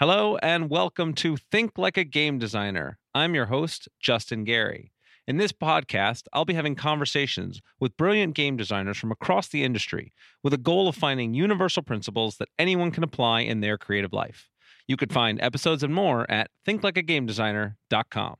Hello 0.00 0.38
and 0.38 0.70
welcome 0.70 1.12
to 1.16 1.36
Think 1.36 1.76
Like 1.76 1.98
a 1.98 2.04
Game 2.04 2.38
Designer. 2.38 2.96
I'm 3.14 3.34
your 3.34 3.44
host, 3.44 3.86
Justin 4.00 4.44
Gary. 4.44 4.92
In 5.28 5.36
this 5.36 5.52
podcast, 5.52 6.22
I'll 6.32 6.46
be 6.46 6.54
having 6.54 6.74
conversations 6.74 7.60
with 7.78 7.98
brilliant 7.98 8.34
game 8.34 8.56
designers 8.56 8.96
from 8.96 9.12
across 9.12 9.48
the 9.48 9.62
industry 9.62 10.14
with 10.42 10.54
a 10.54 10.56
goal 10.56 10.88
of 10.88 10.96
finding 10.96 11.34
universal 11.34 11.82
principles 11.82 12.38
that 12.38 12.48
anyone 12.58 12.92
can 12.92 13.04
apply 13.04 13.40
in 13.42 13.60
their 13.60 13.76
creative 13.76 14.14
life. 14.14 14.48
You 14.88 14.96
could 14.96 15.12
find 15.12 15.38
episodes 15.42 15.82
and 15.82 15.94
more 15.94 16.24
at 16.30 16.48
thinklikeagamedesigner.com. 16.66 18.36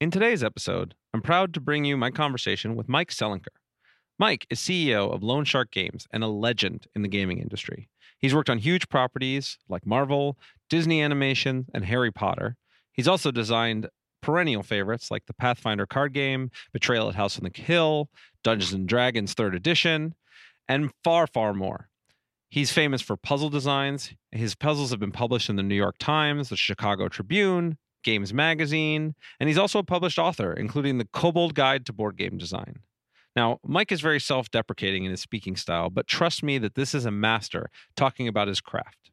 In 0.00 0.10
today's 0.10 0.42
episode, 0.42 0.94
I'm 1.12 1.20
proud 1.20 1.52
to 1.52 1.60
bring 1.60 1.84
you 1.84 1.98
my 1.98 2.12
conversation 2.12 2.76
with 2.76 2.88
Mike 2.88 3.10
Selinker. 3.10 3.48
Mike 4.18 4.46
is 4.48 4.58
CEO 4.58 5.12
of 5.12 5.22
Lone 5.22 5.44
Shark 5.44 5.70
Games 5.70 6.06
and 6.10 6.24
a 6.24 6.28
legend 6.28 6.86
in 6.94 7.02
the 7.02 7.08
gaming 7.08 7.40
industry. 7.40 7.90
He's 8.24 8.34
worked 8.34 8.48
on 8.48 8.56
huge 8.56 8.88
properties 8.88 9.58
like 9.68 9.84
Marvel, 9.84 10.38
Disney 10.74 11.00
Animation, 11.00 11.66
and 11.72 11.84
Harry 11.84 12.10
Potter. 12.10 12.56
He's 12.90 13.06
also 13.06 13.30
designed 13.30 13.88
perennial 14.20 14.64
favorites 14.64 15.08
like 15.08 15.24
the 15.26 15.32
Pathfinder 15.32 15.86
card 15.86 16.12
game, 16.12 16.50
Betrayal 16.72 17.08
at 17.08 17.14
House 17.14 17.38
on 17.38 17.44
the 17.44 17.62
Hill, 17.62 18.10
Dungeons 18.42 18.72
and 18.72 18.88
Dragons 18.88 19.36
3rd 19.36 19.54
edition, 19.54 20.16
and 20.66 20.90
far, 21.04 21.28
far 21.28 21.54
more. 21.54 21.90
He's 22.50 22.72
famous 22.72 23.00
for 23.00 23.16
puzzle 23.16 23.50
designs. 23.50 24.14
His 24.32 24.56
puzzles 24.56 24.90
have 24.90 24.98
been 24.98 25.12
published 25.12 25.48
in 25.48 25.54
the 25.54 25.62
New 25.62 25.76
York 25.76 25.94
Times, 26.00 26.48
the 26.48 26.56
Chicago 26.56 27.08
Tribune, 27.08 27.78
Games 28.02 28.34
Magazine, 28.34 29.14
and 29.38 29.48
he's 29.48 29.58
also 29.58 29.78
a 29.78 29.84
published 29.84 30.18
author, 30.18 30.52
including 30.52 30.98
the 30.98 31.06
Kobold 31.12 31.54
Guide 31.54 31.86
to 31.86 31.92
Board 31.92 32.16
Game 32.16 32.36
Design. 32.36 32.80
Now, 33.36 33.60
Mike 33.64 33.92
is 33.92 34.00
very 34.00 34.18
self 34.18 34.50
deprecating 34.50 35.04
in 35.04 35.12
his 35.12 35.20
speaking 35.20 35.54
style, 35.54 35.88
but 35.88 36.08
trust 36.08 36.42
me 36.42 36.58
that 36.58 36.74
this 36.74 36.96
is 36.96 37.06
a 37.06 37.12
master 37.12 37.70
talking 37.94 38.26
about 38.26 38.48
his 38.48 38.60
craft. 38.60 39.12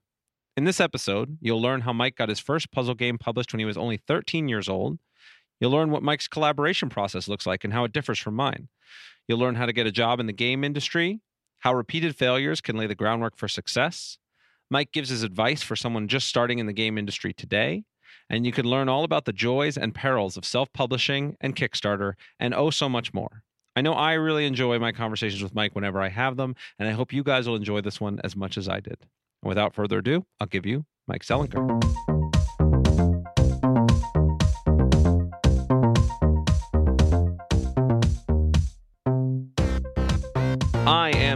In 0.57 0.65
this 0.65 0.81
episode, 0.81 1.37
you'll 1.39 1.61
learn 1.61 1.81
how 1.81 1.93
Mike 1.93 2.17
got 2.17 2.27
his 2.27 2.41
first 2.41 2.71
puzzle 2.71 2.93
game 2.93 3.17
published 3.17 3.53
when 3.53 3.59
he 3.59 3.65
was 3.65 3.77
only 3.77 3.95
13 3.95 4.49
years 4.49 4.67
old. 4.67 4.99
You'll 5.61 5.71
learn 5.71 5.91
what 5.91 6.03
Mike's 6.03 6.27
collaboration 6.27 6.89
process 6.89 7.29
looks 7.29 7.45
like 7.45 7.63
and 7.63 7.71
how 7.71 7.85
it 7.85 7.93
differs 7.93 8.19
from 8.19 8.35
mine. 8.35 8.67
You'll 9.27 9.39
learn 9.39 9.55
how 9.55 9.65
to 9.65 9.71
get 9.71 9.87
a 9.87 9.91
job 9.91 10.19
in 10.19 10.25
the 10.25 10.33
game 10.33 10.65
industry, 10.65 11.21
how 11.59 11.73
repeated 11.73 12.17
failures 12.17 12.59
can 12.59 12.75
lay 12.75 12.85
the 12.85 12.95
groundwork 12.95 13.37
for 13.37 13.47
success. 13.47 14.17
Mike 14.69 14.91
gives 14.91 15.07
his 15.07 15.23
advice 15.23 15.61
for 15.63 15.77
someone 15.77 16.09
just 16.09 16.27
starting 16.27 16.59
in 16.59 16.65
the 16.65 16.73
game 16.73 16.97
industry 16.97 17.33
today. 17.33 17.85
And 18.29 18.45
you 18.45 18.51
can 18.51 18.65
learn 18.65 18.89
all 18.89 19.05
about 19.05 19.23
the 19.23 19.33
joys 19.33 19.77
and 19.77 19.95
perils 19.95 20.35
of 20.35 20.43
self 20.43 20.71
publishing 20.73 21.37
and 21.39 21.55
Kickstarter 21.55 22.13
and 22.39 22.53
oh 22.53 22.71
so 22.71 22.89
much 22.89 23.13
more. 23.13 23.43
I 23.77 23.81
know 23.81 23.93
I 23.93 24.13
really 24.13 24.45
enjoy 24.45 24.79
my 24.79 24.91
conversations 24.91 25.41
with 25.41 25.55
Mike 25.55 25.75
whenever 25.75 26.01
I 26.01 26.09
have 26.09 26.35
them, 26.35 26.55
and 26.77 26.89
I 26.89 26.91
hope 26.91 27.13
you 27.13 27.23
guys 27.23 27.47
will 27.47 27.55
enjoy 27.55 27.79
this 27.79 28.01
one 28.01 28.19
as 28.21 28.35
much 28.35 28.57
as 28.57 28.67
I 28.67 28.81
did. 28.81 28.97
And 29.43 29.49
without 29.49 29.73
further 29.73 29.99
ado, 29.99 30.25
I'll 30.39 30.47
give 30.47 30.65
you 30.65 30.85
Mike 31.07 31.23
Selinker. 31.23 32.30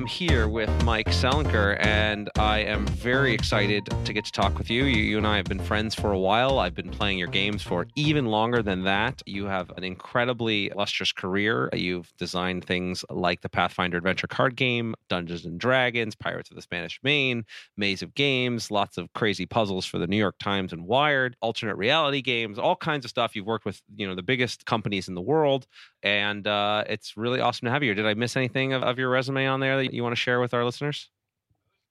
Am 0.05 0.09
here 0.09 0.47
with 0.47 0.69
Mike 0.83 1.07
Selinker, 1.07 1.77
and 1.83 2.29
I 2.37 2.59
am 2.59 2.85
very 2.85 3.33
excited 3.33 3.85
to 4.05 4.13
get 4.13 4.25
to 4.25 4.31
talk 4.31 4.57
with 4.57 4.69
you. 4.69 4.83
you. 4.83 5.01
You 5.01 5.17
and 5.17 5.25
I 5.25 5.37
have 5.37 5.45
been 5.45 5.59
friends 5.59 5.95
for 5.95 6.11
a 6.11 6.19
while. 6.19 6.59
I've 6.59 6.75
been 6.75 6.91
playing 6.91 7.17
your 7.17 7.27
games 7.27 7.63
for 7.63 7.87
even 7.95 8.27
longer 8.27 8.61
than 8.61 8.83
that. 8.83 9.21
You 9.25 9.45
have 9.45 9.71
an 9.77 9.83
incredibly 9.83 10.69
illustrious 10.69 11.11
career. 11.11 11.69
You've 11.73 12.13
designed 12.19 12.65
things 12.65 13.03
like 13.09 13.41
the 13.41 13.49
Pathfinder 13.49 13.97
Adventure 13.97 14.27
card 14.27 14.55
game, 14.55 14.93
Dungeons 15.09 15.45
and 15.45 15.59
Dragons, 15.59 16.15
Pirates 16.15 16.49
of 16.51 16.55
the 16.55 16.61
Spanish 16.61 16.99
Main, 17.01 17.43
Maze 17.75 18.03
of 18.03 18.13
Games, 18.13 18.69
lots 18.69 18.97
of 18.99 19.11
crazy 19.13 19.47
puzzles 19.47 19.85
for 19.85 19.97
the 19.97 20.07
New 20.07 20.17
York 20.17 20.35
Times 20.39 20.71
and 20.71 20.85
Wired, 20.85 21.35
alternate 21.41 21.77
reality 21.77 22.21
games, 22.21 22.59
all 22.59 22.75
kinds 22.75 23.05
of 23.05 23.09
stuff. 23.09 23.35
You've 23.35 23.47
worked 23.47 23.65
with 23.65 23.81
you 23.95 24.07
know 24.07 24.13
the 24.13 24.23
biggest 24.23 24.67
companies 24.67 25.07
in 25.07 25.15
the 25.15 25.21
world, 25.21 25.65
and 26.03 26.45
uh, 26.45 26.83
it's 26.87 27.17
really 27.17 27.39
awesome 27.39 27.65
to 27.65 27.71
have 27.71 27.81
you 27.81 27.87
here. 27.87 27.95
Did 27.95 28.05
I 28.05 28.13
miss 28.13 28.37
anything 28.37 28.73
of, 28.73 28.83
of 28.83 28.99
your 28.99 29.09
resume? 29.09 29.35
resume 29.35 29.47
on 29.47 29.59
there 29.59 29.77
that 29.77 29.93
you 29.95 30.03
want 30.03 30.13
to 30.13 30.21
share 30.21 30.39
with 30.39 30.53
our 30.53 30.65
listeners? 30.65 31.09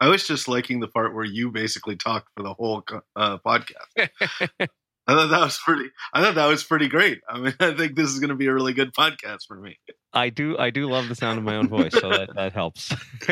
I 0.00 0.09
was 0.09 0.26
just 0.26 0.48
liking 0.48 0.81
the 0.81 0.88
part 0.88 1.15
where 1.15 1.25
you 1.25 1.50
basically 1.50 1.97
talked 1.97 2.28
for 2.37 2.42
the 2.42 2.54
whole 2.54 2.84
uh, 3.16 3.38
podcast. 3.38 4.10
I 5.06 5.15
thought 5.15 5.31
that 5.31 5.41
was 5.41 5.59
pretty. 5.59 5.91
I 6.15 6.22
thought 6.22 6.34
that 6.37 6.47
was 6.47 6.65
pretty 6.65 6.88
great. 6.88 7.20
I 7.28 7.38
mean, 7.38 7.54
I 7.60 7.75
think 7.75 7.94
this 7.94 8.10
is 8.10 8.20
going 8.20 8.31
to 8.31 8.37
be 8.37 8.47
a 8.47 8.54
really 8.54 8.72
good 8.72 8.94
podcast 8.94 9.47
for 9.47 9.56
me. 9.56 9.78
I 10.12 10.31
do. 10.31 10.56
I 10.59 10.70
do 10.70 10.88
love 10.88 11.09
the 11.09 11.15
sound 11.15 11.38
of 11.38 11.44
my 11.44 11.56
own 11.56 11.69
voice, 11.69 11.92
so 11.92 12.09
that 12.09 12.34
that 12.34 12.53
helps. 12.53 12.94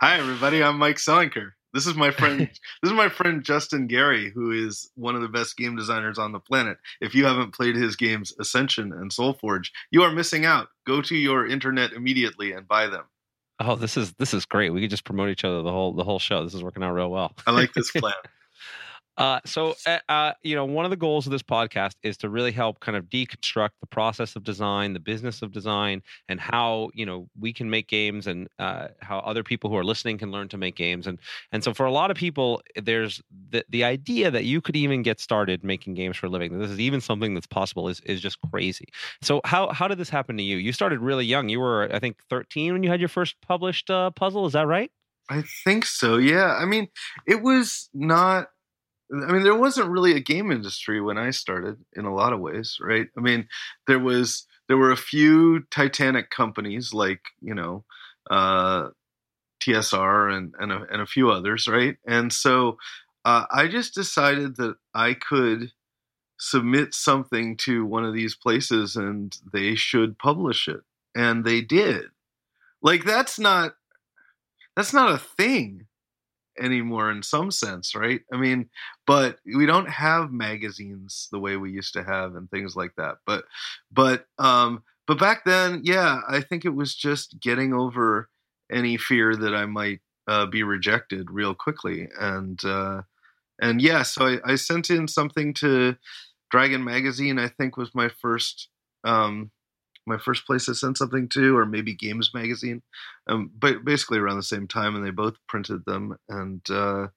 Hi, 0.00 0.18
everybody. 0.18 0.62
I'm 0.62 0.78
Mike 0.78 0.96
Selinker. 0.96 1.50
This 1.74 1.86
is 1.86 1.94
my 1.94 2.10
friend. 2.10 2.40
this 2.40 2.90
is 2.90 2.92
my 2.92 3.10
friend 3.10 3.42
Justin 3.44 3.86
Gary, 3.86 4.30
who 4.30 4.50
is 4.50 4.90
one 4.94 5.14
of 5.14 5.20
the 5.20 5.28
best 5.28 5.56
game 5.58 5.76
designers 5.76 6.18
on 6.18 6.32
the 6.32 6.40
planet. 6.40 6.78
If 7.02 7.14
you 7.14 7.26
haven't 7.26 7.54
played 7.54 7.76
his 7.76 7.96
games 7.96 8.32
Ascension 8.40 8.92
and 8.92 9.10
SolForge, 9.10 9.68
you 9.90 10.02
are 10.02 10.12
missing 10.12 10.46
out. 10.46 10.68
Go 10.86 11.02
to 11.02 11.14
your 11.14 11.46
internet 11.46 11.92
immediately 11.92 12.52
and 12.52 12.66
buy 12.66 12.86
them. 12.86 13.04
Oh, 13.60 13.74
this 13.74 13.96
is 13.96 14.12
this 14.14 14.32
is 14.34 14.44
great. 14.46 14.70
We 14.70 14.80
could 14.80 14.90
just 14.90 15.04
promote 15.04 15.30
each 15.30 15.44
other 15.44 15.62
the 15.62 15.72
whole 15.72 15.92
the 15.92 16.04
whole 16.04 16.18
show. 16.18 16.44
This 16.44 16.54
is 16.54 16.62
working 16.62 16.82
out 16.82 16.92
real 16.92 17.10
well. 17.10 17.32
I 17.46 17.50
like 17.50 17.72
this 17.72 17.90
plan. 17.96 18.14
Uh, 19.18 19.40
so, 19.44 19.74
uh, 19.84 19.98
uh, 20.08 20.32
you 20.44 20.54
know, 20.54 20.64
one 20.64 20.84
of 20.84 20.92
the 20.92 20.96
goals 20.96 21.26
of 21.26 21.32
this 21.32 21.42
podcast 21.42 21.96
is 22.04 22.16
to 22.16 22.28
really 22.28 22.52
help 22.52 22.78
kind 22.78 22.96
of 22.96 23.06
deconstruct 23.06 23.70
the 23.80 23.86
process 23.86 24.36
of 24.36 24.44
design, 24.44 24.92
the 24.92 25.00
business 25.00 25.42
of 25.42 25.50
design, 25.50 26.02
and 26.28 26.40
how 26.40 26.88
you 26.94 27.04
know 27.04 27.28
we 27.38 27.52
can 27.52 27.68
make 27.68 27.88
games, 27.88 28.28
and 28.28 28.48
uh, 28.60 28.86
how 29.00 29.18
other 29.18 29.42
people 29.42 29.68
who 29.68 29.76
are 29.76 29.84
listening 29.84 30.18
can 30.18 30.30
learn 30.30 30.48
to 30.48 30.56
make 30.56 30.76
games. 30.76 31.08
And 31.08 31.18
and 31.50 31.64
so, 31.64 31.74
for 31.74 31.84
a 31.84 31.90
lot 31.90 32.12
of 32.12 32.16
people, 32.16 32.62
there's 32.76 33.20
the 33.50 33.64
the 33.68 33.82
idea 33.82 34.30
that 34.30 34.44
you 34.44 34.60
could 34.60 34.76
even 34.76 35.02
get 35.02 35.18
started 35.18 35.64
making 35.64 35.94
games 35.94 36.16
for 36.16 36.26
a 36.26 36.30
living. 36.30 36.56
This 36.56 36.70
is 36.70 36.78
even 36.78 37.00
something 37.00 37.34
that's 37.34 37.46
possible 37.46 37.88
is 37.88 38.00
is 38.02 38.20
just 38.20 38.38
crazy. 38.52 38.86
So, 39.20 39.40
how 39.44 39.72
how 39.72 39.88
did 39.88 39.98
this 39.98 40.10
happen 40.10 40.36
to 40.36 40.44
you? 40.44 40.58
You 40.58 40.72
started 40.72 41.00
really 41.00 41.26
young. 41.26 41.48
You 41.48 41.58
were, 41.58 41.92
I 41.92 41.98
think, 41.98 42.18
13 42.30 42.72
when 42.72 42.84
you 42.84 42.90
had 42.90 43.00
your 43.00 43.08
first 43.08 43.34
published 43.40 43.90
uh, 43.90 44.10
puzzle. 44.10 44.46
Is 44.46 44.52
that 44.52 44.68
right? 44.68 44.92
I 45.28 45.42
think 45.64 45.84
so. 45.84 46.16
Yeah. 46.16 46.54
I 46.54 46.64
mean, 46.64 46.88
it 47.26 47.42
was 47.42 47.90
not 47.92 48.48
I 49.12 49.32
mean, 49.32 49.42
there 49.42 49.54
wasn't 49.54 49.90
really 49.90 50.14
a 50.14 50.20
game 50.20 50.50
industry 50.50 51.00
when 51.00 51.16
I 51.16 51.30
started 51.30 51.78
in 51.96 52.04
a 52.04 52.14
lot 52.14 52.32
of 52.32 52.40
ways, 52.40 52.76
right? 52.80 53.08
I 53.16 53.20
mean, 53.20 53.48
there 53.86 53.98
was 53.98 54.46
there 54.68 54.76
were 54.76 54.92
a 54.92 54.96
few 54.96 55.60
Titanic 55.70 56.30
companies 56.30 56.92
like 56.92 57.20
you 57.40 57.54
know 57.54 57.84
uh, 58.30 58.88
TSR 59.62 60.36
and 60.36 60.54
and 60.58 60.72
a, 60.72 60.86
and 60.90 61.00
a 61.00 61.06
few 61.06 61.30
others, 61.30 61.66
right? 61.66 61.96
And 62.06 62.32
so 62.32 62.76
uh, 63.24 63.44
I 63.50 63.66
just 63.66 63.94
decided 63.94 64.56
that 64.56 64.76
I 64.94 65.14
could 65.14 65.72
submit 66.38 66.94
something 66.94 67.56
to 67.56 67.84
one 67.84 68.04
of 68.04 68.14
these 68.14 68.36
places 68.36 68.94
and 68.94 69.36
they 69.52 69.74
should 69.74 70.18
publish 70.18 70.68
it, 70.68 70.80
and 71.16 71.44
they 71.44 71.62
did. 71.62 72.04
Like 72.82 73.04
that's 73.04 73.38
not 73.38 73.74
that's 74.76 74.92
not 74.92 75.12
a 75.12 75.18
thing 75.18 75.86
anymore 76.60 77.10
in 77.10 77.22
some 77.22 77.50
sense, 77.50 77.94
right? 77.94 78.20
I 78.32 78.36
mean, 78.36 78.68
but 79.06 79.38
we 79.54 79.66
don't 79.66 79.88
have 79.88 80.32
magazines 80.32 81.28
the 81.32 81.38
way 81.38 81.56
we 81.56 81.70
used 81.70 81.92
to 81.94 82.04
have 82.04 82.34
and 82.36 82.50
things 82.50 82.76
like 82.76 82.92
that. 82.96 83.16
But 83.26 83.44
but 83.92 84.26
um 84.38 84.82
but 85.06 85.18
back 85.18 85.44
then, 85.44 85.80
yeah, 85.84 86.20
I 86.28 86.40
think 86.42 86.64
it 86.64 86.74
was 86.74 86.94
just 86.94 87.40
getting 87.40 87.72
over 87.72 88.28
any 88.70 88.96
fear 88.98 89.34
that 89.36 89.54
I 89.54 89.64
might 89.66 90.00
uh, 90.26 90.44
be 90.44 90.62
rejected 90.62 91.30
real 91.30 91.54
quickly. 91.54 92.08
And 92.20 92.62
uh 92.64 93.02
and 93.60 93.82
yeah, 93.82 94.02
so 94.02 94.26
I, 94.26 94.52
I 94.52 94.54
sent 94.56 94.90
in 94.90 95.08
something 95.08 95.54
to 95.54 95.96
Dragon 96.50 96.84
Magazine, 96.84 97.38
I 97.38 97.48
think 97.48 97.76
was 97.76 97.94
my 97.94 98.08
first 98.08 98.68
um 99.04 99.50
my 100.08 100.18
first 100.18 100.46
place 100.46 100.68
I 100.68 100.72
sent 100.72 100.98
something 100.98 101.28
to, 101.30 101.56
or 101.56 101.66
maybe 101.66 101.94
Games 101.94 102.32
Magazine, 102.34 102.82
um, 103.28 103.50
but 103.56 103.84
basically 103.84 104.18
around 104.18 104.36
the 104.36 104.42
same 104.42 104.66
time, 104.66 104.96
and 104.96 105.04
they 105.06 105.10
both 105.10 105.34
printed 105.48 105.84
them, 105.86 106.16
and 106.28 106.62
uh, 106.70 107.08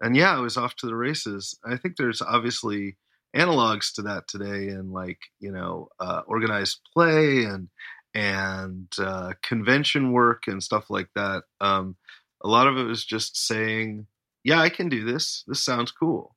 and 0.00 0.16
yeah, 0.16 0.36
I 0.36 0.40
was 0.40 0.56
off 0.56 0.76
to 0.76 0.86
the 0.86 0.96
races. 0.96 1.58
I 1.64 1.76
think 1.76 1.96
there's 1.96 2.22
obviously 2.22 2.96
analogs 3.36 3.94
to 3.94 4.02
that 4.02 4.28
today, 4.28 4.68
in 4.68 4.92
like 4.92 5.18
you 5.40 5.52
know 5.52 5.88
uh, 5.98 6.22
organized 6.26 6.80
play 6.94 7.44
and 7.44 7.68
and 8.14 8.88
uh, 8.98 9.32
convention 9.42 10.12
work 10.12 10.44
and 10.46 10.62
stuff 10.62 10.90
like 10.90 11.08
that. 11.14 11.42
Um, 11.60 11.96
a 12.42 12.48
lot 12.48 12.66
of 12.66 12.76
it 12.78 12.84
was 12.84 13.04
just 13.04 13.36
saying, 13.46 14.06
"Yeah, 14.44 14.60
I 14.60 14.68
can 14.68 14.88
do 14.88 15.04
this. 15.04 15.44
This 15.46 15.62
sounds 15.62 15.90
cool." 15.90 16.34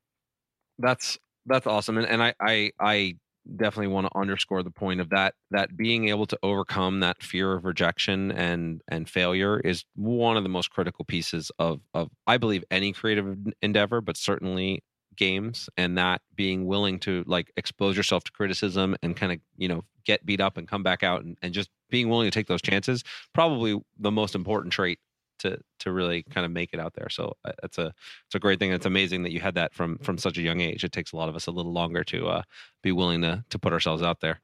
That's 0.80 1.18
that's 1.46 1.68
awesome, 1.68 1.98
and, 1.98 2.08
and 2.08 2.24
I 2.24 2.34
I 2.42 2.72
I 2.80 3.16
definitely 3.56 3.88
want 3.88 4.08
to 4.08 4.18
underscore 4.18 4.64
the 4.64 4.72
point 4.72 5.02
of 5.02 5.10
that 5.10 5.36
that 5.52 5.76
being 5.76 6.10
able 6.10 6.26
to 6.26 6.38
overcome 6.44 7.02
that 7.02 7.22
fear 7.22 7.54
of 7.54 7.66
rejection 7.66 8.32
and 8.32 8.82
and 8.88 9.10
failure 9.10 9.60
is 9.60 9.84
one 9.96 10.38
of 10.38 10.44
the 10.44 10.50
most 10.50 10.72
critical 10.72 11.04
pieces 11.06 11.52
of 11.60 11.82
of 11.94 12.10
I 12.26 12.38
believe 12.38 12.64
any 12.72 12.94
creative 12.94 13.36
endeavor 13.62 14.02
but 14.02 14.18
certainly 14.18 14.84
games 15.16 15.70
and 15.78 15.98
that 15.98 16.22
being 16.36 16.66
willing 16.66 17.00
to 17.00 17.24
like 17.28 17.52
expose 17.58 17.96
yourself 17.98 18.24
to 18.24 18.32
criticism 18.32 18.96
and 19.04 19.16
kind 19.16 19.32
of 19.32 19.40
you 19.58 19.68
know 19.68 19.84
get 20.06 20.26
beat 20.26 20.42
up 20.42 20.58
and 20.58 20.68
come 20.68 20.84
back 20.84 21.04
out 21.04 21.24
and, 21.24 21.38
and 21.42 21.54
just 21.54 21.70
being 21.90 22.10
willing 22.10 22.28
to 22.28 22.32
take 22.32 22.48
those 22.48 22.62
chances 22.62 23.04
probably 23.34 23.80
the 24.00 24.12
most 24.12 24.36
important 24.36 24.74
trait 24.74 25.00
to 25.44 25.60
to 25.80 25.92
really 25.92 26.24
kind 26.24 26.46
of 26.46 26.52
make 26.52 26.72
it 26.74 26.80
out 26.80 26.94
there. 26.96 27.10
So 27.10 27.38
uh, 27.46 27.52
it's 27.64 27.78
a 27.78 27.94
it's 28.26 28.36
a 28.36 28.40
great 28.40 28.60
thing. 28.60 28.74
It's 28.74 28.86
amazing 28.86 29.24
that 29.24 29.32
you 29.32 29.40
had 29.40 29.56
that 29.56 29.74
from 29.74 29.98
from 30.00 30.18
such 30.18 30.38
a 30.38 30.42
young 30.42 30.60
age. 30.60 30.84
It 30.84 30.92
takes 30.92 31.14
a 31.14 31.16
lot 31.16 31.30
of 31.30 31.36
us 31.36 31.48
a 31.48 31.52
little 31.52 31.72
longer 31.72 32.04
to 32.06 32.28
uh, 32.28 32.42
be 32.82 32.92
willing 32.92 33.22
to 33.22 33.46
to 33.50 33.60
put 33.60 33.74
ourselves 33.74 34.02
out 34.02 34.20
there. 34.20 34.42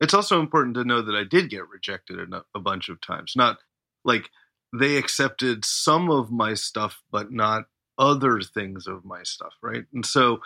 It's 0.00 0.14
also 0.14 0.40
important 0.40 0.74
to 0.76 0.84
know 0.84 1.02
that 1.02 1.14
I 1.14 1.24
did 1.24 1.50
get 1.50 1.68
rejected 1.68 2.18
a, 2.18 2.44
a 2.54 2.60
bunch 2.60 2.88
of 2.88 3.00
times. 3.00 3.34
Not 3.36 3.58
like 4.04 4.30
they 4.72 4.96
accepted 4.96 5.64
some 5.64 6.10
of 6.10 6.30
my 6.30 6.54
stuff, 6.54 7.02
but 7.10 7.32
not 7.32 7.64
other 7.98 8.40
things 8.40 8.86
of 8.86 9.04
my 9.04 9.22
stuff, 9.22 9.54
right? 9.62 9.84
And 9.92 10.04
so 10.04 10.40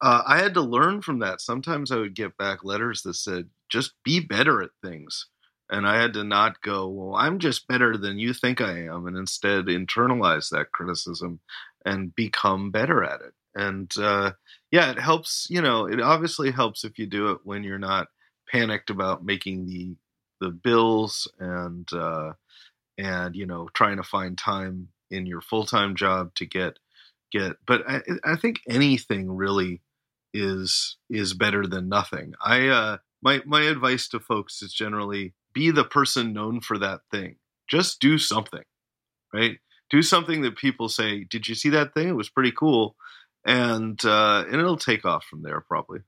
uh, 0.00 0.22
I 0.26 0.38
had 0.38 0.54
to 0.54 0.60
learn 0.60 1.02
from 1.02 1.20
that. 1.20 1.40
Sometimes 1.40 1.90
I 1.90 1.96
would 1.96 2.14
get 2.14 2.36
back 2.36 2.64
letters 2.64 3.02
that 3.02 3.14
said, 3.14 3.48
just 3.68 3.92
be 4.04 4.20
better 4.20 4.62
at 4.62 4.70
things. 4.82 5.26
And 5.70 5.86
I 5.86 6.00
had 6.00 6.14
to 6.14 6.24
not 6.24 6.62
go, 6.62 6.88
well, 6.88 7.14
I'm 7.14 7.38
just 7.38 7.68
better 7.68 7.96
than 7.96 8.18
you 8.18 8.32
think 8.32 8.60
I 8.60 8.84
am, 8.84 9.06
and 9.06 9.16
instead 9.16 9.66
internalize 9.66 10.50
that 10.50 10.72
criticism 10.72 11.40
and 11.84 12.14
become 12.14 12.70
better 12.70 13.04
at 13.04 13.20
it. 13.20 13.34
And 13.54 13.92
uh, 13.98 14.32
yeah, 14.70 14.90
it 14.90 14.98
helps, 14.98 15.46
you 15.50 15.60
know, 15.60 15.86
it 15.86 16.00
obviously 16.00 16.50
helps 16.50 16.84
if 16.84 16.98
you 16.98 17.06
do 17.06 17.30
it 17.32 17.38
when 17.44 17.64
you're 17.64 17.78
not 17.78 18.08
panicked 18.50 18.90
about 18.90 19.24
making 19.24 19.66
the 19.66 19.96
the 20.40 20.50
bills 20.50 21.30
and 21.38 21.88
uh, 21.92 22.32
and 22.98 23.34
you 23.36 23.46
know 23.46 23.68
trying 23.74 23.96
to 23.96 24.02
find 24.02 24.36
time 24.38 24.88
in 25.10 25.26
your 25.26 25.40
full 25.40 25.64
time 25.66 25.96
job 25.96 26.34
to 26.36 26.46
get 26.46 26.78
get. 27.32 27.56
But 27.66 27.82
I, 27.88 28.02
I 28.24 28.36
think 28.36 28.60
anything 28.68 29.30
really 29.30 29.82
is 30.34 30.96
is 31.10 31.34
better 31.34 31.66
than 31.66 31.88
nothing. 31.88 32.34
I 32.44 32.68
uh, 32.68 32.98
my 33.22 33.42
my 33.46 33.62
advice 33.62 34.08
to 34.08 34.20
folks 34.20 34.62
is 34.62 34.72
generally 34.72 35.34
be 35.58 35.72
the 35.72 35.84
person 35.84 36.32
known 36.32 36.60
for 36.60 36.78
that 36.78 37.00
thing. 37.10 37.34
Just 37.68 38.00
do 38.00 38.16
something, 38.16 38.62
right? 39.34 39.58
Do 39.90 40.02
something 40.02 40.42
that 40.42 40.56
people 40.56 40.88
say, 40.88 41.24
"Did 41.24 41.48
you 41.48 41.56
see 41.56 41.70
that 41.70 41.94
thing? 41.94 42.08
It 42.08 42.16
was 42.16 42.30
pretty 42.30 42.52
cool," 42.52 42.94
and 43.44 44.02
uh, 44.04 44.44
and 44.46 44.54
it'll 44.54 44.76
take 44.76 45.04
off 45.04 45.24
from 45.24 45.42
there 45.42 45.60
probably. 45.60 46.00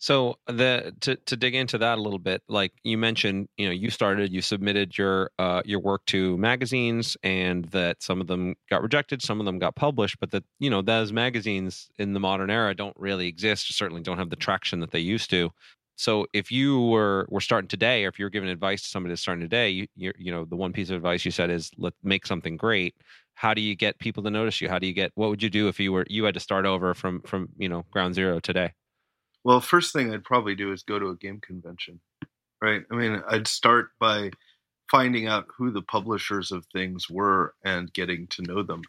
So 0.00 0.36
the 0.46 0.94
to 1.00 1.16
to 1.16 1.36
dig 1.36 1.56
into 1.56 1.78
that 1.78 1.98
a 1.98 2.00
little 2.00 2.20
bit, 2.20 2.42
like 2.48 2.72
you 2.84 2.96
mentioned, 2.96 3.48
you 3.56 3.66
know, 3.66 3.72
you 3.72 3.90
started, 3.90 4.32
you 4.32 4.40
submitted 4.40 4.96
your 4.96 5.32
uh, 5.40 5.62
your 5.64 5.80
work 5.80 6.06
to 6.06 6.38
magazines, 6.38 7.16
and 7.24 7.64
that 7.66 8.00
some 8.00 8.20
of 8.20 8.28
them 8.28 8.54
got 8.70 8.82
rejected, 8.82 9.20
some 9.20 9.40
of 9.40 9.46
them 9.46 9.58
got 9.58 9.74
published, 9.74 10.20
but 10.20 10.30
that 10.30 10.44
you 10.60 10.70
know 10.70 10.82
those 10.82 11.12
magazines 11.12 11.90
in 11.98 12.12
the 12.12 12.20
modern 12.20 12.50
era 12.50 12.76
don't 12.76 12.96
really 12.96 13.26
exist, 13.26 13.74
certainly 13.74 14.02
don't 14.02 14.18
have 14.18 14.30
the 14.30 14.36
traction 14.36 14.78
that 14.80 14.92
they 14.92 15.00
used 15.00 15.30
to. 15.30 15.50
So 15.98 16.28
if 16.32 16.52
you 16.52 16.80
were 16.80 17.26
were 17.28 17.40
starting 17.40 17.66
today, 17.66 18.04
or 18.04 18.08
if 18.08 18.20
you're 18.20 18.30
giving 18.30 18.48
advice 18.48 18.82
to 18.82 18.88
somebody 18.88 19.10
that's 19.10 19.20
starting 19.20 19.42
today, 19.42 19.68
you 19.70 19.88
you 19.96 20.30
know 20.30 20.44
the 20.44 20.54
one 20.54 20.72
piece 20.72 20.90
of 20.90 20.96
advice 20.96 21.24
you 21.24 21.32
said 21.32 21.50
is 21.50 21.72
let 21.76 21.92
make 22.04 22.24
something 22.24 22.56
great. 22.56 22.94
How 23.34 23.52
do 23.52 23.60
you 23.60 23.74
get 23.74 23.98
people 23.98 24.22
to 24.22 24.30
notice 24.30 24.60
you? 24.60 24.68
How 24.68 24.78
do 24.78 24.86
you 24.86 24.92
get 24.92 25.10
what 25.16 25.28
would 25.28 25.42
you 25.42 25.50
do 25.50 25.66
if 25.66 25.80
you 25.80 25.92
were 25.92 26.06
you 26.08 26.22
had 26.22 26.34
to 26.34 26.40
start 26.40 26.66
over 26.66 26.94
from 26.94 27.20
from 27.22 27.48
you 27.58 27.68
know 27.68 27.84
ground 27.90 28.14
zero 28.14 28.38
today? 28.38 28.74
Well, 29.42 29.60
first 29.60 29.92
thing 29.92 30.14
I'd 30.14 30.22
probably 30.22 30.54
do 30.54 30.72
is 30.72 30.84
go 30.84 31.00
to 31.00 31.08
a 31.08 31.16
game 31.16 31.40
convention, 31.40 31.98
right? 32.62 32.82
I 32.92 32.94
mean, 32.94 33.20
I'd 33.28 33.48
start 33.48 33.90
by 33.98 34.30
finding 34.88 35.26
out 35.26 35.46
who 35.56 35.72
the 35.72 35.82
publishers 35.82 36.52
of 36.52 36.64
things 36.66 37.10
were 37.10 37.54
and 37.64 37.92
getting 37.92 38.28
to 38.28 38.42
know 38.42 38.62
them. 38.62 38.82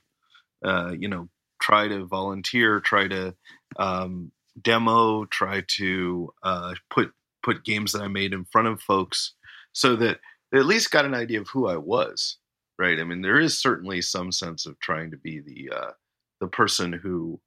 Uh, 0.64 0.94
you 0.98 1.08
know, 1.08 1.28
try 1.60 1.88
to 1.88 2.06
volunteer, 2.06 2.80
try 2.80 3.08
to 3.08 3.36
um, 3.78 4.32
demo, 4.62 5.26
try 5.26 5.64
to 5.78 6.34
uh, 6.44 6.76
put 6.90 7.12
put 7.44 7.64
games 7.64 7.94
that 7.94 8.02
I 8.02 8.08
made 8.08 8.34
in 8.34 8.46
front 8.46 8.68
of 8.68 8.82
folks, 8.82 9.34
so 9.74 9.96
that 9.98 10.20
they 10.52 10.60
at 10.60 10.66
least 10.66 10.92
got 10.92 11.06
an 11.06 11.14
idea 11.14 11.42
of 11.42 11.50
who 11.50 11.68
I 11.68 11.78
was. 11.78 12.38
Right? 12.78 13.00
I 13.00 13.04
mean, 13.04 13.22
there 13.22 13.40
is 13.40 13.60
certainly 13.60 14.02
some 14.02 14.32
sense 14.32 14.66
of 14.66 14.80
trying 14.80 15.12
to 15.12 15.18
be 15.18 15.40
the 15.40 15.76
uh, 15.76 15.92
the 16.40 16.48
person 16.48 16.94
who 16.94 17.40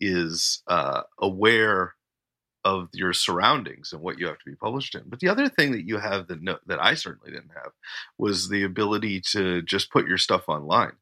is 0.00 0.62
uh, 0.68 1.02
aware 1.18 1.94
of 2.66 2.88
your 2.92 3.12
surroundings 3.12 3.92
and 3.92 4.02
what 4.02 4.18
you 4.18 4.26
have 4.26 4.38
to 4.38 4.50
be 4.50 4.56
published 4.56 4.96
in. 4.96 5.02
But 5.06 5.20
the 5.20 5.28
other 5.28 5.48
thing 5.48 5.70
that 5.72 5.86
you 5.86 5.98
have 5.98 6.26
that 6.26 6.42
no, 6.42 6.58
that 6.66 6.82
I 6.82 6.94
certainly 6.94 7.30
didn't 7.30 7.52
have 7.54 7.72
was 8.18 8.48
the 8.48 8.64
ability 8.64 9.22
to 9.32 9.62
just 9.62 9.92
put 9.92 10.08
your 10.08 10.18
stuff 10.18 10.48
online, 10.48 10.96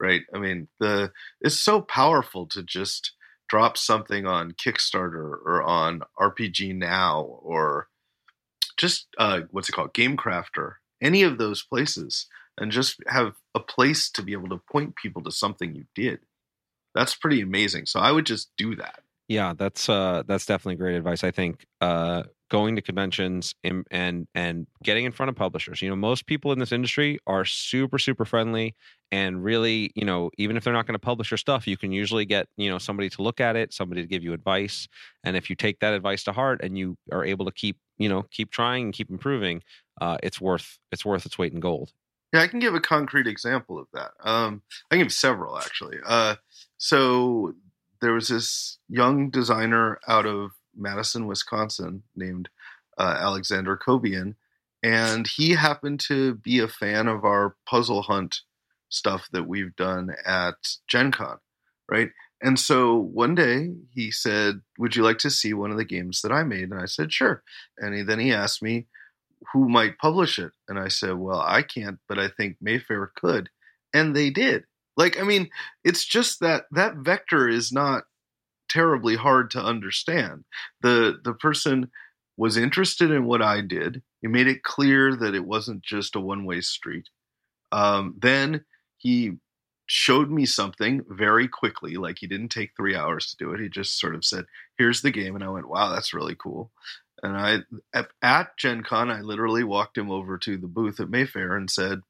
right? 0.00 0.22
I 0.32 0.38
mean, 0.38 0.68
the 0.78 1.10
it's 1.40 1.60
so 1.60 1.80
powerful 1.80 2.46
to 2.46 2.62
just 2.62 3.12
drop 3.48 3.76
something 3.76 4.26
on 4.26 4.52
Kickstarter 4.52 5.36
or 5.44 5.62
on 5.62 6.02
RPG 6.18 6.74
Now 6.76 7.22
or 7.22 7.88
just 8.76 9.08
uh, 9.18 9.42
what's 9.50 9.68
it 9.68 9.72
called, 9.72 9.94
GameCrafter, 9.94 10.74
any 11.02 11.22
of 11.22 11.38
those 11.38 11.62
places, 11.62 12.26
and 12.56 12.72
just 12.72 13.02
have 13.06 13.34
a 13.54 13.60
place 13.60 14.10
to 14.10 14.22
be 14.22 14.32
able 14.32 14.48
to 14.50 14.60
point 14.70 14.96
people 14.96 15.22
to 15.22 15.32
something 15.32 15.74
you 15.74 15.84
did. 15.94 16.20
That's 16.94 17.14
pretty 17.14 17.40
amazing. 17.40 17.86
So 17.86 18.00
I 18.00 18.12
would 18.12 18.26
just 18.26 18.50
do 18.56 18.76
that. 18.76 19.00
Yeah, 19.28 19.52
that's 19.56 19.88
uh 19.88 20.22
that's 20.26 20.46
definitely 20.46 20.76
great 20.76 20.96
advice. 20.96 21.22
I 21.22 21.30
think 21.30 21.66
uh 21.80 22.22
going 22.50 22.76
to 22.76 22.82
conventions 22.82 23.54
and, 23.62 23.86
and 23.90 24.26
and 24.34 24.66
getting 24.82 25.04
in 25.04 25.12
front 25.12 25.28
of 25.28 25.36
publishers. 25.36 25.82
You 25.82 25.90
know, 25.90 25.96
most 25.96 26.26
people 26.26 26.52
in 26.52 26.58
this 26.58 26.72
industry 26.72 27.18
are 27.26 27.44
super 27.44 27.98
super 27.98 28.24
friendly 28.24 28.74
and 29.10 29.42
really, 29.42 29.90
you 29.94 30.04
know, 30.04 30.30
even 30.36 30.56
if 30.56 30.64
they're 30.64 30.72
not 30.72 30.86
going 30.86 30.94
to 30.94 30.98
publish 30.98 31.30
your 31.30 31.38
stuff, 31.38 31.66
you 31.66 31.76
can 31.76 31.92
usually 31.92 32.26
get, 32.26 32.46
you 32.56 32.68
know, 32.68 32.78
somebody 32.78 33.08
to 33.10 33.22
look 33.22 33.40
at 33.40 33.56
it, 33.56 33.72
somebody 33.72 34.02
to 34.02 34.06
give 34.06 34.22
you 34.22 34.32
advice, 34.32 34.86
and 35.24 35.36
if 35.36 35.48
you 35.48 35.56
take 35.56 35.80
that 35.80 35.94
advice 35.94 36.24
to 36.24 36.32
heart 36.32 36.60
and 36.62 36.76
you 36.76 36.96
are 37.12 37.24
able 37.24 37.44
to 37.46 37.52
keep, 37.52 37.78
you 37.96 38.08
know, 38.08 38.24
keep 38.30 38.50
trying 38.50 38.84
and 38.84 38.92
keep 38.92 39.10
improving, 39.10 39.62
uh 40.00 40.16
it's 40.22 40.40
worth 40.40 40.78
it's 40.92 41.04
worth 41.04 41.26
its 41.26 41.38
weight 41.38 41.52
in 41.52 41.60
gold. 41.60 41.92
Yeah, 42.32 42.42
I 42.42 42.48
can 42.48 42.60
give 42.60 42.74
a 42.74 42.80
concrete 42.80 43.26
example 43.26 43.78
of 43.78 43.86
that. 43.94 44.10
Um 44.22 44.62
I 44.90 44.96
can 44.96 45.04
give 45.04 45.12
several 45.12 45.58
actually. 45.58 45.98
Uh 46.06 46.36
so 46.76 47.54
there 48.00 48.12
was 48.12 48.28
this 48.28 48.78
young 48.88 49.30
designer 49.30 49.98
out 50.06 50.26
of 50.26 50.52
Madison, 50.78 51.26
Wisconsin, 51.26 52.02
named 52.16 52.48
uh, 52.96 53.16
Alexander 53.18 53.76
Kobian, 53.76 54.34
and 54.82 55.26
he 55.26 55.52
happened 55.52 56.00
to 56.00 56.34
be 56.34 56.60
a 56.60 56.68
fan 56.68 57.08
of 57.08 57.24
our 57.24 57.56
puzzle 57.66 58.02
hunt 58.02 58.40
stuff 58.88 59.28
that 59.32 59.46
we've 59.46 59.74
done 59.76 60.14
at 60.24 60.54
Gen 60.86 61.12
Con, 61.12 61.38
right? 61.90 62.10
And 62.40 62.58
so 62.58 62.96
one 62.96 63.34
day 63.34 63.74
he 63.92 64.10
said, 64.10 64.60
Would 64.78 64.94
you 64.94 65.02
like 65.02 65.18
to 65.18 65.30
see 65.30 65.52
one 65.52 65.70
of 65.70 65.76
the 65.76 65.84
games 65.84 66.22
that 66.22 66.32
I 66.32 66.44
made? 66.44 66.70
And 66.70 66.80
I 66.80 66.86
said, 66.86 67.12
Sure. 67.12 67.42
And 67.78 67.94
he, 67.94 68.02
then 68.02 68.20
he 68.20 68.32
asked 68.32 68.62
me 68.62 68.86
who 69.52 69.68
might 69.68 69.98
publish 69.98 70.38
it. 70.38 70.52
And 70.68 70.78
I 70.78 70.88
said, 70.88 71.14
Well, 71.14 71.40
I 71.40 71.62
can't, 71.62 71.98
but 72.08 72.18
I 72.18 72.28
think 72.28 72.56
Mayfair 72.60 73.10
could. 73.16 73.50
And 73.92 74.14
they 74.14 74.30
did. 74.30 74.64
Like, 74.96 75.18
I 75.18 75.22
mean, 75.22 75.50
it's 75.84 76.04
just 76.04 76.40
that 76.40 76.66
that 76.72 76.96
vector 76.96 77.48
is 77.48 77.72
not 77.72 78.04
terribly 78.68 79.16
hard 79.16 79.50
to 79.52 79.62
understand. 79.62 80.44
The 80.82 81.20
the 81.24 81.34
person 81.34 81.90
was 82.36 82.56
interested 82.56 83.10
in 83.10 83.24
what 83.24 83.42
I 83.42 83.60
did. 83.60 84.02
He 84.22 84.28
made 84.28 84.46
it 84.48 84.62
clear 84.62 85.16
that 85.16 85.34
it 85.34 85.44
wasn't 85.44 85.82
just 85.82 86.16
a 86.16 86.20
one 86.20 86.44
way 86.44 86.60
street. 86.60 87.08
Um, 87.72 88.14
then 88.18 88.64
he 88.98 89.32
showed 89.86 90.30
me 90.30 90.46
something 90.46 91.02
very 91.08 91.48
quickly. 91.48 91.96
Like 91.96 92.18
he 92.20 92.26
didn't 92.26 92.50
take 92.50 92.72
three 92.76 92.94
hours 92.96 93.30
to 93.30 93.36
do 93.36 93.52
it. 93.52 93.60
He 93.60 93.68
just 93.68 93.98
sort 93.98 94.14
of 94.14 94.24
said, 94.24 94.46
"Here's 94.78 95.02
the 95.02 95.10
game," 95.10 95.34
and 95.34 95.44
I 95.44 95.48
went, 95.48 95.68
"Wow, 95.68 95.90
that's 95.90 96.14
really 96.14 96.36
cool." 96.36 96.72
And 97.22 97.36
I 97.36 97.60
at, 98.22 98.56
Gen 98.58 98.82
Con, 98.84 99.10
I 99.10 99.20
literally 99.22 99.64
walked 99.64 99.98
him 99.98 100.10
over 100.10 100.38
to 100.38 100.56
the 100.56 100.68
booth 100.68 101.00
at 101.00 101.10
Mayfair 101.10 101.56
and 101.56 101.70
said, 101.70 102.02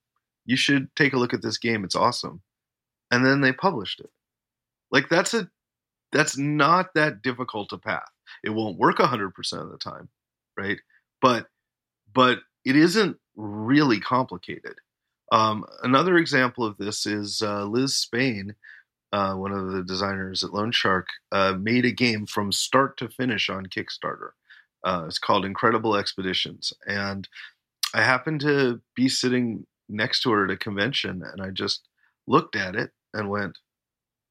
"You 0.46 0.56
should 0.56 0.94
take 0.96 1.12
a 1.14 1.18
look 1.18 1.34
at 1.34 1.42
this 1.42 1.58
game. 1.58 1.84
It's 1.84 1.96
awesome." 1.96 2.42
and 3.10 3.24
then 3.24 3.40
they 3.40 3.52
published 3.52 4.00
it. 4.00 4.10
Like 4.90 5.08
that's 5.08 5.34
a 5.34 5.48
that's 6.12 6.38
not 6.38 6.94
that 6.94 7.22
difficult 7.22 7.72
a 7.72 7.78
path. 7.78 8.10
It 8.44 8.50
won't 8.50 8.78
work 8.78 8.98
100% 8.98 9.32
of 9.60 9.70
the 9.70 9.78
time, 9.78 10.08
right? 10.56 10.78
But 11.20 11.46
but 12.12 12.38
it 12.64 12.76
isn't 12.76 13.18
really 13.36 14.00
complicated. 14.00 14.74
Um, 15.30 15.64
another 15.82 16.16
example 16.16 16.64
of 16.64 16.76
this 16.78 17.06
is 17.06 17.42
uh, 17.42 17.64
Liz 17.64 17.96
Spain, 17.96 18.54
uh, 19.12 19.34
one 19.34 19.52
of 19.52 19.72
the 19.72 19.82
designers 19.82 20.42
at 20.42 20.54
Lone 20.54 20.72
Shark, 20.72 21.08
uh, 21.32 21.52
made 21.52 21.84
a 21.84 21.92
game 21.92 22.26
from 22.26 22.50
start 22.50 22.96
to 22.98 23.08
finish 23.08 23.50
on 23.50 23.66
Kickstarter. 23.66 24.30
Uh, 24.84 25.04
it's 25.06 25.18
called 25.18 25.44
Incredible 25.44 25.96
Expeditions, 25.96 26.72
and 26.86 27.28
I 27.94 28.02
happened 28.02 28.40
to 28.42 28.80
be 28.94 29.08
sitting 29.08 29.66
next 29.88 30.22
to 30.22 30.30
her 30.30 30.44
at 30.44 30.50
a 30.50 30.56
convention, 30.56 31.22
and 31.22 31.42
I 31.42 31.50
just 31.50 31.88
looked 32.26 32.54
at 32.54 32.76
it 32.76 32.92
and 33.12 33.28
went, 33.28 33.58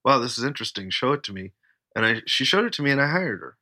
"Wow, 0.06 0.20
this 0.20 0.38
is 0.38 0.44
interesting. 0.44 0.90
Show 0.90 1.14
it 1.14 1.24
to 1.24 1.34
me." 1.34 1.54
And 1.98 2.06
I 2.06 2.22
she 2.28 2.46
showed 2.46 2.68
it 2.68 2.74
to 2.76 2.84
me, 2.84 2.92
and 2.92 3.02
I 3.02 3.08
hired 3.10 3.42
her. 3.42 3.58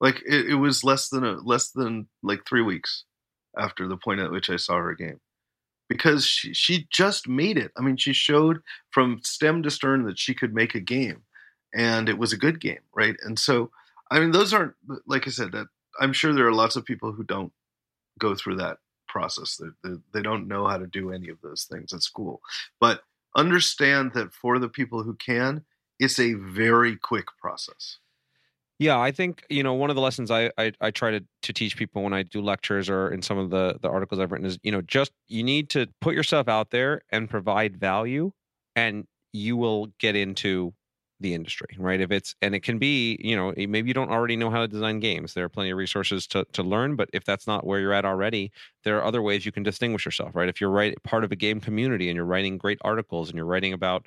Like 0.00 0.22
it, 0.26 0.50
it 0.50 0.54
was 0.56 0.84
less 0.84 1.10
than 1.10 1.24
a 1.24 1.34
less 1.34 1.70
than 1.70 2.08
like 2.22 2.46
three 2.48 2.62
weeks 2.62 3.04
after 3.58 3.86
the 3.86 3.98
point 3.98 4.20
at 4.20 4.32
which 4.32 4.50
I 4.50 4.56
saw 4.56 4.76
her 4.78 4.94
game, 4.94 5.20
because 5.88 6.26
she 6.26 6.54
she 6.54 6.88
just 6.90 7.28
made 7.28 7.58
it. 7.58 7.72
I 7.78 7.82
mean, 7.82 7.98
she 7.98 8.14
showed 8.14 8.60
from 8.90 9.20
stem 9.24 9.62
to 9.64 9.70
stern 9.70 10.04
that 10.04 10.18
she 10.18 10.34
could 10.34 10.54
make 10.54 10.74
a 10.74 10.80
game, 10.80 11.24
and 11.74 12.08
it 12.08 12.18
was 12.18 12.32
a 12.32 12.38
good 12.38 12.60
game, 12.60 12.80
right? 12.94 13.16
And 13.24 13.38
so, 13.38 13.70
I 14.10 14.20
mean, 14.20 14.32
those 14.32 14.54
aren't 14.54 14.74
like 15.06 15.26
I 15.28 15.30
said 15.30 15.52
that 15.52 15.68
I'm 16.00 16.14
sure 16.14 16.34
there 16.34 16.48
are 16.48 16.54
lots 16.54 16.76
of 16.76 16.86
people 16.86 17.12
who 17.12 17.24
don't 17.24 17.52
go 18.18 18.34
through 18.34 18.56
that 18.56 18.78
process. 19.08 19.56
They, 19.58 19.68
they, 19.90 19.96
they 20.14 20.22
don't 20.22 20.48
know 20.48 20.66
how 20.68 20.78
to 20.78 20.86
do 20.86 21.12
any 21.12 21.28
of 21.30 21.40
those 21.42 21.64
things 21.70 21.92
at 21.92 22.02
school. 22.02 22.40
But 22.80 23.02
understand 23.36 24.12
that 24.14 24.34
for 24.34 24.58
the 24.58 24.68
people 24.68 25.02
who 25.02 25.14
can, 25.16 25.64
it's 26.00 26.18
a 26.18 26.32
very 26.32 26.96
quick 26.96 27.26
process. 27.40 27.98
Yeah, 28.80 28.98
I 28.98 29.12
think 29.12 29.44
you 29.50 29.62
know 29.62 29.74
one 29.74 29.90
of 29.90 29.96
the 29.96 30.02
lessons 30.02 30.30
I, 30.30 30.50
I 30.56 30.72
I, 30.80 30.90
try 30.90 31.10
to 31.10 31.22
to 31.42 31.52
teach 31.52 31.76
people 31.76 32.02
when 32.02 32.14
I 32.14 32.22
do 32.22 32.40
lectures 32.40 32.88
or 32.88 33.12
in 33.12 33.20
some 33.20 33.36
of 33.36 33.50
the 33.50 33.78
the 33.80 33.90
articles 33.90 34.18
I've 34.18 34.32
written 34.32 34.46
is 34.46 34.58
you 34.62 34.72
know 34.72 34.80
just 34.80 35.12
you 35.28 35.44
need 35.44 35.68
to 35.70 35.86
put 36.00 36.14
yourself 36.14 36.48
out 36.48 36.70
there 36.70 37.02
and 37.10 37.28
provide 37.28 37.76
value, 37.76 38.32
and 38.74 39.06
you 39.34 39.58
will 39.58 39.88
get 39.98 40.16
into 40.16 40.72
the 41.20 41.34
industry, 41.34 41.68
right? 41.78 42.00
If 42.00 42.10
it's 42.10 42.34
and 42.42 42.54
it 42.54 42.60
can 42.60 42.78
be, 42.78 43.18
you 43.20 43.36
know, 43.36 43.52
maybe 43.56 43.88
you 43.88 43.94
don't 43.94 44.10
already 44.10 44.36
know 44.36 44.50
how 44.50 44.60
to 44.60 44.68
design 44.68 45.00
games. 45.00 45.34
There 45.34 45.44
are 45.44 45.48
plenty 45.48 45.70
of 45.70 45.78
resources 45.78 46.26
to 46.28 46.44
to 46.52 46.62
learn, 46.62 46.96
but 46.96 47.10
if 47.12 47.24
that's 47.24 47.46
not 47.46 47.66
where 47.66 47.80
you're 47.80 47.92
at 47.92 48.04
already, 48.04 48.52
there 48.84 48.98
are 48.98 49.04
other 49.04 49.22
ways 49.22 49.44
you 49.44 49.52
can 49.52 49.62
distinguish 49.62 50.04
yourself, 50.04 50.34
right? 50.34 50.48
If 50.48 50.60
you're 50.60 50.70
right 50.70 50.94
part 51.04 51.24
of 51.24 51.32
a 51.32 51.36
game 51.36 51.60
community 51.60 52.08
and 52.08 52.16
you're 52.16 52.24
writing 52.24 52.58
great 52.58 52.78
articles 52.82 53.28
and 53.28 53.36
you're 53.36 53.46
writing 53.46 53.72
about 53.72 54.06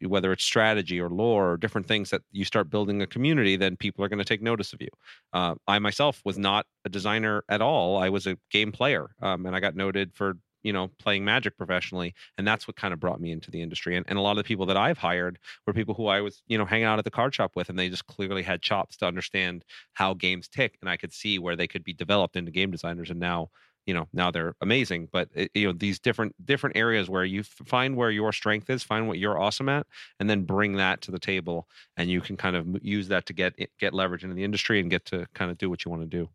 whether 0.00 0.32
it's 0.32 0.44
strategy 0.44 1.00
or 1.00 1.10
lore 1.10 1.52
or 1.52 1.56
different 1.56 1.86
things 1.86 2.10
that 2.10 2.22
you 2.32 2.44
start 2.44 2.70
building 2.70 3.02
a 3.02 3.06
community, 3.06 3.56
then 3.56 3.76
people 3.76 4.04
are 4.04 4.08
going 4.08 4.18
to 4.18 4.24
take 4.24 4.42
notice 4.42 4.72
of 4.72 4.80
you. 4.80 4.88
Uh, 5.32 5.54
I 5.66 5.78
myself 5.78 6.20
was 6.24 6.38
not 6.38 6.66
a 6.84 6.88
designer 6.88 7.44
at 7.48 7.60
all. 7.60 7.96
I 7.96 8.08
was 8.08 8.26
a 8.26 8.36
game 8.50 8.72
player, 8.72 9.10
um, 9.22 9.46
and 9.46 9.54
I 9.54 9.60
got 9.60 9.76
noted 9.76 10.12
for 10.14 10.34
you 10.64 10.72
know 10.72 10.90
playing 10.98 11.24
magic 11.24 11.56
professionally 11.56 12.12
and 12.36 12.46
that's 12.46 12.66
what 12.66 12.76
kind 12.76 12.92
of 12.92 12.98
brought 12.98 13.20
me 13.20 13.30
into 13.30 13.50
the 13.50 13.62
industry 13.62 13.96
and, 13.96 14.04
and 14.08 14.18
a 14.18 14.22
lot 14.22 14.32
of 14.32 14.38
the 14.38 14.44
people 14.44 14.66
that 14.66 14.76
i've 14.76 14.98
hired 14.98 15.38
were 15.66 15.72
people 15.72 15.94
who 15.94 16.06
i 16.06 16.20
was 16.20 16.42
you 16.48 16.58
know 16.58 16.64
hanging 16.64 16.86
out 16.86 16.98
at 16.98 17.04
the 17.04 17.10
card 17.10 17.32
shop 17.34 17.52
with 17.54 17.68
and 17.68 17.78
they 17.78 17.88
just 17.88 18.06
clearly 18.06 18.42
had 18.42 18.60
chops 18.60 18.96
to 18.96 19.06
understand 19.06 19.64
how 19.92 20.12
games 20.12 20.48
tick 20.48 20.76
and 20.80 20.90
i 20.90 20.96
could 20.96 21.12
see 21.12 21.38
where 21.38 21.54
they 21.54 21.68
could 21.68 21.84
be 21.84 21.92
developed 21.92 22.34
into 22.34 22.50
game 22.50 22.70
designers 22.70 23.10
and 23.10 23.20
now 23.20 23.48
you 23.86 23.94
know 23.94 24.08
now 24.12 24.30
they're 24.30 24.54
amazing 24.60 25.08
but 25.12 25.28
it, 25.34 25.50
you 25.54 25.66
know 25.66 25.72
these 25.72 25.98
different 25.98 26.34
different 26.44 26.76
areas 26.76 27.08
where 27.08 27.24
you 27.24 27.42
find 27.42 27.96
where 27.96 28.10
your 28.10 28.32
strength 28.32 28.70
is 28.70 28.82
find 28.82 29.06
what 29.06 29.18
you're 29.18 29.38
awesome 29.38 29.68
at 29.68 29.86
and 30.18 30.28
then 30.28 30.44
bring 30.44 30.76
that 30.76 31.00
to 31.02 31.10
the 31.10 31.18
table 31.18 31.68
and 31.96 32.10
you 32.10 32.20
can 32.20 32.36
kind 32.36 32.56
of 32.56 32.66
use 32.82 33.08
that 33.08 33.26
to 33.26 33.32
get 33.32 33.54
eh, 33.58 33.66
get 33.78 33.94
leverage 33.94 34.24
into 34.24 34.34
the 34.34 34.44
industry 34.44 34.80
and 34.80 34.90
get 34.90 35.04
to 35.04 35.26
kind 35.34 35.50
of 35.50 35.58
do 35.58 35.68
what 35.68 35.84
you 35.84 35.90
want 35.90 36.02
to 36.02 36.08
do. 36.08 36.28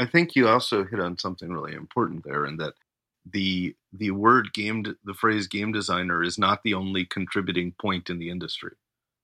I 0.00 0.06
think 0.06 0.34
you 0.34 0.48
also 0.48 0.84
hit 0.84 1.00
on 1.00 1.18
something 1.18 1.50
really 1.50 1.74
important 1.74 2.24
there 2.24 2.44
and 2.44 2.58
that 2.60 2.74
the 3.30 3.74
the 3.92 4.10
word 4.10 4.52
game 4.52 4.84
the 5.04 5.14
phrase 5.14 5.46
game 5.46 5.72
designer 5.72 6.22
is 6.22 6.38
not 6.38 6.62
the 6.64 6.74
only 6.74 7.04
contributing 7.04 7.72
point 7.80 8.10
in 8.10 8.18
the 8.18 8.30
industry 8.30 8.72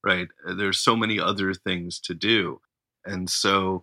right? 0.05 0.29
Uh, 0.47 0.55
there's 0.55 0.79
so 0.81 0.97
many 0.97 1.19
other 1.21 1.55
things 1.55 1.99
to 2.01 2.15
do. 2.15 2.61
And 3.05 3.29
so 3.29 3.83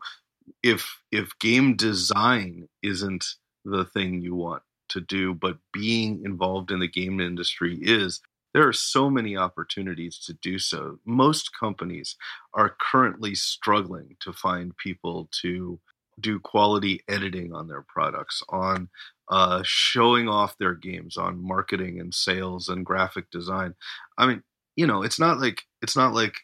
if 0.64 1.00
if 1.12 1.32
game 1.40 1.76
design 1.76 2.68
isn't 2.84 3.26
the 3.64 3.86
thing 3.86 4.22
you 4.22 4.36
want 4.36 4.62
to 4.88 5.02
do 5.02 5.34
but 5.34 5.58
being 5.74 6.22
involved 6.24 6.70
in 6.70 6.80
the 6.80 6.88
game 6.88 7.20
industry 7.20 7.80
is 7.82 8.22
there 8.54 8.68
are 8.68 8.74
so 8.74 9.10
many 9.10 9.36
opportunities 9.36 10.20
to 10.20 10.34
do 10.34 10.60
so. 10.60 11.00
Most 11.06 11.50
companies 11.60 12.16
are 12.54 12.76
currently 12.80 13.36
struggling 13.36 14.16
to 14.22 14.32
find 14.32 14.78
people 14.78 15.28
to 15.42 15.80
do 16.20 16.40
quality 16.40 17.02
editing 17.10 17.54
on 17.54 17.68
their 17.68 17.82
products, 17.82 18.42
on 18.50 18.90
uh, 19.30 19.62
showing 19.64 20.28
off 20.30 20.58
their 20.58 20.74
games, 20.74 21.18
on 21.18 21.42
marketing 21.44 22.00
and 22.00 22.14
sales 22.14 22.70
and 22.70 22.86
graphic 22.86 23.30
design. 23.32 23.74
I 24.18 24.28
mean, 24.28 24.44
you 24.76 24.88
know, 24.88 25.04
it's 25.04 25.20
not 25.20 25.40
like 25.40 25.62
it's 25.82 25.96
not 25.96 26.14
like 26.14 26.36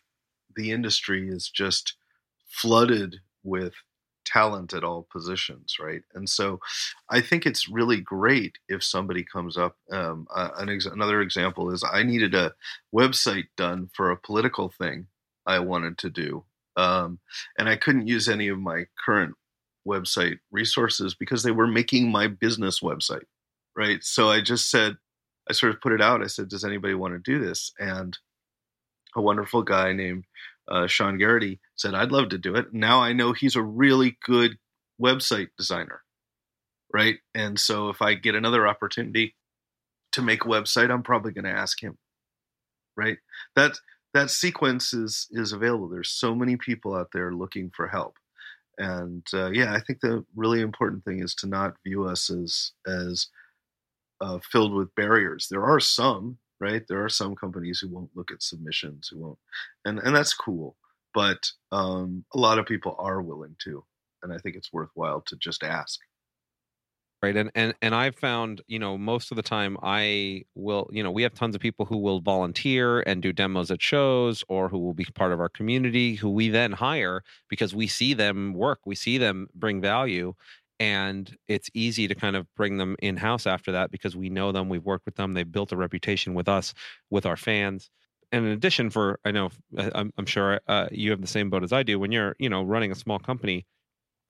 the 0.56 0.72
industry 0.72 1.30
is 1.30 1.50
just 1.50 1.96
flooded 2.48 3.18
with 3.44 3.74
talent 4.26 4.74
at 4.74 4.84
all 4.84 5.08
positions, 5.12 5.78
right? 5.80 6.04
And 6.14 6.30
so, 6.30 6.60
I 7.10 7.22
think 7.22 7.46
it's 7.46 7.70
really 7.70 8.02
great 8.02 8.58
if 8.70 8.84
somebody 8.84 9.24
comes 9.24 9.58
up. 9.58 9.76
Um, 9.92 10.28
uh, 10.34 10.50
an 10.58 10.70
ex- 10.70 10.86
another 10.86 11.22
example 11.22 11.72
is 11.72 11.84
I 11.84 12.04
needed 12.04 12.36
a 12.36 12.54
website 12.94 13.48
done 13.58 13.90
for 13.94 14.12
a 14.12 14.18
political 14.18 14.70
thing 14.70 15.08
I 15.46 15.60
wanted 15.60 15.98
to 16.00 16.10
do, 16.10 16.44
um, 16.78 17.20
and 17.58 17.68
I 17.70 17.76
couldn't 17.76 18.08
use 18.08 18.30
any 18.30 18.48
of 18.48 18.60
my 18.60 18.86
current 19.04 19.36
website 19.88 20.40
resources 20.52 21.16
because 21.16 21.44
they 21.44 21.52
were 21.52 21.68
making 21.68 22.12
my 22.12 22.28
business 22.28 22.82
website. 22.82 23.24
Right. 23.76 24.04
So 24.04 24.30
I 24.30 24.42
just 24.42 24.70
said, 24.70 24.98
I 25.50 25.54
sort 25.54 25.74
of 25.74 25.82
put 25.82 25.94
it 25.94 26.02
out. 26.02 26.24
I 26.24 26.28
said, 26.28 26.50
Does 26.50 26.66
anybody 26.66 26.94
want 26.94 27.14
to 27.14 27.20
do 27.20 27.44
this? 27.44 27.74
And 27.80 28.18
a 29.16 29.22
wonderful 29.22 29.64
guy 29.64 29.94
named 29.94 30.26
uh, 30.70 30.88
Sean 30.88 31.18
Garrity 31.18 31.60
said, 31.76 31.94
I'd 31.94 32.12
love 32.12 32.30
to 32.30 32.38
do 32.38 32.56
it. 32.56 32.74
Now 32.74 33.02
I 33.02 33.14
know 33.14 33.34
he's 33.34 33.56
a 33.56 33.62
really 33.62 34.18
good 34.24 34.58
website 35.02 35.50
designer. 35.58 36.02
Right. 36.94 37.18
And 37.34 37.60
so 37.60 37.90
if 37.90 38.02
I 38.02 38.14
get 38.16 38.36
another 38.36 38.68
opportunity 38.68 39.36
to 40.14 40.22
make 40.22 40.44
a 40.44 40.50
website, 40.50 40.92
I'm 40.92 41.04
probably 41.04 41.32
going 41.32 41.46
to 41.46 41.52
ask 41.52 41.82
him. 41.82 41.98
Right. 42.98 43.18
That 43.56 43.78
that 44.14 44.30
sequence 44.30 44.94
is 44.94 45.28
is 45.32 45.54
available. 45.54 45.88
There's 45.88 46.12
so 46.12 46.36
many 46.36 46.58
people 46.58 46.94
out 46.94 47.10
there 47.14 47.34
looking 47.34 47.72
for 47.74 47.88
help 47.88 48.16
and 48.82 49.26
uh, 49.34 49.52
yeah, 49.52 49.74
I 49.74 49.80
think 49.80 50.02
the 50.02 50.26
really 50.36 50.62
important 50.62 51.06
thing 51.06 51.22
is 51.22 51.36
to 51.36 51.48
not 51.48 51.76
view 51.86 52.06
us 52.06 52.30
as 52.32 52.72
as 52.88 53.28
uh, 54.20 54.40
filled 54.52 54.74
with 54.74 54.94
barriers. 54.96 55.48
There 55.50 55.64
are 55.64 55.80
some, 55.80 56.40
right? 56.60 56.84
There 56.88 57.04
are 57.06 57.10
some 57.10 57.36
companies 57.36 57.80
who 57.80 57.90
won't 57.90 58.10
look 58.16 58.32
at 58.32 58.42
submissions, 58.42 59.08
who 59.08 59.20
won't, 59.20 59.40
and 59.86 60.00
and 60.00 60.16
that's 60.16 60.34
cool. 60.34 60.76
But 61.14 61.52
um, 61.72 62.26
a 62.34 62.40
lot 62.40 62.58
of 62.58 62.66
people 62.66 62.96
are 62.98 63.22
willing 63.22 63.56
to, 63.66 63.84
and 64.24 64.34
I 64.34 64.38
think 64.40 64.56
it's 64.56 64.74
worthwhile 64.74 65.22
to 65.28 65.36
just 65.36 65.64
ask 65.64 66.00
right 67.22 67.38
and 67.38 67.52
and 67.56 67.74
and 67.82 67.94
i've 67.94 68.16
found 68.16 68.62
you 68.68 68.80
know 68.80 68.98
most 68.98 69.32
of 69.32 69.36
the 69.36 69.42
time 69.44 69.78
i 69.84 70.42
will 70.56 70.90
you 70.92 71.04
know 71.04 71.12
we 71.12 71.24
have 71.24 71.34
tons 71.34 71.56
of 71.56 71.62
people 71.62 71.86
who 71.86 71.98
will 71.98 72.20
volunteer 72.20 73.02
and 73.02 73.22
do 73.22 73.32
demos 73.32 73.70
at 73.72 73.82
shows 73.82 74.44
or 74.50 74.70
who 74.70 74.80
will 74.80 74.94
be 74.94 75.06
part 75.16 75.32
of 75.32 75.40
our 75.40 75.50
community 75.50 76.16
who 76.16 76.30
we 76.30 76.50
then 76.50 76.72
hire 76.72 77.22
because 77.50 77.76
we 77.76 77.88
see 77.88 78.14
them 78.14 78.54
work 78.54 78.80
we 78.86 78.96
see 78.96 79.18
them 79.18 79.48
bring 79.56 79.82
value 79.82 80.34
and 80.80 81.38
it's 81.48 81.70
easy 81.76 82.08
to 82.08 82.16
kind 82.16 82.36
of 82.36 82.48
bring 82.56 82.78
them 82.78 82.96
in 83.00 83.18
house 83.18 83.46
after 83.46 83.72
that 83.72 83.92
because 83.92 84.16
we 84.16 84.30
know 84.30 84.52
them 84.52 84.68
we've 84.68 84.86
worked 84.86 85.06
with 85.06 85.16
them 85.16 85.34
they've 85.34 85.52
built 85.52 85.72
a 85.72 85.78
reputation 85.78 86.34
with 86.34 86.50
us 86.50 86.74
with 87.12 87.26
our 87.26 87.38
fans. 87.38 87.90
And 88.32 88.46
in 88.46 88.52
addition 88.52 88.90
for 88.90 89.20
i 89.26 89.32
know 89.32 89.50
i'm, 89.78 90.12
I'm 90.18 90.26
sure 90.26 90.62
uh, 90.68 90.88
you 90.92 91.12
have 91.12 91.22
the 91.22 91.28
same 91.28 91.50
boat 91.50 91.64
as 91.64 91.74
i 91.74 91.84
do 91.84 92.00
when 92.00 92.12
you're 92.12 92.36
you 92.40 92.50
know 92.50 92.64
running 92.64 92.92
a 92.92 92.96
small 92.96 93.20
company 93.20 93.66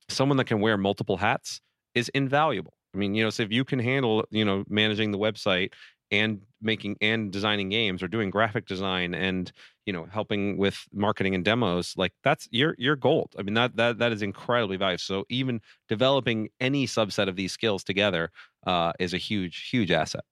someone 0.10 0.38
that 0.38 0.46
can 0.46 0.60
wear 0.60 0.76
multiple 0.76 1.18
hats 1.18 1.62
is 1.94 2.10
invaluable 2.10 2.74
I 2.94 2.98
mean, 2.98 3.16
you 3.16 3.24
know, 3.24 3.30
so 3.30 3.44
if 3.44 3.52
you 3.52 3.64
can 3.64 3.80
handle, 3.80 4.26
you 4.32 4.44
know, 4.44 4.64
managing 4.68 5.12
the 5.12 5.18
website 5.18 5.72
and 6.12 6.42
making 6.62 6.98
and 7.02 7.32
designing 7.32 7.70
games 7.70 8.04
or 8.04 8.08
doing 8.08 8.30
graphic 8.30 8.68
design 8.68 9.14
and 9.14 9.52
you 9.86 9.94
know 9.94 10.06
helping 10.12 10.58
with 10.58 10.86
marketing 10.94 11.34
and 11.34 11.46
demos 11.46 11.94
like 11.96 12.14
that's 12.24 12.48
your 12.52 12.76
your 12.78 12.96
gold. 12.96 13.34
I 13.40 13.44
mean 13.44 13.54
that 13.56 13.78
that 13.78 13.98
that 14.00 14.12
is 14.12 14.22
incredibly 14.22 14.78
valuable. 14.78 15.00
So 15.00 15.26
even 15.30 15.62
developing 15.88 16.50
any 16.60 16.86
subset 16.86 17.30
of 17.30 17.36
these 17.36 17.54
skills 17.54 17.84
together 17.84 18.32
uh, 18.68 18.92
is 19.00 19.14
a 19.14 19.18
huge 19.18 19.70
huge 19.70 19.92
asset. 19.92 20.24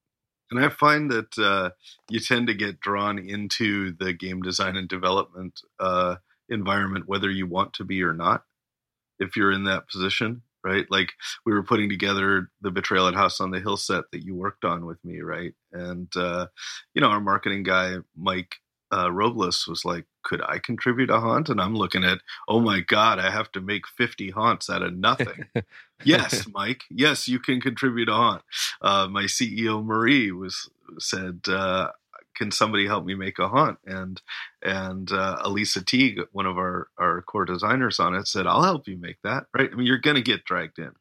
And 0.50 0.62
i 0.64 0.68
find 0.68 1.10
that 1.10 1.38
uh, 1.38 1.70
you 2.10 2.20
tend 2.20 2.48
to 2.48 2.54
get 2.54 2.80
drawn 2.80 3.18
into 3.18 3.92
the 3.98 4.12
game 4.12 4.42
design 4.42 4.76
and 4.76 4.88
development 4.88 5.60
uh, 5.78 6.16
environment 6.48 7.08
whether 7.08 7.30
you 7.30 7.46
want 7.46 7.72
to 7.74 7.84
be 7.84 8.02
or 8.02 8.12
not 8.12 8.44
if 9.18 9.36
you're 9.36 9.52
in 9.52 9.64
that 9.64 9.88
position 9.88 10.42
right? 10.64 10.86
Like 10.90 11.12
we 11.44 11.52
were 11.52 11.62
putting 11.62 11.88
together 11.88 12.50
the 12.60 12.70
Betrayal 12.70 13.08
at 13.08 13.14
House 13.14 13.40
on 13.40 13.50
the 13.50 13.60
Hill 13.60 13.76
set 13.76 14.04
that 14.12 14.24
you 14.24 14.34
worked 14.34 14.64
on 14.64 14.86
with 14.86 15.02
me, 15.04 15.20
right? 15.20 15.54
And 15.72 16.14
uh, 16.16 16.46
you 16.94 17.00
know, 17.00 17.08
our 17.08 17.20
marketing 17.20 17.62
guy 17.62 17.96
Mike 18.16 18.56
uh, 18.92 19.10
Robles 19.12 19.66
was 19.68 19.84
like, 19.84 20.06
"Could 20.24 20.42
I 20.42 20.58
contribute 20.58 21.10
a 21.10 21.20
haunt?" 21.20 21.48
And 21.48 21.60
I'm 21.60 21.74
looking 21.76 22.04
at, 22.04 22.18
"Oh 22.48 22.60
my 22.60 22.80
God, 22.80 23.18
I 23.18 23.30
have 23.30 23.52
to 23.52 23.60
make 23.60 23.86
50 23.86 24.30
haunts 24.30 24.68
out 24.68 24.82
of 24.82 24.96
nothing." 24.96 25.46
yes, 26.04 26.46
Mike. 26.52 26.82
Yes, 26.90 27.28
you 27.28 27.38
can 27.38 27.60
contribute 27.60 28.08
a 28.08 28.14
haunt. 28.14 28.42
Uh, 28.82 29.06
my 29.08 29.24
CEO 29.24 29.84
Marie 29.84 30.32
was 30.32 30.68
said, 30.98 31.42
uh, 31.48 31.90
can 32.36 32.50
somebody 32.50 32.86
help 32.86 33.04
me 33.04 33.14
make 33.14 33.38
a 33.38 33.48
haunt? 33.48 33.78
And 33.86 34.20
and 34.62 35.10
uh, 35.10 35.38
Elisa 35.42 35.84
Teague, 35.84 36.20
one 36.32 36.46
of 36.46 36.58
our 36.58 36.88
our 36.98 37.22
core 37.22 37.44
designers 37.44 38.00
on 38.00 38.14
it, 38.14 38.26
said, 38.26 38.46
"I'll 38.46 38.62
help 38.62 38.88
you 38.88 38.96
make 38.98 39.18
that." 39.24 39.44
Right? 39.56 39.70
I 39.72 39.76
mean, 39.76 39.86
you're 39.86 39.98
going 39.98 40.16
to 40.16 40.22
get 40.22 40.44
dragged 40.44 40.78
in. 40.78 40.92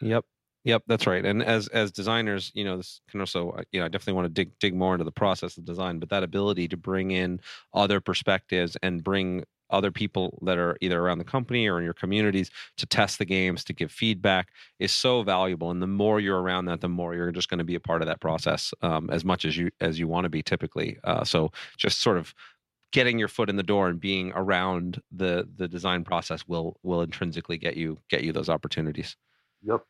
Yep. 0.00 0.24
Yep, 0.64 0.82
that's 0.86 1.06
right. 1.06 1.24
And 1.24 1.42
as 1.42 1.68
as 1.68 1.92
designers, 1.92 2.50
you 2.52 2.64
know, 2.64 2.76
this 2.76 3.00
can 3.10 3.20
also, 3.20 3.52
uh, 3.52 3.62
you 3.72 3.80
know, 3.80 3.86
I 3.86 3.88
definitely 3.88 4.14
want 4.14 4.26
to 4.26 4.32
dig 4.44 4.58
dig 4.58 4.74
more 4.74 4.92
into 4.92 5.04
the 5.04 5.12
process 5.12 5.56
of 5.56 5.64
design, 5.64 5.98
but 5.98 6.10
that 6.10 6.22
ability 6.22 6.68
to 6.68 6.76
bring 6.76 7.10
in 7.10 7.40
other 7.72 8.00
perspectives 8.00 8.76
and 8.82 9.02
bring 9.02 9.44
other 9.70 9.90
people 9.90 10.38
that 10.42 10.58
are 10.58 10.76
either 10.80 11.00
around 11.00 11.18
the 11.18 11.24
company 11.24 11.68
or 11.68 11.78
in 11.78 11.84
your 11.84 11.94
communities 11.94 12.50
to 12.76 12.86
test 12.86 13.18
the 13.18 13.24
games 13.24 13.64
to 13.64 13.72
give 13.72 13.90
feedback 13.90 14.48
is 14.78 14.92
so 14.92 15.22
valuable. 15.22 15.70
And 15.70 15.82
the 15.82 15.86
more 15.86 16.20
you're 16.20 16.40
around 16.40 16.66
that 16.66 16.80
the 16.80 16.88
more 16.88 17.14
you're 17.14 17.32
just 17.32 17.48
going 17.48 17.58
to 17.58 17.64
be 17.64 17.74
a 17.74 17.80
part 17.80 18.02
of 18.02 18.08
that 18.08 18.20
process 18.20 18.72
um, 18.82 19.10
as 19.10 19.24
much 19.24 19.44
as 19.44 19.56
you 19.56 19.70
as 19.80 19.98
you 19.98 20.08
want 20.08 20.24
to 20.24 20.30
be 20.30 20.42
typically. 20.42 20.98
Uh, 21.04 21.24
so 21.24 21.50
just 21.76 22.00
sort 22.00 22.16
of 22.16 22.34
getting 22.92 23.18
your 23.18 23.28
foot 23.28 23.50
in 23.50 23.56
the 23.56 23.62
door 23.62 23.88
and 23.88 24.00
being 24.00 24.32
around 24.34 25.00
the 25.12 25.48
the 25.56 25.68
design 25.68 26.04
process 26.04 26.46
will 26.46 26.78
will 26.82 27.02
intrinsically 27.02 27.58
get 27.58 27.76
you 27.76 27.98
get 28.08 28.22
you 28.22 28.32
those 28.32 28.48
opportunities. 28.48 29.16
Yep. 29.62 29.82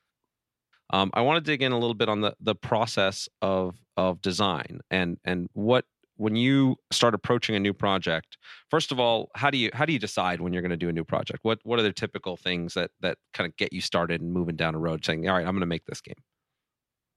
Um, 0.90 1.10
I 1.12 1.20
want 1.20 1.44
to 1.44 1.50
dig 1.50 1.62
in 1.62 1.72
a 1.72 1.78
little 1.78 1.94
bit 1.94 2.08
on 2.08 2.20
the 2.20 2.34
the 2.40 2.54
process 2.54 3.28
of 3.42 3.76
of 3.96 4.20
design 4.22 4.80
and 4.90 5.18
and 5.24 5.48
what 5.52 5.84
when 6.18 6.36
you 6.36 6.76
start 6.92 7.14
approaching 7.14 7.54
a 7.54 7.60
new 7.60 7.72
project 7.72 8.36
first 8.70 8.92
of 8.92 9.00
all 9.00 9.30
how 9.34 9.50
do 9.50 9.56
you 9.56 9.70
how 9.72 9.86
do 9.86 9.92
you 9.92 9.98
decide 9.98 10.40
when 10.40 10.52
you're 10.52 10.62
going 10.62 10.70
to 10.70 10.76
do 10.76 10.88
a 10.88 10.92
new 10.92 11.04
project? 11.04 11.40
What 11.42 11.60
what 11.62 11.78
are 11.78 11.82
the 11.82 11.92
typical 11.92 12.36
things 12.36 12.74
that 12.74 12.90
that 13.00 13.16
kind 13.32 13.48
of 13.48 13.56
get 13.56 13.72
you 13.72 13.80
started 13.80 14.20
and 14.20 14.32
moving 14.32 14.56
down 14.56 14.74
a 14.74 14.78
road 14.78 15.04
saying 15.04 15.28
all 15.28 15.36
right 15.36 15.46
i'm 15.46 15.52
going 15.52 15.60
to 15.60 15.66
make 15.66 15.86
this 15.86 16.00
game 16.00 16.14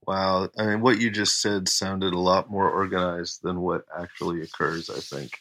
wow 0.08 0.48
i 0.58 0.66
mean 0.66 0.82
what 0.82 1.00
you 1.00 1.10
just 1.10 1.42
said 1.42 1.68
sounded 1.68 2.14
a 2.14 2.20
lot 2.20 2.50
more 2.50 2.70
organized 2.70 3.42
than 3.44 3.60
what 3.60 3.84
actually 3.98 4.42
occurs 4.42 4.90
i 4.90 5.00
think. 5.00 5.32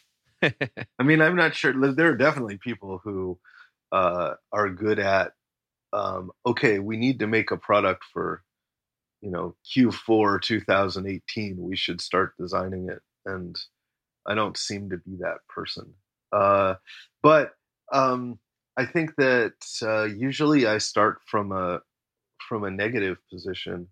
I 0.99 1.03
mean 1.03 1.21
i'm 1.21 1.35
not 1.35 1.55
sure 1.55 1.73
there 1.93 2.09
are 2.09 2.17
definitely 2.17 2.57
people 2.57 2.99
who 3.03 3.39
uh, 3.91 4.35
are 4.53 4.69
good 4.69 4.99
at 4.99 5.33
um, 5.93 6.31
okay 6.45 6.79
we 6.79 6.97
need 6.97 7.19
to 7.19 7.27
make 7.27 7.51
a 7.51 7.57
product 7.57 8.03
for 8.11 8.43
you 9.21 9.29
know 9.29 9.55
q4 9.75 10.41
2018 10.41 11.57
we 11.59 11.75
should 11.75 12.01
start 12.01 12.33
designing 12.39 12.89
it 12.89 13.01
and 13.25 13.55
I 14.25 14.35
don't 14.35 14.57
seem 14.57 14.89
to 14.89 14.97
be 14.97 15.17
that 15.17 15.39
person. 15.49 15.93
Uh, 16.31 16.75
but 17.21 17.53
um, 17.91 18.39
I 18.77 18.85
think 18.85 19.15
that 19.17 19.53
uh, 19.81 20.03
usually 20.03 20.65
I 20.65 20.77
start 20.77 21.19
from 21.25 21.51
a 21.51 21.81
from 22.47 22.63
a 22.63 22.71
negative 22.71 23.17
position. 23.29 23.87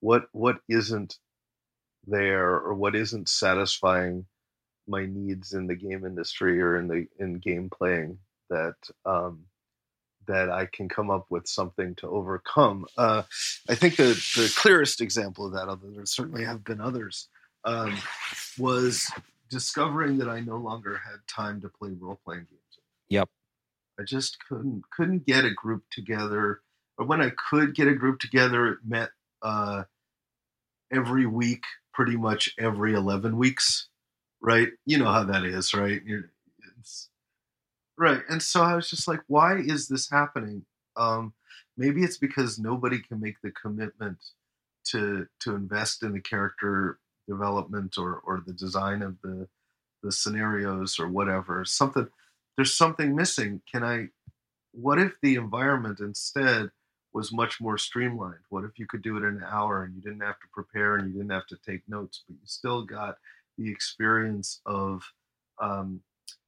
What 0.00 0.24
what 0.32 0.58
isn't 0.68 1.18
there 2.06 2.50
or 2.50 2.74
what 2.74 2.94
isn't 2.94 3.28
satisfying 3.28 4.26
my 4.86 5.06
needs 5.06 5.52
in 5.52 5.66
the 5.66 5.74
game 5.74 6.04
industry 6.04 6.60
or 6.60 6.76
in 6.76 6.88
the 6.88 7.06
in 7.18 7.38
game 7.38 7.70
playing 7.70 8.18
that 8.50 8.74
um, 9.06 9.44
that 10.26 10.50
I 10.50 10.66
can 10.66 10.88
come 10.88 11.10
up 11.10 11.26
with 11.30 11.46
something 11.46 11.94
to 11.96 12.08
overcome. 12.08 12.86
Uh, 12.96 13.22
I 13.68 13.74
think 13.74 13.96
the 13.96 14.14
the 14.36 14.52
clearest 14.56 15.00
example 15.00 15.46
of 15.46 15.52
that, 15.52 15.68
although 15.68 15.90
there 15.90 16.06
certainly 16.06 16.44
have 16.44 16.64
been 16.64 16.80
others, 16.80 17.28
um, 17.64 17.96
was 18.58 19.10
discovering 19.50 20.18
that 20.18 20.28
I 20.28 20.40
no 20.40 20.56
longer 20.56 20.96
had 20.96 21.18
time 21.28 21.60
to 21.62 21.68
play 21.68 21.90
role 21.98 22.20
playing 22.24 22.46
games. 22.50 22.78
Yep. 23.08 23.28
I 23.98 24.02
just 24.02 24.38
couldn't 24.48 24.82
couldn't 24.90 25.26
get 25.26 25.44
a 25.44 25.54
group 25.54 25.84
together. 25.90 26.60
But 26.98 27.08
when 27.08 27.20
I 27.20 27.30
could 27.30 27.74
get 27.74 27.88
a 27.88 27.94
group 27.94 28.20
together, 28.20 28.68
it 28.68 28.78
met 28.84 29.10
uh, 29.42 29.84
every 30.92 31.26
week, 31.26 31.64
pretty 31.92 32.16
much 32.16 32.54
every 32.58 32.94
eleven 32.94 33.36
weeks. 33.36 33.88
Right? 34.40 34.68
You 34.84 34.98
know 34.98 35.10
how 35.10 35.24
that 35.24 35.44
is, 35.44 35.72
right? 35.72 36.02
right. 37.96 38.20
And 38.28 38.42
so 38.42 38.62
I 38.62 38.74
was 38.74 38.90
just 38.90 39.08
like, 39.08 39.20
why 39.26 39.56
is 39.56 39.88
this 39.88 40.10
happening? 40.10 40.66
Um, 40.96 41.32
maybe 41.76 42.02
it's 42.02 42.18
because 42.18 42.58
nobody 42.58 42.98
can 42.98 43.20
make 43.20 43.40
the 43.42 43.52
commitment 43.52 44.18
to 44.88 45.26
to 45.40 45.54
invest 45.54 46.02
in 46.02 46.12
the 46.12 46.20
character 46.20 46.98
development 47.28 47.96
or 47.98 48.20
or 48.24 48.42
the 48.46 48.52
design 48.52 49.02
of 49.02 49.16
the 49.22 49.48
the 50.02 50.12
scenarios 50.12 50.98
or 50.98 51.08
whatever 51.08 51.64
something 51.64 52.08
there's 52.56 52.74
something 52.74 53.14
missing. 53.14 53.62
Can 53.70 53.84
i 53.84 54.08
what 54.72 54.98
if 54.98 55.20
the 55.22 55.36
environment 55.36 56.00
instead 56.00 56.70
was 57.12 57.32
much 57.32 57.60
more 57.60 57.78
streamlined? 57.78 58.40
What 58.48 58.64
if 58.64 58.76
you 58.76 58.86
could 58.88 59.02
do 59.02 59.16
it 59.16 59.20
in 59.20 59.36
an 59.36 59.44
hour 59.48 59.84
and 59.84 59.94
you 59.94 60.02
didn't 60.02 60.22
have 60.22 60.40
to 60.40 60.48
prepare 60.52 60.96
and 60.96 61.08
you 61.08 61.14
didn't 61.14 61.30
have 61.30 61.46
to 61.46 61.58
take 61.64 61.82
notes 61.88 62.24
but 62.26 62.34
you 62.34 62.46
still 62.46 62.82
got 62.84 63.16
the 63.56 63.70
experience 63.70 64.60
of 64.66 65.02
um, 65.60 66.00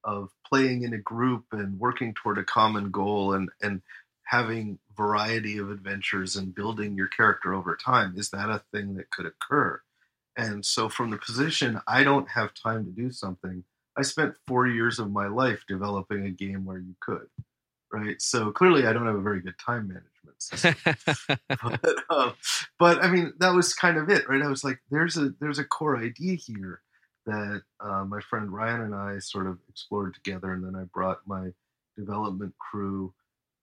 of 0.03 0.29
playing 0.45 0.83
in 0.83 0.93
a 0.93 0.97
group 0.97 1.45
and 1.51 1.79
working 1.79 2.13
toward 2.13 2.37
a 2.37 2.43
common 2.43 2.91
goal 2.91 3.33
and 3.33 3.49
and 3.61 3.81
having 4.23 4.77
variety 4.95 5.57
of 5.57 5.71
adventures 5.71 6.35
and 6.35 6.53
building 6.53 6.95
your 6.97 7.07
character 7.07 7.53
over 7.53 7.77
time? 7.77 8.13
Is 8.17 8.29
that 8.31 8.49
a 8.49 8.61
thing 8.73 8.95
that 8.95 9.09
could 9.09 9.25
occur 9.25 9.81
and 10.37 10.63
so, 10.63 10.87
from 10.87 11.09
the 11.09 11.17
position, 11.17 11.81
I 11.87 12.03
don't 12.03 12.29
have 12.29 12.53
time 12.53 12.85
to 12.85 12.91
do 12.91 13.11
something. 13.11 13.63
I 13.97 14.03
spent 14.03 14.35
four 14.45 14.67
years 14.67 14.99
of 14.99 15.11
my 15.11 15.27
life 15.27 15.63
developing 15.67 16.25
a 16.25 16.29
game 16.29 16.63
where 16.63 16.77
you 16.77 16.95
could, 17.01 17.27
right? 17.91 18.21
So 18.21 18.51
clearly, 18.51 18.85
I 18.85 18.93
don't 18.93 19.07
have 19.07 19.15
a 19.15 19.21
very 19.21 19.41
good 19.41 19.57
time 19.57 19.87
management 19.87 20.39
system. 20.39 20.75
but, 21.81 22.03
um, 22.11 22.33
but, 22.77 23.03
I 23.03 23.09
mean, 23.09 23.33
that 23.39 23.55
was 23.55 23.73
kind 23.73 23.97
of 23.97 24.09
it, 24.09 24.29
right? 24.29 24.43
I 24.43 24.47
was 24.47 24.63
like, 24.63 24.79
there's 24.91 25.17
a 25.17 25.33
there's 25.39 25.59
a 25.59 25.65
core 25.65 25.97
idea 25.97 26.35
here 26.35 26.81
that 27.25 27.63
uh, 27.79 28.05
my 28.05 28.19
friend 28.21 28.53
Ryan 28.53 28.81
and 28.81 28.95
I 28.95 29.17
sort 29.17 29.47
of 29.47 29.57
explored 29.67 30.13
together, 30.13 30.53
and 30.53 30.63
then 30.63 30.75
I 30.75 30.83
brought 30.93 31.19
my 31.25 31.49
development 31.97 32.53
crew 32.59 33.11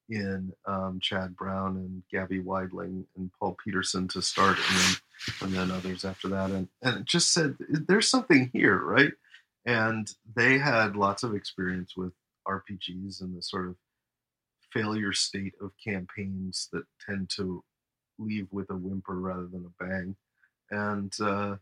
in 0.09 0.53
um, 0.65 0.99
Chad 1.01 1.35
Brown 1.35 1.77
and 1.77 2.03
Gaby 2.11 2.43
Weidling 2.43 3.05
and 3.17 3.31
Paul 3.39 3.57
Peterson 3.63 4.07
to 4.09 4.21
start, 4.21 4.57
and 4.57 4.77
then 4.77 4.95
and 5.41 5.53
then 5.53 5.71
others 5.71 6.05
after 6.05 6.27
that, 6.29 6.51
and 6.51 6.67
and 6.81 6.97
it 6.99 7.05
just 7.05 7.33
said 7.33 7.55
there's 7.59 8.09
something 8.09 8.49
here, 8.53 8.77
right? 8.77 9.11
And 9.65 10.07
they 10.35 10.57
had 10.57 10.95
lots 10.95 11.23
of 11.23 11.33
experience 11.33 11.95
with 11.97 12.13
RPGs 12.47 13.21
and 13.21 13.35
the 13.35 13.41
sort 13.41 13.67
of 13.67 13.75
failure 14.71 15.13
state 15.13 15.53
of 15.61 15.71
campaigns 15.83 16.69
that 16.71 16.83
tend 17.05 17.29
to 17.37 17.63
leave 18.19 18.47
with 18.51 18.69
a 18.69 18.75
whimper 18.75 19.19
rather 19.19 19.47
than 19.47 19.65
a 19.65 19.83
bang, 19.83 20.15
and 20.71 21.13
uh, 21.21 21.55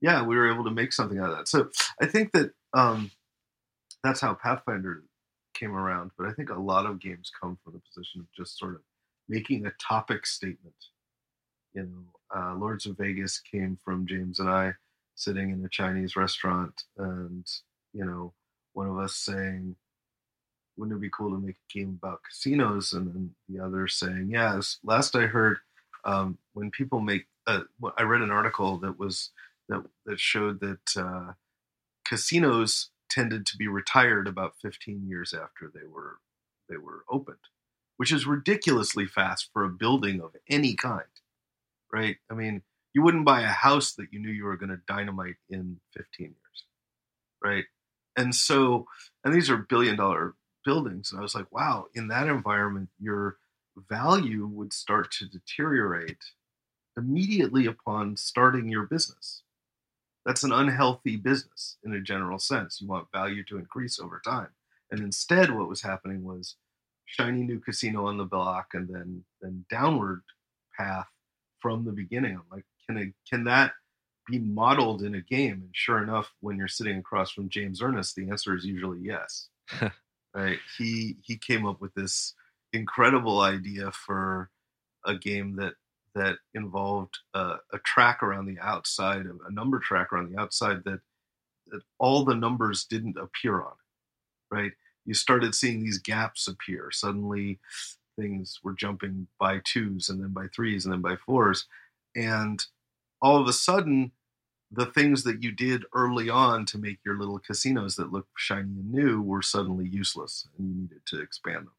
yeah, 0.00 0.22
we 0.22 0.36
were 0.36 0.52
able 0.52 0.64
to 0.64 0.70
make 0.70 0.92
something 0.92 1.18
out 1.18 1.30
of 1.30 1.36
that. 1.36 1.48
So 1.48 1.70
I 2.00 2.06
think 2.06 2.32
that 2.32 2.52
um, 2.74 3.10
that's 4.02 4.20
how 4.20 4.34
Pathfinder 4.34 5.02
came 5.62 5.76
around, 5.76 6.10
but 6.18 6.26
I 6.26 6.32
think 6.32 6.50
a 6.50 6.58
lot 6.58 6.86
of 6.86 6.98
games 6.98 7.30
come 7.40 7.56
from 7.62 7.74
the 7.74 7.80
position 7.80 8.20
of 8.20 8.26
just 8.36 8.58
sort 8.58 8.74
of 8.74 8.80
making 9.28 9.64
a 9.64 9.72
topic 9.80 10.26
statement. 10.26 10.74
You 11.72 11.82
know, 11.82 12.36
uh, 12.36 12.54
Lords 12.56 12.86
of 12.86 12.98
Vegas 12.98 13.38
came 13.38 13.78
from 13.84 14.06
James 14.06 14.40
and 14.40 14.50
I 14.50 14.74
sitting 15.14 15.50
in 15.50 15.64
a 15.64 15.68
Chinese 15.68 16.16
restaurant, 16.16 16.82
and 16.98 17.46
you 17.92 18.04
know, 18.04 18.32
one 18.72 18.88
of 18.88 18.98
us 18.98 19.14
saying, 19.14 19.76
"Wouldn't 20.76 20.96
it 20.96 21.00
be 21.00 21.10
cool 21.10 21.30
to 21.30 21.38
make 21.38 21.56
a 21.56 21.72
game 21.72 21.98
about 22.02 22.22
casinos?" 22.24 22.92
And 22.92 23.14
then 23.14 23.34
the 23.48 23.64
other 23.64 23.86
saying, 23.86 24.30
"Yeah." 24.30 24.60
Last 24.82 25.14
I 25.14 25.26
heard, 25.26 25.58
um, 26.04 26.38
when 26.54 26.70
people 26.70 27.00
make, 27.00 27.26
uh, 27.46 27.62
I 27.96 28.02
read 28.02 28.22
an 28.22 28.30
article 28.32 28.78
that 28.78 28.98
was 28.98 29.30
that 29.68 29.84
that 30.06 30.18
showed 30.18 30.60
that 30.60 30.96
uh, 30.96 31.32
casinos 32.04 32.90
tended 33.12 33.46
to 33.46 33.56
be 33.56 33.68
retired 33.68 34.26
about 34.28 34.54
15 34.62 35.06
years 35.06 35.34
after 35.34 35.70
they 35.72 35.86
were 35.86 36.18
they 36.68 36.76
were 36.76 37.04
opened, 37.10 37.38
which 37.98 38.12
is 38.12 38.26
ridiculously 38.26 39.06
fast 39.06 39.50
for 39.52 39.64
a 39.64 39.68
building 39.70 40.20
of 40.22 40.34
any 40.48 40.74
kind, 40.74 41.04
right? 41.92 42.16
I 42.30 42.34
mean, 42.34 42.62
you 42.94 43.02
wouldn't 43.02 43.26
buy 43.26 43.42
a 43.42 43.48
house 43.48 43.94
that 43.94 44.08
you 44.12 44.20
knew 44.20 44.30
you 44.30 44.44
were 44.44 44.56
going 44.56 44.70
to 44.70 44.80
dynamite 44.88 45.36
in 45.50 45.80
15 45.96 46.26
years, 46.26 46.64
right? 47.44 47.64
And 48.16 48.34
so, 48.34 48.86
and 49.24 49.34
these 49.34 49.50
are 49.50 49.56
billion 49.56 49.96
dollar 49.96 50.34
buildings, 50.64 51.10
and 51.10 51.18
I 51.18 51.22
was 51.22 51.34
like, 51.34 51.52
wow, 51.52 51.86
in 51.94 52.08
that 52.08 52.28
environment, 52.28 52.90
your 52.98 53.36
value 53.88 54.46
would 54.46 54.72
start 54.72 55.10
to 55.12 55.26
deteriorate 55.26 56.22
immediately 56.96 57.66
upon 57.66 58.16
starting 58.16 58.68
your 58.68 58.86
business 58.86 59.41
that's 60.24 60.44
an 60.44 60.52
unhealthy 60.52 61.16
business 61.16 61.78
in 61.84 61.94
a 61.94 62.00
general 62.00 62.38
sense. 62.38 62.80
You 62.80 62.88
want 62.88 63.12
value 63.12 63.44
to 63.44 63.58
increase 63.58 63.98
over 63.98 64.20
time. 64.24 64.48
And 64.90 65.00
instead, 65.00 65.50
what 65.50 65.68
was 65.68 65.82
happening 65.82 66.22
was 66.22 66.56
shiny 67.06 67.42
new 67.42 67.58
casino 67.58 68.06
on 68.06 68.16
the 68.16 68.24
block 68.24 68.68
and 68.74 68.88
then 68.88 69.24
then 69.40 69.64
downward 69.70 70.22
path 70.76 71.06
from 71.60 71.84
the 71.84 71.92
beginning. 71.92 72.34
I'm 72.36 72.42
like, 72.50 72.64
can 72.86 72.98
it 72.98 73.14
can 73.28 73.44
that 73.44 73.72
be 74.28 74.38
modeled 74.38 75.02
in 75.02 75.14
a 75.14 75.20
game? 75.20 75.52
And 75.52 75.70
sure 75.72 76.02
enough, 76.02 76.32
when 76.40 76.56
you're 76.56 76.68
sitting 76.68 76.98
across 76.98 77.30
from 77.30 77.48
James 77.48 77.82
Ernest, 77.82 78.14
the 78.14 78.28
answer 78.28 78.54
is 78.54 78.64
usually 78.64 79.00
yes. 79.00 79.48
right? 80.34 80.58
He 80.78 81.16
he 81.22 81.36
came 81.36 81.66
up 81.66 81.80
with 81.80 81.94
this 81.94 82.34
incredible 82.72 83.40
idea 83.40 83.90
for 83.92 84.50
a 85.04 85.16
game 85.16 85.56
that 85.56 85.74
that 86.14 86.36
involved 86.54 87.18
uh, 87.34 87.56
a 87.72 87.78
track 87.78 88.22
around 88.22 88.46
the 88.46 88.58
outside, 88.60 89.26
a 89.26 89.52
number 89.52 89.78
track 89.78 90.12
around 90.12 90.32
the 90.32 90.40
outside 90.40 90.84
that, 90.84 91.00
that 91.68 91.82
all 91.98 92.24
the 92.24 92.34
numbers 92.34 92.84
didn't 92.84 93.16
appear 93.16 93.60
on, 93.60 93.74
right? 94.50 94.72
You 95.04 95.14
started 95.14 95.54
seeing 95.54 95.82
these 95.82 95.98
gaps 95.98 96.46
appear. 96.48 96.90
Suddenly, 96.92 97.58
things 98.18 98.60
were 98.62 98.74
jumping 98.74 99.26
by 99.38 99.60
twos 99.64 100.08
and 100.08 100.22
then 100.22 100.30
by 100.30 100.46
threes 100.48 100.84
and 100.84 100.92
then 100.92 101.00
by 101.00 101.16
fours. 101.16 101.66
And 102.14 102.64
all 103.20 103.40
of 103.40 103.48
a 103.48 103.52
sudden, 103.52 104.12
the 104.70 104.86
things 104.86 105.24
that 105.24 105.42
you 105.42 105.52
did 105.52 105.84
early 105.94 106.30
on 106.30 106.64
to 106.66 106.78
make 106.78 106.98
your 107.04 107.18
little 107.18 107.38
casinos 107.38 107.96
that 107.96 108.12
looked 108.12 108.30
shiny 108.36 108.80
and 108.80 108.92
new 108.92 109.20
were 109.20 109.42
suddenly 109.42 109.86
useless 109.86 110.48
and 110.56 110.68
you 110.68 110.74
needed 110.82 111.02
to 111.06 111.20
expand 111.20 111.66
them. 111.66 111.72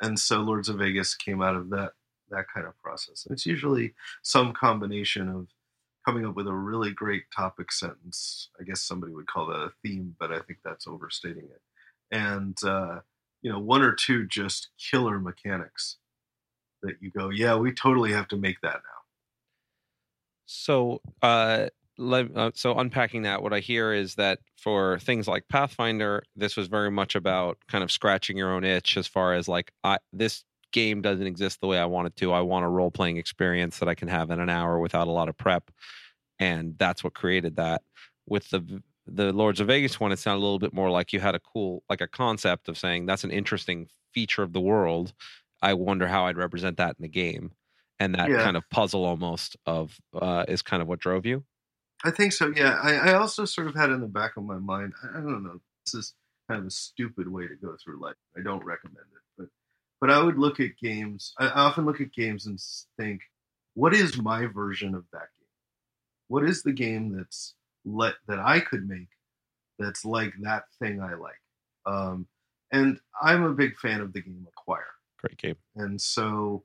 And 0.00 0.18
so 0.18 0.38
Lords 0.38 0.68
of 0.70 0.78
Vegas 0.78 1.14
came 1.14 1.42
out 1.42 1.54
of 1.54 1.68
that 1.70 1.92
that 2.30 2.46
kind 2.52 2.66
of 2.66 2.80
process. 2.82 3.26
And 3.26 3.32
it's 3.32 3.46
usually 3.46 3.94
some 4.22 4.52
combination 4.52 5.28
of 5.28 5.48
coming 6.06 6.26
up 6.26 6.34
with 6.34 6.46
a 6.46 6.52
really 6.52 6.92
great 6.92 7.24
topic 7.34 7.70
sentence. 7.72 8.48
I 8.60 8.64
guess 8.64 8.80
somebody 8.80 9.12
would 9.12 9.26
call 9.26 9.46
that 9.46 9.60
a 9.60 9.72
theme, 9.82 10.16
but 10.18 10.32
I 10.32 10.40
think 10.40 10.60
that's 10.64 10.86
overstating 10.86 11.44
it. 11.44 11.62
And 12.10 12.56
uh, 12.64 13.00
you 13.42 13.50
know, 13.50 13.58
one 13.58 13.82
or 13.82 13.92
two 13.92 14.26
just 14.26 14.68
killer 14.78 15.18
mechanics 15.18 15.96
that 16.82 16.96
you 17.00 17.10
go, 17.10 17.30
yeah, 17.30 17.56
we 17.56 17.72
totally 17.72 18.12
have 18.12 18.28
to 18.28 18.36
make 18.36 18.60
that 18.62 18.74
now. 18.74 19.00
So, 20.46 21.00
uh, 21.22 21.68
uh, 21.98 22.50
so 22.54 22.78
unpacking 22.78 23.22
that, 23.22 23.42
what 23.42 23.52
I 23.52 23.60
hear 23.60 23.92
is 23.92 24.14
that 24.16 24.40
for 24.56 24.98
things 25.00 25.28
like 25.28 25.44
Pathfinder, 25.48 26.22
this 26.34 26.56
was 26.56 26.66
very 26.66 26.90
much 26.90 27.14
about 27.14 27.58
kind 27.68 27.84
of 27.84 27.92
scratching 27.92 28.36
your 28.36 28.52
own 28.52 28.64
itch 28.64 28.96
as 28.96 29.06
far 29.06 29.34
as 29.34 29.48
like, 29.48 29.72
I, 29.84 29.98
this 30.12 30.44
game 30.72 31.02
doesn't 31.02 31.26
exist 31.26 31.60
the 31.60 31.66
way 31.66 31.78
I 31.78 31.84
want 31.86 32.06
it 32.08 32.16
to. 32.16 32.32
I 32.32 32.40
want 32.40 32.64
a 32.64 32.68
role 32.68 32.90
playing 32.90 33.16
experience 33.16 33.78
that 33.78 33.88
I 33.88 33.94
can 33.94 34.08
have 34.08 34.30
in 34.30 34.40
an 34.40 34.48
hour 34.50 34.78
without 34.78 35.08
a 35.08 35.10
lot 35.12 35.28
of 35.28 35.36
prep, 35.36 35.70
and 36.38 36.76
that's 36.78 37.02
what 37.04 37.14
created 37.14 37.56
that. 37.56 37.82
With 38.26 38.48
the 38.50 38.82
the 39.06 39.32
Lords 39.32 39.60
of 39.60 39.66
Vegas 39.66 39.98
one, 39.98 40.12
it 40.12 40.18
sounded 40.18 40.38
a 40.40 40.44
little 40.44 40.58
bit 40.58 40.72
more 40.72 40.90
like 40.90 41.12
you 41.12 41.20
had 41.20 41.34
a 41.34 41.40
cool, 41.40 41.82
like 41.88 42.00
a 42.00 42.06
concept 42.06 42.68
of 42.68 42.78
saying 42.78 43.06
that's 43.06 43.24
an 43.24 43.30
interesting 43.30 43.88
feature 44.14 44.42
of 44.42 44.52
the 44.52 44.60
world. 44.60 45.12
I 45.62 45.74
wonder 45.74 46.06
how 46.06 46.26
I'd 46.26 46.36
represent 46.36 46.76
that 46.78 46.96
in 46.98 47.02
the 47.02 47.08
game, 47.08 47.52
and 47.98 48.14
that 48.14 48.30
Yeah. 48.30 48.42
kind 48.42 48.56
of 48.56 48.68
puzzle 48.70 49.04
almost 49.04 49.56
of 49.66 49.98
uh, 50.14 50.44
is 50.48 50.62
kind 50.62 50.80
of 50.82 50.88
what 50.88 51.00
drove 51.00 51.26
you. 51.26 51.44
I 52.04 52.10
think 52.10 52.32
so. 52.32 52.52
Yeah. 52.54 52.78
I, 52.82 53.10
I 53.10 53.14
also 53.14 53.44
sort 53.44 53.66
of 53.66 53.74
had 53.74 53.90
in 53.90 54.00
the 54.00 54.06
back 54.06 54.36
of 54.38 54.44
my 54.44 54.58
mind. 54.58 54.94
I, 55.02 55.18
I 55.18 55.20
don't 55.20 55.42
know. 55.42 55.60
This 55.84 55.94
is 55.94 56.14
kind 56.48 56.60
of 56.60 56.66
a 56.66 56.70
stupid 56.70 57.28
way 57.28 57.46
to 57.46 57.54
go 57.56 57.76
through 57.82 58.00
life. 58.00 58.16
I 58.38 58.42
don't 58.42 58.64
recommend 58.64 59.04
it, 59.12 59.22
but 60.00 60.10
I 60.10 60.22
would 60.22 60.38
look 60.38 60.60
at 60.60 60.78
games. 60.82 61.34
I 61.38 61.48
often 61.48 61.84
look 61.84 62.00
at 62.00 62.12
games 62.12 62.46
and 62.46 62.58
think, 62.98 63.20
what 63.74 63.94
is 63.94 64.20
my 64.20 64.46
version 64.46 64.94
of 64.94 65.04
that 65.12 65.28
game? 65.38 65.48
What 66.28 66.44
is 66.44 66.62
the 66.62 66.72
game 66.72 67.14
that's 67.16 67.54
let 67.84 68.14
that 68.28 68.38
I 68.38 68.60
could 68.60 68.88
make 68.88 69.08
that's 69.78 70.04
like 70.04 70.32
that 70.42 70.64
thing 70.78 71.00
I 71.00 71.14
like? 71.14 71.40
Um, 71.86 72.26
and 72.72 72.98
I'm 73.20 73.44
a 73.44 73.52
big 73.52 73.76
fan 73.78 74.00
of 74.00 74.12
the 74.12 74.22
game 74.22 74.46
Acquire. 74.48 74.84
Great 75.18 75.36
game. 75.36 75.56
And 75.76 76.00
so, 76.00 76.64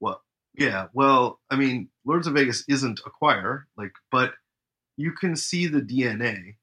well, 0.00 0.22
yeah, 0.54 0.86
well, 0.92 1.40
I 1.50 1.56
mean, 1.56 1.88
Lords 2.04 2.26
of 2.26 2.34
Vegas 2.34 2.64
isn't 2.68 3.00
Acquire, 3.06 3.66
like, 3.76 3.92
but 4.10 4.34
you 4.96 5.12
can 5.12 5.36
see 5.36 5.66
the 5.66 5.80
DNA 5.80 6.56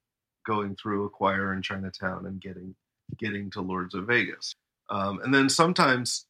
going 0.46 0.76
through 0.76 1.06
Acquire 1.06 1.54
in 1.54 1.62
Chinatown 1.62 2.26
and 2.26 2.42
getting 2.42 2.76
getting 3.18 3.50
to 3.52 3.62
Lords 3.62 3.94
of 3.94 4.08
Vegas. 4.08 4.56
Um, 4.92 5.22
and 5.24 5.34
then 5.34 5.50
sometimes, 5.50 6.26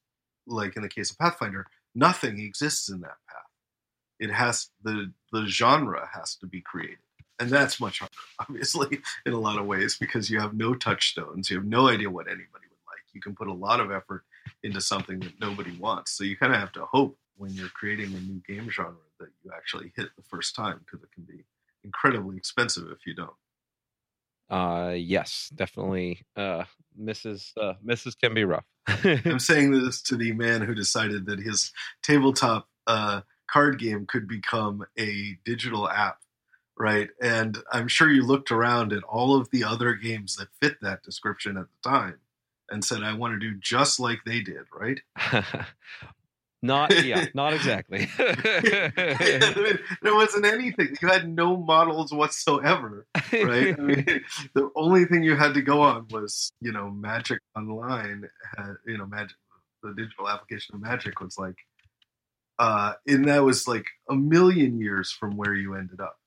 like 0.46 0.76
in 0.76 0.84
the 0.84 0.90
case 0.90 1.12
of 1.12 1.18
Pathfinder, 1.18 1.66
nothing 1.96 2.40
exists 2.40 2.90
in 2.90 3.02
that 3.02 3.18
path. 3.28 3.42
It 4.20 4.32
has 4.32 4.70
the 4.84 5.12
the 5.32 5.48
genre 5.48 6.08
has 6.14 6.36
to 6.36 6.46
be 6.46 6.62
created, 6.62 7.00
and 7.40 7.50
that's 7.50 7.80
much 7.80 8.00
harder, 8.00 8.14
obviously, 8.40 9.02
in 9.26 9.34
a 9.34 9.40
lot 9.40 9.58
of 9.58 9.66
ways 9.66 9.98
because 10.00 10.30
you 10.30 10.40
have 10.40 10.54
no 10.54 10.76
touchstones, 10.76 11.50
you 11.50 11.58
have 11.58 11.66
no 11.66 11.88
idea 11.90 12.10
what 12.10 12.28
anybody 12.28 12.68
would 12.70 12.86
like. 12.88 13.04
You 13.14 13.22
can 13.22 13.36
put 13.36 13.48
a 13.48 13.54
lot 13.54 13.80
of 13.80 13.92
effort 13.92 14.24
into 14.62 14.80
something 14.80 15.20
that 15.22 15.40
nobody 15.40 15.76
wants. 15.78 16.12
So 16.12 16.24
you 16.24 16.38
kind 16.38 16.54
of 16.54 16.60
have 16.60 16.72
to 16.74 16.86
hope 16.86 17.18
when 17.38 17.52
you're 17.54 17.70
creating 17.70 18.14
a 18.14 18.20
new 18.20 18.42
game 18.48 18.70
genre 18.70 18.94
that 19.20 19.30
you 19.44 19.52
actually 19.56 19.92
hit 19.96 20.10
the 20.16 20.24
first 20.30 20.56
time 20.56 20.82
because 20.86 21.04
it 21.04 21.12
can 21.12 21.24
be 21.24 21.44
incredibly 21.84 22.38
expensive 22.38 22.92
if 22.92 23.08
you 23.08 23.16
don't. 23.16 23.34
Uh, 24.52 24.94
yes, 24.98 25.50
definitely. 25.56 26.22
Uh, 26.36 26.66
Misses 26.96 27.54
Uh, 27.60 27.74
Misses 27.82 28.16
can 28.16 28.34
be 28.34 28.44
rough. 28.44 28.66
I'm 28.88 29.40
saying 29.40 29.72
this 29.72 30.02
to 30.04 30.18
the 30.18 30.34
man 30.34 30.62
who 30.62 30.76
decided 30.76 31.26
that 31.28 31.40
his 31.40 31.72
tabletop 32.04 32.68
uh, 32.86 33.22
card 33.50 33.80
game 33.80 34.06
could 34.06 34.28
become 34.28 34.86
a 35.00 35.38
digital 35.46 35.90
app, 35.90 36.20
right? 36.78 37.10
And 37.22 37.60
I'm 37.72 37.88
sure 37.88 38.12
you 38.12 38.24
looked 38.26 38.52
around 38.52 38.92
at 38.92 39.04
all 39.04 39.36
of 39.36 39.50
the 39.52 39.64
other 39.64 39.94
games 39.94 40.36
that 40.36 40.50
fit 40.62 40.82
that 40.82 41.02
description 41.04 41.56
at 41.56 41.68
the 41.84 41.90
time 41.90 42.20
and 42.70 42.84
said, 42.84 43.04
I 43.04 43.14
want 43.14 43.34
to 43.34 43.40
do 43.40 43.58
just 43.58 44.00
like 44.02 44.20
they 44.26 44.42
did, 44.42 44.66
right? 44.74 45.00
not 46.62 47.04
yeah, 47.04 47.26
not 47.34 47.54
exactly. 47.54 48.08
I 48.20 49.54
mean, 49.56 49.80
there 50.02 50.14
wasn't 50.14 50.46
anything. 50.46 50.96
You 51.02 51.08
had 51.08 51.28
no 51.28 51.58
models 51.58 52.14
whatsoever, 52.14 53.08
right? 53.34 53.78
I 53.78 53.82
mean, 53.82 54.06
the 54.54 54.70
only 54.76 55.06
thing 55.06 55.24
you 55.24 55.36
had 55.36 55.56
to 55.56 55.62
go 55.62 55.82
on 55.82 56.08
was, 56.12 56.52
you 56.62 56.72
know, 56.72 56.92
Magic 56.92 57.40
Online. 57.56 58.30
Had, 58.58 58.76
you 58.86 58.98
know, 58.98 59.08
Magic, 59.08 59.36
the 59.82 59.94
digital 59.98 60.30
application 60.30 60.76
of 60.76 60.82
Magic 60.82 61.20
was 61.20 61.38
like, 61.38 61.56
uh, 62.60 62.94
and 63.08 63.28
that 63.28 63.44
was 63.44 63.68
like 63.68 63.86
a 64.10 64.16
million 64.16 64.80
years 64.80 65.12
from 65.12 65.38
where 65.38 65.56
you 65.56 65.74
ended 65.74 66.00
up. 66.00 66.18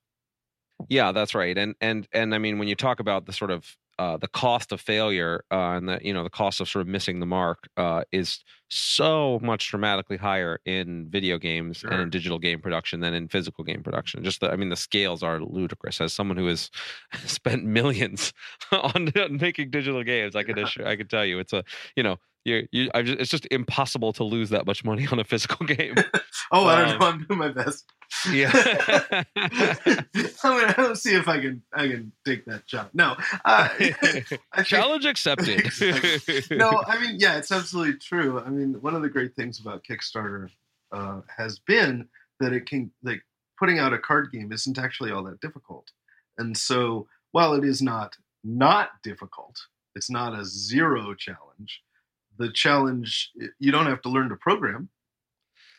Yeah, 0.88 1.12
that's 1.12 1.34
right. 1.36 1.56
And 1.56 1.76
and 1.80 2.08
and 2.12 2.34
I 2.34 2.38
mean, 2.38 2.58
when 2.58 2.66
you 2.66 2.74
talk 2.74 2.98
about 2.98 3.26
the 3.26 3.32
sort 3.32 3.52
of 3.52 3.76
uh, 3.98 4.16
the 4.16 4.28
cost 4.28 4.72
of 4.72 4.80
failure 4.80 5.44
uh, 5.50 5.72
and 5.76 5.88
the 5.88 5.98
you 6.02 6.12
know 6.12 6.24
the 6.24 6.30
cost 6.30 6.60
of 6.60 6.68
sort 6.68 6.82
of 6.82 6.88
missing 6.88 7.20
the 7.20 7.26
mark 7.26 7.68
uh, 7.76 8.02
is 8.12 8.44
so 8.68 9.38
much 9.42 9.70
dramatically 9.70 10.16
higher 10.16 10.58
in 10.64 11.08
video 11.08 11.38
games 11.38 11.84
and 11.84 12.00
in 12.00 12.10
digital 12.10 12.38
game 12.38 12.60
production 12.60 13.00
than 13.00 13.14
in 13.14 13.28
physical 13.28 13.62
game 13.62 13.82
production. 13.82 14.24
Just 14.24 14.40
the, 14.40 14.50
I 14.50 14.56
mean, 14.56 14.70
the 14.70 14.76
scales 14.76 15.22
are 15.22 15.40
ludicrous. 15.40 16.00
As 16.00 16.12
someone 16.12 16.36
who 16.36 16.46
has 16.46 16.70
spent 17.26 17.64
millions 17.64 18.32
on, 18.72 19.12
on 19.16 19.36
making 19.36 19.70
digital 19.70 20.02
games, 20.02 20.34
I 20.34 20.42
could 20.42 20.58
assure, 20.58 20.86
I 20.86 20.96
could 20.96 21.10
tell 21.10 21.24
you 21.24 21.38
it's 21.38 21.52
a 21.52 21.62
you 21.94 22.02
know 22.02 22.18
you 22.44 22.68
you 22.72 22.90
I 22.94 23.02
just, 23.02 23.20
it's 23.20 23.30
just 23.30 23.46
impossible 23.50 24.12
to 24.14 24.24
lose 24.24 24.50
that 24.50 24.66
much 24.66 24.84
money 24.84 25.06
on 25.12 25.18
a 25.18 25.24
physical 25.24 25.66
game. 25.66 25.94
Oh, 26.52 26.66
I 26.66 26.76
don't 26.84 26.88
Um, 26.90 26.98
know. 26.98 27.06
I'm 27.06 27.24
doing 27.24 27.38
my 27.38 27.48
best. 27.48 27.84
yeah. 28.30 28.50
I 28.54 29.24
mean, 30.44 30.64
I 30.68 30.74
don't 30.76 30.96
see 30.96 31.14
if 31.14 31.26
I 31.26 31.40
can 31.40 31.62
I 31.72 31.88
can 31.88 32.12
take 32.24 32.44
that 32.44 32.62
shot. 32.66 32.94
No, 32.94 33.16
uh, 33.44 33.68
Challenge 34.64 35.06
accepted. 35.06 35.60
Exactly. 35.60 36.56
no, 36.56 36.82
I 36.86 37.00
mean, 37.00 37.16
yeah, 37.18 37.38
it's 37.38 37.50
absolutely 37.50 37.94
true. 37.94 38.40
I 38.40 38.50
mean, 38.50 38.74
one 38.82 38.94
of 38.94 39.02
the 39.02 39.08
great 39.08 39.34
things 39.34 39.58
about 39.58 39.84
Kickstarter 39.84 40.48
uh, 40.92 41.22
has 41.34 41.58
been 41.60 42.08
that 42.40 42.52
it 42.52 42.66
can, 42.66 42.90
like, 43.02 43.22
putting 43.58 43.78
out 43.78 43.92
a 43.94 43.98
card 43.98 44.30
game 44.30 44.52
isn't 44.52 44.78
actually 44.78 45.10
all 45.12 45.24
that 45.24 45.40
difficult. 45.40 45.90
And 46.38 46.56
so, 46.56 47.06
while 47.32 47.54
it 47.54 47.64
is 47.64 47.80
not 47.80 48.16
not 48.44 48.90
difficult, 49.02 49.56
it's 49.94 50.10
not 50.10 50.38
a 50.38 50.44
zero 50.44 51.14
challenge. 51.14 51.80
The 52.38 52.50
challenge 52.50 53.30
you 53.58 53.72
don't 53.72 53.86
have 53.86 54.02
to 54.02 54.08
learn 54.08 54.28
to 54.30 54.36
program, 54.36 54.88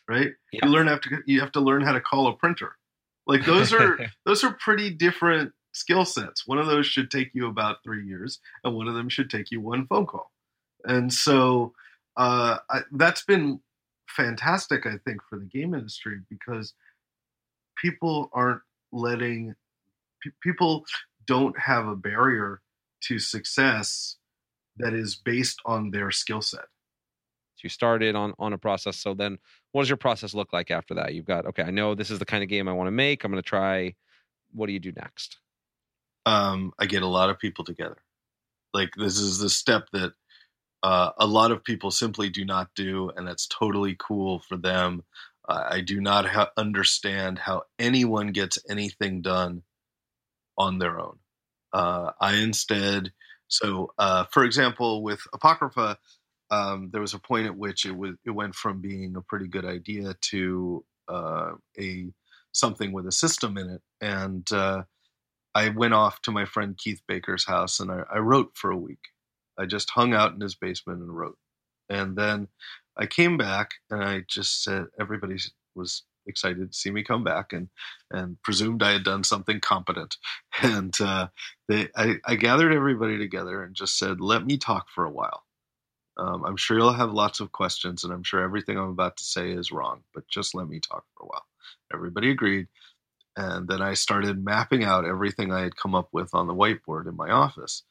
right? 0.08 0.32
Yeah. 0.52 0.62
You 0.64 0.72
learn 0.72 0.88
have 0.88 1.02
to 1.02 1.22
you 1.26 1.40
have 1.42 1.52
to 1.54 1.62
learn 1.62 1.84
how 1.84 1.94
to 1.94 2.02
call 2.02 2.28
a 2.28 2.34
printer. 2.34 2.76
Like 3.28 3.46
those 3.46 3.74
are 3.74 4.00
those 4.26 4.44
are 4.44 4.54
pretty 4.54 4.90
different 4.90 5.54
skill 5.74 6.06
sets. 6.06 6.48
One 6.48 6.58
of 6.58 6.68
those 6.68 6.86
should 6.86 7.12
take 7.12 7.32
you 7.34 7.48
about 7.48 7.84
three 7.84 8.06
years, 8.06 8.40
and 8.64 8.76
one 8.76 8.88
of 8.88 8.96
them 8.96 9.10
should 9.10 9.30
take 9.30 9.52
you 9.52 9.60
one 9.60 9.88
phone 9.88 10.06
call. 10.06 10.32
And 10.86 11.12
so 11.12 11.74
uh, 12.16 12.60
I, 12.70 12.82
that's 12.92 13.24
been 13.24 13.60
fantastic, 14.08 14.86
I 14.86 14.98
think, 15.04 15.22
for 15.30 15.38
the 15.38 15.46
game 15.46 15.74
industry 15.74 16.20
because 16.30 16.74
people 17.82 18.30
aren't 18.34 18.62
letting 18.92 19.56
pe- 20.24 20.32
people 20.42 20.86
don't 21.26 21.58
have 21.60 21.88
a 21.88 21.96
barrier 21.96 22.62
to 23.02 23.20
success 23.20 24.18
that 24.78 24.94
is 24.94 25.16
based 25.16 25.60
on 25.66 25.92
their 25.92 26.12
skill 26.12 26.42
set. 26.42 26.66
So 27.56 27.62
you 27.64 27.70
started 27.70 28.16
on 28.16 28.34
on 28.38 28.54
a 28.54 28.58
process 28.58 28.98
so 28.98 29.14
then 29.14 29.38
what 29.72 29.84
does 29.84 29.90
your 29.90 29.98
process 29.98 30.34
look 30.34 30.52
like 30.52 30.72
after 30.72 30.94
that 30.96 31.14
you've 31.14 31.26
got 31.26 31.46
okay 31.46 31.64
i 31.64 31.72
know 31.72 31.96
this 31.96 32.12
is 32.12 32.20
the 32.20 32.26
kind 32.26 32.44
of 32.44 32.50
game 32.50 32.68
i 32.68 32.74
want 32.74 32.88
to 32.88 32.92
make 32.92 33.24
i'm 33.24 33.32
going 33.32 33.42
to 33.42 33.48
try 33.48 33.96
what 34.52 34.68
do 34.68 34.74
you 34.74 34.80
do 34.80 34.92
next 34.92 35.38
um, 36.26 36.74
I 36.80 36.86
get 36.86 37.04
a 37.04 37.08
lot 37.08 37.30
of 37.30 37.40
people 37.40 37.64
together. 37.64 37.98
Like 38.74 38.92
this 38.98 39.18
is 39.18 39.40
the 39.40 39.50
step 39.50 39.88
that 39.94 40.14
uh, 40.84 41.12
a 41.18 41.26
lot 41.26 41.52
of 41.52 41.64
people 41.64 41.92
simply 41.92 42.30
do 42.30 42.46
not 42.46 42.70
do, 42.76 43.12
and 43.16 43.28
that's 43.28 43.48
totally 43.48 43.96
cool 44.00 44.40
for 44.40 44.58
them. 44.58 45.04
Uh, 45.48 45.64
I 45.70 45.82
do 45.82 46.02
not 46.02 46.26
ha- 46.26 46.52
understand 46.58 47.40
how 47.40 47.64
anyone 47.80 48.32
gets 48.32 48.58
anything 48.70 49.22
done 49.22 49.64
on 50.58 50.80
their 50.80 51.00
own. 51.00 51.20
Uh, 51.72 52.12
I 52.20 52.36
instead, 52.36 53.12
so 53.48 53.92
uh, 53.98 54.26
for 54.32 54.44
example, 54.44 55.04
with 55.04 55.22
Apocrypha, 55.34 55.98
um, 56.52 56.90
there 56.92 57.02
was 57.02 57.14
a 57.14 57.20
point 57.20 57.48
at 57.48 57.58
which 57.58 57.86
it 57.86 57.96
was 57.96 58.16
it 58.26 58.32
went 58.32 58.56
from 58.56 58.82
being 58.82 59.16
a 59.16 59.22
pretty 59.22 59.48
good 59.48 59.66
idea 59.66 60.16
to 60.30 60.84
uh, 61.08 61.52
a 61.80 62.08
something 62.52 62.94
with 62.94 63.08
a 63.08 63.12
system 63.12 63.58
in 63.58 63.70
it, 63.70 63.82
and 64.02 64.52
uh, 64.52 64.84
I 65.56 65.70
went 65.70 65.94
off 65.94 66.22
to 66.24 66.32
my 66.32 66.44
friend 66.44 66.78
Keith 66.78 67.02
Baker's 67.08 67.46
house 67.46 67.80
and 67.80 67.90
I, 67.90 68.02
I 68.14 68.18
wrote 68.18 68.52
for 68.56 68.72
a 68.72 68.78
week. 68.78 69.00
I 69.58 69.66
just 69.66 69.90
hung 69.90 70.14
out 70.14 70.34
in 70.34 70.42
his 70.42 70.56
basement 70.56 71.00
and 71.00 71.16
wrote. 71.16 71.38
And 71.90 72.18
then 72.18 72.50
I 72.98 73.06
came 73.06 73.38
back 73.38 73.72
and 73.90 74.04
I 74.04 74.24
just 74.28 74.64
said 74.64 74.88
everybody 75.00 75.38
was 75.74 76.04
excited 76.28 76.72
to 76.72 76.78
see 76.78 76.92
me 76.92 77.04
come 77.04 77.24
back 77.24 77.54
and 77.54 77.70
and 78.12 78.42
presumed 78.44 78.84
I 78.84 78.94
had 78.94 79.04
done 79.06 79.24
something 79.24 79.60
competent. 79.62 80.18
And 80.64 80.96
uh, 81.02 81.30
they 81.70 81.90
I, 81.96 82.16
I 82.26 82.36
gathered 82.36 82.74
everybody 82.74 83.18
together 83.20 83.64
and 83.64 83.76
just 83.76 83.98
said, 84.00 84.22
"Let 84.22 84.46
me 84.46 84.58
talk 84.58 84.88
for 84.96 85.06
a 85.06 85.12
while. 85.12 85.44
Um, 86.18 86.46
I'm 86.46 86.58
sure 86.58 86.78
you'll 86.78 86.94
have 86.94 87.12
lots 87.14 87.40
of 87.42 87.52
questions, 87.54 88.04
and 88.04 88.14
I'm 88.14 88.24
sure 88.24 88.42
everything 88.42 88.78
I'm 88.78 88.90
about 88.90 89.18
to 89.18 89.26
say 89.26 89.52
is 89.52 89.72
wrong, 89.72 90.04
but 90.16 90.28
just 90.30 90.56
let 90.56 90.68
me 90.70 90.80
talk 90.82 91.06
for 91.18 91.26
a 91.26 91.28
while." 91.28 91.46
Everybody 91.94 92.32
agreed 92.32 92.66
and 93.36 93.68
then 93.68 93.82
I 93.82 93.94
started 93.96 94.44
mapping 94.44 94.84
out 94.84 95.06
everything 95.06 95.52
I 95.52 95.62
had 95.62 95.76
come 95.76 95.96
up 95.96 96.10
with 96.12 96.30
on 96.34 96.48
the 96.48 96.54
whiteboard 96.54 97.08
in 97.08 97.16
my 97.16 97.32
office. 97.32 97.84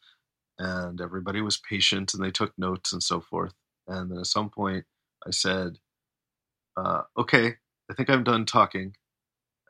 And 0.59 1.01
everybody 1.01 1.41
was 1.43 1.59
patient 1.59 2.15
and 2.15 2.25
they 2.25 2.31
took 2.33 2.53
notes 2.59 2.93
and 2.93 3.03
so 3.03 3.21
forth. 3.21 3.55
And 3.89 4.11
then 4.11 4.19
at 4.19 4.27
some 4.27 4.51
point, 4.51 4.87
I 5.27 5.31
said, 5.33 5.79
uh, 6.77 7.03
Okay, 7.19 7.57
I 7.91 7.95
think 7.95 8.11
I'm 8.11 8.25
done 8.25 8.47
talking. 8.47 8.93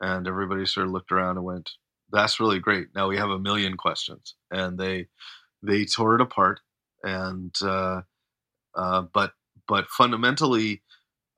and 0.01 0.27
everybody 0.27 0.65
sort 0.65 0.87
of 0.87 0.93
looked 0.93 1.11
around 1.11 1.37
and 1.37 1.45
went, 1.45 1.71
"That's 2.11 2.39
really 2.39 2.59
great. 2.59 2.89
Now 2.95 3.07
we 3.07 3.17
have 3.17 3.29
a 3.29 3.39
million 3.39 3.77
questions." 3.77 4.35
And 4.51 4.77
they 4.79 5.07
they 5.63 5.85
tore 5.85 6.15
it 6.15 6.21
apart, 6.21 6.61
and 7.03 7.53
uh, 7.63 8.01
uh, 8.75 9.03
but 9.13 9.33
but 9.67 9.89
fundamentally, 9.89 10.83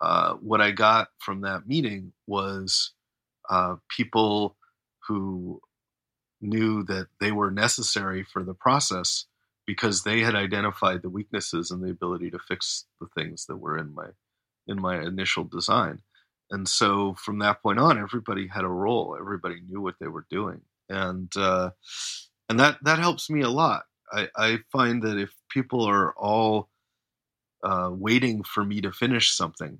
uh, 0.01 0.35
what 0.35 0.61
I 0.61 0.71
got 0.71 1.09
from 1.19 1.41
that 1.41 1.67
meeting 1.67 2.13
was 2.27 2.93
uh, 3.49 3.77
people 3.95 4.57
who 5.07 5.61
knew 6.41 6.83
that 6.83 7.07
they 7.19 7.31
were 7.31 7.51
necessary 7.51 8.23
for 8.23 8.43
the 8.43 8.53
process 8.53 9.25
because 9.67 10.03
they 10.03 10.21
had 10.21 10.35
identified 10.35 11.01
the 11.01 11.09
weaknesses 11.09 11.71
and 11.71 11.83
the 11.83 11.91
ability 11.91 12.31
to 12.31 12.39
fix 12.39 12.85
the 13.01 13.07
things 13.17 13.45
that 13.47 13.57
were 13.57 13.77
in 13.77 13.93
my 13.93 14.07
in 14.67 14.81
my 14.81 15.01
initial 15.01 15.43
design 15.45 16.01
and 16.51 16.67
so 16.67 17.15
from 17.15 17.39
that 17.39 17.61
point 17.61 17.79
on 17.79 17.97
everybody 17.97 18.47
had 18.47 18.63
a 18.63 18.69
role. 18.69 19.17
Everybody 19.19 19.61
knew 19.67 19.81
what 19.81 19.95
they 19.99 20.07
were 20.07 20.25
doing. 20.29 20.61
And 20.89 21.31
uh, 21.35 21.71
and 22.49 22.59
that 22.59 22.77
that 22.83 22.99
helps 22.99 23.29
me 23.29 23.41
a 23.41 23.49
lot. 23.49 23.83
I 24.11 24.29
i 24.35 24.59
find 24.71 25.03
that 25.03 25.17
if 25.17 25.33
people 25.49 25.83
are 25.83 26.13
all 26.13 26.69
uh, 27.63 27.89
waiting 27.91 28.43
for 28.43 28.63
me 28.63 28.81
to 28.81 28.91
finish 28.91 29.35
something 29.35 29.79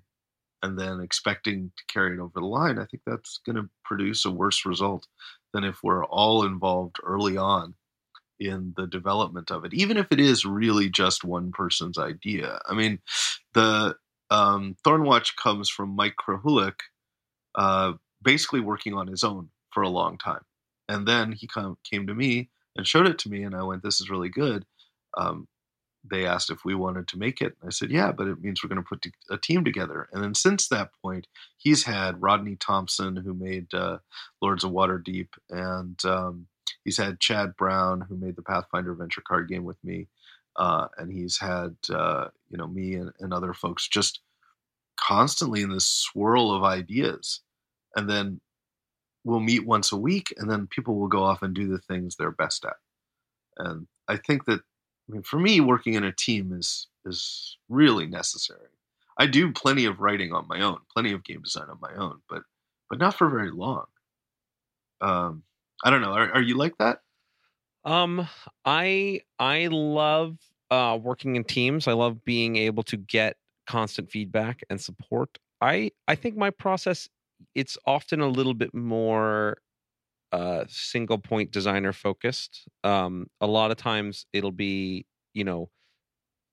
and 0.64 0.78
then 0.78 1.00
expecting 1.00 1.72
to 1.78 1.84
carry 1.94 2.16
it 2.18 2.20
over 2.20 2.32
the 2.34 2.46
line 2.46 2.80
i 2.80 2.86
think 2.86 3.04
that's 3.06 3.40
going 3.46 3.56
to 3.56 3.70
produce 3.86 4.26
a 4.26 4.32
worse 4.32 4.66
result 4.66 5.08
than 5.54 5.64
if 5.64 5.84
we're 5.84 6.04
all 6.06 6.44
involved 6.46 6.98
early 7.04 7.38
on 7.38 7.76
in 8.40 8.74
the 8.78 8.88
development 8.88 9.52
of 9.52 9.66
it, 9.66 9.74
even 9.74 9.98
if 9.98 10.08
it 10.12 10.20
is 10.20 10.46
really 10.46 10.90
just 10.90 11.24
one 11.24 11.52
person's 11.52 11.98
idea. 11.98 12.60
I 12.68 12.74
mean, 12.74 13.00
the 13.54 13.96
um, 14.30 14.76
Thornwatch 14.86 15.36
comes 15.36 15.70
from 15.70 15.96
Mike 15.96 16.16
Krahulik, 16.20 16.80
uh, 17.56 17.94
basically 18.22 18.60
working 18.60 18.94
on 18.94 19.08
his 19.08 19.24
own 19.24 19.50
for 19.72 19.84
a 19.84 19.90
long 19.90 20.18
time. 20.18 20.42
And 20.90 21.08
then 21.08 21.32
he 21.32 21.48
come, 21.48 21.78
came 21.90 22.08
to 22.08 22.14
me 22.14 22.50
and 22.76 22.88
showed 22.88 23.08
it 23.08 23.20
to 23.20 23.30
me, 23.30 23.44
and 23.44 23.56
I 23.56 23.64
went, 23.64 23.84
This 23.84 24.02
is 24.02 24.10
really 24.10 24.30
good. 24.30 24.66
Um, 25.18 25.48
they 26.10 26.26
asked 26.26 26.50
if 26.50 26.64
we 26.64 26.76
wanted 26.76 27.08
to 27.10 27.18
make 27.18 27.42
it. 27.42 27.56
I 27.66 27.70
said, 27.70 27.92
yeah, 27.92 28.12
but 28.12 28.28
it 28.28 28.42
means 28.42 28.64
we're 28.64 28.70
going 28.70 28.84
to 28.84 28.88
put 28.88 29.06
a 29.30 29.38
team 29.38 29.64
together. 29.64 30.08
And 30.12 30.24
then 30.24 30.34
since 30.34 30.68
that 30.68 30.92
point, 31.02 31.28
he's 31.58 31.84
had 31.84 32.22
Rodney 32.22 32.56
Thompson, 32.56 33.16
who 33.16 33.34
made 33.34 33.74
uh, 33.74 33.98
Lords 34.42 34.64
of 34.64 34.72
Waterdeep, 34.72 35.30
and 35.50 36.00
um, 36.06 36.48
he's 36.84 36.98
had 36.98 37.20
Chad 37.20 37.56
Brown, 37.56 38.02
who 38.02 38.16
made 38.16 38.36
the 38.36 38.42
Pathfinder 38.42 38.92
adventure 38.92 39.24
card 39.28 39.50
game 39.50 39.66
with 39.66 39.78
me. 39.84 40.08
Uh, 40.58 40.88
and 40.98 41.12
he's 41.12 41.38
had, 41.38 41.76
uh, 41.94 42.28
you 42.50 42.58
know, 42.58 42.68
me 42.68 42.96
and, 42.96 43.12
and 43.20 43.34
other 43.34 43.54
folks 43.54 43.88
just 43.88 44.22
constantly 45.00 45.62
in 45.62 45.70
this 45.70 45.88
swirl 45.88 46.52
of 46.52 46.64
ideas. 46.64 47.42
And 47.96 48.10
then 48.10 48.42
we'll 49.24 49.40
meet 49.40 49.66
once 49.66 49.92
a 49.92 49.98
week, 49.98 50.34
and 50.38 50.50
then 50.50 50.68
people 50.68 51.00
will 51.00 51.08
go 51.08 51.24
off 51.24 51.42
and 51.42 51.54
do 51.54 51.68
the 51.68 51.80
things 51.80 52.16
they're 52.16 52.32
best 52.32 52.66
at. 52.66 52.76
And 53.58 53.88
I 54.08 54.18
think 54.18 54.46
that 54.46 54.62
I 55.10 55.14
mean, 55.14 55.24
for 55.24 55.40
me, 55.40 55.62
working 55.62 55.94
in 55.94 56.04
a 56.04 56.12
team 56.12 56.54
is 56.54 56.88
is 57.06 57.58
really 57.70 58.06
necessary. 58.06 58.68
I 59.18 59.26
do 59.26 59.52
plenty 59.52 59.86
of 59.86 60.00
writing 60.00 60.34
on 60.34 60.48
my 60.48 60.62
own, 60.62 60.80
plenty 60.94 61.12
of 61.14 61.24
game 61.24 61.42
design 61.42 61.70
on 61.70 61.80
my 61.82 61.94
own, 61.96 62.22
but 62.30 62.44
but 62.90 63.00
not 63.00 63.16
for 63.16 63.30
very 63.30 63.52
long. 63.52 63.86
Um, 65.02 65.44
I 65.84 65.90
don't 65.90 66.02
know. 66.02 66.14
Are, 66.14 66.32
are 66.34 66.42
you 66.42 66.58
like 66.58 66.78
that? 66.80 67.02
Um, 67.88 68.28
I 68.66 69.22
I 69.40 69.68
love 69.68 70.38
uh, 70.72 71.00
working 71.02 71.36
in 71.38 71.46
teams. 71.46 71.88
I 71.88 71.94
love 71.94 72.24
being 72.26 72.58
able 72.58 72.84
to 72.84 72.98
get 72.98 73.38
constant 73.68 74.12
feedback 74.12 74.62
and 74.70 74.80
support. 74.82 75.38
I 75.62 75.92
I 76.08 76.16
think 76.16 76.38
my 76.38 76.52
process 76.52 77.10
it's 77.56 77.78
often 77.88 78.22
a 78.22 78.28
little 78.28 78.54
bit 78.56 78.74
more 78.76 79.60
uh, 80.32 80.66
single 80.70 81.20
point 81.20 81.52
designer 81.52 81.94
focused. 81.94 82.68
Um, 82.84 83.28
a 83.42 83.48
lot 83.48 83.72
of 83.72 83.78
times 83.78 84.28
it'll 84.34 84.52
be, 84.54 85.08
you 85.34 85.44
know, 85.46 85.70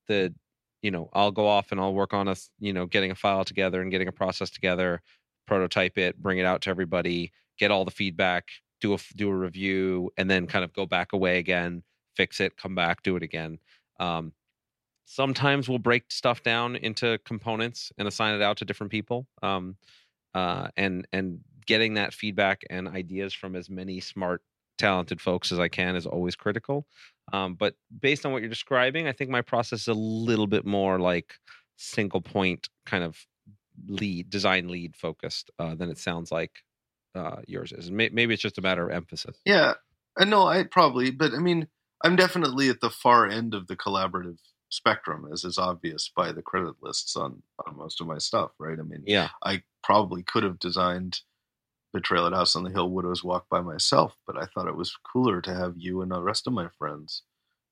the, 0.08 0.34
you 0.82 0.90
know, 0.90 1.10
I'll 1.14 1.32
go 1.32 1.46
off 1.46 1.72
and 1.72 1.80
I'll 1.80 1.94
work 1.94 2.14
on 2.14 2.28
a, 2.28 2.36
you 2.60 2.72
know, 2.72 2.86
getting 2.86 3.12
a 3.12 3.14
file 3.16 3.44
together 3.44 3.80
and 3.82 3.90
getting 3.90 4.08
a 4.08 4.12
process 4.12 4.50
together, 4.50 5.02
prototype 5.46 5.98
it, 5.98 6.18
bring 6.18 6.38
it 6.38 6.46
out 6.46 6.62
to 6.62 6.70
everybody, 6.70 7.32
get 7.58 7.70
all 7.70 7.84
the 7.86 7.92
feedback, 7.92 8.48
do 8.84 8.92
a 8.92 8.98
do 9.16 9.30
a 9.30 9.34
review, 9.34 10.10
and 10.18 10.30
then 10.30 10.46
kind 10.46 10.64
of 10.64 10.72
go 10.74 10.84
back 10.84 11.14
away 11.14 11.38
again, 11.38 11.82
fix 12.14 12.38
it, 12.38 12.56
come 12.56 12.74
back, 12.74 13.02
do 13.02 13.16
it 13.16 13.22
again. 13.22 13.58
Um, 13.98 14.32
sometimes 15.06 15.68
we'll 15.68 15.78
break 15.78 16.04
stuff 16.10 16.42
down 16.42 16.76
into 16.76 17.18
components 17.24 17.92
and 17.96 18.06
assign 18.06 18.34
it 18.34 18.42
out 18.42 18.58
to 18.58 18.66
different 18.66 18.90
people. 18.90 19.26
Um, 19.42 19.76
uh, 20.34 20.68
and 20.76 21.06
and 21.12 21.40
getting 21.66 21.94
that 21.94 22.12
feedback 22.12 22.62
and 22.68 22.86
ideas 22.88 23.32
from 23.32 23.56
as 23.56 23.70
many 23.70 24.00
smart, 24.00 24.42
talented 24.76 25.18
folks 25.18 25.50
as 25.50 25.58
I 25.58 25.68
can 25.68 25.96
is 25.96 26.06
always 26.06 26.36
critical. 26.36 26.86
Um, 27.32 27.54
but 27.54 27.74
based 28.00 28.26
on 28.26 28.32
what 28.32 28.42
you're 28.42 28.50
describing, 28.50 29.08
I 29.08 29.12
think 29.12 29.30
my 29.30 29.40
process 29.40 29.82
is 29.82 29.88
a 29.88 29.94
little 29.94 30.46
bit 30.46 30.66
more 30.66 30.98
like 30.98 31.34
single 31.76 32.20
point 32.20 32.68
kind 32.84 33.02
of 33.02 33.16
lead 33.88 34.28
design 34.28 34.68
lead 34.68 34.94
focused 34.94 35.50
uh, 35.58 35.74
than 35.74 35.88
it 35.88 35.98
sounds 35.98 36.30
like 36.30 36.62
uh, 37.14 37.36
yours 37.46 37.72
is. 37.72 37.90
Maybe 37.90 38.34
it's 38.34 38.42
just 38.42 38.58
a 38.58 38.62
matter 38.62 38.88
of 38.88 38.94
emphasis. 38.94 39.36
Yeah, 39.44 39.74
I 40.18 40.24
know. 40.24 40.46
I 40.46 40.64
probably, 40.64 41.10
but 41.10 41.32
I 41.32 41.38
mean, 41.38 41.68
I'm 42.02 42.16
definitely 42.16 42.68
at 42.68 42.80
the 42.80 42.90
far 42.90 43.26
end 43.26 43.54
of 43.54 43.66
the 43.66 43.76
collaborative 43.76 44.38
spectrum, 44.68 45.28
as 45.32 45.44
is 45.44 45.58
obvious 45.58 46.10
by 46.14 46.32
the 46.32 46.42
credit 46.42 46.76
lists 46.80 47.16
on 47.16 47.42
on 47.66 47.76
most 47.76 48.00
of 48.00 48.06
my 48.06 48.18
stuff. 48.18 48.52
Right? 48.58 48.78
I 48.78 48.82
mean, 48.82 49.04
yeah, 49.06 49.30
I 49.42 49.62
probably 49.82 50.22
could 50.22 50.42
have 50.42 50.58
designed 50.58 51.20
Betrayal 51.92 52.26
at 52.26 52.32
House 52.32 52.56
on 52.56 52.64
the 52.64 52.70
Hill, 52.70 52.90
Widow's 52.90 53.24
Walk 53.24 53.46
by 53.48 53.60
myself, 53.60 54.16
but 54.26 54.36
I 54.36 54.46
thought 54.46 54.68
it 54.68 54.76
was 54.76 54.96
cooler 55.12 55.40
to 55.42 55.54
have 55.54 55.74
you 55.76 56.02
and 56.02 56.10
the 56.10 56.20
rest 56.20 56.46
of 56.46 56.52
my 56.52 56.68
friends 56.78 57.22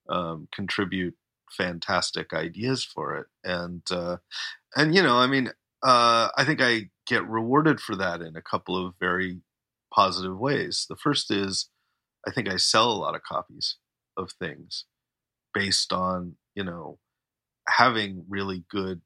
um, 0.09 0.49
contribute 0.55 1.17
fantastic 1.51 2.33
ideas 2.33 2.85
for 2.85 3.17
it. 3.17 3.27
And 3.45 3.83
uh, 3.91 4.19
and 4.77 4.95
you 4.95 5.03
know, 5.03 5.17
I 5.17 5.27
mean, 5.27 5.53
uh, 5.83 6.29
I 6.37 6.45
think 6.45 6.61
I 6.63 6.91
get 7.07 7.27
rewarded 7.27 7.81
for 7.81 7.97
that 7.97 8.21
in 8.21 8.37
a 8.37 8.43
couple 8.43 8.77
of 8.77 8.95
very 9.01 9.41
positive 9.95 10.39
ways. 10.39 10.87
The 10.89 10.97
first 10.97 11.31
is 11.31 11.69
I 12.27 12.31
think 12.31 12.49
I 12.49 12.57
sell 12.57 12.91
a 12.91 12.95
lot 12.95 13.15
of 13.15 13.23
copies 13.23 13.77
of 14.17 14.33
things 14.33 14.85
based 15.55 15.93
on 15.93 16.37
you 16.55 16.65
know 16.65 16.99
having 17.69 18.25
really 18.29 18.65
good 18.71 19.01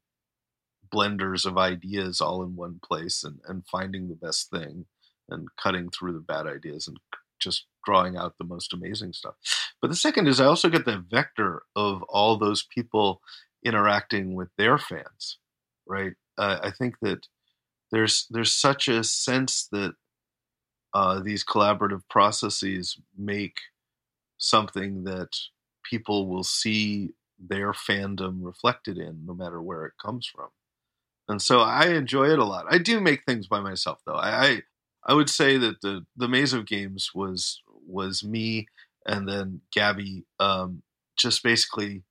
blenders 0.93 1.45
of 1.45 1.57
ideas 1.57 2.21
all 2.21 2.43
in 2.43 2.55
one 2.55 2.79
place 2.83 3.23
and, 3.23 3.39
and 3.47 3.65
finding 3.69 4.07
the 4.07 4.15
best 4.15 4.49
thing 4.49 4.85
and 5.29 5.49
cutting 5.61 5.89
through 5.89 6.13
the 6.13 6.19
bad 6.19 6.47
ideas 6.47 6.87
and 6.87 6.97
just 7.39 7.65
drawing 7.85 8.15
out 8.17 8.35
the 8.37 8.45
most 8.45 8.73
amazing 8.73 9.13
stuff. 9.13 9.35
But 9.81 9.89
the 9.89 9.95
second 9.95 10.27
is 10.27 10.39
I 10.39 10.45
also 10.45 10.69
get 10.69 10.85
the 10.85 11.03
vector 11.09 11.63
of 11.75 12.03
all 12.03 12.37
those 12.37 12.63
people 12.63 13.21
interacting 13.63 14.33
with 14.33 14.49
their 14.57 14.77
fans, 14.77 15.37
right? 15.85 16.13
Uh, 16.37 16.59
I 16.63 16.71
think 16.71 16.95
that 17.01 17.27
there's 17.91 18.27
there's 18.29 18.53
such 18.53 18.87
a 18.87 19.03
sense 19.03 19.67
that 19.71 19.93
uh, 20.93 21.19
these 21.19 21.43
collaborative 21.45 22.01
processes 22.09 22.97
make 23.17 23.57
something 24.37 25.03
that 25.03 25.29
people 25.83 26.27
will 26.27 26.43
see 26.43 27.11
their 27.39 27.71
fandom 27.71 28.39
reflected 28.41 28.97
in, 28.97 29.25
no 29.25 29.33
matter 29.33 29.61
where 29.61 29.85
it 29.85 29.93
comes 30.03 30.25
from. 30.27 30.49
And 31.27 31.41
so 31.41 31.59
I 31.59 31.89
enjoy 31.89 32.29
it 32.29 32.39
a 32.39 32.45
lot. 32.45 32.65
I 32.69 32.77
do 32.77 32.99
make 33.01 33.23
things 33.25 33.47
by 33.47 33.59
myself, 33.59 33.99
though. 34.05 34.15
I, 34.15 34.45
I 34.45 34.61
I 35.05 35.13
would 35.13 35.29
say 35.29 35.57
that 35.57 35.81
the 35.81 36.05
the 36.15 36.27
Maze 36.27 36.53
of 36.53 36.65
Games 36.65 37.11
was 37.13 37.61
was 37.85 38.23
me 38.23 38.67
and 39.05 39.27
then 39.27 39.61
Gaby 39.71 40.25
um, 40.39 40.83
just 41.17 41.43
basically 41.43 42.03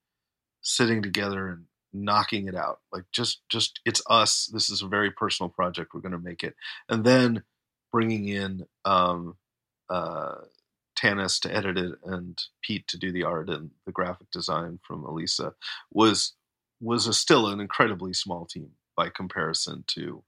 sitting 0.63 1.03
together 1.03 1.49
and 1.49 1.65
knocking 2.05 2.49
it 2.49 2.55
out. 2.55 2.81
Like 2.93 3.05
just 3.13 3.43
just 3.49 3.81
it's 3.85 4.03
us. 4.09 4.47
This 4.53 4.71
is 4.71 4.83
a 4.83 4.89
very 4.89 5.11
personal 5.11 5.51
project. 5.51 5.93
We're 5.95 6.01
going 6.01 6.13
to 6.13 6.19
make 6.19 6.45
it, 6.45 6.55
and 6.89 7.05
then 7.05 7.43
bringing 7.93 8.29
in 8.29 8.67
um, 8.85 9.37
uh, 9.89 10.37
Tanis 10.99 11.41
to 11.41 11.55
edit 11.55 11.79
it 11.79 11.93
and 12.05 12.41
Pete 12.63 12.89
to 12.89 12.99
do 12.99 13.13
the 13.13 13.25
art 13.25 13.49
and 13.49 13.71
the 13.85 13.93
graphic 13.93 14.31
design 14.31 14.81
from 14.83 15.05
Elisa 15.05 15.55
was 15.93 16.35
was 16.81 17.07
a, 17.07 17.15
still 17.15 17.47
an 17.47 17.61
incredibly 17.61 18.13
small 18.13 18.45
team 18.45 18.71
by 18.97 19.09
comparison 19.09 19.85
to 19.89 20.23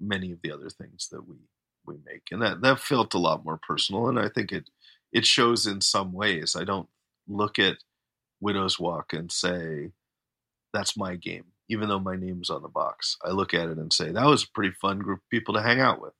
many 0.00 0.32
of 0.32 0.40
the 0.42 0.52
other 0.52 0.70
things 0.70 1.08
that 1.10 1.26
we 1.26 1.36
we 1.84 1.96
make, 2.04 2.28
and 2.30 2.42
that 2.42 2.60
that 2.62 2.80
felt 2.80 3.14
a 3.14 3.18
lot 3.18 3.44
more 3.44 3.58
personal. 3.66 4.08
And 4.08 4.18
I 4.18 4.28
think 4.28 4.52
it 4.52 4.70
it 5.12 5.26
shows 5.26 5.66
in 5.66 5.80
some 5.80 6.12
ways. 6.12 6.56
I 6.56 6.64
don't 6.64 6.88
look 7.28 7.58
at 7.58 7.78
Widow's 8.40 8.78
Walk 8.78 9.12
and 9.12 9.30
say 9.30 9.92
that's 10.72 10.96
my 10.96 11.16
game, 11.16 11.44
even 11.68 11.88
though 11.88 12.00
my 12.00 12.16
name's 12.16 12.50
on 12.50 12.62
the 12.62 12.68
box. 12.68 13.16
I 13.24 13.30
look 13.30 13.54
at 13.54 13.68
it 13.68 13.78
and 13.78 13.92
say 13.92 14.10
that 14.10 14.26
was 14.26 14.44
a 14.44 14.48
pretty 14.48 14.74
fun 14.80 14.98
group 14.98 15.18
of 15.20 15.30
people 15.30 15.54
to 15.54 15.62
hang 15.62 15.80
out 15.80 16.00
with. 16.00 16.14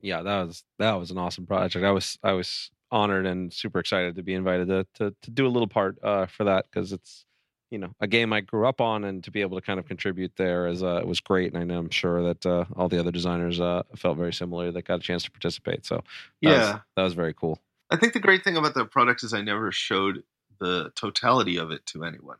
Yeah, 0.00 0.22
that 0.22 0.46
was 0.46 0.64
that 0.78 0.94
was 0.94 1.10
an 1.10 1.18
awesome 1.18 1.46
project. 1.46 1.84
I 1.84 1.90
was 1.90 2.18
I 2.22 2.32
was 2.32 2.70
honored 2.90 3.26
and 3.26 3.52
super 3.52 3.78
excited 3.78 4.16
to 4.16 4.22
be 4.22 4.34
invited 4.34 4.68
to 4.68 4.86
to, 4.94 5.14
to 5.22 5.30
do 5.30 5.46
a 5.46 5.48
little 5.50 5.68
part 5.68 5.98
uh, 6.02 6.26
for 6.26 6.44
that 6.44 6.66
because 6.70 6.92
it's 6.92 7.24
you 7.70 7.78
know 7.78 7.94
a 8.00 8.06
game 8.06 8.32
I 8.32 8.40
grew 8.40 8.66
up 8.66 8.80
on, 8.80 9.04
and 9.04 9.22
to 9.24 9.30
be 9.30 9.40
able 9.40 9.58
to 9.58 9.66
kind 9.66 9.80
of 9.80 9.86
contribute 9.86 10.32
there 10.36 10.68
is 10.68 10.82
uh, 10.82 11.02
was 11.04 11.20
great. 11.20 11.52
And 11.52 11.60
I 11.60 11.64
know 11.64 11.78
I'm 11.78 11.90
sure 11.90 12.22
that 12.22 12.46
uh, 12.46 12.64
all 12.76 12.88
the 12.88 13.00
other 13.00 13.10
designers 13.10 13.60
uh, 13.60 13.82
felt 13.96 14.16
very 14.16 14.32
similar. 14.32 14.70
That 14.70 14.84
got 14.84 15.00
a 15.00 15.02
chance 15.02 15.24
to 15.24 15.30
participate. 15.30 15.84
So 15.84 15.96
that 15.96 16.04
yeah, 16.40 16.72
was, 16.72 16.80
that 16.96 17.02
was 17.02 17.14
very 17.14 17.34
cool. 17.34 17.58
I 17.90 17.96
think 17.96 18.12
the 18.12 18.20
great 18.20 18.44
thing 18.44 18.56
about 18.56 18.74
the 18.74 18.84
product 18.84 19.24
is 19.24 19.32
I 19.32 19.40
never 19.40 19.72
showed 19.72 20.22
the 20.60 20.90
totality 20.94 21.56
of 21.56 21.70
it 21.70 21.86
to 21.86 22.04
anyone 22.04 22.36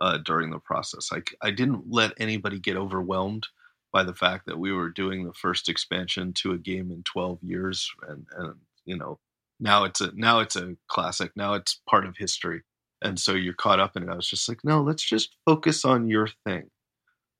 uh, 0.00 0.18
during 0.18 0.50
the 0.50 0.58
process. 0.58 1.10
I, 1.12 1.22
I 1.42 1.50
didn't 1.50 1.84
let 1.90 2.12
anybody 2.18 2.58
get 2.58 2.76
overwhelmed 2.76 3.46
by 3.92 4.04
the 4.04 4.14
fact 4.14 4.46
that 4.46 4.58
we 4.58 4.72
were 4.72 4.88
doing 4.88 5.24
the 5.24 5.32
first 5.32 5.68
expansion 5.68 6.32
to 6.34 6.52
a 6.52 6.58
game 6.58 6.90
in 6.90 7.02
12 7.02 7.38
years, 7.42 7.90
and 8.08 8.26
and 8.36 8.54
you 8.84 8.96
know 8.96 9.18
now 9.58 9.84
it's 9.84 10.00
a 10.00 10.10
now 10.14 10.40
it's 10.40 10.56
a 10.56 10.76
classic. 10.88 11.32
Now 11.36 11.54
it's 11.54 11.80
part 11.88 12.06
of 12.06 12.16
history, 12.16 12.62
and 13.02 13.18
so 13.18 13.32
you're 13.32 13.54
caught 13.54 13.80
up 13.80 13.96
in 13.96 14.04
it. 14.04 14.08
I 14.08 14.16
was 14.16 14.28
just 14.28 14.48
like, 14.48 14.60
no, 14.64 14.80
let's 14.80 15.04
just 15.04 15.36
focus 15.44 15.84
on 15.84 16.08
your 16.08 16.28
thing, 16.46 16.70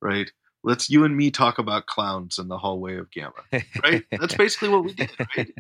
right? 0.03 0.31
Let's 0.63 0.91
you 0.91 1.05
and 1.05 1.17
me 1.17 1.31
talk 1.31 1.59
about 1.59 1.87
clowns 1.87 2.39
in 2.39 2.49
the 2.49 2.59
hallway 2.59 2.97
of 2.97 3.11
Gamma, 3.11 3.33
right? 3.83 4.05
That's 4.11 4.35
basically 4.37 4.69
what 4.69 4.85
we 4.85 4.93
did, 4.93 5.11
right? 5.37 5.51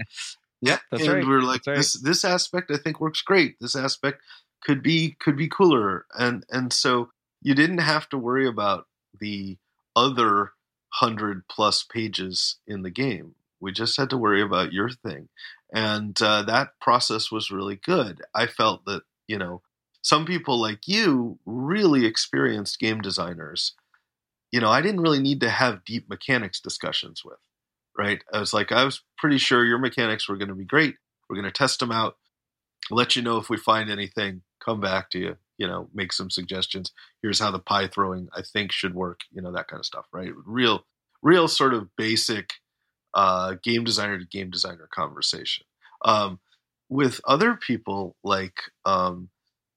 Yeah, 0.62 0.78
that's 0.90 1.04
and 1.04 1.12
right. 1.14 1.26
we're 1.26 1.40
like 1.40 1.62
That's 1.62 1.68
right. 1.68 1.76
this 1.76 1.92
this 2.02 2.24
aspect 2.24 2.70
I 2.70 2.76
think 2.76 3.00
works 3.00 3.22
great. 3.22 3.56
This 3.60 3.74
aspect 3.74 4.20
could 4.62 4.82
be 4.82 5.16
could 5.20 5.36
be 5.36 5.48
cooler, 5.48 6.06
and 6.14 6.44
and 6.50 6.72
so 6.72 7.10
you 7.42 7.54
didn't 7.54 7.78
have 7.78 8.08
to 8.10 8.18
worry 8.18 8.46
about 8.46 8.86
the 9.18 9.58
other 9.96 10.52
hundred 10.94 11.46
plus 11.48 11.82
pages 11.84 12.56
in 12.66 12.82
the 12.82 12.90
game. 12.90 13.34
We 13.60 13.72
just 13.72 13.96
had 13.96 14.10
to 14.10 14.16
worry 14.16 14.42
about 14.42 14.72
your 14.72 14.90
thing, 14.90 15.28
and 15.72 16.20
uh, 16.22 16.42
that 16.42 16.78
process 16.80 17.30
was 17.30 17.50
really 17.50 17.76
good. 17.76 18.22
I 18.34 18.46
felt 18.46 18.84
that 18.86 19.02
you 19.26 19.38
know 19.38 19.62
some 20.02 20.24
people 20.24 20.60
like 20.60 20.88
you, 20.88 21.38
really 21.46 22.06
experienced 22.06 22.80
game 22.80 23.00
designers. 23.00 23.74
You 24.50 24.60
know, 24.60 24.70
I 24.70 24.80
didn't 24.82 25.02
really 25.02 25.20
need 25.20 25.40
to 25.42 25.50
have 25.50 25.84
deep 25.84 26.08
mechanics 26.08 26.60
discussions 26.60 27.24
with 27.24 27.38
right? 28.00 28.22
I 28.32 28.40
was 28.40 28.54
like, 28.54 28.72
I 28.72 28.84
was 28.84 29.02
pretty 29.18 29.38
sure 29.38 29.64
your 29.64 29.78
mechanics 29.78 30.28
were 30.28 30.36
going 30.36 30.48
to 30.48 30.54
be 30.54 30.64
great. 30.64 30.96
We're 31.28 31.36
going 31.36 31.44
to 31.44 31.52
test 31.52 31.80
them 31.80 31.92
out, 31.92 32.16
let 32.94 33.16
you 33.16 33.22
know 33.22 33.38
if 33.38 33.48
we 33.48 33.56
find 33.56 33.90
anything, 33.90 34.42
come 34.64 34.80
back 34.80 35.10
to 35.10 35.18
you, 35.18 35.36
you 35.58 35.66
know, 35.66 35.88
make 35.94 36.12
some 36.12 36.30
suggestions. 36.30 36.92
Here's 37.22 37.40
how 37.40 37.50
the 37.50 37.58
pie 37.58 37.88
throwing 37.88 38.28
I 38.34 38.42
think 38.42 38.72
should 38.72 38.94
work, 38.94 39.20
you 39.32 39.42
know, 39.42 39.52
that 39.52 39.68
kind 39.68 39.80
of 39.80 39.86
stuff, 39.86 40.06
right? 40.12 40.32
Real, 40.44 40.84
real 41.22 41.48
sort 41.48 41.74
of 41.74 41.94
basic 41.96 42.54
uh, 43.14 43.54
game 43.62 43.84
designer 43.84 44.18
to 44.18 44.26
game 44.26 44.50
designer 44.50 44.88
conversation. 44.92 45.66
Um, 46.04 46.40
with 46.88 47.20
other 47.26 47.54
people 47.54 48.16
like 48.24 48.58
um, 48.84 49.28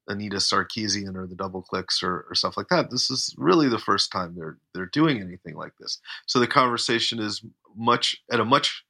Anita 0.08 0.38
Sarkeesian 0.38 1.16
or 1.16 1.28
the 1.28 1.36
Double 1.36 1.62
Clicks 1.62 2.02
or, 2.04 2.26
or 2.30 2.36
stuff 2.36 2.58
like 2.58 2.68
that, 2.70 2.90
this 2.92 3.10
is 3.10 3.34
really 3.38 3.70
the 3.70 3.80
first 3.80 4.12
time 4.12 4.36
they're 4.36 4.58
they're 4.74 4.86
doing 4.88 5.22
anything 5.22 5.56
like 5.56 5.74
this. 5.80 6.00
So 6.26 6.40
the 6.40 6.48
conversation 6.48 7.20
is 7.20 7.44
much 7.76 8.22
at 8.32 8.40
a 8.40 8.46
much 8.46 8.84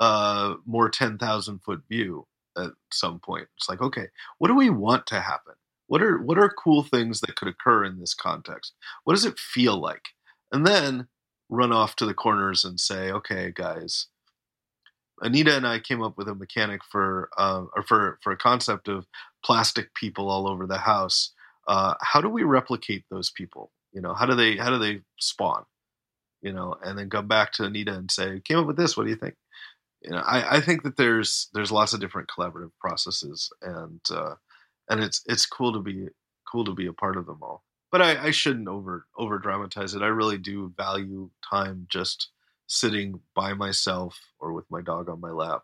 uh, 0.00 0.54
more 0.64 0.88
ten 0.88 1.18
thousand 1.18 1.60
foot 1.62 1.82
view 1.88 2.26
at 2.56 2.70
some 2.92 3.20
point. 3.20 3.48
It's 3.56 3.68
like, 3.68 3.80
okay, 3.82 4.06
what 4.38 4.48
do 4.48 4.54
we 4.56 4.70
want 4.70 5.06
to 5.08 5.20
happen? 5.20 5.54
What 5.88 6.02
are 6.02 6.18
what 6.18 6.38
are 6.38 6.48
cool 6.50 6.82
things 6.82 7.20
that 7.20 7.36
could 7.36 7.48
occur 7.48 7.84
in 7.84 8.00
this 8.00 8.14
context? 8.14 8.74
What 9.04 9.14
does 9.14 9.24
it 9.24 9.38
feel 9.38 9.80
like? 9.80 10.08
And 10.52 10.66
then 10.66 11.08
run 11.48 11.72
off 11.72 11.96
to 11.96 12.06
the 12.06 12.14
corners 12.14 12.64
and 12.64 12.80
say, 12.80 13.10
okay, 13.12 13.52
guys, 13.54 14.08
Anita 15.22 15.56
and 15.56 15.66
I 15.66 15.78
came 15.78 16.02
up 16.02 16.18
with 16.18 16.28
a 16.28 16.34
mechanic 16.34 16.82
for 16.84 17.30
uh, 17.38 17.64
or 17.74 17.82
for 17.84 18.18
for 18.22 18.32
a 18.32 18.36
concept 18.36 18.88
of 18.88 19.06
plastic 19.44 19.94
people 19.94 20.28
all 20.30 20.48
over 20.48 20.66
the 20.66 20.78
house. 20.78 21.32
Uh, 21.68 21.94
how 22.00 22.20
do 22.20 22.28
we 22.28 22.42
replicate 22.42 23.04
those 23.10 23.30
people? 23.30 23.70
You 23.92 24.00
know, 24.00 24.14
how 24.14 24.26
do 24.26 24.34
they 24.34 24.56
how 24.56 24.70
do 24.70 24.78
they 24.78 25.00
spawn? 25.18 25.64
You 26.42 26.52
know, 26.52 26.76
and 26.84 26.98
then 26.98 27.10
come 27.10 27.28
back 27.28 27.52
to 27.52 27.64
Anita 27.64 27.94
and 27.94 28.10
say, 28.10 28.40
came 28.44 28.58
up 28.58 28.66
with 28.66 28.76
this. 28.76 28.96
What 28.96 29.04
do 29.04 29.10
you 29.10 29.16
think? 29.16 29.34
You 30.06 30.12
know, 30.12 30.18
I, 30.18 30.56
I 30.56 30.60
think 30.60 30.84
that 30.84 30.96
there's 30.96 31.48
there's 31.52 31.72
lots 31.72 31.92
of 31.92 32.00
different 32.00 32.28
collaborative 32.28 32.70
processes, 32.80 33.50
and 33.60 34.00
uh, 34.10 34.34
and 34.88 35.02
it's 35.02 35.22
it's 35.26 35.46
cool 35.46 35.72
to 35.72 35.80
be 35.80 36.06
cool 36.50 36.64
to 36.64 36.74
be 36.74 36.86
a 36.86 36.92
part 36.92 37.16
of 37.16 37.26
them 37.26 37.40
all. 37.42 37.64
But 37.90 38.02
I, 38.02 38.26
I 38.26 38.30
shouldn't 38.30 38.68
over 38.68 39.06
over 39.18 39.38
dramatize 39.38 39.94
it. 39.94 40.02
I 40.02 40.06
really 40.06 40.38
do 40.38 40.72
value 40.76 41.30
time 41.48 41.86
just 41.90 42.30
sitting 42.68 43.20
by 43.34 43.54
myself 43.54 44.18
or 44.38 44.52
with 44.52 44.70
my 44.70 44.80
dog 44.80 45.08
on 45.08 45.20
my 45.20 45.30
lap 45.30 45.62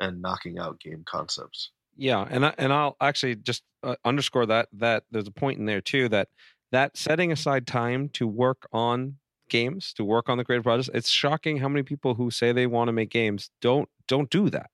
and 0.00 0.22
knocking 0.22 0.58
out 0.58 0.80
game 0.80 1.04
concepts. 1.06 1.70
Yeah, 1.96 2.26
and 2.28 2.46
I, 2.46 2.54
and 2.58 2.72
I'll 2.72 2.96
actually 3.00 3.36
just 3.36 3.62
uh, 3.82 3.96
underscore 4.04 4.46
that 4.46 4.68
that 4.72 5.04
there's 5.10 5.28
a 5.28 5.32
point 5.32 5.58
in 5.58 5.66
there 5.66 5.82
too 5.82 6.08
that 6.08 6.28
that 6.72 6.96
setting 6.96 7.30
aside 7.32 7.66
time 7.66 8.08
to 8.14 8.26
work 8.26 8.66
on 8.72 9.16
games, 9.48 9.92
to 9.94 10.04
work 10.04 10.28
on 10.28 10.38
the 10.38 10.44
creative 10.44 10.64
projects. 10.64 10.90
It's 10.94 11.08
shocking 11.08 11.58
how 11.58 11.68
many 11.68 11.82
people 11.82 12.14
who 12.14 12.30
say 12.30 12.52
they 12.52 12.66
want 12.66 12.88
to 12.88 12.92
make 12.92 13.10
games 13.10 13.50
don't 13.60 13.88
don't 14.08 14.30
do 14.30 14.50
that. 14.50 14.70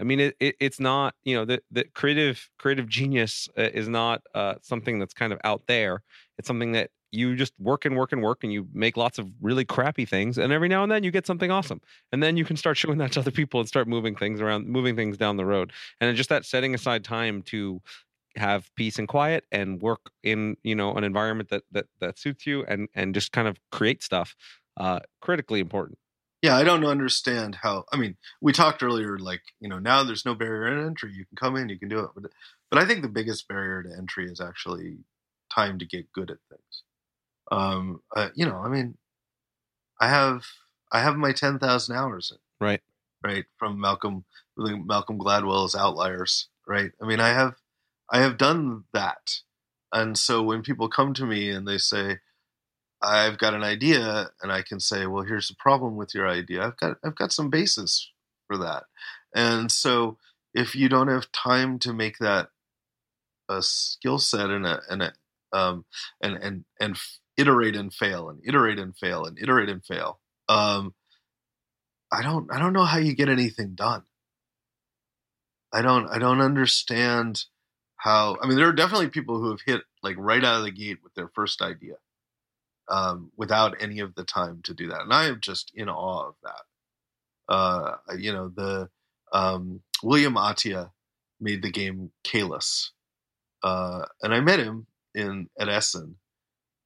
I 0.00 0.04
mean, 0.04 0.20
it, 0.20 0.36
it 0.40 0.56
it's 0.60 0.80
not 0.80 1.14
you 1.24 1.36
know 1.36 1.44
the 1.44 1.62
the 1.70 1.84
creative 1.94 2.48
creative 2.58 2.88
genius 2.88 3.48
uh, 3.58 3.62
is 3.62 3.88
not 3.88 4.22
uh, 4.34 4.54
something 4.62 4.98
that's 4.98 5.14
kind 5.14 5.32
of 5.32 5.40
out 5.44 5.62
there. 5.66 6.02
It's 6.38 6.48
something 6.48 6.72
that 6.72 6.90
you 7.12 7.36
just 7.36 7.52
work 7.58 7.84
and 7.84 7.96
work 7.96 8.12
and 8.12 8.22
work 8.22 8.42
and 8.42 8.52
you 8.52 8.66
make 8.72 8.96
lots 8.96 9.18
of 9.18 9.28
really 9.40 9.64
crappy 9.66 10.06
things 10.06 10.38
and 10.38 10.52
every 10.52 10.68
now 10.68 10.82
and 10.82 10.90
then 10.90 11.04
you 11.04 11.10
get 11.10 11.26
something 11.26 11.50
awesome 11.50 11.80
and 12.10 12.22
then 12.22 12.38
you 12.38 12.44
can 12.44 12.56
start 12.56 12.76
showing 12.76 12.96
that 12.98 13.12
to 13.12 13.20
other 13.20 13.30
people 13.30 13.60
and 13.60 13.68
start 13.68 13.86
moving 13.86 14.16
things 14.16 14.40
around 14.40 14.66
moving 14.66 14.96
things 14.96 15.18
down 15.18 15.36
the 15.36 15.44
road 15.44 15.72
and 16.00 16.16
just 16.16 16.30
that 16.30 16.46
setting 16.46 16.74
aside 16.74 17.04
time 17.04 17.42
to 17.42 17.80
have 18.36 18.70
peace 18.76 18.98
and 18.98 19.08
quiet 19.08 19.44
and 19.52 19.80
work 19.82 20.10
in 20.22 20.56
you 20.62 20.74
know 20.74 20.94
an 20.94 21.04
environment 21.04 21.48
that 21.50 21.62
that 21.70 21.86
that 22.00 22.18
suits 22.18 22.46
you 22.46 22.64
and 22.64 22.88
and 22.94 23.14
just 23.14 23.32
kind 23.32 23.48
of 23.48 23.58
create 23.70 24.02
stuff 24.02 24.34
uh 24.78 25.00
critically 25.20 25.60
important 25.60 25.98
Yeah, 26.42 26.56
I 26.56 26.64
don't 26.64 26.84
understand 26.84 27.54
how. 27.62 27.84
I 27.92 27.96
mean, 27.96 28.16
we 28.40 28.52
talked 28.52 28.82
earlier, 28.82 29.16
like 29.18 29.42
you 29.60 29.68
know, 29.68 29.78
now 29.78 30.02
there's 30.02 30.24
no 30.24 30.34
barrier 30.34 30.74
to 30.76 30.86
entry. 30.86 31.12
You 31.12 31.24
can 31.26 31.36
come 31.36 31.56
in, 31.56 31.68
you 31.68 31.78
can 31.78 31.88
do 31.88 32.00
it. 32.00 32.10
But, 32.16 32.32
but 32.70 32.82
I 32.82 32.84
think 32.86 33.02
the 33.02 33.08
biggest 33.08 33.46
barrier 33.48 33.82
to 33.84 33.96
entry 33.96 34.26
is 34.26 34.40
actually 34.40 34.98
time 35.54 35.78
to 35.78 35.86
get 35.86 36.12
good 36.12 36.30
at 36.30 36.38
things. 36.50 36.82
Um, 37.50 38.00
uh, 38.16 38.30
you 38.34 38.46
know, 38.46 38.56
I 38.56 38.68
mean, 38.68 38.96
I 40.00 40.08
have 40.08 40.44
I 40.90 41.00
have 41.00 41.16
my 41.16 41.32
ten 41.32 41.58
thousand 41.58 41.96
hours 41.96 42.32
in 42.32 42.38
right 42.66 42.80
right 43.22 43.44
from 43.58 43.80
Malcolm 43.80 44.24
Malcolm 44.56 45.18
Gladwell's 45.18 45.74
Outliers. 45.74 46.48
Right. 46.66 46.92
I 47.02 47.06
mean, 47.06 47.20
I 47.20 47.28
have 47.30 47.54
I 48.12 48.20
have 48.20 48.38
done 48.38 48.84
that, 48.92 49.40
and 49.92 50.18
so 50.18 50.42
when 50.42 50.62
people 50.62 50.88
come 50.88 51.14
to 51.14 51.26
me 51.26 51.50
and 51.50 51.66
they 51.66 51.78
say, 51.78 52.18
I've 53.02 53.38
got 53.38 53.54
an 53.54 53.64
idea, 53.64 54.30
and 54.42 54.52
I 54.52 54.62
can 54.62 54.78
say, 54.80 55.06
well, 55.06 55.24
here's 55.24 55.48
the 55.48 55.56
problem 55.58 55.96
with 55.96 56.14
your 56.14 56.28
idea. 56.28 56.64
I've 56.64 56.76
got 56.76 56.98
I've 57.04 57.16
got 57.16 57.32
some 57.32 57.50
basis 57.50 58.12
for 58.46 58.58
that, 58.58 58.84
and 59.34 59.72
so 59.72 60.18
if 60.54 60.76
you 60.76 60.88
don't 60.88 61.08
have 61.08 61.32
time 61.32 61.78
to 61.80 61.92
make 61.92 62.18
that 62.18 62.48
a 63.48 63.62
skill 63.62 64.18
set 64.18 64.50
and 64.50 64.66
a 64.66 64.80
and 64.88 65.02
a 65.02 65.12
um, 65.52 65.84
and 66.22 66.36
and 66.36 66.64
and 66.80 66.96
iterate 67.36 67.76
and 67.76 67.92
fail 67.92 68.28
and 68.28 68.40
iterate 68.46 68.78
and 68.78 68.96
fail 68.96 69.24
and 69.24 69.38
iterate 69.38 69.68
and 69.68 69.84
fail. 69.84 70.20
Um, 70.48 70.94
I 72.12 72.22
don't 72.22 72.50
I 72.52 72.58
don't 72.58 72.72
know 72.72 72.84
how 72.84 72.98
you 72.98 73.14
get 73.14 73.28
anything 73.28 73.74
done. 73.74 74.04
I 75.72 75.82
don't 75.82 76.08
I 76.08 76.18
don't 76.18 76.40
understand 76.40 77.44
how. 78.02 78.36
I 78.42 78.46
mean, 78.46 78.56
there 78.56 78.68
are 78.68 78.72
definitely 78.72 79.08
people 79.08 79.38
who 79.38 79.50
have 79.50 79.60
hit 79.64 79.82
like 80.02 80.16
right 80.18 80.42
out 80.42 80.58
of 80.58 80.64
the 80.64 80.72
gate 80.72 80.98
with 81.04 81.14
their 81.14 81.28
first 81.28 81.62
idea, 81.62 81.94
um, 82.88 83.30
without 83.36 83.80
any 83.80 84.00
of 84.00 84.14
the 84.16 84.24
time 84.24 84.60
to 84.64 84.74
do 84.74 84.88
that, 84.88 85.02
and 85.02 85.12
I 85.12 85.26
am 85.26 85.40
just 85.40 85.70
in 85.74 85.88
awe 85.88 86.28
of 86.28 86.34
that. 86.42 87.54
Uh, 87.54 87.96
you 88.18 88.32
know, 88.32 88.48
the 88.48 88.88
um, 89.32 89.82
William 90.02 90.34
Attia 90.34 90.90
made 91.40 91.62
the 91.62 91.70
game 91.70 92.10
Caylus, 92.24 92.90
uh, 93.62 94.04
and 94.22 94.34
I 94.34 94.40
met 94.40 94.58
him 94.58 94.86
in 95.14 95.48
at 95.58 95.68
Essen, 95.68 96.16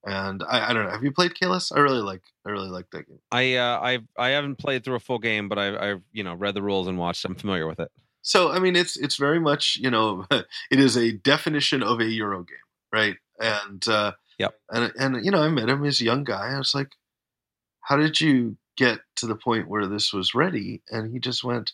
and 0.05 0.42
I, 0.42 0.70
I 0.70 0.72
don't 0.74 0.85
know. 0.85 0.90
Have 0.90 1.05
you 1.05 1.12
played 1.12 1.35
Caylus? 1.35 1.72
I 1.72 1.79
really 1.81 2.02
like. 2.02 2.22
I 2.46 2.50
really 2.50 2.68
like 2.68 2.90
that 2.92 3.09
game. 3.09 3.18
i 3.33 3.55
uh 3.57 3.81
i've 3.81 4.05
i 4.16 4.29
haven't 4.29 4.57
played 4.57 4.85
through 4.85 4.94
a 4.94 5.00
full 5.00 5.18
game 5.18 5.48
but 5.48 5.59
i've 5.59 5.74
i've 5.74 6.02
you 6.12 6.23
know 6.23 6.35
read 6.35 6.54
the 6.54 6.62
rules 6.62 6.87
and 6.87 6.96
watched 6.96 7.25
i'm 7.25 7.35
familiar 7.35 7.67
with 7.67 7.81
it 7.81 7.90
So 8.27 8.50
I 8.50 8.58
mean, 8.58 8.74
it's 8.74 8.96
it's 8.96 9.16
very 9.16 9.38
much 9.38 9.79
you 9.81 9.88
know, 9.88 10.27
it 10.33 10.81
is 10.81 10.96
a 10.96 11.12
definition 11.12 11.81
of 11.81 12.00
a 12.00 12.06
Euro 12.06 12.42
game, 12.42 12.58
right? 12.92 13.16
And 13.38 13.87
uh, 13.87 14.12
Yep. 14.38 14.54
and 14.70 14.92
and 14.98 15.24
you 15.24 15.31
know, 15.31 15.42
I 15.42 15.48
met 15.48 15.68
him. 15.68 15.85
He's 15.85 16.00
a 16.00 16.04
young 16.04 16.24
guy. 16.24 16.52
I 16.52 16.58
was 16.58 16.74
like, 16.74 16.88
"How 17.83 17.96
did 17.96 18.20
you 18.20 18.56
get 18.77 18.98
to 19.16 19.27
the 19.27 19.37
point 19.37 19.68
where 19.68 19.87
this 19.87 20.12
was 20.12 20.35
ready?" 20.35 20.83
And 20.90 21.12
he 21.12 21.20
just 21.20 21.44
went, 21.44 21.72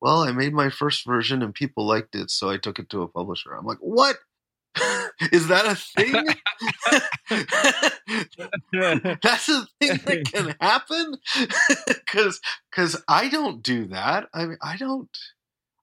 "Well, 0.00 0.22
I 0.22 0.32
made 0.32 0.54
my 0.54 0.70
first 0.70 1.04
version 1.04 1.42
and 1.42 1.52
people 1.52 1.86
liked 1.86 2.14
it, 2.14 2.30
so 2.30 2.48
I 2.48 2.56
took 2.56 2.78
it 2.78 2.88
to 2.90 3.02
a 3.02 3.08
publisher." 3.08 3.52
I'm 3.52 3.66
like, 3.66 3.78
"What? 3.80 4.16
is 5.32 5.48
that 5.48 5.66
a 5.66 5.74
thing? 5.74 6.26
That's 9.22 9.48
a 9.50 9.66
thing 9.78 10.00
that 10.06 10.24
can 10.24 10.54
happen 10.58 11.16
because 11.86 12.40
because 12.70 13.02
I 13.08 13.28
don't 13.28 13.62
do 13.62 13.88
that. 13.88 14.28
I 14.32 14.46
mean, 14.46 14.58
I 14.62 14.76
don't. 14.78 15.10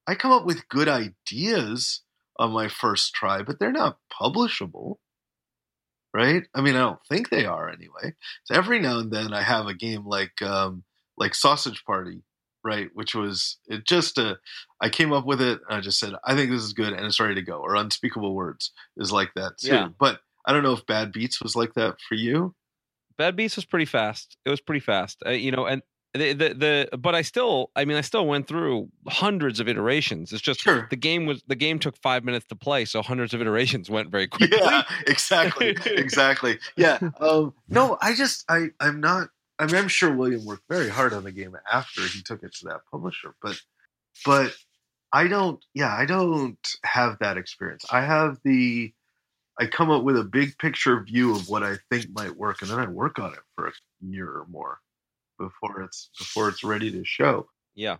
I 0.06 0.14
come 0.14 0.32
up 0.32 0.44
with 0.44 0.68
good 0.68 0.88
ideas 0.88 2.02
on 2.38 2.52
my 2.52 2.68
first 2.68 3.14
try, 3.14 3.42
but 3.42 3.58
they're 3.58 3.72
not 3.72 3.98
publishable. 4.12 4.96
right? 6.12 6.44
I 6.54 6.60
mean, 6.60 6.76
I 6.76 6.80
don't 6.80 7.04
think 7.08 7.30
they 7.30 7.44
are 7.44 7.68
anyway. 7.68 8.14
So 8.44 8.54
every 8.54 8.80
now 8.80 8.98
and 8.98 9.10
then 9.10 9.32
I 9.32 9.42
have 9.42 9.66
a 9.66 9.74
game 9.74 10.06
like 10.06 10.40
um, 10.42 10.84
like 11.16 11.34
Sausage 11.34 11.84
Party, 11.84 12.22
right? 12.64 12.88
Which 12.94 13.14
was 13.14 13.58
it 13.66 13.84
just 13.84 14.18
a 14.18 14.38
I 14.80 14.88
came 14.88 15.12
up 15.12 15.26
with 15.26 15.40
it 15.40 15.60
and 15.68 15.78
I 15.78 15.80
just 15.80 15.98
said 15.98 16.12
I 16.24 16.34
think 16.34 16.50
this 16.50 16.62
is 16.62 16.72
good 16.72 16.92
and 16.92 17.04
it's 17.06 17.20
ready 17.20 17.34
to 17.36 17.42
go. 17.42 17.58
Or 17.58 17.74
Unspeakable 17.74 18.34
Words 18.34 18.72
is 18.96 19.12
like 19.12 19.32
that 19.34 19.58
too. 19.58 19.68
Yeah. 19.68 19.88
But 19.98 20.20
I 20.46 20.52
don't 20.52 20.62
know 20.62 20.72
if 20.74 20.86
Bad 20.86 21.12
Beats 21.12 21.42
was 21.42 21.56
like 21.56 21.74
that 21.74 21.96
for 22.08 22.14
you. 22.14 22.54
Bad 23.16 23.36
Beats 23.36 23.56
was 23.56 23.64
pretty 23.64 23.84
fast. 23.86 24.36
It 24.44 24.50
was 24.50 24.60
pretty 24.60 24.80
fast, 24.80 25.22
uh, 25.24 25.30
you 25.30 25.50
know, 25.52 25.66
and 25.66 25.82
the, 26.14 26.32
the 26.32 26.88
the 26.90 26.96
but 26.98 27.14
I 27.14 27.22
still, 27.22 27.70
I 27.74 27.84
mean, 27.84 27.96
I 27.96 28.00
still 28.00 28.26
went 28.26 28.46
through 28.46 28.88
hundreds 29.08 29.58
of 29.60 29.68
iterations. 29.68 30.32
It's 30.32 30.40
just 30.42 30.60
Sure. 30.60 30.86
the 30.88 30.96
game 30.96 31.26
was 31.26 31.42
the 31.48 31.56
game 31.56 31.78
took 31.78 31.96
five 31.96 32.24
minutes 32.24 32.46
to 32.46 32.56
play, 32.56 32.84
so 32.84 33.02
hundreds 33.02 33.34
of 33.34 33.40
iterations 33.40 33.90
went 33.90 34.10
very 34.10 34.26
quickly. 34.28 34.58
Yeah, 34.60 34.84
exactly, 35.06 35.76
exactly. 35.86 36.58
Yeah. 36.76 36.98
Um, 37.20 37.52
no, 37.68 37.98
I 38.00 38.14
just 38.14 38.44
I 38.48 38.68
I'm 38.80 39.00
not. 39.00 39.28
I 39.58 39.66
mean, 39.66 39.76
I'm 39.76 39.88
sure 39.88 40.12
William 40.14 40.44
worked 40.44 40.64
very 40.68 40.88
hard 40.88 41.12
on 41.12 41.24
the 41.24 41.32
game 41.32 41.56
after 41.72 42.02
he 42.02 42.22
took 42.22 42.42
it 42.42 42.54
to 42.56 42.66
that 42.66 42.80
publisher, 42.90 43.34
but 43.42 43.60
but 44.24 44.54
I 45.12 45.26
don't. 45.28 45.64
Yeah, 45.74 45.92
I 45.94 46.06
don't 46.06 46.58
have 46.84 47.18
that 47.20 47.36
experience. 47.38 47.84
I 47.90 48.02
have 48.02 48.38
the. 48.44 48.92
I 49.58 49.66
come 49.66 49.90
up 49.90 50.02
with 50.02 50.16
a 50.16 50.24
big 50.24 50.58
picture 50.58 51.00
view 51.04 51.34
of 51.36 51.48
what 51.48 51.62
I 51.62 51.76
think 51.90 52.06
might 52.12 52.36
work, 52.36 52.62
and 52.62 52.70
then 52.70 52.80
I 52.80 52.86
work 52.86 53.18
on 53.20 53.32
it 53.32 53.38
for 53.56 53.68
a 53.68 53.72
year 54.00 54.26
or 54.28 54.46
more 54.50 54.80
before 55.44 55.82
it's 55.82 56.10
before 56.18 56.48
it's 56.48 56.64
ready 56.64 56.90
to 56.90 57.04
show. 57.04 57.48
Yeah, 57.74 57.96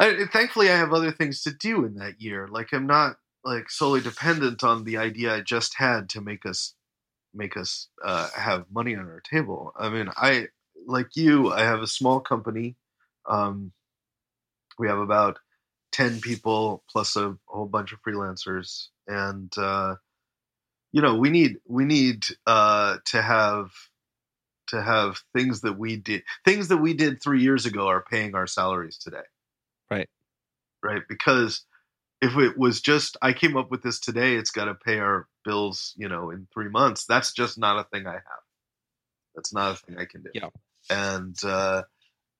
I, 0.00 0.26
thankfully, 0.32 0.70
I 0.70 0.76
have 0.76 0.92
other 0.92 1.10
things 1.10 1.42
to 1.42 1.52
do 1.52 1.84
in 1.84 1.94
that 1.96 2.20
year. 2.20 2.48
Like 2.48 2.72
I'm 2.72 2.86
not 2.86 3.16
like 3.44 3.70
solely 3.70 4.00
dependent 4.00 4.62
on 4.62 4.84
the 4.84 4.98
idea 4.98 5.34
I 5.34 5.40
just 5.40 5.74
had 5.76 6.08
to 6.10 6.20
make 6.20 6.46
us 6.46 6.74
make 7.34 7.56
us 7.56 7.88
uh, 8.04 8.28
have 8.36 8.66
money 8.70 8.94
on 8.94 9.06
our 9.06 9.20
table. 9.20 9.72
I 9.78 9.88
mean, 9.88 10.08
I 10.16 10.48
like 10.86 11.16
you. 11.16 11.52
I 11.52 11.62
have 11.62 11.82
a 11.82 11.86
small 11.86 12.20
company. 12.20 12.76
Um, 13.26 13.72
we 14.78 14.88
have 14.88 14.98
about 14.98 15.38
ten 15.92 16.20
people 16.20 16.84
plus 16.90 17.16
a 17.16 17.36
whole 17.46 17.66
bunch 17.66 17.92
of 17.92 18.02
freelancers, 18.02 18.88
and 19.06 19.52
uh, 19.58 19.96
you 20.92 21.02
know 21.02 21.16
we 21.16 21.30
need 21.30 21.58
we 21.66 21.84
need 21.84 22.24
uh, 22.46 22.98
to 23.06 23.20
have 23.22 23.70
to 24.68 24.82
have 24.82 25.20
things 25.34 25.62
that 25.62 25.78
we 25.78 25.96
did 25.96 26.22
things 26.44 26.68
that 26.68 26.78
we 26.78 26.94
did 26.94 27.22
three 27.22 27.42
years 27.42 27.66
ago 27.66 27.88
are 27.88 28.04
paying 28.10 28.34
our 28.34 28.46
salaries 28.46 28.98
today. 28.98 29.26
Right. 29.90 30.08
right? 30.82 31.02
Because 31.08 31.64
if 32.20 32.36
it 32.36 32.58
was 32.58 32.80
just 32.80 33.16
i 33.22 33.32
came 33.32 33.56
up 33.56 33.70
with 33.70 33.82
this 33.82 34.00
today 34.00 34.34
it's 34.34 34.50
got 34.50 34.64
to 34.64 34.74
pay 34.74 34.98
our 34.98 35.26
bills 35.44 35.94
you 35.96 36.08
know 36.08 36.30
in 36.30 36.46
three 36.52 36.68
months 36.68 37.04
that's 37.06 37.32
just 37.32 37.58
not 37.58 37.78
a 37.78 37.84
thing 37.84 38.06
i 38.06 38.14
have. 38.14 38.22
That's 39.34 39.52
not 39.52 39.72
a 39.72 39.76
thing 39.76 39.98
i 39.98 40.04
can 40.04 40.22
do. 40.22 40.30
Yeah. 40.34 40.48
and 40.90 41.36
uh 41.44 41.82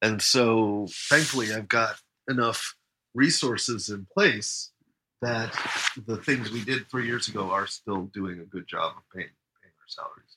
and 0.03 0.21
so 0.21 0.89
thankfully 1.09 1.53
i've 1.53 1.69
got 1.69 1.97
enough 2.29 2.75
resources 3.15 3.89
in 3.89 4.07
place 4.13 4.71
that 5.23 5.53
the 6.07 6.17
things 6.17 6.51
we 6.51 6.65
did 6.65 6.89
three 6.89 7.07
years 7.07 7.29
ago 7.29 7.51
are 7.51 7.67
still 7.67 8.03
doing 8.13 8.41
a 8.41 8.45
good 8.45 8.67
job 8.67 8.95
of 8.97 9.03
paying 9.15 9.31
paying 9.63 9.75
our 9.81 9.89
salaries 9.89 10.28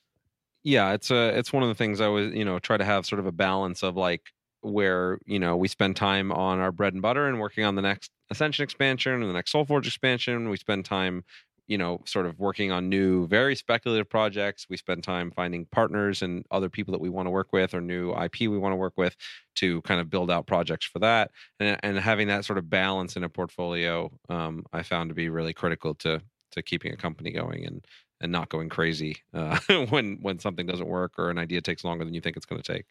yeah. 0.64 0.92
It's 0.92 1.10
a 1.10 1.36
it's 1.38 1.52
one 1.52 1.62
of 1.62 1.68
the 1.68 1.74
things 1.74 2.00
I 2.00 2.08
was 2.08 2.32
you 2.32 2.44
know 2.44 2.58
try 2.58 2.76
to 2.76 2.84
have 2.84 3.06
sort 3.06 3.18
of 3.20 3.26
a 3.26 3.32
balance 3.32 3.82
of 3.82 3.96
like 3.96 4.22
where 4.60 5.18
you 5.26 5.38
know 5.38 5.56
we 5.56 5.68
spend 5.68 5.96
time 5.96 6.30
on 6.32 6.60
our 6.60 6.72
bread 6.72 6.92
and 6.92 7.02
butter 7.02 7.26
and 7.26 7.40
working 7.40 7.64
on 7.64 7.74
the 7.74 7.82
next 7.82 8.10
Ascension 8.30 8.62
expansion 8.64 9.12
and 9.14 9.24
the 9.28 9.32
next 9.32 9.52
SolForge 9.52 9.86
expansion. 9.86 10.48
We 10.48 10.56
spend 10.56 10.84
time 10.84 11.24
you 11.68 11.78
know 11.78 12.00
sort 12.06 12.26
of 12.26 12.38
working 12.38 12.70
on 12.72 12.88
new 12.88 13.26
very 13.28 13.54
speculative 13.54 14.08
projects 14.08 14.66
we 14.68 14.76
spend 14.76 15.04
time 15.04 15.30
finding 15.30 15.64
partners 15.66 16.20
and 16.20 16.44
other 16.50 16.68
people 16.68 16.92
that 16.92 17.00
we 17.00 17.08
want 17.08 17.26
to 17.26 17.30
work 17.30 17.52
with 17.52 17.72
or 17.72 17.80
new 17.80 18.12
ip 18.20 18.40
we 18.40 18.58
want 18.58 18.72
to 18.72 18.76
work 18.76 18.94
with 18.96 19.16
to 19.54 19.80
kind 19.82 20.00
of 20.00 20.10
build 20.10 20.30
out 20.30 20.46
projects 20.46 20.84
for 20.86 20.98
that 20.98 21.30
and, 21.60 21.78
and 21.82 21.98
having 21.98 22.26
that 22.28 22.44
sort 22.44 22.58
of 22.58 22.68
balance 22.68 23.16
in 23.16 23.22
a 23.22 23.28
portfolio 23.28 24.10
um, 24.28 24.64
i 24.72 24.82
found 24.82 25.08
to 25.08 25.14
be 25.14 25.28
really 25.28 25.52
critical 25.54 25.94
to 25.94 26.20
to 26.50 26.62
keeping 26.62 26.92
a 26.92 26.96
company 26.96 27.30
going 27.30 27.64
and 27.64 27.86
and 28.22 28.32
not 28.32 28.48
going 28.50 28.70
crazy 28.70 29.18
uh, 29.34 29.58
when 29.90 30.18
when 30.22 30.38
something 30.40 30.66
doesn't 30.66 30.88
work 30.88 31.18
or 31.18 31.30
an 31.30 31.38
idea 31.38 31.60
takes 31.60 31.84
longer 31.84 32.04
than 32.04 32.14
you 32.14 32.22
think 32.22 32.36
it's 32.36 32.46
going 32.46 32.62
to 32.62 32.72
take 32.74 32.86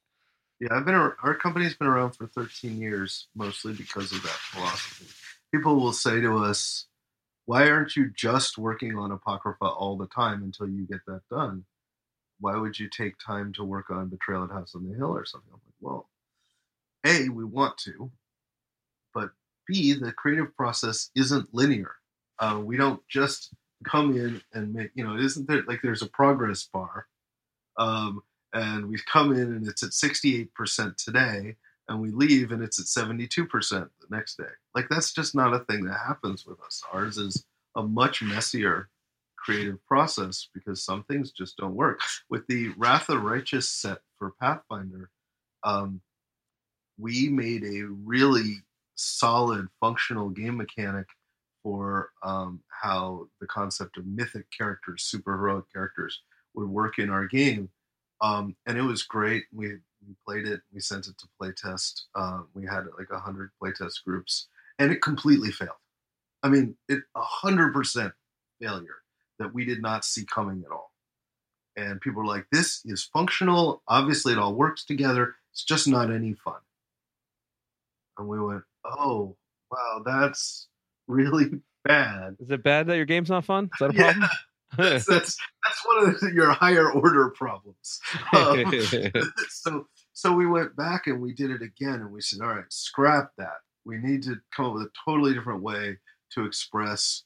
Yeah, 0.59 0.69
I've 0.71 0.85
been. 0.85 0.95
Our 0.95 1.35
company's 1.35 1.75
been 1.75 1.87
around 1.87 2.13
for 2.13 2.27
13 2.27 2.79
years, 2.81 3.27
mostly 3.35 3.73
because 3.73 4.11
of 4.13 4.23
that 4.23 4.31
philosophy. 4.31 5.07
People 5.53 5.77
will 5.79 5.93
say 5.93 6.21
to 6.21 6.37
us, 6.37 6.87
"Why 7.45 7.69
aren't 7.69 7.95
you 7.95 8.11
just 8.15 8.57
working 8.57 8.97
on 8.97 9.11
Apocrypha 9.11 9.65
all 9.65 9.97
the 9.97 10.07
time 10.07 10.43
until 10.43 10.69
you 10.69 10.87
get 10.87 11.05
that 11.07 11.23
done? 11.31 11.65
Why 12.39 12.57
would 12.57 12.79
you 12.79 12.89
take 12.89 13.15
time 13.19 13.53
to 13.53 13.63
work 13.63 13.89
on 13.91 14.09
Betrayal 14.09 14.45
at 14.45 14.51
House 14.51 14.75
on 14.75 14.87
the 14.89 14.95
Hill 14.95 15.15
or 15.15 15.25
something?" 15.25 15.51
I'm 15.53 15.61
like, 15.65 15.75
"Well, 15.81 16.09
a 17.05 17.29
we 17.29 17.45
want 17.45 17.77
to, 17.79 18.11
but 19.13 19.31
b 19.67 19.93
the 19.93 20.13
creative 20.13 20.55
process 20.55 21.11
isn't 21.15 21.53
linear. 21.53 21.95
Uh, 22.39 22.61
we 22.63 22.77
don't 22.77 23.07
just 23.07 23.53
come 23.83 24.15
in 24.15 24.41
and 24.53 24.73
make. 24.73 24.91
You 24.95 25.05
know, 25.05 25.17
isn't 25.17 25.47
there 25.47 25.63
like 25.63 25.81
there's 25.81 26.01
a 26.01 26.07
progress 26.07 26.63
bar." 26.63 27.07
Um, 27.77 28.23
and 28.53 28.89
we 28.89 28.99
come 29.11 29.31
in 29.31 29.53
and 29.53 29.67
it's 29.67 29.83
at 29.83 29.91
68% 29.91 30.97
today 30.97 31.55
and 31.87 32.01
we 32.01 32.11
leave 32.11 32.51
and 32.51 32.63
it's 32.63 32.79
at 32.79 32.85
72% 32.85 33.27
the 33.69 33.89
next 34.09 34.37
day 34.37 34.43
like 34.75 34.87
that's 34.89 35.13
just 35.13 35.35
not 35.35 35.53
a 35.53 35.59
thing 35.59 35.85
that 35.85 35.99
happens 36.05 36.45
with 36.45 36.59
us 36.61 36.83
ours 36.93 37.17
is 37.17 37.45
a 37.75 37.83
much 37.83 38.21
messier 38.21 38.89
creative 39.37 39.83
process 39.85 40.47
because 40.53 40.83
some 40.83 41.03
things 41.03 41.31
just 41.31 41.57
don't 41.57 41.75
work 41.75 41.99
with 42.29 42.45
the 42.47 42.69
wrath 42.77 43.09
of 43.09 43.23
righteous 43.23 43.69
set 43.69 43.99
for 44.17 44.33
pathfinder 44.39 45.09
um, 45.63 46.01
we 46.97 47.29
made 47.29 47.63
a 47.63 47.83
really 47.83 48.57
solid 48.95 49.67
functional 49.79 50.29
game 50.29 50.57
mechanic 50.57 51.07
for 51.63 52.09
um, 52.23 52.61
how 52.81 53.27
the 53.39 53.47
concept 53.47 53.97
of 53.97 54.05
mythic 54.05 54.45
characters 54.55 55.09
superheroic 55.13 55.65
characters 55.73 56.21
would 56.53 56.69
work 56.69 56.99
in 56.99 57.09
our 57.09 57.27
game 57.27 57.69
um, 58.21 58.55
and 58.67 58.77
it 58.77 58.83
was 58.83 59.03
great. 59.03 59.45
We 59.51 59.77
we 60.07 60.15
played 60.25 60.47
it. 60.47 60.61
We 60.73 60.79
sent 60.79 61.07
it 61.07 61.17
to 61.17 61.27
playtest. 61.41 62.03
Uh, 62.15 62.41
we 62.53 62.65
had 62.65 62.85
like 62.97 63.09
a 63.11 63.19
hundred 63.19 63.51
playtest 63.61 64.03
groups, 64.05 64.47
and 64.79 64.91
it 64.91 65.01
completely 65.01 65.51
failed. 65.51 65.71
I 66.43 66.49
mean, 66.49 66.75
it 66.87 67.01
a 67.15 67.21
hundred 67.21 67.73
percent 67.73 68.13
failure 68.61 69.01
that 69.39 69.53
we 69.53 69.65
did 69.65 69.81
not 69.81 70.05
see 70.05 70.23
coming 70.25 70.63
at 70.65 70.71
all. 70.71 70.91
And 71.75 71.99
people 71.99 72.21
were 72.21 72.27
like, 72.27 72.45
"This 72.51 72.81
is 72.85 73.03
functional. 73.11 73.81
Obviously, 73.87 74.33
it 74.33 74.39
all 74.39 74.53
works 74.55 74.85
together. 74.85 75.35
It's 75.51 75.63
just 75.63 75.87
not 75.87 76.11
any 76.11 76.33
fun." 76.33 76.61
And 78.17 78.27
we 78.27 78.39
went, 78.39 78.63
"Oh, 78.85 79.35
wow, 79.71 80.03
that's 80.05 80.67
really 81.11 81.61
bad." 81.83 82.37
is 82.39 82.49
it 82.49 82.63
bad 82.63 82.87
that 82.87 82.95
your 82.95 83.05
game's 83.05 83.29
not 83.29 83.45
fun? 83.45 83.65
Is 83.65 83.79
that 83.79 83.91
a 83.91 83.93
Yeah. 83.93 84.27
That's 84.77 85.05
that's, 85.05 85.37
that's 85.65 85.85
one 85.85 86.07
of 86.07 86.19
the, 86.21 86.31
your 86.33 86.49
higher 86.53 86.89
order 86.93 87.29
problems. 87.31 87.99
Um, 88.33 88.71
so 89.49 89.87
so 90.13 90.31
we 90.31 90.45
went 90.45 90.77
back 90.77 91.07
and 91.07 91.21
we 91.21 91.33
did 91.33 91.51
it 91.51 91.61
again 91.61 91.95
and 91.95 92.09
we 92.09 92.21
said 92.21 92.39
all 92.39 92.55
right 92.55 92.63
scrap 92.69 93.31
that. 93.37 93.57
We 93.83 93.97
need 93.97 94.23
to 94.23 94.37
come 94.55 94.67
up 94.67 94.73
with 94.75 94.83
a 94.83 94.91
totally 95.05 95.33
different 95.33 95.61
way 95.61 95.97
to 96.35 96.45
express 96.45 97.23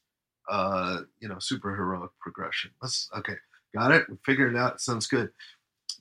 uh 0.50 1.02
you 1.20 1.30
know 1.30 1.36
superheroic 1.36 2.10
progression. 2.20 2.72
Let's 2.82 3.12
okay 3.16 3.36
got 3.76 3.92
it. 3.92 4.10
We 4.10 4.18
figured 4.26 4.56
it 4.56 4.58
out. 4.58 4.76
It 4.76 4.82
sounds 4.82 5.06
good. 5.06 5.30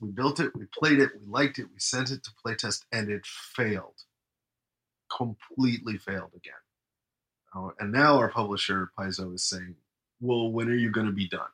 We 0.01 0.09
built 0.09 0.39
it. 0.39 0.51
We 0.55 0.65
played 0.75 0.97
it. 0.97 1.11
We 1.13 1.27
liked 1.27 1.59
it. 1.59 1.67
We 1.71 1.77
sent 1.77 2.09
it 2.09 2.23
to 2.23 2.31
playtest 2.43 2.85
and 2.91 3.07
it 3.07 3.23
failed. 3.23 4.01
Completely 5.15 5.97
failed 5.97 6.31
again 6.35 6.55
and 7.79 7.91
now 7.91 8.17
our 8.17 8.29
publisher 8.29 8.91
paizo 8.97 9.33
is 9.33 9.43
saying 9.43 9.75
well 10.21 10.51
when 10.51 10.69
are 10.69 10.75
you 10.75 10.91
going 10.91 11.07
to 11.07 11.13
be 11.13 11.27
done 11.27 11.49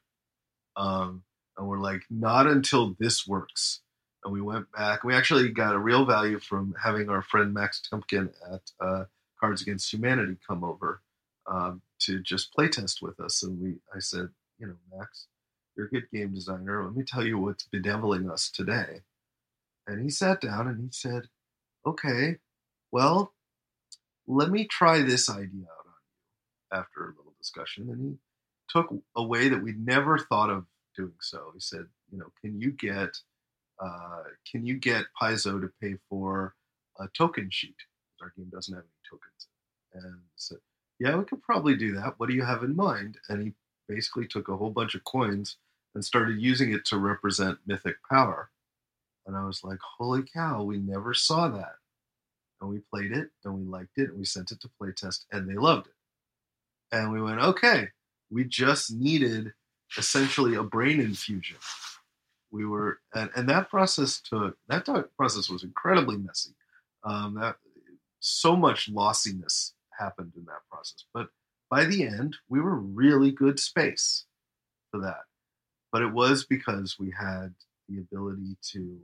um, 0.75 1.23
and 1.57 1.67
we're 1.67 1.79
like 1.79 2.01
not 2.09 2.47
until 2.47 2.95
this 2.99 3.27
works 3.27 3.81
and 4.23 4.33
we 4.33 4.41
went 4.41 4.71
back. 4.71 5.03
We 5.03 5.13
actually 5.15 5.49
got 5.49 5.75
a 5.75 5.79
real 5.79 6.05
value 6.05 6.39
from 6.39 6.75
having 6.81 7.09
our 7.09 7.21
friend 7.21 7.53
Max 7.53 7.81
Temkin 7.91 8.31
at 8.51 8.61
uh, 8.79 9.05
Cards 9.39 9.61
Against 9.61 9.91
Humanity 9.91 10.37
come 10.47 10.63
over 10.63 11.01
um, 11.47 11.81
to 11.99 12.19
just 12.19 12.53
playtest 12.55 13.01
with 13.01 13.19
us. 13.19 13.43
And 13.43 13.59
we, 13.59 13.75
I 13.93 13.99
said, 13.99 14.29
you 14.59 14.67
know, 14.67 14.75
Max, 14.95 15.27
you're 15.75 15.87
a 15.87 15.89
good 15.89 16.09
game 16.13 16.33
designer. 16.33 16.83
Let 16.83 16.95
me 16.95 17.03
tell 17.03 17.25
you 17.25 17.37
what's 17.39 17.63
bedeviling 17.63 18.29
us 18.29 18.49
today. 18.49 19.01
And 19.87 20.01
he 20.03 20.09
sat 20.09 20.41
down 20.41 20.67
and 20.67 20.79
he 20.79 20.89
said, 20.91 21.23
okay, 21.85 22.37
well, 22.91 23.33
let 24.27 24.49
me 24.49 24.67
try 24.67 25.01
this 25.01 25.29
idea 25.29 25.65
after 26.74 27.05
a 27.05 27.17
little 27.17 27.34
discussion. 27.38 27.89
And 27.89 28.01
he 28.01 28.17
took 28.69 28.93
a 29.15 29.24
way 29.24 29.49
that 29.49 29.61
we'd 29.61 29.86
never 29.86 30.17
thought 30.17 30.49
of 30.49 30.65
doing 30.95 31.13
so. 31.19 31.51
He 31.53 31.59
said, 31.59 31.86
you 32.11 32.17
know, 32.17 32.32
can 32.41 32.59
you 32.59 32.72
get 32.72 33.17
uh, 33.84 34.24
can 34.49 34.65
you 34.65 34.76
get 34.76 35.05
Paizo 35.19 35.59
to 35.59 35.72
pay 35.82 35.95
for 36.09 36.53
a 36.99 37.07
token 37.17 37.49
sheet? 37.49 37.76
Our 38.22 38.32
game 38.38 38.49
doesn't 38.51 38.74
have 38.74 38.84
any 38.84 39.09
tokens. 39.09 39.47
And 39.93 40.19
said, 40.36 40.59
yeah, 40.99 41.15
we 41.15 41.26
could 41.26 41.41
probably 41.41 41.76
do 41.76 41.93
that. 41.95 42.13
What 42.17 42.30
do 42.30 42.36
you 42.36 42.43
have 42.43 42.63
in 42.63 42.76
mind? 42.76 43.17
And 43.30 43.41
he 43.41 43.53
basically 43.88 44.28
took 44.28 44.47
a 44.47 44.55
whole 44.55 44.69
bunch 44.69 44.93
of 44.93 45.03
coins 45.03 45.57
and 45.95 46.05
started 46.05 46.39
using 46.39 46.72
it 46.74 46.86
to 46.86 46.97
represent 46.97 47.57
mythic 47.65 47.95
power. 48.09 48.51
And 49.26 49.36
I 49.36 49.45
was 49.45 49.63
like, 49.63 49.80
holy 49.97 50.24
cow, 50.24 50.63
we 50.63 50.78
never 50.78 51.13
saw 51.13 51.47
that. 51.49 51.76
And 52.61 52.69
we 52.69 52.80
played 52.93 53.11
it 53.11 53.30
and 53.43 53.55
we 53.55 53.63
liked 53.65 53.97
it 53.97 54.09
and 54.09 54.19
we 54.19 54.26
sent 54.26 54.51
it 54.51 54.61
to 54.61 54.69
playtest 54.80 55.26
and 55.32 55.49
they 55.49 55.55
loved 55.55 55.88
it. 55.88 55.93
And 56.91 57.11
we 57.11 57.21
went, 57.21 57.39
okay, 57.39 57.87
we 58.29 58.43
just 58.43 58.91
needed 58.91 59.51
essentially 59.97 60.55
a 60.55 60.63
brain 60.63 60.99
infusion. 60.99 61.57
We 62.51 62.65
were, 62.65 62.99
and, 63.13 63.29
and 63.35 63.47
that 63.49 63.69
process 63.69 64.21
took, 64.21 64.57
that 64.67 64.85
process 65.17 65.49
was 65.49 65.63
incredibly 65.63 66.17
messy. 66.17 66.51
Um, 67.03 67.35
that 67.35 67.55
so 68.19 68.55
much 68.55 68.89
lossiness 68.89 69.73
happened 69.97 70.33
in 70.37 70.45
that 70.45 70.61
process. 70.69 71.05
But 71.13 71.27
by 71.69 71.85
the 71.85 72.03
end, 72.03 72.35
we 72.49 72.59
were 72.59 72.75
really 72.75 73.31
good 73.31 73.59
space 73.59 74.25
for 74.91 74.99
that. 75.01 75.21
But 75.91 76.01
it 76.01 76.11
was 76.11 76.45
because 76.45 76.97
we 76.99 77.11
had 77.17 77.53
the 77.89 77.99
ability 77.99 78.57
to 78.73 78.99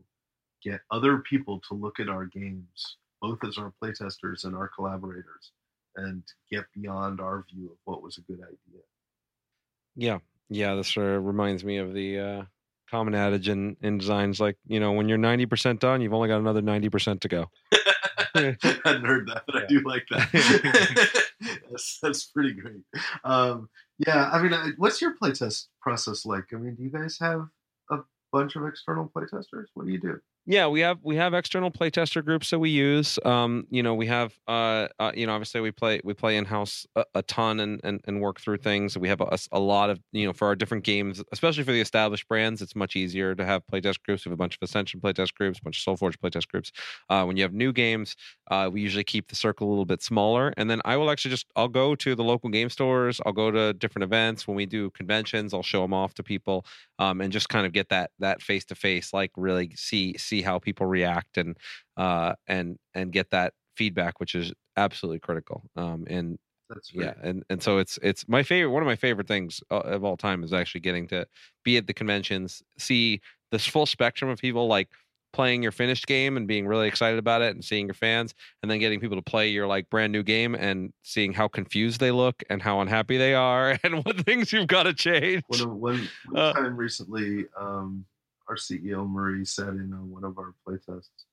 get 0.63 0.81
other 0.91 1.19
people 1.19 1.61
to 1.67 1.73
look 1.73 1.99
at 1.99 2.09
our 2.09 2.25
games, 2.25 2.97
both 3.21 3.43
as 3.43 3.57
our 3.57 3.73
playtesters 3.81 4.43
and 4.45 4.55
our 4.55 4.67
collaborators, 4.67 5.51
and 5.97 6.23
get 6.51 6.65
beyond 6.73 7.19
our 7.19 7.45
view 7.51 7.65
of 7.71 7.77
what 7.85 8.01
was 8.01 8.17
a 8.17 8.21
good 8.21 8.39
idea. 8.39 8.81
Yeah, 9.95 10.19
yeah, 10.49 10.75
this 10.75 10.93
sort 10.93 11.07
of 11.07 11.25
reminds 11.25 11.63
me 11.63 11.77
of 11.77 11.93
the 11.93 12.19
uh, 12.19 12.43
common 12.89 13.15
adage 13.15 13.49
in, 13.49 13.75
in 13.81 13.97
designs 13.97 14.39
like, 14.39 14.57
you 14.67 14.79
know, 14.79 14.93
when 14.93 15.09
you're 15.09 15.17
90% 15.17 15.79
done, 15.79 16.01
you've 16.01 16.13
only 16.13 16.29
got 16.29 16.39
another 16.39 16.61
90% 16.61 17.19
to 17.21 17.27
go. 17.27 17.49
I 18.35 18.55
hadn't 18.85 19.05
heard 19.05 19.27
that, 19.27 19.43
but 19.45 19.55
yeah. 19.55 19.61
I 19.61 19.65
do 19.65 19.79
like 19.81 20.07
that. 20.11 21.23
that's, 21.69 21.99
that's 22.01 22.25
pretty 22.25 22.53
great. 22.53 22.81
Um, 23.23 23.69
yeah, 23.97 24.29
I 24.31 24.41
mean, 24.41 24.75
what's 24.77 25.01
your 25.01 25.15
playtest 25.17 25.67
process 25.81 26.25
like? 26.25 26.45
I 26.53 26.57
mean, 26.57 26.75
do 26.75 26.83
you 26.83 26.89
guys 26.89 27.17
have 27.19 27.47
a 27.89 27.97
bunch 28.31 28.55
of 28.55 28.65
external 28.65 29.11
playtesters? 29.15 29.65
What 29.73 29.85
do 29.85 29.91
you 29.91 29.99
do? 29.99 30.19
Yeah, 30.49 30.67
we 30.67 30.79
have 30.79 30.99
we 31.03 31.17
have 31.17 31.33
external 31.33 31.69
playtester 31.69 32.23
groups 32.23 32.51
that 32.51 32.59
we 32.59 32.69
use. 32.69 33.19
Um, 33.25 33.67
you 33.69 33.83
know, 33.83 33.93
we 33.93 34.05
have 34.05 34.33
uh, 34.47 34.87
uh 34.97 35.11
you 35.13 35.27
know, 35.27 35.33
obviously 35.33 35.59
we 35.59 35.71
play 35.71 35.99
we 36.05 36.13
play 36.13 36.37
in 36.37 36.45
house 36.45 36.87
a, 36.95 37.03
a, 37.15 37.21
ton 37.23 37.59
and, 37.59 37.81
and 37.83 37.99
and 38.07 38.21
work 38.21 38.39
through 38.39 38.59
things. 38.59 38.97
We 38.97 39.09
have 39.09 39.19
a, 39.19 39.37
a, 39.51 39.59
lot 39.59 39.89
of 39.89 39.99
you 40.13 40.25
know 40.25 40.31
for 40.31 40.47
our 40.47 40.55
different 40.55 40.85
games, 40.85 41.21
especially 41.33 41.65
for 41.65 41.73
the 41.73 41.81
established 41.81 42.29
brands. 42.29 42.61
It's 42.61 42.77
much 42.77 42.95
easier 42.95 43.35
to 43.35 43.43
have 43.43 43.61
playtest 43.69 44.01
groups. 44.03 44.23
We 44.23 44.29
have 44.29 44.35
a 44.35 44.37
bunch 44.37 44.55
of 44.55 44.59
Ascension 44.61 45.01
playtest 45.01 45.33
groups, 45.33 45.59
a 45.59 45.63
bunch 45.63 45.85
of 45.85 45.99
SolForge 45.99 46.15
playtest 46.17 46.47
groups. 46.47 46.71
Uh, 47.09 47.25
when 47.25 47.35
you 47.35 47.43
have 47.43 47.53
new 47.53 47.73
games, 47.73 48.15
uh, 48.49 48.69
we 48.71 48.79
usually 48.79 49.03
keep 49.03 49.27
the 49.27 49.35
circle 49.35 49.67
a 49.67 49.69
little 49.69 49.83
bit 49.83 50.01
smaller, 50.01 50.53
and 50.55 50.69
then 50.69 50.81
I 50.85 50.95
will 50.95 51.11
actually 51.11 51.31
just 51.31 51.47
I'll 51.57 51.67
go 51.67 51.93
to 51.95 52.15
the 52.15 52.23
local 52.23 52.49
game 52.49 52.69
stores. 52.69 53.19
I'll 53.25 53.33
go 53.33 53.51
to 53.51 53.73
different 53.73 54.03
events 54.03 54.47
when 54.47 54.55
we 54.55 54.65
do 54.65 54.91
conventions. 54.91 55.53
I'll 55.53 55.61
show 55.61 55.81
them 55.81 55.93
off 55.93 56.13
to 56.13 56.23
people 56.23 56.65
um, 56.99 57.19
and 57.19 57.33
just 57.33 57.49
kind 57.49 57.65
of 57.65 57.73
get 57.73 57.89
that 57.89 58.11
that 58.19 58.41
face 58.41 58.63
to 58.65 58.75
face, 58.75 59.11
like 59.11 59.31
really 59.35 59.71
see 59.75 60.15
see 60.17 60.36
how 60.41 60.59
people 60.59 60.85
react 60.85 61.37
and 61.37 61.57
uh, 61.95 62.33
and 62.47 62.77
and 62.93 63.11
get 63.11 63.29
that 63.31 63.53
feedback, 63.75 64.19
which 64.19 64.35
is 64.35 64.53
absolutely 64.75 65.19
critical. 65.19 65.63
Um, 65.75 66.05
and 66.07 66.37
that's 66.69 66.91
yeah, 66.93 67.13
and 67.23 67.43
and 67.49 67.61
so 67.61 67.77
it's 67.77 67.97
it's 68.01 68.27
my 68.27 68.43
favorite. 68.43 68.71
One 68.71 68.83
of 68.83 68.87
my 68.87 68.95
favorite 68.95 69.27
things 69.27 69.61
uh, 69.71 69.79
of 69.79 70.03
all 70.03 70.17
time 70.17 70.43
is 70.43 70.53
actually 70.53 70.81
getting 70.81 71.07
to 71.09 71.25
be 71.63 71.77
at 71.77 71.87
the 71.87 71.93
conventions, 71.93 72.61
see 72.77 73.21
this 73.51 73.65
full 73.65 73.85
spectrum 73.85 74.29
of 74.29 74.39
people 74.39 74.67
like 74.67 74.89
playing 75.33 75.61
your 75.61 75.71
finished 75.71 76.07
game 76.07 76.35
and 76.35 76.47
being 76.47 76.65
really 76.67 76.87
excited 76.87 77.19
about 77.19 77.41
it 77.41 77.53
and 77.53 77.63
seeing 77.63 77.85
your 77.85 77.93
fans 77.93 78.33
and 78.61 78.71
then 78.71 78.79
getting 78.79 78.99
people 78.99 79.15
to 79.15 79.21
play 79.21 79.47
your 79.47 79.67
like 79.67 79.89
brand 79.89 80.11
new 80.11 80.23
game 80.23 80.55
and 80.55 80.91
seeing 81.03 81.33
how 81.33 81.47
confused 81.47 81.99
they 81.99 82.11
look 82.11 82.41
and 82.49 82.61
how 82.61 82.81
unhappy 82.81 83.17
they 83.17 83.33
are 83.33 83.77
and 83.83 84.03
what 84.03 84.17
things 84.25 84.51
you've 84.51 84.67
got 84.67 84.83
to 84.83 84.93
change. 84.93 85.43
One, 85.47 85.79
one, 85.79 86.09
one 86.31 86.41
uh, 86.41 86.53
time 86.53 86.75
recently, 86.75 87.45
um, 87.57 88.05
our 88.49 88.55
CEO 88.55 89.09
Marie 89.09 89.45
sat 89.45 89.69
in 89.69 89.93
on 89.93 90.09
one 90.09 90.23
of 90.23 90.37
our 90.37 90.53
playtests, 90.67 91.25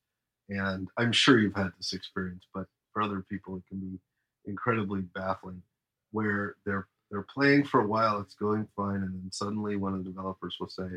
and 0.48 0.88
I'm 0.96 1.12
sure 1.12 1.38
you've 1.38 1.56
had 1.56 1.72
this 1.78 1.92
experience, 1.92 2.46
but 2.52 2.66
for 2.92 3.02
other 3.02 3.24
people 3.28 3.56
it 3.56 3.64
can 3.68 3.78
be 3.78 3.98
incredibly 4.46 5.02
baffling, 5.02 5.62
where 6.10 6.56
they're 6.64 6.88
they're 7.10 7.22
playing 7.22 7.64
for 7.64 7.80
a 7.80 7.86
while, 7.86 8.20
it's 8.20 8.34
going 8.34 8.66
fine, 8.74 8.96
and 8.96 9.14
then 9.14 9.30
suddenly 9.30 9.76
one 9.76 9.92
of 9.94 10.04
the 10.04 10.10
developers 10.10 10.56
will 10.58 10.68
say, 10.68 10.88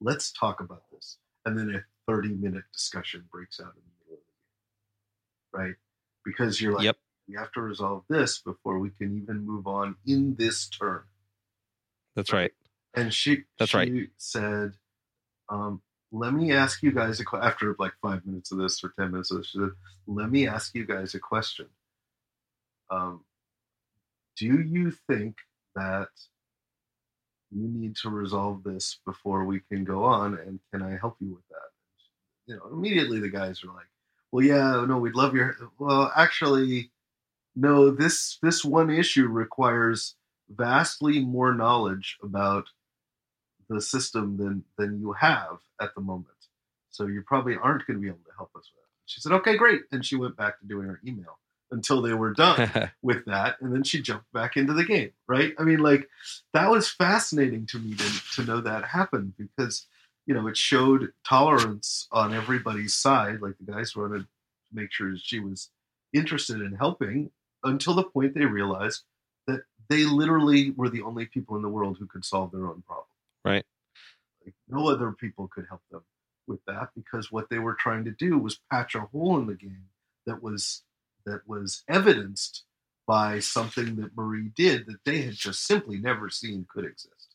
"Let's 0.00 0.32
talk 0.32 0.60
about 0.60 0.84
this," 0.90 1.18
and 1.44 1.58
then 1.58 1.74
a 1.74 1.84
30 2.06 2.28
minute 2.34 2.64
discussion 2.72 3.24
breaks 3.30 3.60
out 3.60 3.72
in 3.74 3.82
the 3.82 4.04
middle 4.04 4.14
of 4.14 4.20
the 5.52 5.58
game, 5.58 5.66
right? 5.66 5.74
Because 6.24 6.60
you're 6.60 6.74
like, 6.74 6.84
yep. 6.84 6.96
we 7.28 7.34
have 7.36 7.52
to 7.52 7.60
resolve 7.60 8.04
this 8.08 8.38
before 8.38 8.78
we 8.78 8.90
can 8.90 9.22
even 9.22 9.44
move 9.46 9.66
on 9.66 9.96
in 10.06 10.34
this 10.36 10.68
turn. 10.68 11.02
That's 12.14 12.32
right. 12.32 12.52
And 12.94 13.12
she, 13.12 13.44
that's 13.58 13.72
she 13.72 13.76
right. 13.76 13.92
said, 14.16 14.72
um, 15.48 15.80
let 16.12 16.32
me 16.32 16.52
ask 16.52 16.82
you 16.82 16.92
guys 16.92 17.20
a 17.20 17.24
question. 17.24 17.46
After 17.46 17.76
like 17.78 17.92
five 18.02 18.24
minutes 18.24 18.52
of 18.52 18.58
this 18.58 18.82
or 18.82 18.92
10 18.98 19.10
minutes 19.10 19.30
of 19.30 19.38
this, 19.38 19.56
let 20.06 20.30
me 20.30 20.46
ask 20.46 20.74
you 20.74 20.86
guys 20.86 21.14
a 21.14 21.20
question. 21.20 21.66
Um, 22.90 23.24
do 24.36 24.46
you 24.46 24.92
think 25.08 25.36
that 25.74 26.08
you 27.50 27.68
need 27.68 27.96
to 27.96 28.10
resolve 28.10 28.62
this 28.62 28.98
before 29.04 29.44
we 29.44 29.60
can 29.70 29.84
go 29.84 30.04
on? 30.04 30.34
And 30.34 30.60
can 30.72 30.82
I 30.82 30.96
help 30.96 31.16
you 31.20 31.34
with 31.34 31.46
that? 31.48 31.66
you 32.46 32.56
know, 32.56 32.62
immediately 32.72 33.20
the 33.20 33.28
guys 33.28 33.62
are 33.64 33.72
like, 33.72 33.86
well, 34.32 34.44
yeah, 34.44 34.84
no, 34.86 34.98
we'd 34.98 35.14
love 35.14 35.34
your, 35.34 35.56
well, 35.78 36.12
actually, 36.16 36.90
no, 37.54 37.90
this, 37.90 38.38
this 38.42 38.64
one 38.64 38.90
issue 38.90 39.26
requires 39.26 40.14
vastly 40.48 41.20
more 41.20 41.54
knowledge 41.54 42.16
about 42.22 42.66
the 43.68 43.80
system 43.80 44.36
than, 44.36 44.64
than 44.78 45.00
you 45.00 45.12
have 45.12 45.58
at 45.80 45.94
the 45.94 46.00
moment. 46.00 46.28
So 46.90 47.06
you 47.06 47.22
probably 47.22 47.56
aren't 47.56 47.86
going 47.86 47.98
to 47.98 48.02
be 48.02 48.08
able 48.08 48.24
to 48.26 48.36
help 48.36 48.50
us 48.56 48.70
with 48.74 48.82
it. 48.82 48.90
She 49.06 49.20
said, 49.20 49.32
okay, 49.32 49.56
great. 49.56 49.82
And 49.92 50.04
she 50.04 50.16
went 50.16 50.36
back 50.36 50.58
to 50.60 50.66
doing 50.66 50.88
her 50.88 51.00
email 51.06 51.38
until 51.70 52.00
they 52.00 52.14
were 52.14 52.32
done 52.32 52.90
with 53.02 53.24
that. 53.26 53.56
And 53.60 53.74
then 53.74 53.82
she 53.82 54.00
jumped 54.00 54.32
back 54.32 54.56
into 54.56 54.72
the 54.72 54.84
game, 54.84 55.12
right? 55.26 55.54
I 55.58 55.64
mean, 55.64 55.78
like, 55.78 56.08
that 56.54 56.70
was 56.70 56.88
fascinating 56.88 57.66
to 57.66 57.78
me 57.78 57.94
to, 57.94 58.22
to 58.36 58.44
know 58.44 58.60
that 58.60 58.84
happened 58.84 59.34
because 59.36 59.86
you 60.26 60.34
know, 60.34 60.46
it 60.48 60.56
showed 60.56 61.12
tolerance 61.24 62.08
on 62.10 62.34
everybody's 62.34 62.94
side. 62.94 63.40
Like 63.40 63.54
the 63.58 63.72
guys 63.72 63.96
wanted 63.96 64.20
to 64.22 64.26
make 64.72 64.92
sure 64.92 65.14
she 65.16 65.38
was 65.38 65.70
interested 66.12 66.60
in 66.60 66.74
helping 66.74 67.30
until 67.62 67.94
the 67.94 68.02
point 68.02 68.34
they 68.34 68.44
realized 68.44 69.02
that 69.46 69.62
they 69.88 70.04
literally 70.04 70.70
were 70.70 70.88
the 70.88 71.02
only 71.02 71.26
people 71.26 71.56
in 71.56 71.62
the 71.62 71.68
world 71.68 71.96
who 71.98 72.06
could 72.06 72.24
solve 72.24 72.50
their 72.50 72.66
own 72.66 72.82
problem. 72.82 73.06
Right. 73.46 73.64
Like 74.44 74.54
no 74.68 74.88
other 74.88 75.12
people 75.12 75.48
could 75.54 75.66
help 75.68 75.82
them 75.90 76.02
with 76.46 76.60
that 76.66 76.88
because 76.94 77.32
what 77.32 77.48
they 77.50 77.58
were 77.58 77.74
trying 77.74 78.04
to 78.04 78.10
do 78.12 78.38
was 78.38 78.60
patch 78.70 78.94
a 78.94 79.00
hole 79.00 79.38
in 79.38 79.46
the 79.46 79.54
game 79.54 79.86
that 80.26 80.42
was 80.42 80.82
that 81.24 81.40
was 81.46 81.82
evidenced 81.88 82.64
by 83.06 83.38
something 83.38 83.96
that 83.96 84.16
Marie 84.16 84.50
did 84.56 84.86
that 84.86 84.98
they 85.04 85.22
had 85.22 85.34
just 85.34 85.66
simply 85.66 85.98
never 85.98 86.28
seen 86.28 86.66
could 86.72 86.84
exist. 86.84 87.34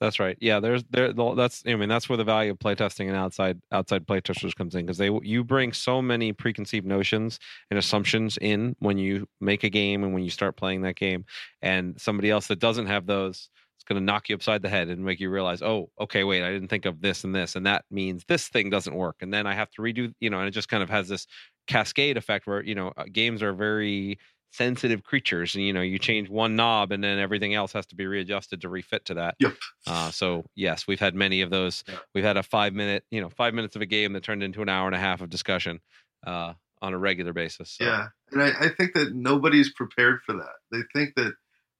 That's 0.00 0.20
right. 0.20 0.36
Yeah, 0.40 0.60
there's 0.60 0.84
there. 0.90 1.12
That's 1.12 1.64
I 1.66 1.74
mean 1.74 1.88
that's 1.88 2.08
where 2.08 2.16
the 2.16 2.24
value 2.24 2.52
of 2.52 2.58
playtesting 2.58 3.08
and 3.08 3.16
outside 3.16 3.60
outside 3.72 4.06
playtesters 4.06 4.54
comes 4.54 4.74
in 4.74 4.86
because 4.86 4.98
they 4.98 5.10
you 5.22 5.42
bring 5.42 5.72
so 5.72 6.00
many 6.00 6.32
preconceived 6.32 6.86
notions 6.86 7.40
and 7.70 7.78
assumptions 7.78 8.38
in 8.40 8.76
when 8.78 8.98
you 8.98 9.26
make 9.40 9.64
a 9.64 9.70
game 9.70 10.04
and 10.04 10.14
when 10.14 10.22
you 10.22 10.30
start 10.30 10.56
playing 10.56 10.82
that 10.82 10.94
game, 10.94 11.24
and 11.62 12.00
somebody 12.00 12.30
else 12.30 12.46
that 12.46 12.60
doesn't 12.60 12.86
have 12.86 13.06
those 13.06 13.48
going 13.88 14.00
to 14.00 14.04
knock 14.04 14.28
you 14.28 14.34
upside 14.34 14.62
the 14.62 14.68
head 14.68 14.88
and 14.88 15.04
make 15.04 15.20
you 15.20 15.30
realize, 15.30 15.62
oh, 15.62 15.90
okay, 16.00 16.24
wait, 16.24 16.42
I 16.42 16.52
didn't 16.52 16.68
think 16.68 16.84
of 16.84 17.00
this 17.00 17.24
and 17.24 17.34
this, 17.34 17.56
and 17.56 17.66
that 17.66 17.84
means 17.90 18.24
this 18.28 18.48
thing 18.48 18.70
doesn't 18.70 18.94
work, 18.94 19.16
and 19.20 19.32
then 19.32 19.46
I 19.46 19.54
have 19.54 19.70
to 19.72 19.82
redo, 19.82 20.12
you 20.20 20.30
know, 20.30 20.38
and 20.38 20.48
it 20.48 20.52
just 20.52 20.68
kind 20.68 20.82
of 20.82 20.90
has 20.90 21.08
this 21.08 21.26
cascade 21.66 22.16
effect 22.16 22.46
where 22.46 22.62
you 22.62 22.74
know 22.74 22.92
uh, 22.96 23.04
games 23.12 23.42
are 23.42 23.52
very 23.52 24.18
sensitive 24.52 25.02
creatures. 25.04 25.54
And, 25.54 25.64
you 25.64 25.72
know, 25.72 25.82
you 25.82 25.98
change 25.98 26.28
one 26.28 26.56
knob 26.56 26.92
and 26.92 27.02
then 27.02 27.18
everything 27.18 27.54
else 27.54 27.72
has 27.72 27.86
to 27.86 27.94
be 27.94 28.06
readjusted 28.06 28.62
to 28.62 28.68
refit 28.68 29.04
to 29.06 29.14
that. 29.14 29.36
Yep. 29.40 29.54
Uh, 29.86 30.10
so 30.10 30.44
yes, 30.54 30.86
we've 30.86 31.00
had 31.00 31.14
many 31.14 31.42
of 31.42 31.50
those. 31.50 31.84
Yeah. 31.86 31.98
We've 32.14 32.24
had 32.24 32.36
a 32.36 32.42
five 32.42 32.72
minute, 32.72 33.04
you 33.10 33.20
know, 33.20 33.28
five 33.28 33.54
minutes 33.54 33.76
of 33.76 33.82
a 33.82 33.86
game 33.86 34.12
that 34.14 34.22
turned 34.22 34.42
into 34.42 34.62
an 34.62 34.68
hour 34.68 34.86
and 34.86 34.94
a 34.94 34.98
half 34.98 35.20
of 35.20 35.30
discussion 35.30 35.80
uh, 36.26 36.54
on 36.80 36.94
a 36.94 36.98
regular 36.98 37.32
basis. 37.32 37.72
So. 37.72 37.84
Yeah, 37.84 38.06
and 38.32 38.42
I, 38.42 38.48
I, 38.48 38.68
think 38.68 38.94
that 38.94 39.14
nobody's 39.14 39.72
prepared 39.72 40.20
for 40.24 40.34
that. 40.34 40.54
They 40.70 40.82
think 40.94 41.14
that 41.16 41.32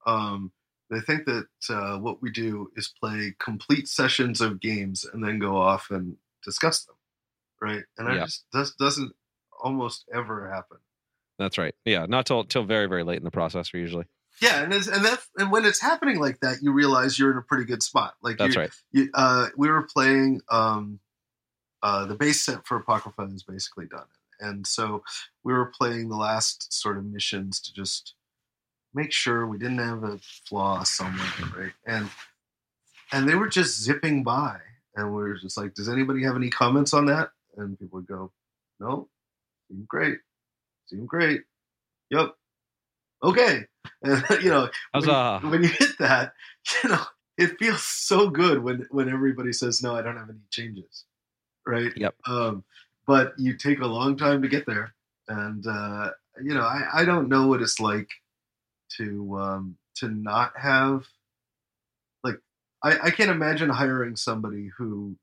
um, 0.06 0.52
they 0.90 1.00
think 1.00 1.26
that 1.26 1.46
uh, 1.70 1.98
what 1.98 2.22
we 2.22 2.30
do 2.30 2.70
is 2.76 2.92
play 3.00 3.34
complete 3.38 3.88
sessions 3.88 4.40
of 4.40 4.60
games 4.60 5.04
and 5.04 5.22
then 5.22 5.38
go 5.38 5.56
off 5.56 5.88
and 5.90 6.16
discuss 6.44 6.84
them, 6.84 6.96
right? 7.60 7.84
And 7.98 8.08
that 8.08 8.24
just 8.24 8.44
this 8.52 8.74
doesn't 8.74 9.12
almost 9.60 10.04
ever 10.12 10.50
happen. 10.50 10.78
That's 11.38 11.58
right. 11.58 11.74
Yeah, 11.84 12.06
not 12.06 12.26
till 12.26 12.44
till 12.44 12.64
very 12.64 12.86
very 12.86 13.04
late 13.04 13.18
in 13.18 13.24
the 13.24 13.30
process 13.30 13.72
usually. 13.72 14.06
Yeah, 14.40 14.62
and 14.62 14.72
and 14.72 15.04
that's 15.04 15.28
and 15.36 15.50
when 15.50 15.64
it's 15.64 15.80
happening 15.80 16.20
like 16.20 16.40
that, 16.40 16.58
you 16.62 16.72
realize 16.72 17.18
you're 17.18 17.32
in 17.32 17.38
a 17.38 17.42
pretty 17.42 17.64
good 17.64 17.82
spot. 17.82 18.14
Like 18.22 18.38
that's 18.38 18.56
right. 18.56 18.70
You, 18.92 19.10
uh, 19.14 19.48
we 19.56 19.68
were 19.68 19.82
playing 19.82 20.40
um, 20.50 21.00
uh, 21.82 22.06
the 22.06 22.14
base 22.14 22.44
set 22.44 22.66
for 22.66 22.76
Apocrypha 22.76 23.22
is 23.34 23.42
basically 23.42 23.86
done, 23.86 24.06
and 24.40 24.66
so 24.66 25.02
we 25.44 25.52
were 25.52 25.66
playing 25.66 26.08
the 26.08 26.16
last 26.16 26.72
sort 26.72 26.98
of 26.98 27.04
missions 27.04 27.60
to 27.60 27.74
just 27.74 28.14
make 28.98 29.12
sure 29.12 29.46
we 29.46 29.58
didn't 29.58 29.78
have 29.78 30.02
a 30.02 30.18
flaw 30.18 30.82
somewhere, 30.82 31.26
right? 31.56 31.72
And 31.86 32.10
and 33.12 33.28
they 33.28 33.36
were 33.36 33.48
just 33.48 33.80
zipping 33.80 34.24
by, 34.24 34.58
and 34.96 35.14
we 35.14 35.22
are 35.22 35.34
just 35.34 35.56
like, 35.56 35.74
"Does 35.74 35.88
anybody 35.88 36.24
have 36.24 36.36
any 36.36 36.50
comments 36.50 36.92
on 36.92 37.06
that?" 37.06 37.30
And 37.56 37.78
people 37.78 38.00
would 38.00 38.08
go, 38.08 38.32
"No, 38.80 39.08
seem 39.68 39.86
great, 39.88 40.18
seem 40.86 41.06
great, 41.06 41.42
yep, 42.10 42.34
okay." 43.22 43.64
And 44.02 44.22
you 44.42 44.50
know, 44.50 44.68
when, 44.92 45.08
Huzzah. 45.08 45.40
when 45.48 45.62
you 45.64 45.70
hit 45.70 45.98
that, 45.98 46.32
you 46.84 46.90
know, 46.90 47.02
it 47.36 47.58
feels 47.58 47.82
so 47.82 48.28
good 48.28 48.62
when 48.62 48.86
when 48.90 49.08
everybody 49.08 49.52
says, 49.52 49.82
"No, 49.82 49.96
I 49.96 50.02
don't 50.02 50.16
have 50.16 50.28
any 50.28 50.38
changes," 50.50 51.04
right? 51.66 51.90
Yep. 51.96 52.14
Um, 52.26 52.64
but 53.06 53.32
you 53.38 53.56
take 53.56 53.80
a 53.80 53.86
long 53.86 54.16
time 54.16 54.42
to 54.42 54.48
get 54.48 54.66
there, 54.66 54.94
and 55.26 55.66
uh, 55.66 56.10
you 56.42 56.54
know, 56.54 56.62
I, 56.62 57.00
I 57.00 57.04
don't 57.04 57.28
know 57.28 57.46
what 57.48 57.62
it's 57.62 57.80
like 57.80 58.08
to 58.96 59.38
um, 59.38 59.76
to 59.96 60.08
not 60.08 60.52
have 60.56 61.06
like 62.24 62.38
I, 62.82 62.98
I 63.04 63.10
can't 63.10 63.30
imagine 63.30 63.68
hiring 63.68 64.16
somebody 64.16 64.70
who 64.76 65.16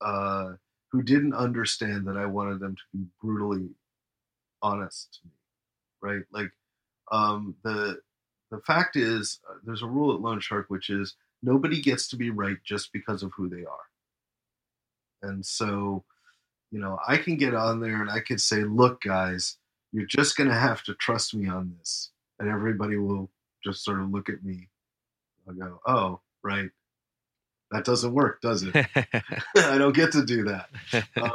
uh, 0.00 0.52
who 0.90 1.02
didn't 1.02 1.34
understand 1.34 2.06
that 2.06 2.16
I 2.16 2.26
wanted 2.26 2.60
them 2.60 2.76
to 2.76 2.82
be 2.92 3.04
brutally 3.22 3.70
honest 4.62 5.14
to 5.14 5.20
me, 5.26 5.32
right? 6.00 6.22
Like 6.32 6.52
um, 7.10 7.56
the 7.64 8.00
the 8.50 8.58
fact 8.60 8.96
is, 8.96 9.40
uh, 9.48 9.54
there's 9.64 9.82
a 9.82 9.86
rule 9.86 10.14
at 10.14 10.20
Lone 10.20 10.40
Shark 10.40 10.66
which 10.68 10.90
is 10.90 11.14
nobody 11.42 11.80
gets 11.80 12.08
to 12.08 12.16
be 12.16 12.30
right 12.30 12.58
just 12.64 12.92
because 12.92 13.22
of 13.22 13.32
who 13.36 13.48
they 13.48 13.64
are, 13.64 13.88
and 15.22 15.44
so 15.44 16.04
you 16.70 16.78
know 16.78 16.98
I 17.06 17.16
can 17.16 17.36
get 17.36 17.54
on 17.54 17.80
there 17.80 18.00
and 18.00 18.10
I 18.10 18.20
could 18.20 18.40
say, 18.40 18.64
look, 18.64 19.00
guys, 19.02 19.56
you're 19.92 20.06
just 20.06 20.36
gonna 20.36 20.58
have 20.58 20.82
to 20.84 20.94
trust 20.94 21.34
me 21.34 21.48
on 21.48 21.74
this, 21.78 22.10
and 22.38 22.48
everybody 22.48 22.96
will 22.96 23.30
just 23.64 23.84
sort 23.84 24.00
of 24.00 24.10
look 24.10 24.28
at 24.28 24.42
me. 24.44 24.68
I 25.48 25.52
go, 25.52 25.80
oh, 25.86 26.20
right. 26.42 26.70
That 27.70 27.84
doesn't 27.84 28.12
work, 28.12 28.40
does 28.40 28.62
it? 28.62 28.74
I 29.56 29.78
don't 29.78 29.96
get 29.96 30.12
to 30.12 30.24
do 30.24 30.44
that. 30.44 30.68
Um, 31.16 31.32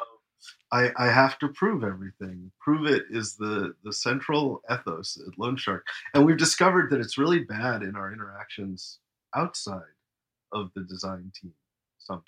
I, 0.71 0.91
I 0.97 1.07
have 1.07 1.39
to 1.39 1.47
prove 1.47 1.83
everything. 1.83 2.51
Prove 2.59 2.85
it 2.87 3.03
is 3.09 3.35
the 3.37 3.73
the 3.83 3.93
central 3.93 4.61
ethos 4.71 5.17
at 5.25 5.39
Lone 5.39 5.55
Shark, 5.55 5.85
and 6.13 6.25
we've 6.25 6.37
discovered 6.37 6.89
that 6.91 6.99
it's 6.99 7.17
really 7.17 7.39
bad 7.39 7.83
in 7.83 7.95
our 7.95 8.11
interactions 8.11 8.99
outside 9.35 9.81
of 10.51 10.69
the 10.75 10.83
design 10.83 11.31
team 11.41 11.53
sometimes. 11.97 12.25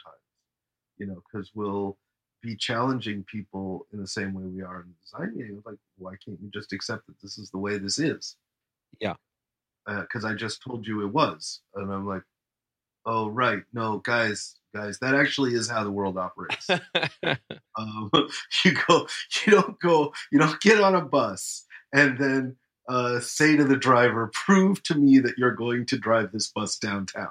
You 0.97 1.07
know, 1.07 1.21
because 1.31 1.51
we'll 1.53 1.97
be 2.41 2.55
challenging 2.55 3.23
people 3.23 3.85
in 3.91 3.99
the 3.99 4.07
same 4.07 4.33
way 4.33 4.43
we 4.43 4.61
are 4.61 4.81
in 4.81 4.87
the 4.87 4.95
design 5.03 5.35
meeting. 5.35 5.61
Like, 5.65 5.77
why 5.97 6.13
can't 6.23 6.39
you 6.41 6.49
just 6.53 6.71
accept 6.71 7.07
that 7.07 7.21
this 7.21 7.37
is 7.37 7.51
the 7.51 7.57
way 7.57 7.77
this 7.77 7.99
is? 7.99 8.37
Yeah. 8.99 9.15
Because 9.87 10.23
I 10.23 10.33
just 10.33 10.61
told 10.61 10.85
you 10.85 11.01
it 11.01 11.11
was, 11.11 11.61
and 11.73 11.91
I'm 11.91 12.05
like, 12.05 12.21
oh 13.05 13.29
right, 13.29 13.63
no, 13.73 13.97
guys, 13.97 14.55
guys, 14.75 14.99
that 14.99 15.15
actually 15.15 15.55
is 15.55 15.69
how 15.69 15.83
the 15.83 15.91
world 15.91 16.17
operates. 16.17 16.69
um, 17.77 18.11
you 18.65 18.77
go, 18.87 19.07
you 19.45 19.53
don't 19.53 19.79
go, 19.79 20.13
you 20.31 20.39
don't 20.39 20.59
get 20.61 20.79
on 20.79 20.95
a 20.95 21.01
bus 21.01 21.65
and 21.93 22.19
then 22.19 22.55
uh, 22.89 23.19
say 23.19 23.55
to 23.55 23.63
the 23.63 23.77
driver, 23.77 24.31
prove 24.33 24.81
to 24.81 24.95
me 24.95 25.19
that 25.19 25.37
you're 25.37 25.55
going 25.55 25.85
to 25.85 25.97
drive 25.97 26.31
this 26.31 26.47
bus 26.47 26.77
downtown. 26.77 27.29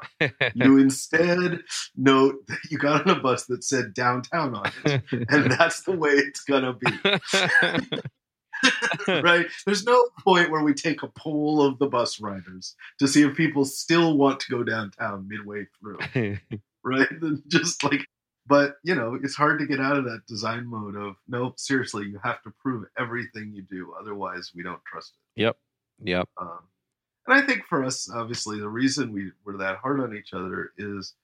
you 0.55 0.79
instead 0.79 1.61
note 1.97 2.47
that 2.47 2.59
you 2.71 2.79
got 2.79 3.07
on 3.07 3.17
a 3.17 3.21
bus 3.21 3.47
that 3.47 3.65
said 3.65 3.93
downtown 3.93 4.55
on 4.55 4.71
it, 4.85 5.03
and 5.11 5.51
that's 5.51 5.83
the 5.83 5.93
way 5.93 6.11
it's 6.11 6.45
gonna 6.45 6.75
be. 6.75 8.01
right? 9.23 9.47
There's 9.67 9.85
no 9.85 10.09
point 10.25 10.51
where 10.51 10.63
we 10.63 10.75
take 10.75 11.03
a 11.03 11.09
poll 11.09 11.63
of 11.63 11.79
the 11.79 11.87
bus 11.87 12.21
riders 12.21 12.75
to 12.99 13.09
see 13.09 13.23
if 13.23 13.37
people 13.37 13.65
still 13.65 14.17
want 14.17 14.41
to 14.41 14.51
go 14.51 14.63
downtown 14.63 15.29
midway 15.29 15.67
through, 15.81 15.99
right? 16.85 17.09
Just 17.49 17.85
like, 17.85 18.01
but 18.47 18.77
you 18.83 18.95
know, 18.95 19.19
it's 19.23 19.35
hard 19.35 19.59
to 19.61 19.67
get 19.67 19.81
out 19.81 19.97
of 19.97 20.05
that 20.05 20.27
design 20.27 20.67
mode 20.67 20.97
of 20.97 21.17
no, 21.29 21.55
seriously, 21.57 22.07
you 22.07 22.19
have 22.23 22.43
to 22.43 22.53
prove 22.63 22.85
everything 22.99 23.53
you 23.53 23.63
do, 23.63 23.95
otherwise, 24.01 24.53
we 24.55 24.63
don't 24.63 24.85
trust 24.85 25.15
it. 25.37 25.43
Yep. 25.43 25.57
Yep. 26.05 26.29
Um, 26.41 26.61
and 27.27 27.39
I 27.39 27.47
think 27.47 27.65
for 27.67 27.85
us, 27.85 28.09
obviously, 28.11 28.59
the 28.59 28.69
reason 28.69 29.13
we 29.13 29.33
were 29.45 29.59
that 29.59 29.77
hard 29.77 30.01
on 30.01 30.17
each 30.17 30.33
other 30.33 30.71
is 30.79 31.15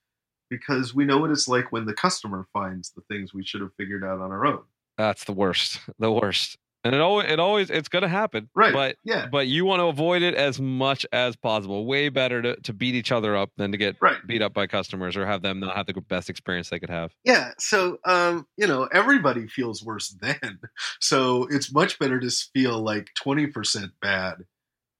because 0.49 0.93
we 0.93 1.05
know 1.05 1.17
what 1.17 1.31
it's 1.31 1.47
like 1.47 1.71
when 1.71 1.85
the 1.85 1.93
customer 1.93 2.47
finds 2.53 2.91
the 2.91 3.01
things 3.09 3.33
we 3.33 3.43
should 3.43 3.61
have 3.61 3.73
figured 3.75 4.03
out 4.03 4.19
on 4.19 4.31
our 4.31 4.45
own. 4.45 4.61
That's 4.97 5.23
the 5.23 5.33
worst. 5.33 5.79
The 5.99 6.11
worst. 6.11 6.57
And 6.85 6.93
it 6.95 7.01
always, 7.01 7.29
it 7.31 7.39
always, 7.39 7.69
it's 7.71 7.89
going 7.89 8.03
to 8.03 8.07
happen. 8.07 8.47
Right. 8.55 8.71
But 8.71 8.97
Yeah. 9.03 9.25
but 9.25 9.47
you 9.47 9.65
want 9.65 9.79
to 9.79 9.87
avoid 9.87 10.21
it 10.21 10.35
as 10.35 10.61
much 10.61 11.05
as 11.11 11.35
possible. 11.35 11.85
Way 11.85 12.09
better 12.09 12.41
to, 12.43 12.55
to 12.61 12.73
beat 12.73 12.93
each 12.95 13.11
other 13.11 13.35
up 13.35 13.49
than 13.57 13.71
to 13.71 13.77
get 13.77 13.95
Right. 13.99 14.17
beat 14.27 14.41
up 14.43 14.53
by 14.53 14.67
customers 14.67 15.17
or 15.17 15.25
have 15.25 15.41
them 15.41 15.59
not 15.59 15.75
have 15.75 15.87
the 15.87 15.99
best 15.99 16.29
experience 16.29 16.69
they 16.69 16.79
could 16.79 16.91
have. 16.91 17.11
Yeah, 17.25 17.51
so 17.57 17.97
um, 18.05 18.45
you 18.55 18.67
know, 18.67 18.83
everybody 18.93 19.47
feels 19.47 19.83
worse 19.83 20.09
then. 20.21 20.59
So 21.01 21.47
it's 21.49 21.73
much 21.73 21.97
better 21.97 22.19
to 22.19 22.29
feel 22.53 22.79
like 22.81 23.09
twenty 23.15 23.47
percent 23.47 23.91
bad 24.01 24.35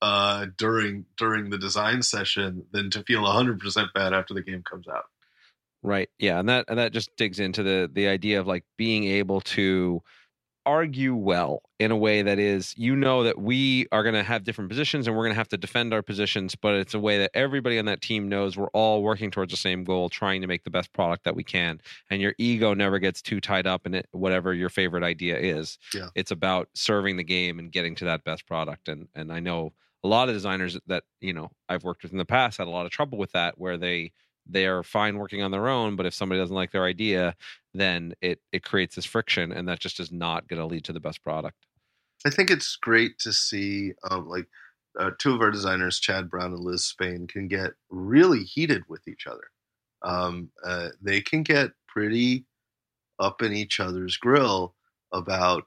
uh, 0.02 0.46
during 0.58 1.06
during 1.16 1.50
the 1.50 1.58
design 1.58 2.02
session 2.02 2.66
than 2.72 2.90
to 2.90 3.02
feel 3.04 3.24
hundred 3.24 3.60
percent 3.60 3.88
bad 3.94 4.12
after 4.12 4.34
the 4.34 4.42
game 4.42 4.62
comes 4.68 4.88
out. 4.88 5.04
Right. 5.82 6.08
Yeah, 6.18 6.40
and 6.40 6.48
that 6.48 6.64
and 6.66 6.78
that 6.80 6.92
just 6.92 7.14
digs 7.16 7.38
into 7.38 7.62
the 7.62 7.88
the 7.92 8.08
idea 8.08 8.40
of 8.40 8.48
like 8.48 8.64
being 8.76 9.04
able 9.04 9.40
to 9.42 10.02
argue 10.66 11.14
well 11.14 11.62
in 11.78 11.90
a 11.92 11.96
way 11.96 12.22
that 12.22 12.38
is 12.40 12.74
you 12.76 12.96
know 12.96 13.22
that 13.22 13.38
we 13.40 13.86
are 13.92 14.02
going 14.02 14.14
to 14.16 14.22
have 14.24 14.42
different 14.44 14.68
positions 14.68 15.06
and 15.06 15.16
we're 15.16 15.22
going 15.22 15.32
to 15.32 15.38
have 15.38 15.48
to 15.48 15.56
defend 15.56 15.94
our 15.94 16.02
positions 16.02 16.56
but 16.56 16.74
it's 16.74 16.92
a 16.92 16.98
way 16.98 17.18
that 17.18 17.30
everybody 17.34 17.78
on 17.78 17.84
that 17.84 18.02
team 18.02 18.28
knows 18.28 18.56
we're 18.56 18.66
all 18.68 19.02
working 19.02 19.30
towards 19.30 19.52
the 19.52 19.56
same 19.56 19.84
goal 19.84 20.08
trying 20.08 20.40
to 20.40 20.46
make 20.48 20.64
the 20.64 20.70
best 20.70 20.92
product 20.92 21.22
that 21.24 21.36
we 21.36 21.44
can 21.44 21.80
and 22.10 22.20
your 22.20 22.34
ego 22.38 22.74
never 22.74 22.98
gets 22.98 23.22
too 23.22 23.40
tied 23.40 23.66
up 23.66 23.86
in 23.86 23.94
it 23.94 24.08
whatever 24.10 24.52
your 24.52 24.68
favorite 24.68 25.04
idea 25.04 25.38
is 25.38 25.78
Yeah. 25.94 26.08
it's 26.16 26.32
about 26.32 26.68
serving 26.74 27.16
the 27.16 27.24
game 27.24 27.58
and 27.60 27.70
getting 27.70 27.94
to 27.96 28.04
that 28.06 28.24
best 28.24 28.46
product 28.46 28.88
and 28.88 29.06
and 29.14 29.32
i 29.32 29.38
know 29.38 29.72
a 30.02 30.08
lot 30.08 30.28
of 30.28 30.34
designers 30.34 30.76
that 30.88 31.04
you 31.20 31.32
know 31.32 31.48
i've 31.68 31.84
worked 31.84 32.02
with 32.02 32.10
in 32.12 32.18
the 32.18 32.24
past 32.24 32.58
had 32.58 32.66
a 32.66 32.70
lot 32.70 32.86
of 32.86 32.90
trouble 32.92 33.18
with 33.18 33.30
that 33.32 33.56
where 33.58 33.76
they 33.76 34.10
they 34.48 34.66
are 34.66 34.82
fine 34.84 35.18
working 35.18 35.42
on 35.42 35.50
their 35.50 35.68
own 35.68 35.96
but 35.96 36.06
if 36.06 36.14
somebody 36.14 36.40
doesn't 36.40 36.54
like 36.54 36.70
their 36.70 36.84
idea 36.84 37.34
then 37.78 38.14
it 38.20 38.40
it 38.52 38.62
creates 38.62 38.94
this 38.96 39.04
friction 39.04 39.52
and 39.52 39.68
that 39.68 39.80
just 39.80 40.00
is 40.00 40.12
not 40.12 40.48
going 40.48 40.60
to 40.60 40.66
lead 40.66 40.84
to 40.84 40.92
the 40.92 41.00
best 41.00 41.22
product 41.22 41.66
I 42.24 42.30
think 42.30 42.50
it's 42.50 42.76
great 42.76 43.18
to 43.20 43.32
see 43.32 43.92
um, 44.10 44.28
like 44.28 44.46
uh, 44.98 45.10
two 45.18 45.34
of 45.34 45.40
our 45.40 45.50
designers, 45.50 46.00
Chad 46.00 46.30
Brown 46.30 46.52
and 46.52 46.60
Liz 46.64 46.84
Spain, 46.84 47.26
can 47.26 47.48
get 47.48 47.72
really 47.90 48.44
heated 48.44 48.82
with 48.88 49.06
each 49.06 49.26
other. 49.26 49.50
Um, 50.02 50.50
uh, 50.64 50.88
they 51.00 51.20
can 51.20 51.42
get 51.42 51.72
pretty 51.86 52.46
up 53.18 53.42
in 53.42 53.52
each 53.52 53.80
other's 53.80 54.16
grill 54.16 54.74
about, 55.12 55.64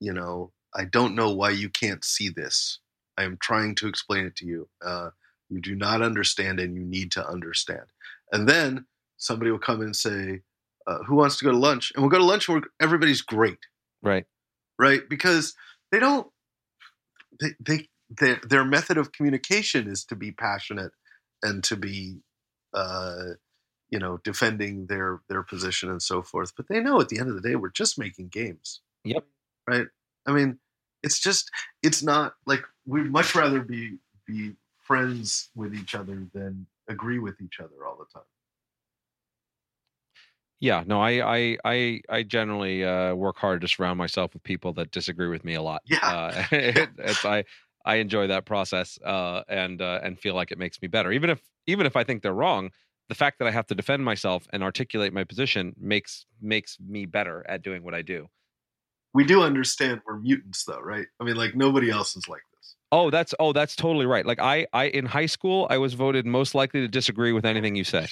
you 0.00 0.12
know, 0.12 0.52
I 0.74 0.84
don't 0.84 1.14
know 1.14 1.30
why 1.32 1.50
you 1.50 1.68
can't 1.68 2.04
see 2.04 2.28
this. 2.28 2.80
I 3.16 3.24
am 3.24 3.38
trying 3.40 3.76
to 3.76 3.86
explain 3.86 4.26
it 4.26 4.36
to 4.36 4.46
you. 4.46 4.68
Uh, 4.84 5.10
you 5.48 5.60
do 5.60 5.76
not 5.76 6.02
understand, 6.02 6.58
and 6.58 6.74
you 6.74 6.84
need 6.84 7.12
to 7.12 7.26
understand. 7.26 7.84
And 8.32 8.48
then 8.48 8.86
somebody 9.16 9.50
will 9.50 9.58
come 9.58 9.82
and 9.82 9.94
say, 9.94 10.40
uh, 10.86 10.98
"Who 11.06 11.16
wants 11.16 11.38
to 11.38 11.44
go 11.44 11.50
to 11.50 11.58
lunch?" 11.58 11.92
And 11.94 12.02
we'll 12.02 12.10
go 12.10 12.18
to 12.18 12.24
lunch 12.24 12.48
where 12.48 12.62
everybody's 12.80 13.22
great 13.22 13.58
right 14.02 14.24
right? 14.78 15.02
Because 15.08 15.54
they 15.90 15.98
don't 15.98 16.28
they 17.40 17.54
they 17.60 17.88
their 18.10 18.40
their 18.48 18.64
method 18.64 18.98
of 18.98 19.12
communication 19.12 19.88
is 19.88 20.04
to 20.04 20.16
be 20.16 20.30
passionate 20.30 20.92
and 21.42 21.64
to 21.64 21.76
be 21.76 22.20
uh 22.74 23.24
you 23.90 23.98
know 23.98 24.18
defending 24.24 24.86
their 24.86 25.20
their 25.28 25.42
position 25.42 25.90
and 25.90 26.02
so 26.02 26.22
forth 26.22 26.52
but 26.56 26.68
they 26.68 26.80
know 26.80 27.00
at 27.00 27.08
the 27.08 27.18
end 27.18 27.28
of 27.28 27.34
the 27.34 27.48
day 27.48 27.56
we're 27.56 27.70
just 27.70 27.98
making 27.98 28.28
games 28.28 28.80
Yep. 29.04 29.24
right 29.66 29.86
i 30.26 30.32
mean 30.32 30.58
it's 31.02 31.18
just 31.18 31.50
it's 31.82 32.02
not 32.02 32.34
like 32.46 32.62
we'd 32.86 33.10
much 33.10 33.34
rather 33.34 33.60
be 33.60 33.96
be 34.26 34.52
friends 34.78 35.48
with 35.54 35.74
each 35.74 35.94
other 35.94 36.26
than 36.34 36.66
agree 36.88 37.18
with 37.18 37.40
each 37.40 37.58
other 37.58 37.86
all 37.86 37.96
the 37.96 38.06
time 38.12 38.28
yeah 40.60 40.82
no 40.86 41.00
i 41.00 41.36
i 41.36 41.58
i, 41.64 42.00
I 42.08 42.22
generally 42.22 42.84
uh, 42.84 43.14
work 43.14 43.36
hard 43.36 43.60
to 43.62 43.68
surround 43.68 43.98
myself 43.98 44.34
with 44.34 44.42
people 44.42 44.72
that 44.74 44.90
disagree 44.90 45.28
with 45.28 45.44
me 45.44 45.54
a 45.54 45.62
lot 45.62 45.82
Yeah. 45.86 45.98
uh, 46.02 46.44
it, 46.52 46.88
it's 46.98 47.24
i 47.24 47.44
i 47.84 47.96
enjoy 47.96 48.26
that 48.28 48.46
process 48.46 48.98
uh, 49.04 49.42
and 49.48 49.82
uh, 49.82 50.00
and 50.02 50.18
feel 50.18 50.34
like 50.34 50.50
it 50.52 50.58
makes 50.58 50.80
me 50.80 50.88
better. 50.88 51.12
Even 51.12 51.30
if 51.30 51.42
even 51.66 51.86
if 51.86 51.96
i 51.96 52.04
think 52.04 52.22
they're 52.22 52.32
wrong 52.32 52.70
the 53.08 53.14
fact 53.14 53.38
that 53.38 53.48
i 53.48 53.50
have 53.50 53.66
to 53.66 53.74
defend 53.74 54.04
myself 54.04 54.46
and 54.52 54.62
articulate 54.62 55.12
my 55.12 55.24
position 55.24 55.74
makes 55.78 56.26
makes 56.40 56.78
me 56.80 57.04
better 57.06 57.44
at 57.48 57.62
doing 57.62 57.82
what 57.82 57.94
i 57.94 58.02
do. 58.02 58.28
We 59.12 59.24
do 59.24 59.42
understand 59.42 60.00
we're 60.06 60.18
mutants 60.18 60.64
though 60.64 60.80
right? 60.80 61.06
I 61.20 61.24
mean 61.24 61.36
like 61.36 61.54
nobody 61.54 61.90
else 61.90 62.16
is 62.16 62.26
like 62.28 62.42
oh 62.92 63.10
that's 63.10 63.34
oh 63.38 63.52
that's 63.52 63.76
totally 63.76 64.06
right 64.06 64.26
like 64.26 64.40
i 64.40 64.66
i 64.72 64.84
in 64.86 65.06
high 65.06 65.26
school 65.26 65.66
i 65.70 65.78
was 65.78 65.94
voted 65.94 66.26
most 66.26 66.54
likely 66.54 66.80
to 66.80 66.88
disagree 66.88 67.32
with 67.32 67.44
anything 67.44 67.74
you 67.74 67.84
say 67.84 68.06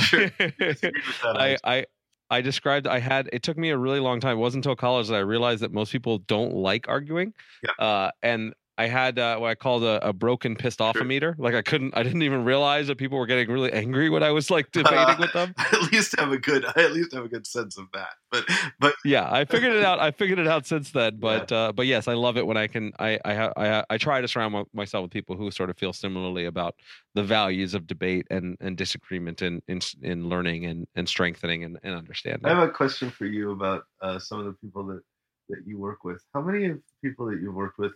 sure 0.00 0.28
that, 0.38 0.92
I, 1.24 1.56
I 1.64 1.86
I 2.30 2.40
described 2.40 2.86
I 2.86 2.98
had 2.98 3.28
it 3.32 3.42
took 3.42 3.56
me 3.56 3.70
a 3.70 3.78
really 3.78 4.00
long 4.00 4.20
time. 4.20 4.36
It 4.36 4.40
wasn't 4.40 4.66
until 4.66 4.76
college 4.76 5.08
that 5.08 5.14
I 5.14 5.20
realized 5.20 5.62
that 5.62 5.72
most 5.72 5.92
people 5.92 6.18
don't 6.18 6.52
like 6.54 6.86
arguing. 6.88 7.32
Yeah. 7.62 7.84
Uh, 7.84 8.10
and 8.22 8.52
I 8.78 8.86
had 8.86 9.18
uh, 9.18 9.38
what 9.38 9.50
I 9.50 9.56
called 9.56 9.82
a, 9.82 10.08
a 10.08 10.12
broken 10.12 10.54
pissed 10.54 10.80
off 10.80 10.94
meter. 11.02 11.34
Like 11.36 11.54
I 11.54 11.62
couldn't, 11.62 11.96
I 11.96 12.04
didn't 12.04 12.22
even 12.22 12.44
realize 12.44 12.86
that 12.86 12.96
people 12.96 13.18
were 13.18 13.26
getting 13.26 13.50
really 13.50 13.72
angry 13.72 14.08
when 14.08 14.22
I 14.22 14.30
was 14.30 14.52
like 14.52 14.70
debating 14.72 15.18
with 15.18 15.32
them. 15.32 15.52
I 15.58 15.66
at 15.72 15.92
least 15.92 16.14
have 16.16 16.30
a 16.30 16.38
good. 16.38 16.64
I 16.64 16.70
at 16.84 16.92
least 16.92 17.12
have 17.12 17.24
a 17.24 17.28
good 17.28 17.44
sense 17.44 17.76
of 17.76 17.86
that. 17.92 18.10
But 18.30 18.48
but 18.78 18.94
Yeah, 19.04 19.28
I 19.30 19.44
figured 19.44 19.72
it 19.72 19.84
out. 19.84 19.98
I 19.98 20.12
figured 20.12 20.38
it 20.38 20.46
out 20.46 20.64
since 20.64 20.92
then. 20.92 21.18
But 21.18 21.50
uh, 21.50 21.72
but 21.72 21.86
yes, 21.86 22.06
I 22.06 22.14
love 22.14 22.36
it 22.36 22.46
when 22.46 22.56
I 22.56 22.68
can. 22.68 22.92
I 23.00 23.18
I 23.24 23.34
ha- 23.34 23.52
I, 23.56 23.84
I 23.90 23.98
try 23.98 24.20
to 24.20 24.28
surround 24.28 24.66
myself 24.72 25.02
with 25.02 25.10
people 25.10 25.36
who 25.36 25.50
sort 25.50 25.70
of 25.70 25.76
feel 25.76 25.92
similarly 25.92 26.44
about 26.44 26.76
the 27.14 27.24
values 27.24 27.74
of 27.74 27.88
debate 27.88 28.28
and, 28.30 28.56
and 28.60 28.76
disagreement 28.76 29.42
in 29.42 29.60
in 29.66 29.80
in 30.02 30.28
learning 30.28 30.66
and, 30.66 30.86
and 30.94 31.08
strengthening 31.08 31.64
and, 31.64 31.80
and 31.82 31.96
understanding. 31.96 32.46
I 32.46 32.50
have 32.50 32.68
a 32.68 32.70
question 32.70 33.10
for 33.10 33.26
you 33.26 33.50
about 33.50 33.82
uh, 34.00 34.20
some 34.20 34.38
of 34.38 34.46
the 34.46 34.52
people 34.52 34.86
that 34.86 35.00
that 35.48 35.62
you 35.66 35.78
work 35.78 36.04
with. 36.04 36.22
How 36.32 36.42
many 36.42 36.66
of 36.66 36.76
the 36.76 37.08
people 37.08 37.26
that 37.26 37.40
you 37.40 37.50
worked 37.50 37.78
with 37.78 37.92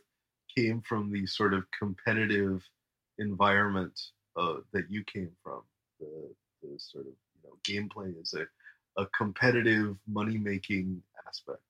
came 0.57 0.83
from 0.83 1.13
the 1.13 1.27
sort 1.27 1.55
of 1.55 1.65
competitive 1.77 2.63
environment 3.19 3.99
uh, 4.37 4.57
that 4.73 4.91
you 4.91 5.05
came 5.05 5.31
from? 5.43 5.63
The, 6.01 6.35
the 6.63 6.79
sort 6.79 7.07
of 7.07 7.13
you 7.13 7.49
know 7.49 7.57
gameplay 7.67 8.21
is 8.21 8.35
a 8.35 8.47
a 9.01 9.07
competitive 9.07 9.97
money 10.07 10.39
making 10.39 11.03
aspect. 11.27 11.63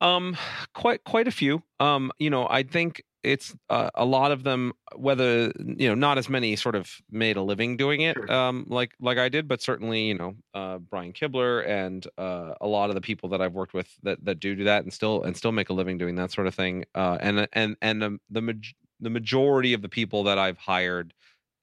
Um, 0.00 0.36
quite 0.74 1.04
quite 1.04 1.28
a 1.28 1.30
few. 1.30 1.62
Um, 1.80 2.12
you 2.18 2.30
know, 2.30 2.46
I 2.48 2.62
think 2.62 3.02
it's 3.26 3.54
uh, 3.68 3.90
a 3.94 4.04
lot 4.04 4.30
of 4.32 4.44
them. 4.44 4.72
Whether 4.94 5.52
you 5.58 5.88
know, 5.88 5.94
not 5.94 6.16
as 6.16 6.28
many 6.28 6.56
sort 6.56 6.74
of 6.74 6.90
made 7.10 7.36
a 7.36 7.42
living 7.42 7.76
doing 7.76 8.00
it, 8.02 8.16
Sure. 8.16 8.32
um, 8.32 8.66
like 8.68 8.92
like 9.00 9.18
I 9.18 9.28
did, 9.28 9.48
but 9.48 9.60
certainly 9.60 10.06
you 10.06 10.14
know, 10.14 10.36
uh, 10.54 10.78
Brian 10.78 11.12
Kibler 11.12 11.66
and 11.66 12.06
uh, 12.16 12.54
a 12.60 12.66
lot 12.66 12.88
of 12.88 12.94
the 12.94 13.00
people 13.00 13.28
that 13.30 13.42
I've 13.42 13.52
worked 13.54 13.74
with 13.74 13.88
that 14.04 14.24
that 14.24 14.40
do 14.40 14.54
do 14.54 14.64
that 14.64 14.84
and 14.84 14.92
still 14.92 15.22
and 15.24 15.36
still 15.36 15.52
make 15.52 15.68
a 15.70 15.72
living 15.72 15.98
doing 15.98 16.14
that 16.16 16.30
sort 16.32 16.46
of 16.46 16.54
thing. 16.54 16.84
Uh, 16.94 17.18
and 17.20 17.48
and 17.52 17.76
and 17.82 18.00
the 18.00 18.18
the, 18.30 18.40
maj- 18.42 18.74
the 19.00 19.10
majority 19.10 19.72
of 19.74 19.82
the 19.82 19.88
people 19.88 20.24
that 20.24 20.38
I've 20.38 20.58
hired 20.58 21.12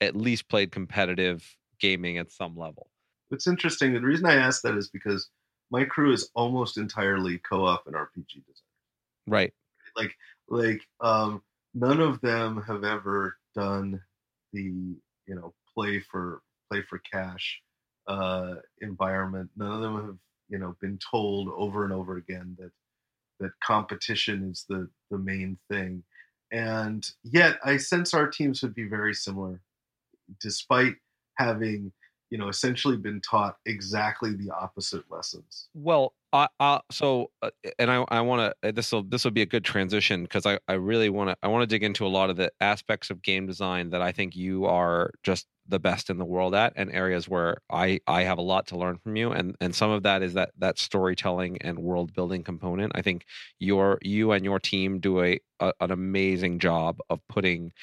at 0.01 0.15
least 0.15 0.49
played 0.49 0.71
competitive 0.71 1.57
gaming 1.79 2.17
at 2.17 2.31
some 2.31 2.55
level. 2.57 2.89
It's 3.31 3.47
interesting. 3.47 3.93
The 3.93 4.01
reason 4.01 4.25
I 4.25 4.35
ask 4.35 4.61
that 4.63 4.75
is 4.75 4.89
because 4.89 5.29
my 5.71 5.85
crew 5.85 6.11
is 6.13 6.29
almost 6.35 6.77
entirely 6.77 7.39
co-op 7.39 7.87
and 7.87 7.95
RPG 7.95 8.45
design. 8.45 8.63
Right. 9.27 9.53
Like 9.95 10.15
like 10.49 10.81
um, 11.01 11.41
none 11.73 11.99
of 11.99 12.21
them 12.21 12.63
have 12.67 12.83
ever 12.83 13.37
done 13.55 14.01
the 14.51 14.61
you 14.61 15.35
know 15.35 15.53
play 15.73 15.99
for 15.99 16.41
play 16.71 16.81
for 16.89 16.99
cash 17.11 17.61
uh, 18.07 18.55
environment. 18.81 19.49
None 19.55 19.71
of 19.71 19.81
them 19.81 20.05
have 20.05 20.17
you 20.49 20.59
know 20.59 20.75
been 20.81 20.99
told 21.11 21.49
over 21.55 21.83
and 21.83 21.93
over 21.93 22.17
again 22.17 22.55
that 22.59 22.71
that 23.39 23.51
competition 23.63 24.49
is 24.51 24.65
the 24.69 24.89
the 25.11 25.17
main 25.17 25.57
thing. 25.69 26.03
And 26.51 27.07
yet, 27.23 27.57
I 27.65 27.77
sense 27.77 28.13
our 28.13 28.27
teams 28.27 28.61
would 28.61 28.75
be 28.75 28.87
very 28.87 29.15
similar, 29.15 29.61
despite 30.39 30.95
having 31.37 31.91
you 32.33 32.39
know 32.39 32.49
essentially 32.49 32.97
been 32.97 33.21
taught 33.21 33.57
exactly 33.67 34.35
the 34.35 34.49
opposite 34.49 35.03
lessons. 35.11 35.69
Well, 35.75 36.15
I, 36.33 36.79
so 36.89 37.29
uh, 37.43 37.51
and 37.77 37.91
I 37.91 38.03
I 38.07 38.21
want 38.21 38.55
to 38.63 38.71
this 38.71 38.91
will 38.91 39.03
this 39.03 39.23
will 39.23 39.29
be 39.29 39.43
a 39.43 39.45
good 39.45 39.63
transition 39.63 40.23
because 40.23 40.47
I 40.47 40.57
I 40.67 40.73
really 40.73 41.09
want 41.09 41.29
to 41.29 41.37
I 41.43 41.47
want 41.47 41.61
to 41.61 41.67
dig 41.67 41.83
into 41.83 42.07
a 42.07 42.09
lot 42.09 42.31
of 42.31 42.35
the 42.37 42.51
aspects 42.59 43.11
of 43.11 43.21
game 43.21 43.45
design 43.45 43.91
that 43.91 44.01
I 44.01 44.11
think 44.11 44.35
you 44.35 44.65
are 44.65 45.11
just 45.21 45.45
the 45.67 45.77
best 45.77 46.09
in 46.09 46.17
the 46.17 46.25
world 46.25 46.55
at 46.55 46.73
and 46.75 46.91
areas 46.91 47.29
where 47.29 47.57
I 47.71 47.99
I 48.07 48.23
have 48.23 48.39
a 48.39 48.41
lot 48.41 48.65
to 48.67 48.77
learn 48.79 48.97
from 48.97 49.15
you 49.15 49.31
and 49.31 49.55
and 49.61 49.75
some 49.75 49.91
of 49.91 50.01
that 50.01 50.23
is 50.23 50.33
that 50.33 50.53
that 50.57 50.79
storytelling 50.79 51.59
and 51.61 51.77
world 51.77 52.15
building 52.15 52.43
component. 52.43 52.93
I 52.95 53.03
think 53.03 53.25
your 53.59 53.99
you 54.01 54.31
and 54.31 54.43
your 54.43 54.59
team 54.59 54.99
do 54.99 55.21
a, 55.21 55.39
a 55.59 55.71
an 55.81 55.91
amazing 55.91 56.57
job 56.57 56.97
of 57.11 57.19
putting 57.29 57.73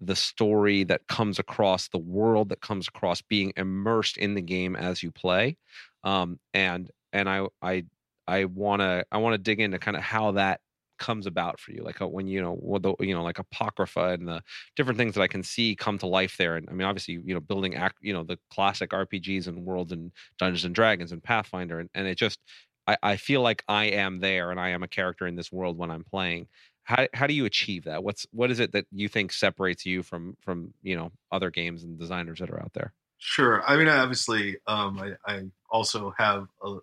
the 0.00 0.16
story 0.16 0.84
that 0.84 1.06
comes 1.08 1.38
across 1.38 1.88
the 1.88 1.98
world 1.98 2.48
that 2.48 2.60
comes 2.60 2.88
across 2.88 3.22
being 3.22 3.52
immersed 3.56 4.16
in 4.16 4.34
the 4.34 4.42
game 4.42 4.76
as 4.76 5.02
you 5.02 5.10
play 5.10 5.56
um 6.04 6.38
and 6.54 6.90
and 7.12 7.28
i 7.28 7.46
i 7.62 7.84
i 8.26 8.44
want 8.44 8.80
to 8.80 9.04
i 9.10 9.18
want 9.18 9.34
to 9.34 9.38
dig 9.38 9.60
into 9.60 9.78
kind 9.78 9.96
of 9.96 10.02
how 10.02 10.32
that 10.32 10.60
comes 10.98 11.26
about 11.26 11.58
for 11.60 11.72
you 11.72 11.82
like 11.82 12.00
uh, 12.02 12.08
when 12.08 12.26
you 12.26 12.42
know 12.42 12.54
what 12.54 12.82
the 12.82 12.94
you 13.00 13.14
know 13.14 13.22
like 13.22 13.38
apocrypha 13.38 14.08
and 14.08 14.26
the 14.26 14.42
different 14.76 14.98
things 14.98 15.14
that 15.14 15.22
i 15.22 15.28
can 15.28 15.42
see 15.42 15.74
come 15.74 15.96
to 15.96 16.06
life 16.06 16.36
there 16.36 16.56
and 16.56 16.68
i 16.68 16.72
mean 16.72 16.86
obviously 16.86 17.20
you 17.24 17.34
know 17.34 17.40
building 17.40 17.74
act 17.76 17.96
you 18.00 18.12
know 18.12 18.24
the 18.24 18.38
classic 18.50 18.90
rpgs 18.90 19.46
and 19.46 19.64
worlds 19.64 19.92
and 19.92 20.10
dungeons 20.38 20.64
and 20.64 20.74
dragons 20.74 21.12
and 21.12 21.22
pathfinder 21.22 21.78
and, 21.78 21.88
and 21.94 22.06
it 22.06 22.16
just 22.16 22.40
I, 22.86 22.96
I 23.02 23.16
feel 23.16 23.42
like 23.42 23.62
i 23.68 23.84
am 23.84 24.18
there 24.18 24.50
and 24.50 24.58
i 24.60 24.70
am 24.70 24.82
a 24.82 24.88
character 24.88 25.26
in 25.26 25.36
this 25.36 25.52
world 25.52 25.78
when 25.78 25.90
i'm 25.90 26.04
playing 26.04 26.48
how, 26.88 27.06
how 27.12 27.26
do 27.26 27.34
you 27.34 27.44
achieve 27.44 27.84
that 27.84 28.02
what's 28.02 28.26
what 28.32 28.50
is 28.50 28.60
it 28.60 28.72
that 28.72 28.86
you 28.90 29.08
think 29.08 29.32
separates 29.32 29.84
you 29.86 30.02
from 30.02 30.36
from 30.40 30.72
you 30.82 30.96
know 30.96 31.12
other 31.30 31.50
games 31.50 31.84
and 31.84 31.98
designers 31.98 32.40
that 32.40 32.50
are 32.50 32.60
out 32.60 32.72
there 32.74 32.92
Sure. 33.18 33.62
I 33.68 33.76
mean, 33.76 33.88
obviously, 33.88 34.58
um, 34.66 35.00
I, 35.00 35.14
I 35.30 35.42
also 35.70 36.14
have 36.16 36.46
uh 36.64 36.76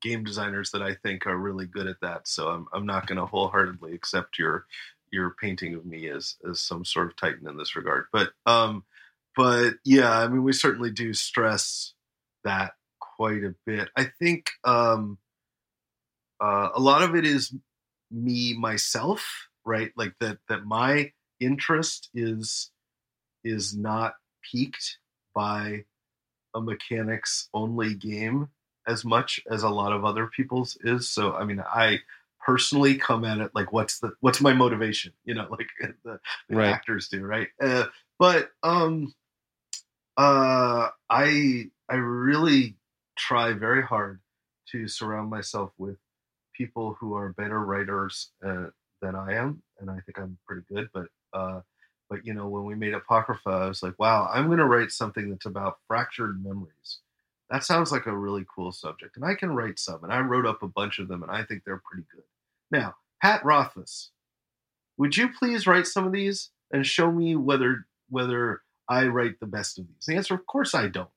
game 0.00 0.24
designers 0.24 0.70
that 0.72 0.82
I 0.82 0.94
think 0.94 1.26
are 1.26 1.36
really 1.36 1.66
good 1.66 1.86
at 1.86 2.00
that. 2.02 2.26
So 2.26 2.48
I'm, 2.48 2.66
I'm 2.72 2.86
not 2.86 3.06
going 3.06 3.18
to 3.18 3.26
wholeheartedly 3.26 3.94
accept 3.94 4.38
your 4.38 4.66
your 5.12 5.34
painting 5.40 5.74
of 5.74 5.84
me 5.84 6.08
as 6.08 6.36
as 6.48 6.60
some 6.60 6.84
sort 6.84 7.08
of 7.08 7.16
titan 7.16 7.48
in 7.48 7.56
this 7.56 7.76
regard. 7.76 8.06
But 8.12 8.30
um, 8.46 8.84
but 9.36 9.74
yeah, 9.84 10.10
I 10.10 10.28
mean, 10.28 10.44
we 10.44 10.52
certainly 10.52 10.92
do 10.92 11.12
stress 11.14 11.94
that 12.44 12.72
quite 13.00 13.42
a 13.44 13.54
bit. 13.66 13.88
I 13.96 14.04
think 14.04 14.50
um, 14.64 15.18
uh, 16.40 16.70
a 16.74 16.80
lot 16.80 17.02
of 17.02 17.16
it 17.16 17.26
is 17.26 17.52
me 18.12 18.54
myself, 18.54 19.48
right? 19.64 19.92
Like 19.96 20.14
that 20.20 20.38
that 20.48 20.64
my 20.64 21.12
interest 21.40 22.10
is 22.14 22.70
is 23.44 23.76
not 23.76 24.14
peaked 24.50 24.98
by 25.34 25.84
a 26.54 26.60
mechanics 26.60 27.48
only 27.54 27.94
game 27.94 28.48
as 28.86 29.04
much 29.04 29.40
as 29.50 29.62
a 29.62 29.68
lot 29.68 29.92
of 29.92 30.04
other 30.04 30.26
people's 30.26 30.76
is. 30.84 31.08
So 31.10 31.34
I 31.34 31.44
mean, 31.44 31.60
I 31.60 32.00
personally 32.44 32.96
come 32.96 33.24
at 33.24 33.38
it 33.38 33.52
like 33.54 33.72
what's 33.72 34.00
the 34.00 34.12
what's 34.20 34.40
my 34.40 34.52
motivation? 34.52 35.12
You 35.24 35.34
know, 35.34 35.48
like 35.50 35.68
the, 36.04 36.20
the 36.48 36.56
Right. 36.56 36.68
actors 36.68 37.08
do, 37.08 37.24
right? 37.24 37.48
Uh, 37.60 37.86
but 38.18 38.50
um, 38.62 39.14
uh, 40.16 40.88
I 41.10 41.70
I 41.88 41.94
really 41.96 42.76
try 43.16 43.52
very 43.52 43.82
hard 43.82 44.20
to 44.72 44.88
surround 44.88 45.30
myself 45.30 45.72
with 45.78 45.96
people 46.52 46.96
who 46.98 47.14
are 47.14 47.32
better 47.32 47.60
writers 47.60 48.30
uh, 48.44 48.66
than 49.00 49.14
I 49.14 49.34
am, 49.34 49.62
and 49.80 49.90
I 49.90 49.98
think 50.00 50.18
I'm 50.18 50.38
pretty 50.46 50.62
good. 50.72 50.88
But 50.92 51.06
uh, 51.32 51.60
but 52.08 52.24
you 52.26 52.34
know, 52.34 52.48
when 52.48 52.64
we 52.64 52.74
made 52.74 52.94
Apocrypha, 52.94 53.48
I 53.48 53.68
was 53.68 53.82
like, 53.82 53.98
wow, 53.98 54.28
I'm 54.32 54.46
going 54.46 54.58
to 54.58 54.66
write 54.66 54.92
something 54.92 55.30
that's 55.30 55.46
about 55.46 55.78
fractured 55.88 56.44
memories. 56.44 56.98
That 57.50 57.64
sounds 57.64 57.92
like 57.92 58.06
a 58.06 58.16
really 58.16 58.44
cool 58.54 58.72
subject, 58.72 59.16
and 59.16 59.24
I 59.24 59.34
can 59.34 59.54
write 59.54 59.78
some. 59.78 60.04
And 60.04 60.12
I 60.12 60.20
wrote 60.20 60.46
up 60.46 60.62
a 60.62 60.68
bunch 60.68 60.98
of 60.98 61.08
them, 61.08 61.22
and 61.22 61.30
I 61.32 61.42
think 61.44 61.62
they're 61.64 61.82
pretty 61.90 62.06
good. 62.14 62.24
Now, 62.70 62.94
Pat 63.20 63.44
Rothfuss, 63.44 64.10
would 64.96 65.16
you 65.16 65.28
please 65.28 65.66
write 65.66 65.86
some 65.86 66.06
of 66.06 66.12
these 66.12 66.50
and 66.72 66.86
show 66.86 67.10
me 67.10 67.36
whether 67.36 67.86
whether 68.08 68.62
I 68.88 69.06
write 69.06 69.40
the 69.40 69.46
best 69.46 69.78
of 69.78 69.86
these? 69.86 70.06
The 70.06 70.16
answer, 70.16 70.34
of 70.34 70.46
course, 70.46 70.74
I 70.74 70.88
don't. 70.88 71.08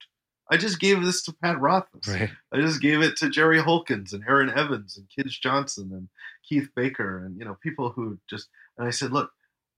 I 0.50 0.58
just 0.58 0.80
gave 0.80 1.04
this 1.04 1.24
to 1.24 1.34
Pat 1.34 1.60
Rothfuss. 1.60 2.08
I 2.52 2.62
just 2.62 2.82
gave 2.82 3.02
it 3.02 3.18
to 3.18 3.30
Jerry 3.30 3.60
Holkins 3.60 4.14
and 4.14 4.24
Erin 4.28 4.50
Evans 4.50 4.98
and 4.98 5.08
Kij 5.10 5.40
Johnson 5.40 5.92
and 5.92 6.08
Keith 6.48 6.70
Baker 6.76 7.26
and 7.26 7.38
you 7.38 7.46
know 7.46 7.58
people 7.62 7.90
who 7.90 8.20
just 8.30 8.50
and 8.78 8.88
I 8.88 8.92
said, 8.92 9.12
look, 9.12 9.32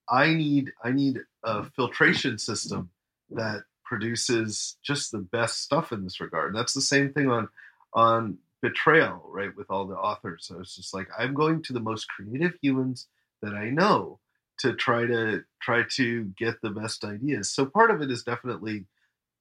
I 0.10 0.34
need 0.34 0.72
I 0.84 0.92
need 0.92 1.20
a 1.44 1.64
filtration 1.64 2.38
system 2.38 2.90
that 3.32 3.64
produces 3.84 4.78
just 4.84 5.12
the 5.12 5.20
best 5.20 5.62
stuff 5.62 5.92
in 5.92 6.04
this 6.04 6.20
regard. 6.20 6.48
And 6.48 6.58
that's 6.58 6.74
the 6.74 6.82
same 6.82 7.14
thing 7.14 7.30
on 7.30 7.50
on 7.94 8.38
Betrayal, 8.62 9.24
right? 9.30 9.56
With 9.56 9.68
all 9.70 9.86
the 9.86 9.96
authors, 9.96 10.52
I 10.54 10.58
was 10.58 10.76
just 10.76 10.94
like, 10.94 11.08
I'm 11.18 11.34
going 11.34 11.62
to 11.64 11.74
the 11.74 11.80
most 11.80 12.08
creative 12.10 12.54
humans 12.62 13.08
that 13.42 13.54
I 13.54 13.70
know 13.70 14.20
to 14.60 14.74
try 14.74 15.06
to 15.06 15.44
try 15.62 15.84
to 15.96 16.24
get 16.38 16.62
the 16.62 16.72
best 16.72 17.04
ideas. 17.04 17.52
So 17.52 17.66
part 17.66 17.92
of 17.92 18.02
it 18.02 18.10
is 18.10 18.24
definitely 18.24 18.86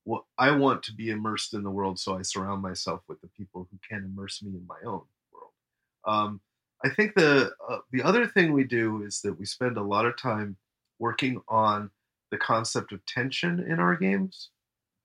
what 0.07 0.23
I 0.39 0.53
want 0.53 0.85
to 0.85 0.95
be 0.95 1.11
immersed 1.11 1.53
in 1.53 1.65
the 1.65 1.71
world, 1.71 1.99
so 1.99 2.17
I 2.17 2.23
surround 2.23 2.63
myself 2.63 3.01
with 3.09 3.21
the 3.21 3.29
people 3.37 3.67
who 3.69 3.79
can 3.89 4.05
immerse 4.05 4.41
me 4.41 4.51
in 4.51 4.65
my 4.65 4.79
own 4.85 5.03
world. 5.33 5.53
Um, 6.07 6.41
I 6.85 6.91
think 6.91 7.15
the 7.17 7.51
uh, 7.69 7.79
the 7.91 8.05
other 8.05 8.25
thing 8.29 8.53
we 8.53 8.63
do 8.63 9.03
is 9.03 9.21
that 9.23 9.37
we 9.37 9.45
spend 9.45 9.77
a 9.77 9.83
lot 9.83 10.07
of 10.07 10.17
time 10.17 10.57
working 11.01 11.43
on 11.49 11.91
the 12.31 12.39
concept 12.39 12.93
of 12.93 13.05
tension 13.05 13.59
in 13.69 13.81
our 13.81 13.97
games, 13.97 14.51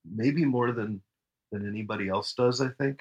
maybe 0.08 0.44
more 0.44 0.70
than 0.70 1.02
than 1.50 1.68
anybody 1.68 2.08
else 2.08 2.32
does. 2.32 2.60
I 2.60 2.68
think 2.68 3.00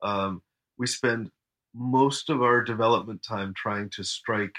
um, 0.00 0.42
we 0.78 0.86
spend 0.86 1.32
most 1.74 2.30
of 2.30 2.40
our 2.40 2.62
development 2.62 3.20
time 3.20 3.52
trying 3.52 3.90
to 3.90 4.04
strike 4.04 4.54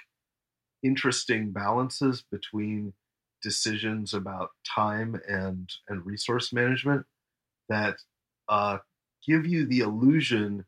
interesting 0.84 1.51
balances 1.51 2.25
between 2.29 2.91
decisions 3.43 4.13
about 4.13 4.51
time 4.65 5.19
and 5.27 5.71
and 5.89 6.05
resource 6.05 6.53
management 6.53 7.05
that 7.69 7.97
uh, 8.49 8.77
give 9.27 9.45
you 9.45 9.65
the 9.65 9.79
illusion 9.79 10.65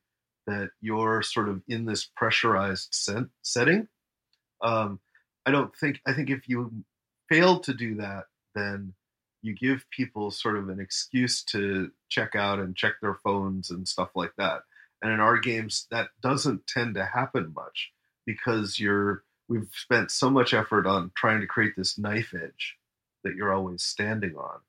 that 0.48 0.70
you're 0.82 1.24
sort 1.24 1.50
of 1.50 1.62
in 1.68 1.86
this 1.86 2.06
pressurized 2.16 2.90
set, 2.92 3.24
setting 3.42 3.88
um, 4.66 5.00
I 5.46 5.52
don't 5.52 5.76
think 5.76 6.02
I 6.08 6.14
think 6.14 6.30
if 6.30 6.48
you 6.50 6.72
fail 7.30 7.60
to 7.62 7.74
do 7.74 7.96
that, 7.96 8.26
then 8.56 8.94
you 9.42 9.56
give 9.56 9.86
people 9.92 10.32
sort 10.32 10.58
of 10.58 10.70
an 10.70 10.80
excuse 10.80 11.44
to 11.44 11.92
check 12.10 12.36
out 12.36 12.60
and 12.60 12.76
check 12.76 12.94
their 13.02 13.16
phones 13.24 13.70
and 13.70 13.88
stuff 13.88 14.10
like 14.16 14.34
that. 14.38 14.62
And 15.02 15.12
in 15.12 15.20
our 15.20 15.38
games, 15.38 15.88
that 15.92 16.10
doesn't 16.22 16.66
tend 16.68 16.96
to 16.96 17.06
happen 17.06 17.54
much 17.56 17.92
because 18.26 18.80
you're 18.80 19.24
we've 19.48 19.70
spent 19.74 20.12
so 20.12 20.30
much 20.30 20.54
effort 20.54 20.88
on 20.88 21.12
trying 21.16 21.42
to 21.42 21.48
create 21.48 21.74
this 21.76 21.98
knife 21.98 22.34
edge 22.34 22.78
that 23.24 23.36
you're 23.36 23.54
always 23.54 23.84
standing 23.84 24.36
on 24.36 24.60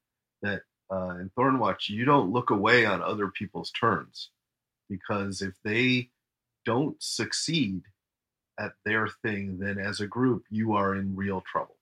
that 0.42 0.62
uh, 0.92 1.16
in 1.20 1.30
Thornwatch 1.36 1.88
you 1.88 2.04
don't 2.04 2.32
look 2.32 2.50
away 2.50 2.84
on 2.84 3.02
other 3.02 3.28
people's 3.28 3.70
turns 3.70 4.30
because 4.88 5.42
if 5.42 5.54
they 5.64 6.10
don't 6.64 6.96
succeed 7.02 7.82
at 8.58 8.72
their 8.84 9.08
thing, 9.08 9.58
then 9.58 9.78
as 9.78 10.00
a 10.00 10.06
group 10.06 10.44
you 10.50 10.74
are 10.74 10.94
in 10.94 11.16
real 11.16 11.42
trouble, 11.50 11.76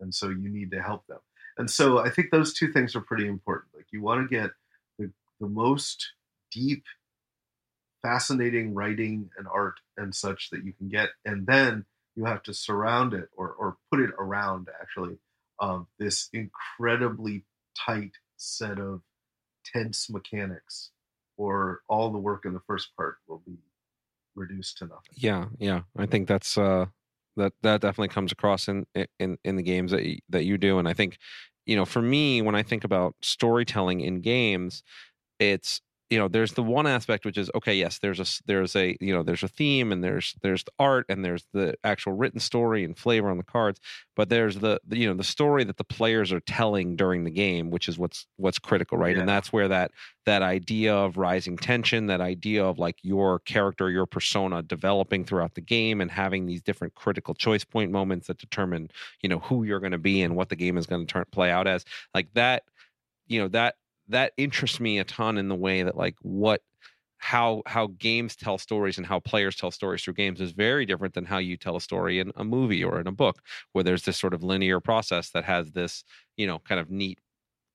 and 0.00 0.14
so 0.14 0.28
you 0.28 0.48
need 0.48 0.70
to 0.70 0.82
help 0.82 1.06
them. 1.06 1.18
And 1.56 1.70
so 1.70 1.98
I 1.98 2.10
think 2.10 2.30
those 2.30 2.54
two 2.54 2.72
things 2.72 2.94
are 2.94 3.00
pretty 3.00 3.26
important. 3.26 3.74
Like 3.74 3.86
you 3.90 4.00
want 4.02 4.28
to 4.28 4.36
get 4.36 4.50
the, 4.98 5.10
the 5.40 5.48
most 5.48 6.12
deep, 6.52 6.84
fascinating 8.02 8.74
writing 8.74 9.30
and 9.36 9.48
art 9.48 9.74
and 9.96 10.14
such 10.14 10.50
that 10.50 10.64
you 10.64 10.72
can 10.72 10.88
get, 10.88 11.10
and 11.24 11.46
then 11.46 11.84
you 12.18 12.24
have 12.24 12.42
to 12.42 12.52
surround 12.52 13.14
it 13.14 13.28
or, 13.36 13.52
or 13.52 13.76
put 13.92 14.00
it 14.00 14.10
around 14.18 14.66
actually 14.82 15.16
um, 15.60 15.86
this 16.00 16.28
incredibly 16.32 17.44
tight 17.78 18.10
set 18.36 18.80
of 18.80 19.02
tense 19.64 20.10
mechanics, 20.10 20.90
or 21.36 21.82
all 21.88 22.10
the 22.10 22.18
work 22.18 22.44
in 22.44 22.54
the 22.54 22.60
first 22.66 22.88
part 22.96 23.18
will 23.28 23.42
be 23.46 23.58
reduced 24.34 24.78
to 24.78 24.84
nothing. 24.84 25.00
Yeah, 25.14 25.46
yeah. 25.58 25.82
I 25.96 26.06
think 26.06 26.26
that's 26.26 26.58
uh 26.58 26.86
that 27.36 27.52
that 27.62 27.80
definitely 27.80 28.08
comes 28.08 28.32
across 28.32 28.66
in 28.66 28.84
in 29.20 29.38
in 29.44 29.54
the 29.54 29.62
games 29.62 29.92
that 29.92 30.04
you, 30.04 30.18
that 30.28 30.44
you 30.44 30.58
do 30.58 30.78
and 30.78 30.88
I 30.88 30.94
think 30.94 31.18
you 31.66 31.76
know 31.76 31.84
for 31.84 32.02
me 32.02 32.42
when 32.42 32.56
I 32.56 32.64
think 32.64 32.82
about 32.82 33.14
storytelling 33.22 34.00
in 34.00 34.20
games 34.20 34.82
it's 35.38 35.80
you 36.10 36.18
know 36.18 36.28
there's 36.28 36.52
the 36.52 36.62
one 36.62 36.86
aspect 36.86 37.24
which 37.24 37.36
is 37.36 37.50
okay 37.54 37.74
yes 37.74 37.98
there's 37.98 38.20
a 38.20 38.42
there's 38.46 38.74
a 38.76 38.96
you 39.00 39.12
know 39.12 39.22
there's 39.22 39.42
a 39.42 39.48
theme 39.48 39.92
and 39.92 40.02
there's 40.02 40.34
there's 40.42 40.64
the 40.64 40.72
art 40.78 41.04
and 41.08 41.24
there's 41.24 41.44
the 41.52 41.74
actual 41.84 42.12
written 42.12 42.40
story 42.40 42.84
and 42.84 42.96
flavor 42.96 43.28
on 43.30 43.36
the 43.36 43.44
cards 43.44 43.78
but 44.16 44.28
there's 44.28 44.56
the, 44.56 44.80
the 44.86 44.96
you 44.96 45.06
know 45.06 45.14
the 45.14 45.24
story 45.24 45.64
that 45.64 45.76
the 45.76 45.84
players 45.84 46.32
are 46.32 46.40
telling 46.40 46.96
during 46.96 47.24
the 47.24 47.30
game 47.30 47.70
which 47.70 47.88
is 47.88 47.98
what's 47.98 48.26
what's 48.36 48.58
critical 48.58 48.96
right 48.96 49.16
yeah. 49.16 49.20
and 49.20 49.28
that's 49.28 49.52
where 49.52 49.68
that 49.68 49.90
that 50.24 50.42
idea 50.42 50.94
of 50.94 51.16
rising 51.16 51.56
tension 51.56 52.06
that 52.06 52.20
idea 52.20 52.64
of 52.64 52.78
like 52.78 52.96
your 53.02 53.40
character 53.40 53.90
your 53.90 54.06
persona 54.06 54.62
developing 54.62 55.24
throughout 55.24 55.54
the 55.54 55.60
game 55.60 56.00
and 56.00 56.10
having 56.10 56.46
these 56.46 56.62
different 56.62 56.94
critical 56.94 57.34
choice 57.34 57.64
point 57.64 57.90
moments 57.90 58.28
that 58.28 58.38
determine 58.38 58.90
you 59.22 59.28
know 59.28 59.40
who 59.40 59.64
you're 59.64 59.80
going 59.80 59.92
to 59.92 59.98
be 59.98 60.22
and 60.22 60.36
what 60.36 60.48
the 60.48 60.56
game 60.56 60.78
is 60.78 60.86
going 60.86 61.06
to 61.06 61.12
turn 61.12 61.24
play 61.30 61.50
out 61.50 61.66
as 61.66 61.84
like 62.14 62.32
that 62.32 62.62
you 63.26 63.38
know 63.38 63.48
that 63.48 63.74
that 64.08 64.32
interests 64.36 64.80
me 64.80 64.98
a 64.98 65.04
ton 65.04 65.38
in 65.38 65.48
the 65.48 65.54
way 65.54 65.82
that 65.82 65.96
like 65.96 66.16
what 66.22 66.62
how 67.18 67.62
how 67.66 67.88
games 67.98 68.36
tell 68.36 68.58
stories 68.58 68.96
and 68.96 69.06
how 69.06 69.18
players 69.20 69.56
tell 69.56 69.70
stories 69.70 70.02
through 70.02 70.14
games 70.14 70.40
is 70.40 70.52
very 70.52 70.86
different 70.86 71.14
than 71.14 71.24
how 71.24 71.38
you 71.38 71.56
tell 71.56 71.76
a 71.76 71.80
story 71.80 72.20
in 72.20 72.32
a 72.36 72.44
movie 72.44 72.84
or 72.84 73.00
in 73.00 73.06
a 73.06 73.12
book 73.12 73.42
where 73.72 73.84
there's 73.84 74.04
this 74.04 74.16
sort 74.16 74.34
of 74.34 74.42
linear 74.44 74.80
process 74.80 75.30
that 75.30 75.44
has 75.44 75.72
this 75.72 76.04
you 76.36 76.46
know 76.46 76.58
kind 76.60 76.80
of 76.80 76.90
neat 76.90 77.18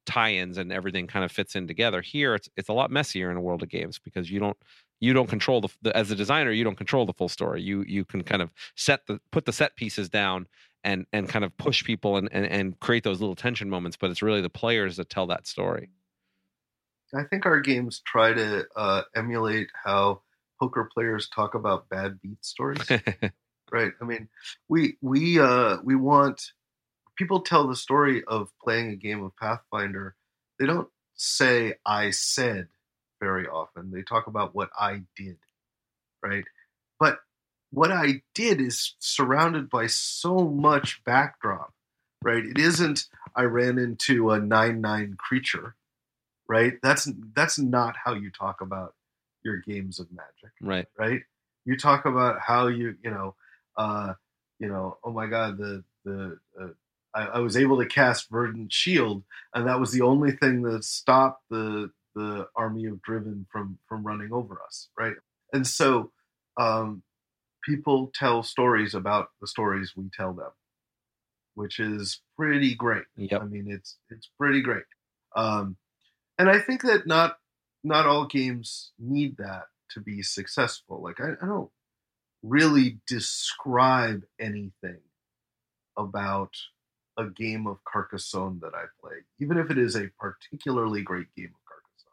tie-ins 0.06 0.58
and 0.58 0.72
everything 0.72 1.08
kind 1.08 1.24
of 1.24 1.32
fits 1.32 1.56
in 1.56 1.68
together. 1.68 2.02
Here 2.02 2.36
it's 2.36 2.50
it's 2.58 2.70
a 2.70 2.74
lot 2.74 2.92
messier 2.92 3.32
in 3.32 3.38
a 3.38 3.42
world 3.42 3.64
of 3.64 3.70
games 3.70 4.00
because 4.00 4.32
you 4.32 4.40
don't 4.40 4.58
you 5.00 5.14
don't 5.14 5.30
control 5.30 5.62
the, 5.62 5.70
the 5.82 5.96
as 5.96 6.12
a 6.12 6.16
designer 6.16 6.52
you 6.52 6.64
don't 6.64 6.78
control 6.78 7.06
the 7.06 7.14
full 7.14 7.30
story. 7.30 7.62
You 7.62 7.84
you 7.88 8.06
can 8.06 8.24
kind 8.24 8.42
of 8.42 8.52
set 8.76 9.06
the 9.08 9.20
put 9.32 9.46
the 9.46 9.54
set 9.54 9.76
pieces 9.76 10.10
down 10.10 10.48
and 10.84 11.06
and 11.14 11.30
kind 11.30 11.46
of 11.46 11.56
push 11.58 11.84
people 11.84 12.18
and 12.18 12.30
and, 12.32 12.46
and 12.46 12.80
create 12.80 13.04
those 13.04 13.20
little 13.22 13.36
tension 13.36 13.70
moments 13.70 13.98
but 13.98 14.12
it's 14.12 14.22
really 14.22 14.42
the 14.42 14.50
players 14.50 14.98
that 14.98 15.10
tell 15.10 15.28
that 15.28 15.48
story 15.48 15.90
I 17.14 17.24
think 17.24 17.46
our 17.46 17.60
games 17.60 18.02
try 18.06 18.34
to 18.34 18.66
uh, 18.76 19.04
emulate 19.16 19.70
how 19.84 20.22
poker 20.60 20.90
players 20.92 21.30
talk 21.30 21.54
about 21.54 21.90
bad 21.90 22.22
beat 22.22 22.44
stories. 22.44 22.90
right. 23.72 23.92
I 24.02 24.06
mean, 24.06 24.30
we 24.68 24.98
we 25.02 25.40
uh, 25.40 25.78
we 25.84 25.96
want 25.96 26.52
people 27.18 27.42
tell 27.42 27.68
the 27.68 27.76
story 27.76 28.24
of 28.26 28.50
playing 28.64 28.90
a 28.90 28.96
game 28.96 29.24
of 29.24 29.36
Pathfinder. 29.38 30.16
They 30.60 30.66
don't 30.66 30.90
say 31.16 31.76
"I 31.86 32.12
said" 32.12 32.68
very 33.20 33.48
often. 33.48 33.92
They 33.92 34.02
talk 34.02 34.28
about 34.28 34.56
what 34.56 34.70
I 34.78 35.02
did. 35.16 35.38
Right. 36.24 36.46
But 37.00 37.20
what 37.72 37.92
I 37.92 38.22
did 38.34 38.62
is 38.62 38.96
surrounded 39.00 39.70
by 39.70 39.88
so 39.88 40.48
much 40.48 41.04
backdrop. 41.04 41.74
Right. 42.24 42.46
It 42.46 42.58
isn't 42.58 43.06
I 43.36 43.44
ran 43.44 43.78
into 43.78 44.32
a 44.32 44.40
nine 44.40 44.82
nine 44.82 45.16
creature 45.18 45.76
right? 46.48 46.74
That's 46.82 47.10
that's 47.36 47.60
not 47.60 47.96
how 48.04 48.14
you 48.14 48.32
talk 48.32 48.62
about 48.62 48.94
your 49.44 49.58
games 49.58 50.00
of 50.00 50.08
magic, 50.12 50.54
right? 50.62 50.86
Right? 50.98 51.22
You 51.66 51.78
talk 51.78 52.06
about 52.06 52.40
how 52.40 52.68
you 52.68 52.96
you 53.04 53.12
know, 53.12 53.36
uh, 53.78 54.14
you 54.60 54.68
know, 54.68 54.98
oh 55.04 55.12
my 55.12 55.28
god, 55.28 55.58
the 55.58 55.84
the 56.06 56.38
uh, 56.60 56.68
I, 57.14 57.26
I, 57.26 57.40
was 57.40 57.56
able 57.56 57.78
to 57.80 57.86
cast 57.86 58.30
Verdant 58.30 58.72
Shield, 58.72 59.24
and 59.54 59.68
that 59.68 59.80
was 59.80 59.92
the 59.92 60.02
only 60.02 60.32
thing 60.32 60.62
that 60.64 60.84
stopped 60.84 61.44
the 61.50 61.92
the 62.16 62.48
army 62.56 62.86
of 62.86 63.02
Driven 63.02 63.46
from 63.52 63.78
from 63.88 64.06
running 64.06 64.32
over 64.32 64.60
us, 64.66 64.90
right? 64.98 65.16
And 65.52 65.66
so, 65.66 66.12
um, 66.58 67.04
people 67.64 68.12
tell 68.14 68.44
stories 68.44 68.94
about 68.94 69.30
the 69.42 69.48
stories 69.48 69.94
we 69.96 70.10
tell 70.14 70.34
them, 70.34 70.52
which 71.56 71.80
is 71.80 72.22
pretty 72.38 72.76
great. 72.76 73.06
Yep. 73.16 73.42
I 73.42 73.46
mean, 73.46 73.68
it's 73.70 73.98
it's 74.10 74.30
pretty 74.38 74.62
great. 74.62 74.84
Um, 75.36 75.78
and 76.38 76.50
I 76.50 76.60
think 76.60 76.82
that 76.84 77.08
not 77.08 77.38
not 77.84 78.06
all 78.06 78.26
games 78.26 78.92
need 78.98 79.38
that 79.38 79.66
to 79.92 80.00
be 80.00 80.22
successful. 80.22 81.02
Like 81.02 81.20
I, 81.20 81.34
I 81.42 81.46
don't 81.46 81.70
really 82.42 83.00
describe 83.08 84.24
anything 84.40 85.00
about 85.98 86.56
a 87.18 87.26
game 87.26 87.68
of 87.68 87.84
Carcassonne 87.84 88.60
that 88.62 88.74
I 88.74 88.86
play, 89.00 89.18
even 89.40 89.58
if 89.58 89.70
it 89.70 89.78
is 89.78 89.96
a 89.96 90.10
particularly 90.20 91.04
great 91.04 91.28
game 91.36 91.54
of 91.54 91.66
Carcassonne. 91.66 92.12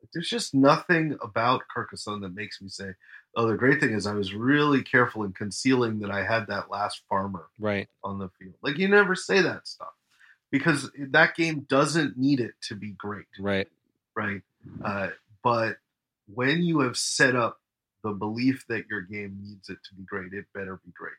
Like, 0.00 0.10
there's 0.14 0.28
just 0.28 0.54
nothing 0.54 1.18
about 1.20 1.62
Carcassonne 1.72 2.20
that 2.20 2.34
makes 2.34 2.62
me 2.62 2.68
say, 2.68 2.94
"Oh, 3.34 3.48
the 3.48 3.56
great 3.56 3.80
thing 3.80 3.92
is 3.92 4.06
I 4.06 4.14
was 4.14 4.34
really 4.34 4.82
careful 4.82 5.24
in 5.24 5.32
concealing 5.32 5.98
that 6.00 6.10
I 6.10 6.22
had 6.22 6.46
that 6.46 6.70
last 6.70 7.02
farmer 7.08 7.48
right 7.58 7.88
on 8.04 8.18
the 8.18 8.28
field." 8.38 8.54
Like 8.62 8.78
you 8.78 8.88
never 8.88 9.14
say 9.14 9.42
that 9.42 9.66
stuff 9.66 9.94
because 10.50 10.90
that 11.10 11.34
game 11.36 11.66
doesn't 11.68 12.16
need 12.16 12.40
it 12.40 12.54
to 12.62 12.74
be 12.74 12.92
great. 12.92 13.26
Right. 13.38 13.68
Right. 14.14 14.42
Uh, 14.84 15.08
but 15.42 15.76
when 16.32 16.62
you 16.62 16.80
have 16.80 16.96
set 16.96 17.36
up 17.36 17.60
the 18.02 18.12
belief 18.12 18.64
that 18.68 18.84
your 18.88 19.02
game 19.02 19.38
needs 19.42 19.68
it 19.68 19.78
to 19.88 19.94
be 19.94 20.04
great, 20.04 20.32
it 20.32 20.46
better 20.54 20.80
be 20.84 20.92
great. 20.92 21.12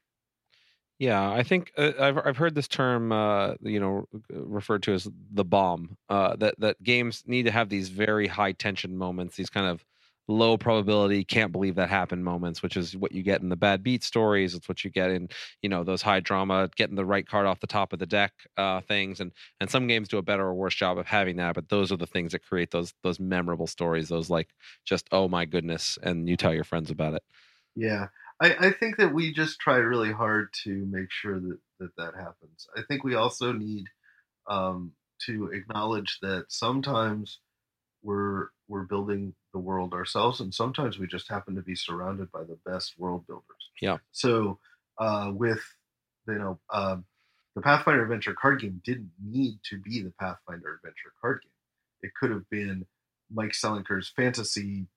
Yeah, 0.99 1.29
I 1.29 1.43
think 1.43 1.71
uh, 1.77 1.91
I've 1.99 2.17
I've 2.17 2.37
heard 2.37 2.55
this 2.55 2.67
term, 2.67 3.11
uh, 3.11 3.53
you 3.61 3.79
know, 3.79 4.07
referred 4.29 4.81
to 4.83 4.93
as 4.93 5.07
the 5.31 5.45
bomb. 5.45 5.95
Uh, 6.09 6.35
that 6.37 6.59
that 6.59 6.81
games 6.81 7.23
need 7.27 7.43
to 7.43 7.51
have 7.51 7.69
these 7.69 7.89
very 7.89 8.25
high 8.25 8.53
tension 8.53 8.97
moments, 8.97 9.35
these 9.35 9.51
kind 9.51 9.67
of 9.67 9.85
low 10.27 10.57
probability 10.57 11.23
can't 11.23 11.51
believe 11.51 11.75
that 11.75 11.89
happened 11.89 12.23
moments 12.23 12.61
which 12.61 12.75
is 12.75 12.97
what 12.97 13.13
you 13.13 13.23
get 13.23 13.41
in 13.41 13.49
the 13.49 13.55
bad 13.55 13.81
beat 13.81 14.03
stories. 14.03 14.53
It's 14.55 14.67
what 14.67 14.83
you 14.83 14.89
get 14.89 15.09
in 15.09 15.29
you 15.61 15.69
know 15.69 15.83
those 15.83 16.01
high 16.01 16.19
drama 16.19 16.69
getting 16.75 16.95
the 16.95 17.05
right 17.05 17.27
card 17.27 17.45
off 17.45 17.59
the 17.59 17.67
top 17.67 17.93
of 17.93 17.99
the 17.99 18.05
deck 18.05 18.33
uh, 18.57 18.81
things. 18.81 19.19
And 19.19 19.31
and 19.59 19.69
some 19.69 19.87
games 19.87 20.07
do 20.09 20.17
a 20.17 20.21
better 20.21 20.45
or 20.45 20.53
worse 20.53 20.75
job 20.75 20.97
of 20.97 21.05
having 21.05 21.37
that 21.37 21.55
but 21.55 21.69
those 21.69 21.91
are 21.91 21.97
the 21.97 22.07
things 22.07 22.33
that 22.33 22.43
create 22.43 22.71
those 22.71 22.93
those 23.03 23.19
memorable 23.19 23.67
stories 23.67 24.09
those 24.09 24.29
like 24.29 24.49
just 24.85 25.07
oh 25.11 25.27
my 25.27 25.45
goodness 25.45 25.97
and 26.03 26.27
you 26.27 26.35
tell 26.35 26.53
your 26.53 26.63
friends 26.63 26.91
about 26.91 27.13
it. 27.13 27.23
Yeah. 27.75 28.07
I 28.41 28.67
i 28.67 28.71
think 28.71 28.97
that 28.97 29.13
we 29.13 29.33
just 29.33 29.59
try 29.59 29.77
really 29.77 30.11
hard 30.11 30.49
to 30.63 30.85
make 30.91 31.11
sure 31.11 31.39
that 31.39 31.57
that 31.79 31.95
that 31.97 32.13
happens. 32.15 32.67
I 32.75 32.81
think 32.87 33.03
we 33.03 33.15
also 33.15 33.51
need 33.53 33.85
um 34.49 34.91
to 35.25 35.51
acknowledge 35.51 36.19
that 36.21 36.45
sometimes 36.49 37.39
we're 38.03 38.49
we're 38.67 38.83
building 38.83 39.33
the 39.53 39.59
world 39.59 39.93
ourselves, 39.93 40.39
and 40.41 40.53
sometimes 40.53 40.99
we 40.99 41.07
just 41.07 41.29
happen 41.29 41.55
to 41.55 41.61
be 41.61 41.75
surrounded 41.75 42.31
by 42.31 42.43
the 42.43 42.57
best 42.65 42.93
world 42.97 43.25
builders. 43.27 43.71
Yeah. 43.81 43.97
So 44.11 44.59
uh, 44.97 45.31
with 45.33 45.61
you 46.27 46.35
know 46.35 46.59
um, 46.71 47.05
the 47.55 47.61
Pathfinder 47.61 48.03
Adventure 48.03 48.33
card 48.33 48.61
game 48.61 48.81
didn't 48.83 49.11
need 49.23 49.59
to 49.69 49.79
be 49.79 50.01
the 50.01 50.13
Pathfinder 50.19 50.75
Adventure 50.75 51.13
card 51.19 51.41
game. 51.43 51.51
It 52.01 52.11
could 52.19 52.31
have 52.31 52.49
been 52.49 52.85
Mike 53.31 53.53
Selinker's 53.53 54.11
fantasy 54.15 54.87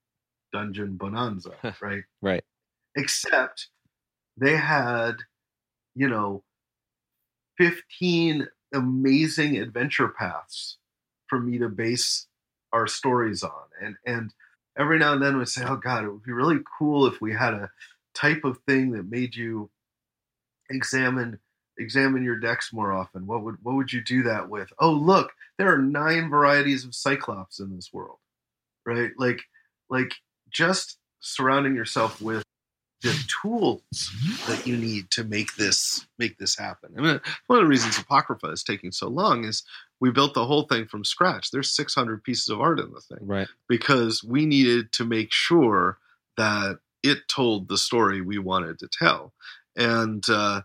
dungeon 0.53 0.97
bonanza, 0.97 1.53
right? 1.81 2.03
right. 2.21 2.45
Except 2.97 3.69
they 4.37 4.57
had, 4.57 5.17
you 5.95 6.09
know, 6.09 6.43
15 7.59 8.49
amazing 8.73 9.59
adventure 9.59 10.09
paths 10.09 10.79
for 11.29 11.41
me 11.41 11.59
to 11.59 11.69
base 11.69 12.27
our 12.73 12.87
stories 12.87 13.43
on. 13.43 13.65
And 13.83 13.97
and 14.07 14.35
every 14.79 14.99
now 14.99 15.13
and 15.13 15.23
then 15.23 15.39
we 15.39 15.45
say, 15.47 15.65
oh 15.65 15.77
God, 15.77 16.05
it 16.05 16.11
would 16.11 16.23
be 16.23 16.33
really 16.33 16.61
cool 16.79 17.07
if 17.07 17.21
we 17.21 17.33
had 17.33 17.55
a 17.55 17.71
type 18.15 18.45
of 18.45 18.59
thing 18.67 18.93
that 18.93 19.11
made 19.11 19.35
you 19.37 19.71
examine 20.71 21.39
examine 21.79 22.23
your 22.23 22.37
decks 22.39 22.73
more 22.73 22.93
often. 22.93 23.27
What 23.27 23.43
would 23.43 23.57
what 23.63 23.75
would 23.75 23.93
you 23.93 24.03
do 24.03 24.23
that 24.25 24.49
with? 24.49 24.73
Oh, 24.79 24.93
look, 24.93 25.33
there 25.59 25.73
are 25.73 25.79
nine 25.79 26.31
varieties 26.31 26.85
of 26.85 26.95
Cyclops 26.95 27.61
in 27.61 27.75
this 27.75 27.93
world, 27.93 28.19
right? 28.87 29.11
Like 29.19 29.41
like 29.89 30.15
just 30.51 30.99
surrounding 31.21 31.75
yourself 31.75 32.21
with 32.21 32.45
the 33.03 33.17
tools 33.43 33.81
that 34.47 34.67
you 34.67 34.77
need 34.77 35.11
to 35.11 35.25
make 35.25 35.57
this 35.57 36.07
make 36.19 36.39
this 36.39 36.57
happen. 36.57 36.93
I 36.97 37.01
mean, 37.01 37.17
uh, 37.17 37.19
one 37.47 37.59
of 37.59 37.65
the 37.65 37.69
reasons 37.69 37.99
Apocrypha 37.99 38.49
is 38.49 38.63
taking 38.63 38.93
so 38.93 39.09
long 39.09 39.45
is 39.45 39.63
we 40.01 40.11
built 40.11 40.35
the 40.35 40.47
whole 40.47 40.65
thing 40.65 40.87
from 40.87 41.05
scratch. 41.05 41.51
There's 41.51 41.75
600 41.75 42.25
pieces 42.25 42.49
of 42.49 42.61
art 42.61 42.81
in 42.81 42.91
the 42.93 43.01
thing, 43.01 43.27
right? 43.27 43.49
Because 43.69 44.25
we 44.25 44.47
needed 44.47 44.93
to 44.93 45.05
make 45.05 45.33
sure 45.33 45.99
that 46.37 46.79
it 47.03 47.29
told 47.29 47.69
the 47.69 47.79
story 47.79 48.21
we 48.21 48.39
wanted 48.39 48.79
to 48.79 48.89
tell, 48.89 49.33
and 49.77 50.25
uh, 50.29 50.63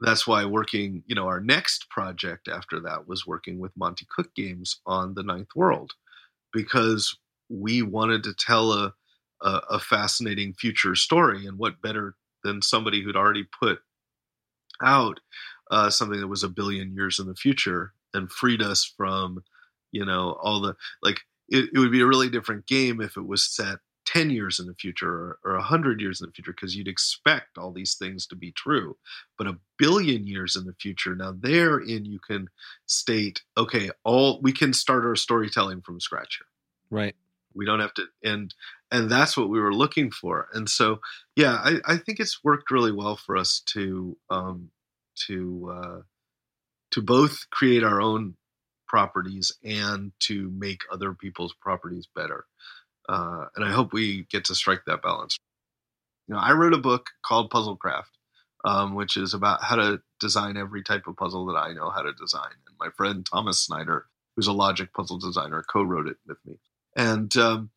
that's 0.00 0.26
why 0.26 0.44
working, 0.44 1.04
you 1.06 1.14
know, 1.14 1.26
our 1.26 1.40
next 1.40 1.88
project 1.90 2.48
after 2.48 2.80
that 2.80 3.06
was 3.06 3.26
working 3.26 3.58
with 3.58 3.76
Monte 3.76 4.06
Cook 4.14 4.34
Games 4.34 4.80
on 4.86 5.14
the 5.14 5.22
Ninth 5.22 5.54
World, 5.54 5.92
because 6.52 7.16
we 7.48 7.82
wanted 7.82 8.24
to 8.24 8.34
tell 8.34 8.72
a 8.72 8.94
a, 9.42 9.60
a 9.70 9.78
fascinating 9.78 10.54
future 10.54 10.94
story. 10.94 11.46
And 11.46 11.58
what 11.58 11.82
better 11.82 12.14
than 12.44 12.62
somebody 12.62 13.02
who'd 13.02 13.16
already 13.16 13.44
put 13.60 13.80
out 14.82 15.20
uh, 15.70 15.90
something 15.90 16.20
that 16.20 16.28
was 16.28 16.42
a 16.42 16.48
billion 16.48 16.94
years 16.94 17.18
in 17.18 17.26
the 17.26 17.34
future 17.34 17.92
and 18.14 18.30
freed 18.30 18.62
us 18.62 18.84
from, 18.96 19.42
you 19.90 20.04
know, 20.04 20.38
all 20.42 20.60
the 20.60 20.74
like. 21.02 21.20
It, 21.48 21.68
it 21.74 21.78
would 21.78 21.92
be 21.92 22.00
a 22.00 22.06
really 22.06 22.30
different 22.30 22.66
game 22.66 23.00
if 23.02 23.16
it 23.16 23.26
was 23.26 23.44
set 23.44 23.78
10 24.06 24.30
years 24.30 24.58
in 24.58 24.66
the 24.66 24.74
future 24.74 25.08
or, 25.08 25.38
or 25.44 25.54
100 25.54 26.00
years 26.00 26.20
in 26.20 26.26
the 26.26 26.32
future 26.32 26.52
because 26.52 26.74
you'd 26.76 26.88
expect 26.88 27.56
all 27.56 27.72
these 27.72 27.94
things 27.94 28.26
to 28.26 28.36
be 28.36 28.52
true. 28.52 28.96
But 29.38 29.46
a 29.46 29.58
billion 29.78 30.26
years 30.26 30.56
in 30.56 30.64
the 30.64 30.74
future 30.74 31.14
now 31.14 31.34
therein 31.38 32.04
you 32.04 32.18
can 32.18 32.48
state 32.86 33.42
okay 33.56 33.90
all 34.04 34.40
we 34.42 34.52
can 34.52 34.72
start 34.72 35.04
our 35.04 35.16
storytelling 35.16 35.82
from 35.82 36.00
scratch 36.00 36.38
here. 36.40 36.98
Right. 36.98 37.16
We 37.54 37.64
don't 37.64 37.80
have 37.80 37.94
to 37.94 38.06
and 38.24 38.54
and 38.90 39.10
that's 39.10 39.36
what 39.36 39.48
we 39.48 39.60
were 39.60 39.74
looking 39.74 40.10
for. 40.10 40.48
And 40.52 40.68
so 40.68 41.00
yeah 41.36 41.54
i, 41.62 41.76
I 41.86 41.96
think 41.96 42.20
it's 42.20 42.42
worked 42.44 42.70
really 42.70 42.92
well 42.92 43.16
for 43.16 43.36
us 43.36 43.62
to 43.66 44.16
um 44.30 44.70
to 45.26 45.72
uh 45.72 46.02
to 46.92 47.02
both 47.02 47.48
create 47.50 47.84
our 47.84 48.00
own 48.00 48.34
properties 48.88 49.52
and 49.64 50.12
to 50.20 50.50
make 50.56 50.82
other 50.92 51.14
people's 51.14 51.54
properties 51.60 52.06
better 52.14 52.44
uh 53.08 53.46
and 53.56 53.64
i 53.64 53.70
hope 53.70 53.92
we 53.92 54.26
get 54.30 54.44
to 54.44 54.54
strike 54.54 54.82
that 54.86 55.02
balance 55.02 55.36
you 56.28 56.34
know 56.34 56.40
i 56.40 56.52
wrote 56.52 56.74
a 56.74 56.78
book 56.78 57.10
called 57.24 57.50
puzzlecraft 57.50 58.04
um, 58.64 58.94
which 58.94 59.16
is 59.16 59.34
about 59.34 59.60
how 59.64 59.74
to 59.74 60.00
design 60.20 60.56
every 60.56 60.84
type 60.84 61.06
of 61.06 61.16
puzzle 61.16 61.46
that 61.46 61.56
i 61.56 61.72
know 61.72 61.90
how 61.90 62.02
to 62.02 62.12
design 62.12 62.52
and 62.66 62.76
my 62.78 62.88
friend 62.96 63.26
thomas 63.26 63.58
snyder 63.58 64.06
who's 64.36 64.46
a 64.46 64.52
logic 64.52 64.92
puzzle 64.92 65.18
designer 65.18 65.64
co-wrote 65.72 66.06
it 66.06 66.16
with 66.26 66.38
me 66.44 66.54
and 66.96 67.36
um, 67.36 67.70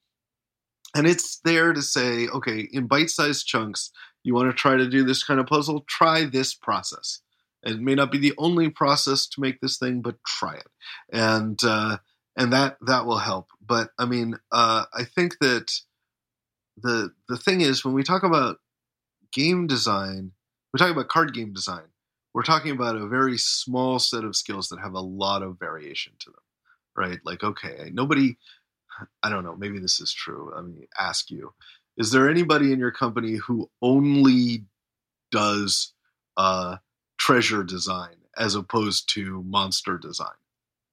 and 0.96 1.06
it's 1.06 1.40
there 1.44 1.74
to 1.74 1.82
say, 1.82 2.28
okay, 2.30 2.70
in 2.72 2.88
bite-sized 2.88 3.46
chunks, 3.46 3.92
you 4.24 4.34
want 4.34 4.50
to 4.50 4.56
try 4.56 4.78
to 4.78 4.90
do 4.90 5.04
this 5.04 5.24
kind 5.24 5.42
of 5.42 5.46
puzzle. 5.46 5.84
Try 5.88 6.24
this 6.24 6.54
process. 6.56 7.22
It 7.66 7.80
may 7.80 7.96
not 7.96 8.12
be 8.12 8.18
the 8.20 8.34
only 8.38 8.70
process 8.70 9.28
to 9.28 9.42
make 9.42 9.60
this 9.60 9.78
thing, 9.78 10.02
but 10.02 10.24
try 10.26 10.56
it, 10.56 10.68
and 11.12 11.60
uh, 11.64 11.98
and 12.38 12.54
that 12.54 12.78
that 12.82 13.06
will 13.06 13.18
help. 13.18 13.48
But 13.66 13.90
I 13.98 14.06
mean, 14.06 14.38
uh, 14.52 14.86
I 14.94 15.04
think 15.04 15.38
that 15.42 15.72
the 16.78 17.12
the 17.28 17.38
thing 17.38 17.62
is 17.62 17.84
when 17.84 17.94
we 17.94 18.04
talk 18.04 18.24
about 18.24 18.58
game 19.34 19.68
design, 19.68 20.32
we 20.74 20.78
talk 20.78 20.92
about 20.92 21.08
card 21.10 21.34
game 21.34 21.54
design. 21.54 21.86
We're 22.34 22.44
talking 22.44 22.72
about 22.72 22.98
a 22.98 23.08
very 23.08 23.38
small 23.38 23.98
set 23.98 24.26
of 24.26 24.36
skills 24.36 24.68
that 24.70 24.80
have 24.80 24.94
a 24.94 25.00
lot 25.00 25.42
of 25.42 25.58
variation 25.58 26.14
to 26.20 26.32
them, 26.32 26.44
right? 26.96 27.20
Like, 27.24 27.44
okay, 27.44 27.90
nobody 27.94 28.38
I 29.24 29.30
don't 29.30 29.44
know, 29.44 29.56
maybe 29.56 29.80
this 29.80 30.00
is 30.00 30.14
true. 30.14 30.52
Let 30.56 30.66
me 30.66 30.88
ask 30.98 31.30
you 31.30 31.54
Is 31.98 32.12
there 32.12 32.30
anybody 32.30 32.72
in 32.72 32.80
your 32.80 32.92
company 32.92 33.36
who 33.36 33.70
only 33.82 34.66
does 35.32 35.94
uh, 36.38 36.78
treasure 37.18 37.64
design 37.64 38.16
as 38.38 38.56
opposed 38.56 39.14
to 39.14 39.44
monster 39.44 39.98
design? 39.98 40.36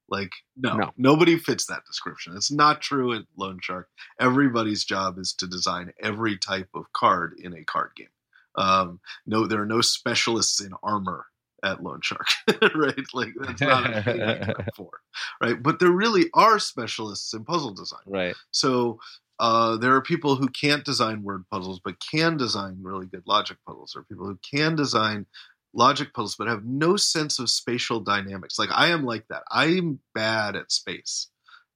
Like, 0.08 0.32
no, 0.56 0.76
no, 0.76 0.92
nobody 0.98 1.38
fits 1.38 1.66
that 1.66 1.86
description. 1.86 2.36
It's 2.36 2.50
not 2.50 2.82
true 2.82 3.14
at 3.14 3.22
Lone 3.36 3.60
Shark. 3.62 3.88
Everybody's 4.20 4.84
job 4.84 5.18
is 5.18 5.32
to 5.34 5.46
design 5.46 5.92
every 6.02 6.36
type 6.36 6.68
of 6.74 6.92
card 6.92 7.34
in 7.38 7.54
a 7.54 7.64
card 7.64 7.92
game. 7.96 8.08
Um, 8.56 9.00
no, 9.26 9.46
there 9.46 9.62
are 9.62 9.66
no 9.66 9.80
specialists 9.80 10.60
in 10.60 10.72
armor 10.82 11.26
at 11.64 11.82
Lone 11.82 12.00
Shark, 12.02 12.26
right? 12.74 13.04
Like 13.14 13.32
that's 13.40 13.60
not 13.60 13.90
a 13.90 14.02
thing 14.02 14.54
for, 14.76 14.90
right? 15.40 15.62
But 15.62 15.78
there 15.78 15.92
really 15.92 16.26
are 16.34 16.58
specialists 16.58 17.32
in 17.32 17.44
puzzle 17.44 17.72
design, 17.72 18.00
right? 18.06 18.34
So 18.50 18.98
uh, 19.38 19.76
there 19.76 19.94
are 19.94 20.02
people 20.02 20.36
who 20.36 20.48
can't 20.48 20.84
design 20.84 21.22
word 21.22 21.44
puzzles 21.50 21.80
but 21.82 21.96
can 22.00 22.36
design 22.36 22.78
really 22.82 23.06
good 23.06 23.24
logic 23.26 23.56
puzzles. 23.66 23.96
or 23.96 24.02
people 24.02 24.26
who 24.26 24.38
can 24.48 24.76
design 24.76 25.26
logic 25.74 26.12
puzzles 26.12 26.36
but 26.36 26.48
have 26.48 26.64
no 26.64 26.96
sense 26.96 27.38
of 27.38 27.50
spatial 27.50 28.00
dynamics. 28.00 28.58
Like 28.58 28.70
I 28.72 28.88
am 28.88 29.04
like 29.04 29.26
that. 29.28 29.42
I'm 29.50 30.00
bad 30.14 30.56
at 30.56 30.70
space. 30.72 31.28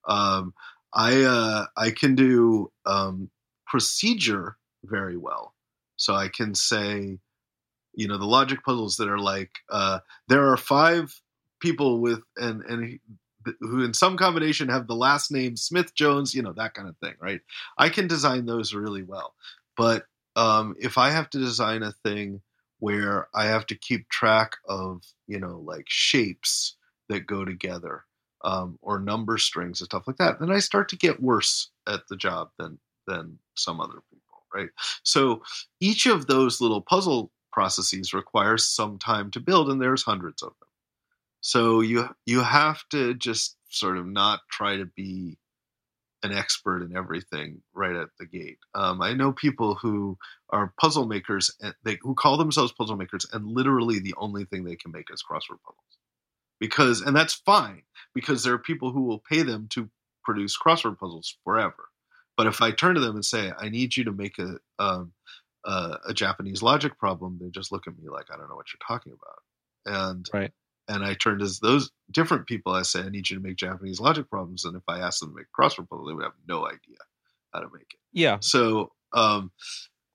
Um, 0.07 0.53
I 0.93 1.23
uh, 1.23 1.65
I 1.75 1.91
can 1.91 2.15
do 2.15 2.71
um, 2.85 3.29
procedure 3.65 4.57
very 4.83 5.17
well, 5.17 5.53
so 5.97 6.15
I 6.15 6.29
can 6.29 6.55
say 6.55 7.17
you 7.93 8.07
know 8.07 8.17
the 8.17 8.25
logic 8.25 8.63
puzzles 8.63 8.97
that 8.97 9.09
are 9.09 9.19
like 9.19 9.51
uh, 9.69 9.99
there 10.27 10.47
are 10.47 10.57
five 10.57 11.19
people 11.59 11.99
with 11.99 12.21
and 12.37 12.63
and 12.63 12.99
who 13.61 13.83
in 13.83 13.93
some 13.93 14.17
combination 14.17 14.69
have 14.69 14.87
the 14.87 14.95
last 14.95 15.31
name 15.31 15.55
Smith 15.55 15.93
Jones, 15.93 16.33
you 16.33 16.41
know 16.41 16.53
that 16.53 16.73
kind 16.73 16.87
of 16.87 16.97
thing, 16.97 17.15
right? 17.19 17.41
I 17.77 17.89
can 17.89 18.07
design 18.07 18.45
those 18.45 18.73
really 18.73 19.03
well, 19.03 19.33
but 19.75 20.05
um, 20.35 20.75
if 20.79 20.97
I 20.97 21.09
have 21.09 21.29
to 21.31 21.39
design 21.39 21.83
a 21.83 21.91
thing 22.03 22.41
where 22.79 23.27
I 23.33 23.45
have 23.45 23.65
to 23.67 23.75
keep 23.75 24.09
track 24.09 24.57
of 24.67 25.03
you 25.27 25.39
know 25.39 25.59
like 25.59 25.85
shapes 25.87 26.75
that 27.09 27.27
go 27.27 27.45
together 27.45 28.03
um, 28.43 28.77
or 28.81 28.99
number 28.99 29.37
strings 29.37 29.81
and 29.81 29.85
stuff 29.85 30.07
like 30.07 30.17
that, 30.17 30.39
then 30.39 30.51
I 30.51 30.59
start 30.59 30.89
to 30.89 30.97
get 30.97 31.21
worse 31.21 31.71
at 31.87 32.07
the 32.09 32.17
job 32.17 32.49
than 32.57 32.79
than 33.07 33.39
some 33.55 33.79
other 33.79 34.01
people, 34.11 34.43
right? 34.53 34.69
So 35.03 35.41
each 35.79 36.05
of 36.05 36.27
those 36.27 36.61
little 36.61 36.81
puzzle 36.81 37.31
processes 37.51 38.13
requires 38.13 38.67
some 38.67 38.99
time 38.99 39.31
to 39.31 39.39
build, 39.39 39.69
and 39.69 39.81
there's 39.81 40.03
hundreds 40.03 40.43
of 40.43 40.49
them. 40.59 40.69
So 41.41 41.81
you 41.81 42.09
you 42.25 42.41
have 42.41 42.83
to 42.91 43.13
just 43.15 43.57
sort 43.69 43.97
of 43.97 44.05
not 44.05 44.41
try 44.51 44.77
to 44.77 44.85
be 44.85 45.37
an 46.31 46.37
expert 46.37 46.83
in 46.83 46.95
everything 46.95 47.61
right 47.73 47.95
at 47.95 48.09
the 48.19 48.25
gate. 48.25 48.59
Um, 48.75 49.01
I 49.01 49.13
know 49.13 49.31
people 49.31 49.75
who 49.75 50.17
are 50.49 50.73
puzzle 50.79 51.07
makers 51.07 51.55
and 51.61 51.73
they 51.83 51.97
who 52.01 52.15
call 52.15 52.37
themselves 52.37 52.73
puzzle 52.73 52.97
makers, 52.97 53.25
and 53.31 53.45
literally 53.45 53.99
the 53.99 54.15
only 54.17 54.45
thing 54.45 54.63
they 54.63 54.75
can 54.75 54.91
make 54.91 55.07
is 55.11 55.23
crossword 55.23 55.61
puzzles. 55.65 55.97
Because 56.59 57.01
and 57.01 57.15
that's 57.15 57.33
fine 57.33 57.83
because 58.13 58.43
there 58.43 58.53
are 58.53 58.59
people 58.59 58.91
who 58.91 59.03
will 59.03 59.23
pay 59.29 59.43
them 59.43 59.67
to 59.71 59.89
produce 60.23 60.57
crossword 60.57 60.97
puzzles 60.97 61.37
forever. 61.43 61.89
But 62.35 62.47
if 62.47 62.61
I 62.61 62.71
turn 62.71 62.95
to 62.95 63.01
them 63.01 63.15
and 63.15 63.25
say, 63.25 63.51
"I 63.57 63.69
need 63.69 63.95
you 63.95 64.03
to 64.05 64.11
make 64.11 64.37
a 64.39 64.57
um, 64.79 65.13
uh, 65.65 65.97
a 66.07 66.13
Japanese 66.13 66.61
logic 66.61 66.97
problem, 66.97 67.37
they 67.41 67.49
just 67.49 67.71
look 67.71 67.87
at 67.87 67.97
me 67.97 68.09
like 68.09 68.27
I 68.31 68.37
don't 68.37 68.49
know 68.49 68.55
what 68.55 68.67
you're 68.73 68.87
talking 68.87 69.13
about. 69.13 70.05
And 70.05 70.29
right. 70.33 70.51
And 70.87 71.03
I 71.03 71.13
turned 71.13 71.41
to 71.41 71.51
those 71.61 71.91
different 72.11 72.47
people. 72.47 72.73
I 72.73 72.83
say 72.83 73.01
I 73.01 73.09
need 73.09 73.29
you 73.29 73.37
to 73.37 73.43
make 73.43 73.57
Japanese 73.57 73.99
logic 73.99 74.29
problems, 74.29 74.65
and 74.65 74.75
if 74.75 74.83
I 74.87 74.99
asked 74.99 75.19
them 75.19 75.29
to 75.29 75.35
make 75.35 75.47
crossword 75.57 75.89
puzzle, 75.89 76.05
they 76.05 76.13
would 76.13 76.23
have 76.23 76.33
no 76.47 76.65
idea 76.65 76.97
how 77.53 77.59
to 77.59 77.67
make 77.73 77.93
it. 77.93 77.99
Yeah. 78.13 78.37
So, 78.41 78.91
um, 79.13 79.51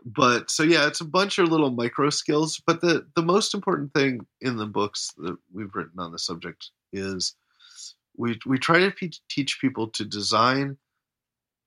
but 0.04 0.50
so 0.50 0.62
yeah, 0.62 0.86
it's 0.86 1.00
a 1.00 1.06
bunch 1.06 1.38
of 1.38 1.48
little 1.48 1.70
micro 1.70 2.10
skills. 2.10 2.60
But 2.66 2.80
the 2.80 3.06
the 3.14 3.22
most 3.22 3.54
important 3.54 3.92
thing 3.94 4.26
in 4.40 4.56
the 4.56 4.66
books 4.66 5.12
that 5.18 5.36
we've 5.52 5.74
written 5.74 5.98
on 5.98 6.12
the 6.12 6.18
subject 6.18 6.70
is 6.92 7.34
we 8.16 8.38
we 8.46 8.58
try 8.58 8.78
to 8.78 9.10
teach 9.28 9.60
people 9.60 9.88
to 9.88 10.04
design 10.04 10.76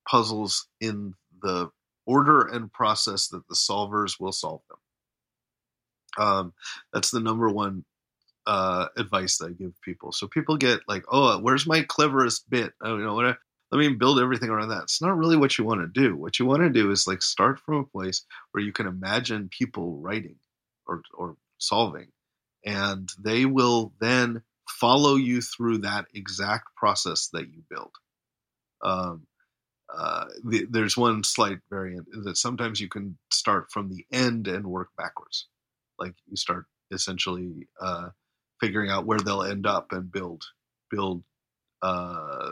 puzzles 0.10 0.68
in 0.80 1.14
the 1.42 1.70
order 2.06 2.42
and 2.42 2.72
process 2.72 3.28
that 3.30 3.48
the 3.48 3.56
solvers 3.56 4.20
will 4.20 4.32
solve 4.32 4.62
them. 4.70 4.78
Um, 6.18 6.54
that's 6.94 7.12
the 7.12 7.20
number 7.20 7.50
one 7.50 7.84
uh, 8.48 8.88
advice 8.98 9.38
that 9.38 9.48
I 9.48 9.52
give 9.52 9.74
people. 9.82 10.12
So 10.12 10.28
people 10.28 10.58
get 10.58 10.82
like, 10.88 11.04
oh, 11.12 11.40
where's 11.40 11.68
my 11.68 11.82
cleverest 11.82 12.50
bit? 12.50 12.74
Oh, 12.82 12.98
you 12.98 13.04
know, 13.04 13.16
what? 13.16 13.38
let 13.72 13.80
me 13.80 13.90
build 13.90 14.20
everything 14.20 14.50
around 14.50 14.70
that. 14.70 14.84
It's 14.84 15.02
not 15.02 15.18
really 15.18 15.38
what 15.38 15.58
you 15.58 15.66
want 15.66 15.82
to 15.82 16.02
do. 16.02 16.16
What 16.16 16.40
you 16.40 16.46
want 16.46 16.62
to 16.62 16.70
do 16.70 16.92
is 16.92 17.08
like 17.08 17.22
start 17.22 17.60
from 17.60 17.76
a 17.76 17.84
place 17.84 18.24
where 18.52 18.64
you 18.64 18.72
can 18.72 18.88
imagine 18.88 19.50
people 19.50 19.98
writing 20.00 20.38
or 20.88 21.02
or 21.14 21.36
solving, 21.58 22.08
and 22.66 23.10
they 23.20 23.46
will 23.46 23.94
then 24.00 24.44
follow 24.70 25.16
you 25.16 25.42
through 25.42 25.80
that 25.80 26.06
exact 26.14 26.76
process 26.76 27.30
that 27.34 27.48
you 27.48 27.64
build. 27.70 27.92
Um, 28.84 29.28
uh, 29.94 30.26
the, 30.44 30.66
there's 30.70 30.98
one 30.98 31.24
slight 31.24 31.60
variant 31.70 32.08
that 32.24 32.38
sometimes 32.38 32.80
you 32.80 32.90
can 32.90 33.18
start 33.32 33.72
from 33.72 33.90
the 33.90 34.06
end 34.12 34.48
and 34.48 34.66
work 34.66 34.90
backwards. 34.98 35.48
Like 36.00 36.16
you 36.28 36.36
start 36.36 36.66
essentially 36.92 37.68
uh, 37.82 38.10
figuring 38.60 38.90
out 38.90 39.06
where 39.06 39.20
they'll 39.20 39.44
end 39.44 39.66
up 39.66 39.92
and 39.92 40.12
build 40.12 40.44
build 40.90 41.24
uh, 41.82 42.52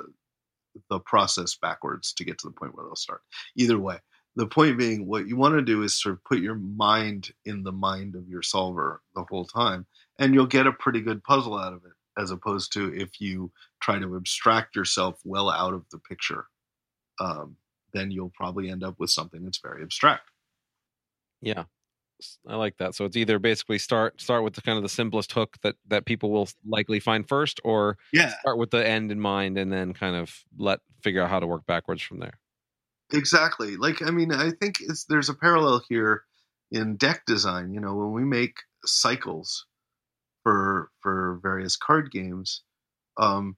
the 0.89 0.99
process 0.99 1.55
backwards 1.61 2.13
to 2.13 2.23
get 2.23 2.37
to 2.39 2.47
the 2.47 2.53
point 2.53 2.75
where 2.75 2.85
they'll 2.85 2.95
start. 2.95 3.21
Either 3.55 3.79
way, 3.79 3.97
the 4.35 4.47
point 4.47 4.77
being, 4.77 5.05
what 5.05 5.27
you 5.27 5.35
want 5.35 5.55
to 5.55 5.61
do 5.61 5.83
is 5.83 6.01
sort 6.01 6.13
of 6.13 6.23
put 6.23 6.39
your 6.39 6.55
mind 6.55 7.31
in 7.45 7.63
the 7.63 7.71
mind 7.71 8.15
of 8.15 8.27
your 8.27 8.41
solver 8.41 9.01
the 9.15 9.25
whole 9.29 9.45
time, 9.45 9.85
and 10.19 10.33
you'll 10.33 10.47
get 10.47 10.67
a 10.67 10.73
pretty 10.73 11.01
good 11.01 11.23
puzzle 11.23 11.57
out 11.57 11.73
of 11.73 11.81
it, 11.85 12.21
as 12.21 12.31
opposed 12.31 12.73
to 12.73 12.93
if 12.95 13.21
you 13.21 13.51
try 13.81 13.99
to 13.99 14.15
abstract 14.15 14.75
yourself 14.75 15.19
well 15.23 15.49
out 15.49 15.73
of 15.73 15.85
the 15.91 15.99
picture. 15.99 16.45
Um, 17.19 17.57
then 17.93 18.09
you'll 18.09 18.33
probably 18.33 18.69
end 18.71 18.83
up 18.83 18.95
with 18.97 19.11
something 19.11 19.43
that's 19.43 19.59
very 19.61 19.83
abstract. 19.83 20.29
Yeah, 21.41 21.65
I 22.47 22.55
like 22.55 22.77
that. 22.77 22.95
So 22.95 23.05
it's 23.05 23.17
either 23.17 23.39
basically 23.39 23.77
start 23.77 24.19
start 24.21 24.43
with 24.43 24.53
the 24.53 24.61
kind 24.61 24.77
of 24.77 24.83
the 24.83 24.89
simplest 24.89 25.31
hook 25.31 25.57
that 25.63 25.75
that 25.87 26.05
people 26.05 26.31
will 26.31 26.49
likely 26.65 26.99
find 26.99 27.27
first, 27.27 27.59
or 27.63 27.97
yeah, 28.11 28.33
start 28.39 28.57
with 28.57 28.71
the 28.71 28.85
end 28.85 29.11
in 29.11 29.19
mind 29.19 29.57
and 29.57 29.71
then 29.71 29.93
kind 29.93 30.15
of 30.15 30.43
let 30.57 30.79
figure 31.01 31.21
out 31.21 31.29
how 31.29 31.39
to 31.39 31.47
work 31.47 31.65
backwards 31.65 32.01
from 32.01 32.19
there. 32.19 32.39
Exactly. 33.11 33.75
Like 33.75 34.01
I 34.01 34.11
mean, 34.11 34.31
I 34.31 34.51
think 34.51 34.77
there's 35.09 35.29
a 35.29 35.35
parallel 35.35 35.83
here 35.89 36.23
in 36.71 36.95
deck 36.95 37.25
design. 37.25 37.73
You 37.73 37.79
know, 37.79 37.95
when 37.95 38.11
we 38.11 38.23
make 38.23 38.55
cycles 38.85 39.65
for 40.43 40.89
for 41.01 41.39
various 41.41 41.75
card 41.75 42.11
games, 42.11 42.63
um, 43.17 43.57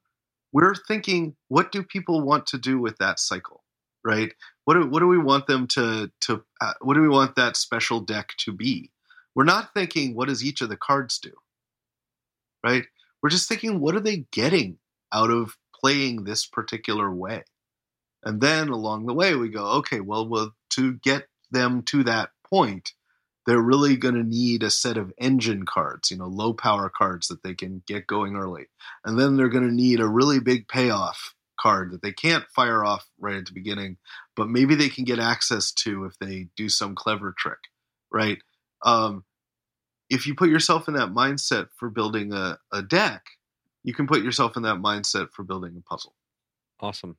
we're 0.52 0.76
thinking, 0.76 1.36
what 1.48 1.72
do 1.72 1.84
people 1.84 2.22
want 2.22 2.48
to 2.48 2.58
do 2.58 2.80
with 2.80 2.98
that 2.98 3.20
cycle? 3.20 3.64
right? 4.06 4.32
What 4.66 4.74
do, 4.74 4.88
what 4.88 5.00
do 5.00 5.08
we 5.08 5.18
want 5.18 5.48
them 5.48 5.68
to 5.68 6.12
to 6.22 6.44
uh, 6.60 6.74
what 6.82 6.96
do 6.96 7.02
we 7.02 7.10
want 7.10 7.36
that 7.36 7.56
special 7.56 8.00
deck 8.02 8.34
to 8.40 8.52
be? 8.52 8.92
We're 9.36 9.44
not 9.44 9.74
thinking 9.74 10.16
what 10.16 10.28
does 10.28 10.44
each 10.44 10.62
of 10.62 10.70
the 10.70 10.78
cards 10.78 11.20
do, 11.20 11.32
right? 12.64 12.84
We're 13.22 13.30
just 13.30 13.48
thinking 13.48 13.80
what 13.80 13.96
are 13.96 14.02
they 14.02 14.26
getting 14.32 14.78
out 15.14 15.30
of 15.30 15.56
playing 15.74 16.24
this 16.24 16.46
particular 16.46 17.14
way, 17.14 17.44
and 18.24 18.42
then 18.42 18.70
along 18.70 19.06
the 19.06 19.14
way 19.14 19.36
we 19.36 19.50
go, 19.50 19.66
okay, 19.78 20.00
well, 20.00 20.28
well 20.28 20.52
to 20.72 20.94
get 20.96 21.28
them 21.52 21.84
to 21.84 22.04
that 22.04 22.32
point, 22.50 22.94
they're 23.46 23.62
really 23.62 23.96
going 23.96 24.16
to 24.16 24.24
need 24.24 24.64
a 24.64 24.72
set 24.72 24.98
of 24.98 25.14
engine 25.20 25.66
cards, 25.66 26.10
you 26.10 26.18
know, 26.18 26.26
low 26.26 26.54
power 26.54 26.90
cards 26.90 27.28
that 27.28 27.44
they 27.44 27.54
can 27.54 27.84
get 27.88 28.08
going 28.08 28.36
early. 28.36 28.66
And 29.06 29.20
then 29.20 29.36
they're 29.36 29.50
going 29.50 29.68
to 29.68 29.74
need 29.74 30.00
a 30.00 30.08
really 30.08 30.40
big 30.40 30.68
payoff 30.68 31.36
card 31.60 31.92
that 31.92 32.02
they 32.02 32.12
can't 32.12 32.46
fire 32.56 32.84
off 32.84 33.10
right 33.20 33.36
at 33.36 33.46
the 33.46 33.54
beginning, 33.54 33.98
but 34.36 34.50
maybe 34.50 34.76
they 34.76 34.90
can 34.90 35.04
get 35.04 35.20
access 35.20 35.72
to 35.72 36.06
if 36.06 36.18
they 36.20 36.48
do 36.56 36.70
some 36.70 36.96
clever 36.96 37.34
trick, 37.38 37.60
right? 38.12 38.38
Um, 38.84 39.24
if 40.10 40.28
you 40.28 40.36
put 40.36 40.50
yourself 40.50 40.88
in 40.88 40.94
that 40.96 41.10
mindset 41.10 41.68
for 41.76 41.90
building 41.90 42.34
a, 42.34 42.60
a 42.72 42.82
deck, 42.82 43.24
you 43.84 43.94
can 43.94 44.08
put 44.08 44.24
yourself 44.24 44.58
in 44.58 44.64
that 44.64 44.78
mindset 44.78 45.30
for 45.32 45.44
building 45.44 45.76
a 45.78 45.82
puzzle. 45.82 46.16
Awesome, 46.80 47.18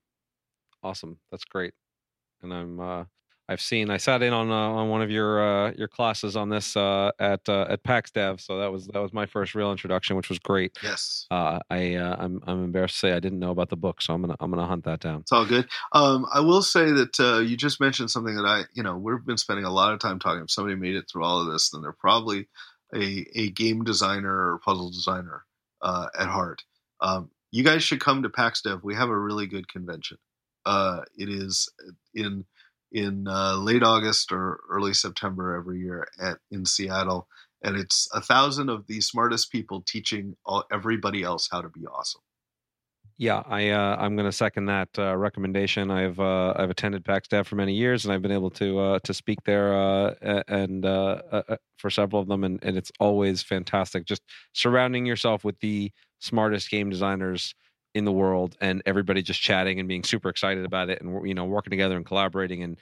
awesome. 0.82 1.18
That's 1.30 1.44
great, 1.44 1.74
and 2.42 2.52
I'm 2.52 2.80
uh, 2.80 3.04
I've 3.48 3.60
seen. 3.60 3.90
I 3.90 3.96
sat 3.96 4.22
in 4.22 4.32
on 4.32 4.50
uh, 4.50 4.54
on 4.54 4.88
one 4.88 5.02
of 5.02 5.10
your 5.10 5.40
uh, 5.40 5.72
your 5.76 5.86
classes 5.86 6.36
on 6.36 6.48
this 6.48 6.76
uh, 6.76 7.12
at 7.20 7.48
uh, 7.48 7.66
at 7.68 7.84
PAX 7.84 8.10
Dev, 8.10 8.40
so 8.40 8.58
that 8.58 8.72
was 8.72 8.88
that 8.88 8.98
was 8.98 9.12
my 9.12 9.26
first 9.26 9.54
real 9.54 9.70
introduction, 9.70 10.16
which 10.16 10.28
was 10.28 10.38
great. 10.40 10.76
Yes. 10.82 11.26
Uh, 11.30 11.60
I 11.70 11.94
uh, 11.94 12.16
I'm 12.18 12.42
I'm 12.46 12.64
embarrassed 12.64 12.96
to 12.96 12.98
say 12.98 13.12
I 13.12 13.20
didn't 13.20 13.38
know 13.38 13.50
about 13.50 13.68
the 13.68 13.76
book, 13.76 14.02
so 14.02 14.14
I'm 14.14 14.20
gonna 14.20 14.36
I'm 14.40 14.50
gonna 14.50 14.66
hunt 14.66 14.84
that 14.84 15.00
down. 15.00 15.20
It's 15.20 15.32
all 15.32 15.46
good. 15.46 15.68
Um, 15.92 16.26
I 16.32 16.40
will 16.40 16.62
say 16.62 16.90
that 16.90 17.20
uh, 17.20 17.38
you 17.38 17.56
just 17.56 17.80
mentioned 17.80 18.10
something 18.10 18.34
that 18.34 18.46
I 18.46 18.64
you 18.74 18.82
know 18.82 18.96
we've 18.96 19.24
been 19.24 19.36
spending 19.36 19.64
a 19.64 19.72
lot 19.72 19.92
of 19.92 20.00
time 20.00 20.18
talking. 20.18 20.42
If 20.42 20.50
somebody 20.50 20.74
made 20.74 20.96
it 20.96 21.04
through 21.10 21.24
all 21.24 21.40
of 21.40 21.52
this, 21.52 21.70
then 21.70 21.82
they're 21.82 21.92
probably 21.92 22.48
a 22.94 23.26
a 23.36 23.50
game 23.50 23.84
designer 23.84 24.54
or 24.54 24.60
puzzle 24.64 24.90
designer 24.90 25.44
uh, 25.82 26.06
at 26.18 26.26
heart. 26.26 26.64
Um, 27.00 27.30
you 27.52 27.62
guys 27.62 27.84
should 27.84 28.00
come 28.00 28.24
to 28.24 28.28
PAX 28.28 28.62
Dev. 28.62 28.80
We 28.82 28.96
have 28.96 29.08
a 29.08 29.18
really 29.18 29.46
good 29.46 29.68
convention. 29.68 30.18
Uh, 30.64 31.02
it 31.16 31.28
is 31.28 31.70
in 32.12 32.44
in 32.96 33.28
uh, 33.28 33.56
late 33.56 33.82
August 33.82 34.32
or 34.32 34.60
early 34.70 34.94
September 34.94 35.54
every 35.54 35.80
year 35.80 36.08
at 36.18 36.38
in 36.50 36.64
Seattle, 36.64 37.28
and 37.62 37.76
it's 37.76 38.08
a 38.14 38.22
thousand 38.22 38.70
of 38.70 38.86
the 38.86 39.02
smartest 39.02 39.52
people 39.52 39.82
teaching 39.86 40.34
all, 40.46 40.64
everybody 40.72 41.22
else 41.22 41.46
how 41.52 41.60
to 41.60 41.68
be 41.68 41.86
awesome. 41.86 42.22
Yeah, 43.18 43.42
I 43.46 43.68
uh, 43.68 43.96
I'm 43.98 44.16
going 44.16 44.28
to 44.28 44.32
second 44.32 44.66
that 44.66 44.88
uh, 44.98 45.14
recommendation. 45.14 45.90
I've 45.90 46.18
uh, 46.18 46.54
I've 46.56 46.70
attended 46.70 47.04
PAX 47.04 47.28
Dev 47.28 47.46
for 47.46 47.56
many 47.56 47.74
years, 47.74 48.06
and 48.06 48.14
I've 48.14 48.22
been 48.22 48.32
able 48.32 48.50
to 48.52 48.78
uh, 48.78 48.98
to 49.04 49.12
speak 49.12 49.40
there 49.44 49.74
uh, 49.74 50.42
and 50.48 50.84
uh, 50.86 51.20
for 51.76 51.90
several 51.90 52.22
of 52.22 52.28
them, 52.28 52.44
and, 52.44 52.58
and 52.62 52.78
it's 52.78 52.92
always 52.98 53.42
fantastic. 53.42 54.06
Just 54.06 54.22
surrounding 54.54 55.04
yourself 55.04 55.44
with 55.44 55.60
the 55.60 55.92
smartest 56.18 56.70
game 56.70 56.88
designers 56.88 57.54
in 57.96 58.04
the 58.04 58.12
world 58.12 58.58
and 58.60 58.82
everybody 58.84 59.22
just 59.22 59.40
chatting 59.40 59.80
and 59.80 59.88
being 59.88 60.04
super 60.04 60.28
excited 60.28 60.66
about 60.66 60.90
it 60.90 61.00
and 61.00 61.26
you 61.26 61.32
know 61.32 61.46
working 61.46 61.70
together 61.70 61.96
and 61.96 62.04
collaborating 62.04 62.62
and 62.62 62.76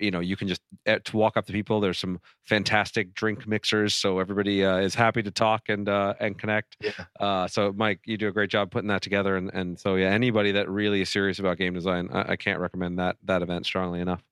you 0.00 0.10
know 0.10 0.18
you 0.18 0.36
can 0.36 0.48
just 0.48 0.60
eh, 0.86 0.98
to 1.04 1.16
walk 1.16 1.36
up 1.36 1.46
to 1.46 1.52
people 1.52 1.78
there's 1.78 1.98
some 2.00 2.18
fantastic 2.42 3.14
drink 3.14 3.46
mixers 3.46 3.94
so 3.94 4.18
everybody 4.18 4.64
uh, 4.64 4.78
is 4.78 4.96
happy 4.96 5.22
to 5.22 5.30
talk 5.30 5.68
and 5.68 5.88
uh, 5.88 6.14
and 6.18 6.36
connect 6.36 6.76
yeah. 6.80 6.90
uh, 7.20 7.46
so 7.46 7.72
mike 7.76 8.00
you 8.06 8.16
do 8.16 8.26
a 8.26 8.32
great 8.32 8.50
job 8.50 8.72
putting 8.72 8.88
that 8.88 9.02
together 9.02 9.36
and, 9.36 9.54
and 9.54 9.78
so 9.78 9.94
yeah 9.94 10.08
anybody 10.08 10.50
that 10.50 10.68
really 10.68 11.00
is 11.00 11.08
serious 11.08 11.38
about 11.38 11.58
game 11.58 11.72
design 11.72 12.08
I, 12.12 12.32
I 12.32 12.36
can't 12.36 12.58
recommend 12.58 12.98
that 12.98 13.16
that 13.22 13.42
event 13.42 13.66
strongly 13.66 14.00
enough 14.00 14.24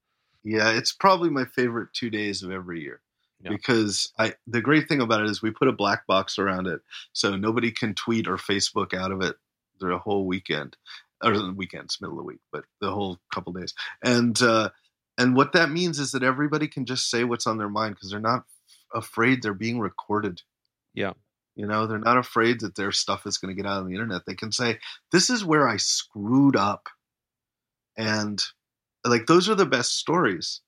yeah 0.43 0.71
it's 0.73 0.93
probably 0.93 1.31
my 1.31 1.45
favorite 1.45 1.91
two 1.93 2.11
days 2.11 2.43
of 2.43 2.51
every 2.51 2.81
year 2.81 3.01
yeah. 3.41 3.51
because 3.51 4.13
I 4.19 4.35
the 4.49 4.61
great 4.61 4.89
thing 4.89 5.01
about 5.01 5.21
it 5.21 5.31
is 5.31 5.41
we 5.41 5.53
put 5.53 5.69
a 5.69 5.73
black 5.73 6.09
box 6.09 6.41
around 6.41 6.67
it 6.67 6.81
so 7.13 7.37
nobody 7.37 7.71
can 7.71 7.95
tweet 7.95 8.27
or 8.27 8.37
Facebook 8.37 8.95
out 8.95 9.13
of 9.13 9.21
it 9.21 9.37
the 9.91 9.99
whole 9.99 10.27
weekend, 10.27 10.77
or 11.23 11.37
the 11.37 11.53
weekends, 11.53 12.01
middle 12.01 12.19
of 12.19 12.25
the 12.25 12.27
week, 12.27 12.41
but 12.53 12.65
the 12.81 12.91
whole 12.91 13.19
couple 13.33 13.53
days. 13.53 13.75
And 14.03 14.41
uh, 14.43 14.71
and 15.19 15.37
what 15.37 15.53
that 15.53 15.71
means 15.71 15.99
is 15.99 16.13
that 16.13 16.23
everybody 16.23 16.69
can 16.69 16.87
just 16.87 17.11
say 17.11 17.25
what's 17.25 17.47
on 17.47 17.59
their 17.59 17.69
mind 17.69 17.95
because 17.95 18.11
they're 18.11 18.21
not 18.21 18.45
afraid 18.95 19.43
they're 19.43 19.55
being 19.55 19.79
recorded. 19.79 20.43
Yeah. 20.95 21.13
You 21.57 21.67
know, 21.67 21.87
they're 21.87 21.99
not 21.99 22.19
afraid 22.19 22.61
that 22.61 22.75
their 22.75 22.91
stuff 22.91 23.27
is 23.27 23.39
going 23.39 23.55
to 23.55 23.61
get 23.61 23.69
out 23.69 23.79
on 23.79 23.87
the 23.87 23.95
internet. 23.95 24.23
They 24.27 24.35
can 24.35 24.51
say, 24.51 24.79
"This 25.13 25.31
is 25.31 25.45
where 25.45 25.69
I 25.69 25.77
screwed 25.77 26.57
up," 26.57 26.89
and 27.97 28.43
like 29.05 29.27
those 29.27 29.49
are 29.49 29.55
the 29.55 29.67
best 29.67 29.97
stories 29.97 30.61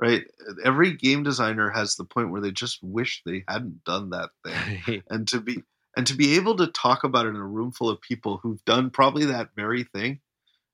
right? 0.00 0.24
Every 0.64 0.96
game 0.96 1.22
designer 1.22 1.70
has 1.70 1.94
the 1.94 2.04
point 2.04 2.30
where 2.30 2.40
they 2.40 2.50
just 2.50 2.82
wish 2.82 3.22
they 3.24 3.44
hadn't 3.46 3.84
done 3.84 4.10
that 4.10 4.30
thing, 4.44 5.02
and 5.10 5.28
to 5.28 5.40
be 5.40 5.62
and 6.00 6.06
to 6.06 6.14
be 6.14 6.36
able 6.36 6.56
to 6.56 6.66
talk 6.68 7.04
about 7.04 7.26
it 7.26 7.28
in 7.28 7.36
a 7.36 7.46
room 7.46 7.72
full 7.72 7.90
of 7.90 8.00
people 8.00 8.38
who've 8.38 8.64
done 8.64 8.88
probably 8.88 9.26
that 9.26 9.50
very 9.54 9.84
thing 9.84 10.18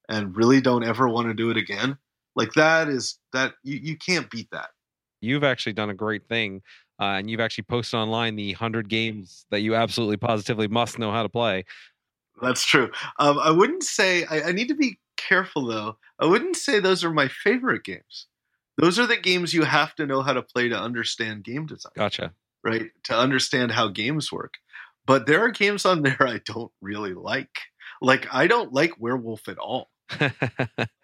and 0.09 0.37
really 0.37 0.61
don't 0.61 0.85
ever 0.85 1.09
want 1.09 1.27
to 1.27 1.35
do 1.35 1.51
it 1.51 1.57
again 1.57 1.99
like 2.37 2.53
that 2.53 2.89
is 2.89 3.19
that 3.33 3.55
you, 3.65 3.77
you 3.83 3.97
can't 3.97 4.31
beat 4.31 4.49
that. 4.53 4.69
You've 5.21 5.43
actually 5.43 5.73
done 5.73 5.91
a 5.91 5.95
great 5.95 6.29
thing 6.29 6.63
uh, 7.01 7.19
and 7.19 7.29
you've 7.29 7.41
actually 7.41 7.65
posted 7.65 7.99
online 7.99 8.37
the 8.37 8.53
100 8.53 8.89
games 8.89 9.47
that 9.51 9.63
you 9.63 9.75
absolutely 9.75 10.17
positively 10.17 10.69
must 10.69 10.97
know 10.97 11.11
how 11.11 11.25
to 11.25 11.29
play. 11.29 11.65
That's 12.41 12.65
true. 12.65 12.93
Um, 13.19 13.41
i 13.41 13.51
wouldn't 13.51 13.83
say 13.83 14.27
I, 14.27 14.43
I 14.43 14.53
need 14.53 14.69
to 14.69 14.77
be 14.77 15.01
careful 15.17 15.67
though. 15.67 15.97
I 16.21 16.27
wouldn't 16.27 16.55
say 16.55 16.79
those 16.79 17.03
are 17.03 17.13
my 17.13 17.27
favorite 17.27 17.83
games. 17.83 18.29
Those 18.79 18.97
are 19.01 19.09
the 19.09 19.17
games 19.17 19.53
you 19.53 19.65
have 19.65 19.97
to 19.97 20.07
know 20.07 20.23
how 20.23 20.35
to 20.35 20.43
play 20.43 20.69
to 20.69 20.79
understand 20.79 21.43
game 21.43 21.67
design 21.67 21.95
gotcha. 21.97 22.33
right? 22.63 22.93
To 23.05 23.19
understand 23.19 23.73
how 23.73 23.89
games 23.89 24.31
work 24.31 24.55
but 25.07 25.27
there 25.27 25.45
are 25.45 25.51
games 25.51 25.87
on 25.87 26.03
there 26.03 26.17
I 26.21 26.41
don't 26.45 26.73
really 26.81 27.15
like. 27.15 27.59
Like 28.03 28.27
I 28.33 28.47
don't 28.47 28.73
like 28.73 29.01
Werewolf 29.01 29.49
at 29.49 29.59
all. 29.59 29.91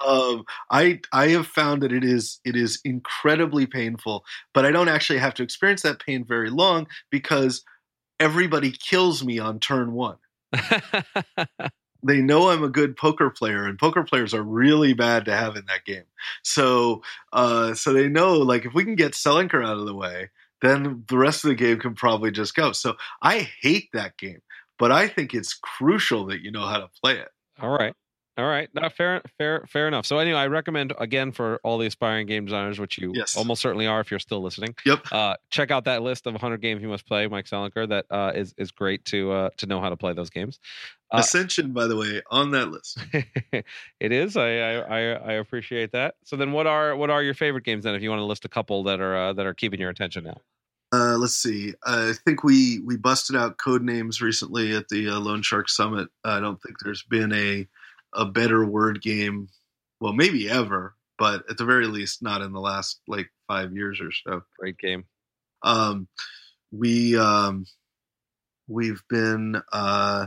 um, 0.06 0.44
I 0.70 1.00
I 1.12 1.28
have 1.28 1.46
found 1.46 1.82
that 1.82 1.92
it 1.92 2.04
is 2.04 2.40
it 2.44 2.54
is 2.56 2.80
incredibly 2.84 3.66
painful, 3.66 4.24
but 4.54 4.64
I 4.64 4.70
don't 4.70 4.88
actually 4.88 5.18
have 5.18 5.34
to 5.34 5.42
experience 5.42 5.82
that 5.82 6.04
pain 6.04 6.24
very 6.24 6.50
long 6.50 6.86
because 7.10 7.64
everybody 8.20 8.70
kills 8.70 9.24
me 9.24 9.38
on 9.38 9.58
turn 9.58 9.92
one. 9.92 10.18
they 12.04 12.20
know 12.20 12.50
I'm 12.50 12.62
a 12.62 12.68
good 12.68 12.96
poker 12.96 13.30
player, 13.30 13.64
and 13.64 13.78
poker 13.78 14.04
players 14.04 14.34
are 14.34 14.42
really 14.42 14.92
bad 14.92 15.24
to 15.24 15.36
have 15.36 15.56
in 15.56 15.64
that 15.66 15.84
game. 15.84 16.04
So, 16.44 17.02
uh, 17.32 17.74
so 17.74 17.92
they 17.92 18.08
know 18.08 18.34
like 18.34 18.64
if 18.64 18.74
we 18.74 18.84
can 18.84 18.94
get 18.94 19.12
Selinker 19.12 19.64
out 19.64 19.78
of 19.78 19.86
the 19.86 19.94
way, 19.94 20.30
then 20.62 21.04
the 21.08 21.18
rest 21.18 21.44
of 21.44 21.48
the 21.48 21.54
game 21.54 21.78
can 21.78 21.94
probably 21.94 22.30
just 22.30 22.54
go. 22.54 22.72
So 22.72 22.94
I 23.20 23.50
hate 23.60 23.90
that 23.92 24.16
game, 24.16 24.40
but 24.78 24.90
I 24.90 25.08
think 25.08 25.34
it's 25.34 25.52
crucial 25.54 26.26
that 26.26 26.40
you 26.40 26.50
know 26.50 26.66
how 26.66 26.78
to 26.78 26.88
play 27.02 27.18
it. 27.18 27.28
All 27.60 27.70
right. 27.70 27.94
All 28.38 28.46
right, 28.46 28.70
no, 28.72 28.88
fair, 28.88 29.20
fair, 29.36 29.62
fair 29.68 29.86
enough. 29.86 30.06
So 30.06 30.18
anyway, 30.18 30.38
I 30.38 30.46
recommend 30.46 30.94
again 30.98 31.32
for 31.32 31.60
all 31.62 31.76
the 31.76 31.86
aspiring 31.86 32.26
game 32.26 32.46
designers, 32.46 32.78
which 32.78 32.96
you 32.96 33.12
yes. 33.14 33.36
almost 33.36 33.60
certainly 33.60 33.86
are 33.86 34.00
if 34.00 34.10
you're 34.10 34.18
still 34.18 34.40
listening. 34.40 34.74
Yep. 34.86 35.12
Uh, 35.12 35.36
check 35.50 35.70
out 35.70 35.84
that 35.84 36.00
list 36.00 36.26
of 36.26 36.32
100 36.32 36.62
games 36.62 36.80
you 36.80 36.88
must 36.88 37.06
play, 37.06 37.26
Mike 37.26 37.44
Selinker. 37.44 37.86
That 37.86 38.06
uh, 38.10 38.32
is 38.34 38.54
is 38.56 38.70
great 38.70 39.04
to 39.06 39.32
uh, 39.32 39.50
to 39.58 39.66
know 39.66 39.82
how 39.82 39.90
to 39.90 39.98
play 39.98 40.14
those 40.14 40.30
games. 40.30 40.60
Uh, 41.10 41.18
Ascension, 41.18 41.74
by 41.74 41.86
the 41.86 41.96
way, 41.96 42.22
on 42.30 42.52
that 42.52 42.70
list. 42.70 42.98
it 44.00 44.12
is. 44.12 44.34
I, 44.38 44.48
I 44.48 44.98
I 45.12 45.32
appreciate 45.34 45.92
that. 45.92 46.14
So 46.24 46.36
then, 46.36 46.52
what 46.52 46.66
are 46.66 46.96
what 46.96 47.10
are 47.10 47.22
your 47.22 47.34
favorite 47.34 47.64
games 47.64 47.84
then? 47.84 47.94
If 47.94 48.00
you 48.00 48.08
want 48.08 48.20
to 48.20 48.24
list 48.24 48.46
a 48.46 48.48
couple 48.48 48.82
that 48.84 48.98
are 48.98 49.14
uh, 49.14 49.32
that 49.34 49.44
are 49.44 49.54
keeping 49.54 49.78
your 49.78 49.90
attention 49.90 50.24
now. 50.24 50.40
Uh, 50.92 51.16
let's 51.18 51.34
see. 51.36 51.74
I 51.84 52.12
think 52.24 52.44
we 52.44 52.80
we 52.80 52.96
busted 52.96 53.34
out 53.34 53.56
Codenames 53.56 54.20
recently 54.20 54.76
at 54.76 54.88
the 54.88 55.08
uh, 55.08 55.20
Lone 55.20 55.42
Shark 55.42 55.70
Summit. 55.70 56.08
I 56.24 56.38
don't 56.38 56.60
think 56.62 56.76
there's 56.84 57.02
been 57.02 57.32
a 57.32 57.66
a 58.14 58.26
better 58.26 58.64
word 58.64 59.00
game, 59.00 59.48
well, 60.00 60.12
maybe 60.12 60.50
ever, 60.50 60.94
but 61.18 61.44
at 61.48 61.56
the 61.56 61.64
very 61.64 61.86
least, 61.86 62.22
not 62.22 62.42
in 62.42 62.52
the 62.52 62.60
last 62.60 63.00
like 63.08 63.30
five 63.48 63.72
years 63.72 64.00
or 64.02 64.12
so. 64.12 64.42
Great 64.58 64.76
game. 64.78 65.04
Um, 65.62 66.08
we 66.72 67.16
um, 67.18 67.66
we've 68.68 69.02
been 69.08 69.60
uh, 69.72 70.26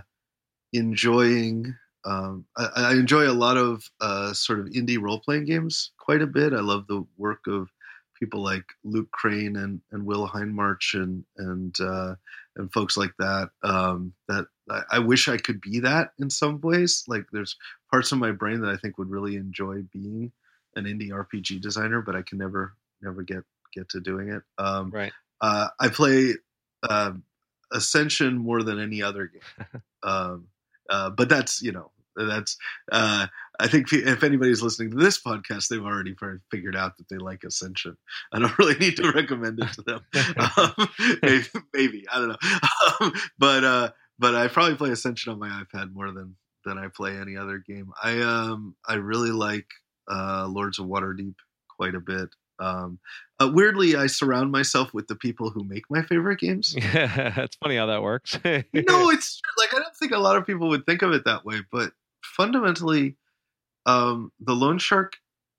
enjoying. 0.73 1.75
Um, 2.05 2.45
I, 2.57 2.69
I 2.75 2.93
enjoy 2.93 3.29
a 3.29 3.33
lot 3.33 3.57
of 3.57 3.83
uh, 4.01 4.33
sort 4.33 4.59
of 4.59 4.67
indie 4.67 5.01
role 5.01 5.19
playing 5.19 5.45
games 5.45 5.91
quite 5.99 6.21
a 6.21 6.27
bit. 6.27 6.53
I 6.53 6.61
love 6.61 6.87
the 6.87 7.05
work 7.17 7.41
of 7.47 7.69
people 8.25 8.43
like 8.43 8.65
Luke 8.83 9.11
Crane 9.11 9.55
and, 9.55 9.81
and 9.91 10.03
Will 10.03 10.27
Hindmarch 10.27 10.95
and 10.95 11.23
and 11.37 11.75
uh, 11.79 12.15
and 12.55 12.73
folks 12.73 12.97
like 12.97 13.13
that. 13.19 13.49
Um, 13.63 14.13
that 14.27 14.45
I, 14.69 14.81
I, 14.93 14.99
wish 14.99 15.27
I 15.27 15.37
could 15.37 15.61
be 15.61 15.79
that 15.81 16.09
in 16.17 16.31
some 16.31 16.59
ways. 16.61 17.03
Like 17.07 17.25
there's 17.31 17.55
parts 17.91 18.11
of 18.11 18.17
my 18.17 18.31
brain 18.31 18.61
that 18.61 18.71
I 18.71 18.77
think 18.77 18.97
would 18.97 19.11
really 19.11 19.35
enjoy 19.35 19.83
being 19.93 20.31
an 20.75 20.85
indie 20.85 21.11
RPG 21.11 21.61
designer, 21.61 22.01
but 22.01 22.15
I 22.15 22.23
can 22.23 22.39
never 22.39 22.73
never 22.99 23.21
get 23.21 23.43
get 23.75 23.89
to 23.89 23.99
doing 23.99 24.29
it. 24.29 24.41
Um, 24.57 24.89
right. 24.89 25.13
Uh, 25.39 25.67
I 25.79 25.89
play 25.89 26.33
uh, 26.89 27.11
Ascension 27.71 28.37
more 28.39 28.63
than 28.63 28.79
any 28.79 29.03
other 29.03 29.27
game, 29.27 29.81
um, 30.03 30.47
uh, 30.89 31.11
but 31.11 31.29
that's 31.29 31.61
you 31.61 31.73
know 31.73 31.91
that's 32.15 32.57
uh, 32.91 33.27
I 33.59 33.67
think 33.67 33.91
if 33.93 34.23
anybody's 34.23 34.61
listening 34.61 34.91
to 34.91 34.97
this 34.97 35.21
podcast, 35.21 35.67
they've 35.67 35.83
already 35.83 36.15
figured 36.51 36.75
out 36.75 36.97
that 36.97 37.09
they 37.09 37.17
like 37.17 37.43
Ascension. 37.43 37.97
I 38.31 38.39
don't 38.39 38.57
really 38.59 38.77
need 38.77 38.97
to 38.97 39.11
recommend 39.11 39.59
it 39.59 39.73
to 39.73 39.81
them. 39.81 40.01
um, 40.57 40.89
maybe, 41.21 41.45
maybe, 41.73 42.05
I 42.11 42.19
don't 42.19 42.29
know, 42.29 42.37
um, 42.99 43.13
but 43.37 43.63
uh, 43.63 43.91
but 44.19 44.35
I 44.35 44.47
probably 44.47 44.75
play 44.75 44.91
Ascension 44.91 45.31
on 45.33 45.39
my 45.39 45.49
iPad 45.49 45.93
more 45.93 46.11
than 46.11 46.35
than 46.65 46.77
I 46.77 46.87
play 46.87 47.17
any 47.17 47.37
other 47.37 47.59
game. 47.59 47.91
I 48.01 48.21
um 48.21 48.75
I 48.87 48.95
really 48.95 49.31
like 49.31 49.67
uh, 50.09 50.47
Lords 50.49 50.79
of 50.79 50.85
Waterdeep 50.85 51.35
quite 51.69 51.95
a 51.95 51.99
bit. 51.99 52.29
Um, 52.57 52.99
uh, 53.41 53.51
weirdly, 53.53 53.97
I 53.97 54.07
surround 54.07 54.49
myself 54.49 54.93
with 54.93 55.07
the 55.07 55.15
people 55.15 55.49
who 55.49 55.65
make 55.65 55.83
my 55.89 56.03
favorite 56.03 56.39
games. 56.39 56.73
Yeah, 56.77 57.41
it's 57.41 57.57
funny 57.57 57.75
how 57.75 57.87
that 57.87 58.01
works. 58.01 58.39
no, 58.43 59.09
it's 59.09 59.41
like 59.57 59.73
I 59.73 59.79
don't 59.79 59.95
think 59.97 60.13
a 60.13 60.19
lot 60.19 60.37
of 60.37 60.47
people 60.47 60.69
would 60.69 60.85
think 60.85 61.01
of 61.01 61.11
it 61.11 61.25
that 61.25 61.43
way, 61.43 61.59
but 61.69 61.91
fundamentally, 62.35 63.15
um, 63.85 64.31
the 64.39 64.53
lone 64.53 64.79
shark 64.79 65.13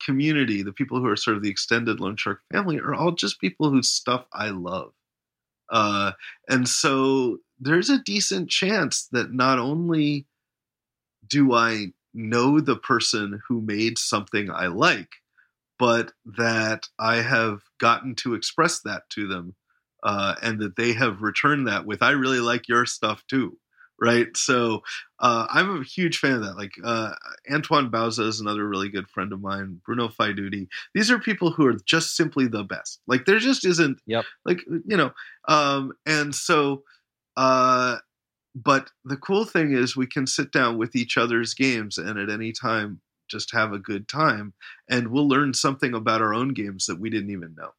community, 0.04 0.62
the 0.62 0.72
people 0.72 0.98
who 0.98 1.06
are 1.06 1.16
sort 1.16 1.36
of 1.36 1.42
the 1.42 1.50
extended 1.50 2.00
lone 2.00 2.16
shark 2.16 2.40
family, 2.52 2.78
are 2.78 2.94
all 2.94 3.12
just 3.12 3.40
people 3.40 3.70
whose 3.70 3.90
stuff 3.90 4.26
I 4.32 4.50
love. 4.50 4.92
Uh, 5.70 6.12
and 6.48 6.68
so 6.68 7.38
there's 7.58 7.90
a 7.90 8.02
decent 8.02 8.50
chance 8.50 9.08
that 9.12 9.32
not 9.32 9.58
only 9.58 10.26
do 11.26 11.54
I 11.54 11.92
know 12.14 12.60
the 12.60 12.76
person 12.76 13.40
who 13.48 13.60
made 13.60 13.98
something 13.98 14.50
I 14.50 14.66
like, 14.68 15.10
but 15.78 16.12
that 16.38 16.88
I 16.98 17.16
have 17.16 17.62
gotten 17.78 18.14
to 18.16 18.34
express 18.34 18.80
that 18.82 19.08
to 19.10 19.26
them 19.26 19.54
uh, 20.02 20.34
and 20.42 20.60
that 20.60 20.76
they 20.76 20.92
have 20.92 21.22
returned 21.22 21.66
that 21.68 21.84
with, 21.84 22.02
I 22.02 22.10
really 22.10 22.40
like 22.40 22.68
your 22.68 22.86
stuff 22.86 23.24
too 23.28 23.58
right? 24.00 24.34
So 24.36 24.82
uh, 25.20 25.46
I'm 25.50 25.80
a 25.80 25.84
huge 25.84 26.18
fan 26.18 26.34
of 26.34 26.42
that. 26.42 26.56
Like 26.56 26.72
uh, 26.84 27.12
Antoine 27.50 27.90
Bauza 27.90 28.26
is 28.26 28.40
another 28.40 28.66
really 28.66 28.88
good 28.88 29.08
friend 29.08 29.32
of 29.32 29.40
mine. 29.40 29.80
Bruno 29.84 30.08
Faidutti. 30.08 30.68
These 30.94 31.10
are 31.10 31.18
people 31.18 31.50
who 31.50 31.66
are 31.66 31.76
just 31.86 32.16
simply 32.16 32.46
the 32.46 32.64
best. 32.64 33.00
Like 33.06 33.24
there 33.24 33.38
just 33.38 33.64
isn't. 33.64 34.00
Yep. 34.06 34.24
Like 34.44 34.60
you 34.66 34.96
know, 34.96 35.12
um, 35.48 35.92
and 36.06 36.34
so. 36.34 36.82
Uh, 37.36 37.98
but 38.54 38.90
the 39.04 39.18
cool 39.18 39.44
thing 39.44 39.72
is 39.72 39.94
we 39.94 40.06
can 40.06 40.26
sit 40.26 40.50
down 40.50 40.78
with 40.78 40.96
each 40.96 41.18
other's 41.18 41.52
games 41.52 41.98
and 41.98 42.18
at 42.18 42.30
any 42.30 42.52
time 42.52 43.02
just 43.28 43.52
have 43.52 43.72
a 43.72 43.78
good 43.78 44.08
time 44.08 44.54
and 44.88 45.08
we'll 45.08 45.28
learn 45.28 45.52
something 45.52 45.92
about 45.92 46.22
our 46.22 46.32
own 46.32 46.54
games 46.54 46.86
that 46.86 46.98
we 46.98 47.10
didn't 47.10 47.30
even 47.30 47.54
know 47.54 47.72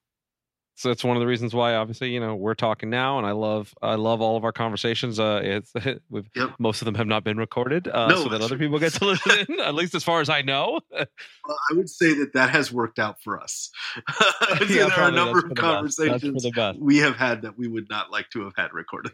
so 0.77 0.89
that's 0.89 1.03
one 1.03 1.17
of 1.17 1.21
the 1.21 1.27
reasons 1.27 1.55
why 1.55 1.73
obviously 1.73 2.11
you 2.11 2.19
know 2.19 2.35
we're 2.35 2.53
talking 2.53 2.89
now 2.89 3.17
and 3.17 3.25
i 3.25 3.31
love 3.31 3.73
i 3.81 3.95
love 3.95 4.21
all 4.21 4.37
of 4.37 4.43
our 4.43 4.51
conversations. 4.51 5.19
Uh 5.19 5.41
it's 5.43 5.73
with 6.09 6.27
yep. 6.35 6.51
most 6.59 6.81
of 6.81 6.85
them 6.85 6.93
have 6.95 7.07
not 7.07 7.23
been 7.23 7.37
recorded 7.37 7.87
uh 7.87 8.07
no, 8.07 8.23
so 8.23 8.29
that 8.29 8.41
other 8.41 8.57
people 8.57 8.77
get 8.77 8.93
to 8.93 9.05
listen 9.25 9.59
at 9.59 9.73
least 9.73 9.95
as 9.95 10.03
far 10.03 10.21
as 10.21 10.29
i 10.29 10.41
know. 10.41 10.79
Well, 11.47 11.57
i 11.71 11.75
would 11.75 11.89
say 11.89 12.13
that 12.15 12.33
that 12.33 12.49
has 12.49 12.73
worked 12.73 12.99
out 12.99 13.21
for 13.23 13.41
us. 13.41 13.69
Yeah, 14.69 14.89
there 14.89 14.99
are 14.99 15.07
a 15.07 15.11
number 15.11 15.39
of 15.39 15.55
conversations 15.55 16.45
we 16.77 16.97
have 16.97 17.15
had 17.15 17.43
that 17.43 17.57
we 17.57 17.69
would 17.69 17.89
not 17.89 18.11
like 18.11 18.29
to 18.31 18.43
have 18.43 18.51
had 18.57 18.73
recorded. 18.73 19.13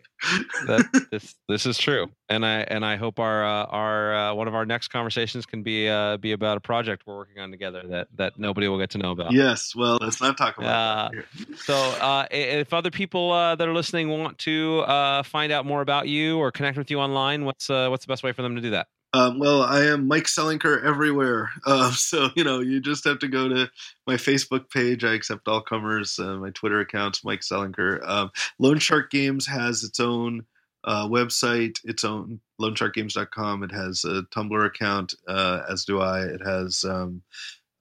That, 0.65 1.07
this 1.11 1.35
this 1.47 1.67
is 1.67 1.77
true 1.77 2.09
and 2.27 2.43
i 2.43 2.61
and 2.61 2.83
i 2.83 2.95
hope 2.95 3.19
our 3.19 3.45
uh, 3.45 3.65
our 3.65 4.15
uh, 4.15 4.33
one 4.33 4.47
of 4.47 4.55
our 4.55 4.65
next 4.65 4.87
conversations 4.87 5.45
can 5.45 5.61
be 5.61 5.87
uh 5.87 6.17
be 6.17 6.31
about 6.31 6.57
a 6.57 6.59
project 6.59 7.03
we're 7.05 7.17
working 7.17 7.39
on 7.39 7.51
together 7.51 7.83
that 7.87 8.07
that 8.15 8.39
nobody 8.39 8.67
will 8.67 8.79
get 8.79 8.89
to 8.91 8.97
know 8.97 9.11
about. 9.11 9.31
Yes 9.31 9.73
well 9.75 9.99
let's 10.01 10.19
not 10.19 10.35
talk 10.35 10.57
about 10.57 10.69
uh, 10.69 11.09
that 11.13 11.52
so, 11.57 11.75
uh, 11.75 12.25
if 12.31 12.73
other 12.73 12.91
people 12.91 13.31
uh, 13.31 13.55
that 13.55 13.67
are 13.67 13.73
listening 13.73 14.09
want 14.09 14.37
to 14.39 14.79
uh, 14.81 15.23
find 15.23 15.51
out 15.51 15.65
more 15.65 15.81
about 15.81 16.07
you 16.07 16.37
or 16.37 16.51
connect 16.51 16.77
with 16.77 16.91
you 16.91 16.99
online, 16.99 17.45
what's 17.45 17.69
uh, 17.69 17.87
what's 17.89 18.05
the 18.05 18.11
best 18.11 18.23
way 18.23 18.31
for 18.31 18.41
them 18.41 18.55
to 18.55 18.61
do 18.61 18.71
that? 18.71 18.87
Um, 19.15 19.37
well, 19.37 19.61
I 19.61 19.85
am 19.85 20.07
Mike 20.07 20.23
Selinker 20.23 20.83
everywhere. 20.83 21.51
Uh, 21.65 21.91
so, 21.95 22.29
you 22.35 22.43
know, 22.43 22.61
you 22.61 22.81
just 22.81 23.03
have 23.05 23.19
to 23.19 23.27
go 23.27 23.47
to 23.47 23.69
my 24.07 24.15
Facebook 24.15 24.71
page. 24.71 25.03
I 25.03 25.13
accept 25.13 25.47
all 25.47 25.61
comers. 25.61 26.17
Uh, 26.17 26.37
my 26.37 26.49
Twitter 26.49 26.79
account's 26.79 27.23
Mike 27.23 27.41
Selinker. 27.41 28.05
Um, 28.07 28.31
Lone 28.57 28.79
Shark 28.79 29.11
Games 29.11 29.45
has 29.45 29.83
its 29.83 29.99
own 29.99 30.45
website, 30.85 31.77
its 31.83 32.03
own 32.03 32.39
lonesharkgames.com. 32.59 33.63
It 33.63 33.71
has 33.71 34.03
a 34.03 34.23
Tumblr 34.35 34.65
account, 34.65 35.13
as 35.27 35.85
do 35.85 36.01
I. 36.01 36.21
It 36.21 36.41
has 36.43 36.83
um, 36.83 37.21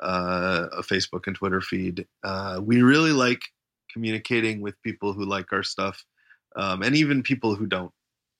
a 0.00 0.82
Facebook 0.82 1.26
and 1.26 1.34
Twitter 1.34 1.62
feed. 1.62 2.06
we 2.60 2.82
really 2.82 3.12
like 3.12 3.40
communicating 3.92 4.60
with 4.60 4.80
people 4.82 5.12
who 5.12 5.24
like 5.24 5.52
our 5.52 5.62
stuff 5.62 6.04
um, 6.56 6.82
and 6.82 6.96
even 6.96 7.22
people 7.22 7.54
who 7.54 7.66
don't. 7.66 7.92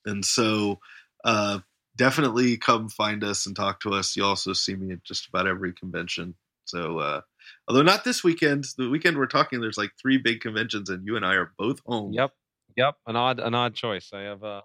And 0.05 0.25
so 0.25 0.81
uh, 1.25 1.61
definitely 1.97 2.57
come 2.57 2.89
find 2.89 3.23
us 3.25 3.47
and 3.47 3.55
talk 3.55 3.81
to 3.81 3.93
us. 3.95 4.17
You 4.17 4.25
also 4.25 4.53
see 4.53 4.75
me 4.75 4.93
at 4.93 5.05
just 5.05 5.29
about 5.29 5.47
every 5.47 5.73
convention. 5.73 6.35
So, 6.65 6.99
uh, 6.99 7.21
although 7.69 7.83
not 7.83 8.05
this 8.05 8.23
weekend, 8.23 8.67
the 8.79 8.89
weekend 8.89 9.17
we're 9.17 9.27
talking, 9.27 9.61
there's 9.61 9.79
like 9.79 9.91
three 10.01 10.19
big 10.19 10.41
conventions, 10.41 10.89
and 10.89 11.07
you 11.07 11.17
and 11.17 11.27
I 11.27 11.35
are 11.35 11.53
both 11.59 11.81
home. 11.85 12.13
Yep, 12.13 12.31
yep, 12.77 12.95
an 13.07 13.17
odd, 13.17 13.41
an 13.41 13.55
odd 13.55 13.75
choice. 13.75 14.11
I 14.15 14.21
have, 14.23 14.45
uh, 14.45 14.63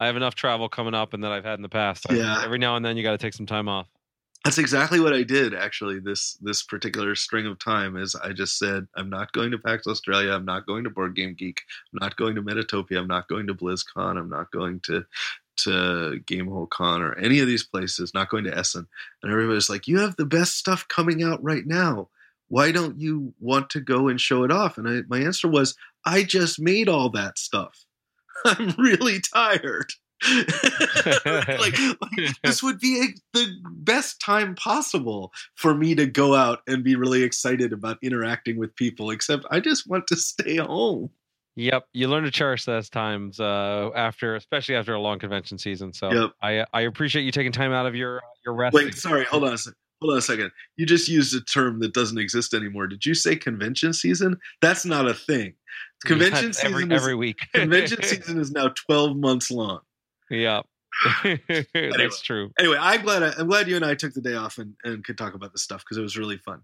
I 0.00 0.06
have 0.06 0.16
enough 0.16 0.34
travel 0.34 0.68
coming 0.68 0.94
up, 0.94 1.14
and 1.14 1.22
that 1.24 1.32
I've 1.32 1.44
had 1.44 1.54
in 1.54 1.62
the 1.62 1.68
past. 1.68 2.06
Yeah, 2.10 2.42
every 2.44 2.58
now 2.58 2.76
and 2.76 2.84
then 2.84 2.96
you 2.96 3.02
got 3.02 3.12
to 3.12 3.18
take 3.18 3.34
some 3.34 3.46
time 3.46 3.68
off. 3.68 3.86
That's 4.44 4.58
exactly 4.58 4.98
what 4.98 5.12
I 5.12 5.22
did 5.22 5.54
actually 5.54 6.00
this 6.00 6.34
this 6.42 6.64
particular 6.64 7.14
string 7.14 7.46
of 7.46 7.60
time 7.60 7.96
is 7.96 8.16
I 8.16 8.32
just 8.32 8.58
said 8.58 8.88
I'm 8.96 9.08
not 9.08 9.32
going 9.32 9.52
to 9.52 9.58
PAX 9.58 9.86
Australia, 9.86 10.32
I'm 10.32 10.44
not 10.44 10.66
going 10.66 10.82
to 10.84 10.90
Board 10.90 11.14
Game 11.14 11.34
Geek, 11.34 11.62
I'm 11.92 12.00
not 12.00 12.16
going 12.16 12.34
to 12.34 12.42
Metatopia, 12.42 12.98
I'm 12.98 13.06
not 13.06 13.28
going 13.28 13.46
to 13.46 13.54
BlizzCon, 13.54 14.18
I'm 14.18 14.28
not 14.28 14.50
going 14.50 14.80
to 14.86 15.04
to 15.58 16.20
Gamehole 16.26 16.70
Con 16.70 17.02
or 17.02 17.14
any 17.14 17.38
of 17.40 17.46
these 17.46 17.62
places, 17.62 18.14
not 18.14 18.30
going 18.30 18.44
to 18.44 18.56
Essen. 18.56 18.86
And 19.22 19.32
everybody's 19.32 19.70
like, 19.70 19.86
You 19.86 19.98
have 20.00 20.16
the 20.16 20.26
best 20.26 20.56
stuff 20.56 20.88
coming 20.88 21.22
out 21.22 21.42
right 21.42 21.66
now. 21.66 22.08
Why 22.48 22.72
don't 22.72 23.00
you 23.00 23.32
want 23.40 23.70
to 23.70 23.80
go 23.80 24.08
and 24.08 24.20
show 24.20 24.44
it 24.44 24.52
off? 24.52 24.76
And 24.76 24.88
I, 24.88 25.02
my 25.08 25.24
answer 25.24 25.48
was, 25.48 25.74
I 26.04 26.22
just 26.22 26.60
made 26.60 26.88
all 26.88 27.08
that 27.10 27.38
stuff. 27.38 27.84
I'm 28.44 28.74
really 28.76 29.20
tired. 29.20 29.92
like, 31.26 31.78
like, 31.78 32.36
this 32.44 32.62
would 32.62 32.78
be 32.78 33.02
a, 33.02 33.38
the 33.38 33.46
best 33.70 34.20
time 34.20 34.54
possible 34.54 35.32
for 35.56 35.74
me 35.74 35.94
to 35.94 36.06
go 36.06 36.34
out 36.34 36.60
and 36.66 36.84
be 36.84 36.96
really 36.96 37.22
excited 37.22 37.72
about 37.72 37.98
interacting 38.02 38.56
with 38.56 38.74
people 38.76 39.10
except 39.10 39.44
i 39.50 39.58
just 39.58 39.88
want 39.88 40.06
to 40.06 40.16
stay 40.16 40.56
home. 40.56 41.10
Yep 41.56 41.84
you 41.92 42.08
learn 42.08 42.24
to 42.24 42.30
cherish 42.30 42.64
those 42.64 42.88
times 42.88 43.40
uh, 43.40 43.90
after 43.94 44.36
especially 44.36 44.76
after 44.76 44.94
a 44.94 45.00
long 45.00 45.18
convention 45.18 45.58
season 45.58 45.92
so 45.92 46.12
yep. 46.12 46.30
i 46.40 46.64
i 46.72 46.82
appreciate 46.82 47.22
you 47.22 47.32
taking 47.32 47.52
time 47.52 47.72
out 47.72 47.86
of 47.86 47.94
your 47.94 48.22
your 48.44 48.54
rest 48.54 48.74
wait 48.74 48.94
sorry 48.94 49.24
hold 49.24 49.44
on 49.44 49.52
a 49.52 49.58
second 49.58 49.76
hold 50.02 50.12
on 50.12 50.18
a 50.18 50.22
second. 50.22 50.50
You 50.76 50.84
just 50.84 51.08
used 51.08 51.34
a 51.34 51.40
term 51.40 51.78
that 51.80 51.94
doesn't 51.94 52.18
exist 52.18 52.54
anymore. 52.54 52.88
Did 52.88 53.06
you 53.06 53.14
say 53.14 53.36
convention 53.36 53.92
season? 53.92 54.36
That's 54.60 54.84
not 54.84 55.08
a 55.08 55.14
thing. 55.14 55.54
Convention 56.04 56.46
yeah, 56.46 56.52
season 56.52 56.72
every, 56.72 56.84
is, 56.84 57.02
every 57.02 57.14
week. 57.14 57.38
convention 57.54 58.02
season 58.02 58.40
is 58.40 58.50
now 58.50 58.70
12 58.88 59.16
months 59.16 59.52
long 59.52 59.78
yeah. 60.32 60.62
anyway, 61.24 61.62
That's 61.96 62.20
true. 62.20 62.50
Anyway, 62.58 62.76
I'm 62.78 63.02
glad 63.02 63.22
I, 63.22 63.40
am 63.40 63.46
glad 63.46 63.68
you 63.68 63.76
and 63.76 63.84
I 63.84 63.94
took 63.94 64.12
the 64.12 64.20
day 64.20 64.34
off 64.34 64.58
and, 64.58 64.74
and 64.84 65.04
could 65.04 65.16
talk 65.16 65.34
about 65.34 65.52
this 65.52 65.62
stuff 65.62 65.82
because 65.82 65.96
it 65.96 66.02
was 66.02 66.16
really 66.16 66.36
fun. 66.36 66.60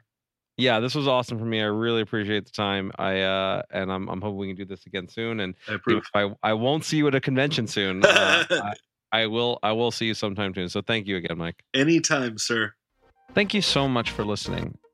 Yeah, 0.56 0.80
this 0.80 0.94
was 0.94 1.06
awesome 1.06 1.38
for 1.38 1.44
me. 1.44 1.60
I 1.60 1.66
really 1.66 2.02
appreciate 2.02 2.44
the 2.44 2.50
time. 2.50 2.90
I 2.98 3.20
uh 3.20 3.62
and 3.70 3.92
I'm 3.92 4.08
I'm 4.08 4.20
hoping 4.20 4.38
we 4.38 4.48
can 4.48 4.56
do 4.56 4.64
this 4.64 4.86
again 4.86 5.08
soon. 5.08 5.40
And 5.40 5.54
I 5.68 5.74
approve. 5.74 6.04
I 6.14 6.34
I 6.42 6.52
won't 6.54 6.84
see 6.84 6.96
you 6.96 7.06
at 7.06 7.14
a 7.14 7.20
convention 7.20 7.68
soon. 7.68 8.04
Uh, 8.04 8.44
I, 8.50 8.72
I 9.12 9.26
will 9.26 9.60
I 9.62 9.72
will 9.72 9.92
see 9.92 10.06
you 10.06 10.14
sometime 10.14 10.52
soon. 10.54 10.68
So 10.68 10.82
thank 10.82 11.06
you 11.06 11.16
again, 11.16 11.38
Mike. 11.38 11.62
Anytime, 11.74 12.38
sir. 12.38 12.74
Thank 13.34 13.54
you 13.54 13.62
so 13.62 13.88
much 13.88 14.10
for 14.10 14.24
listening. 14.24 14.78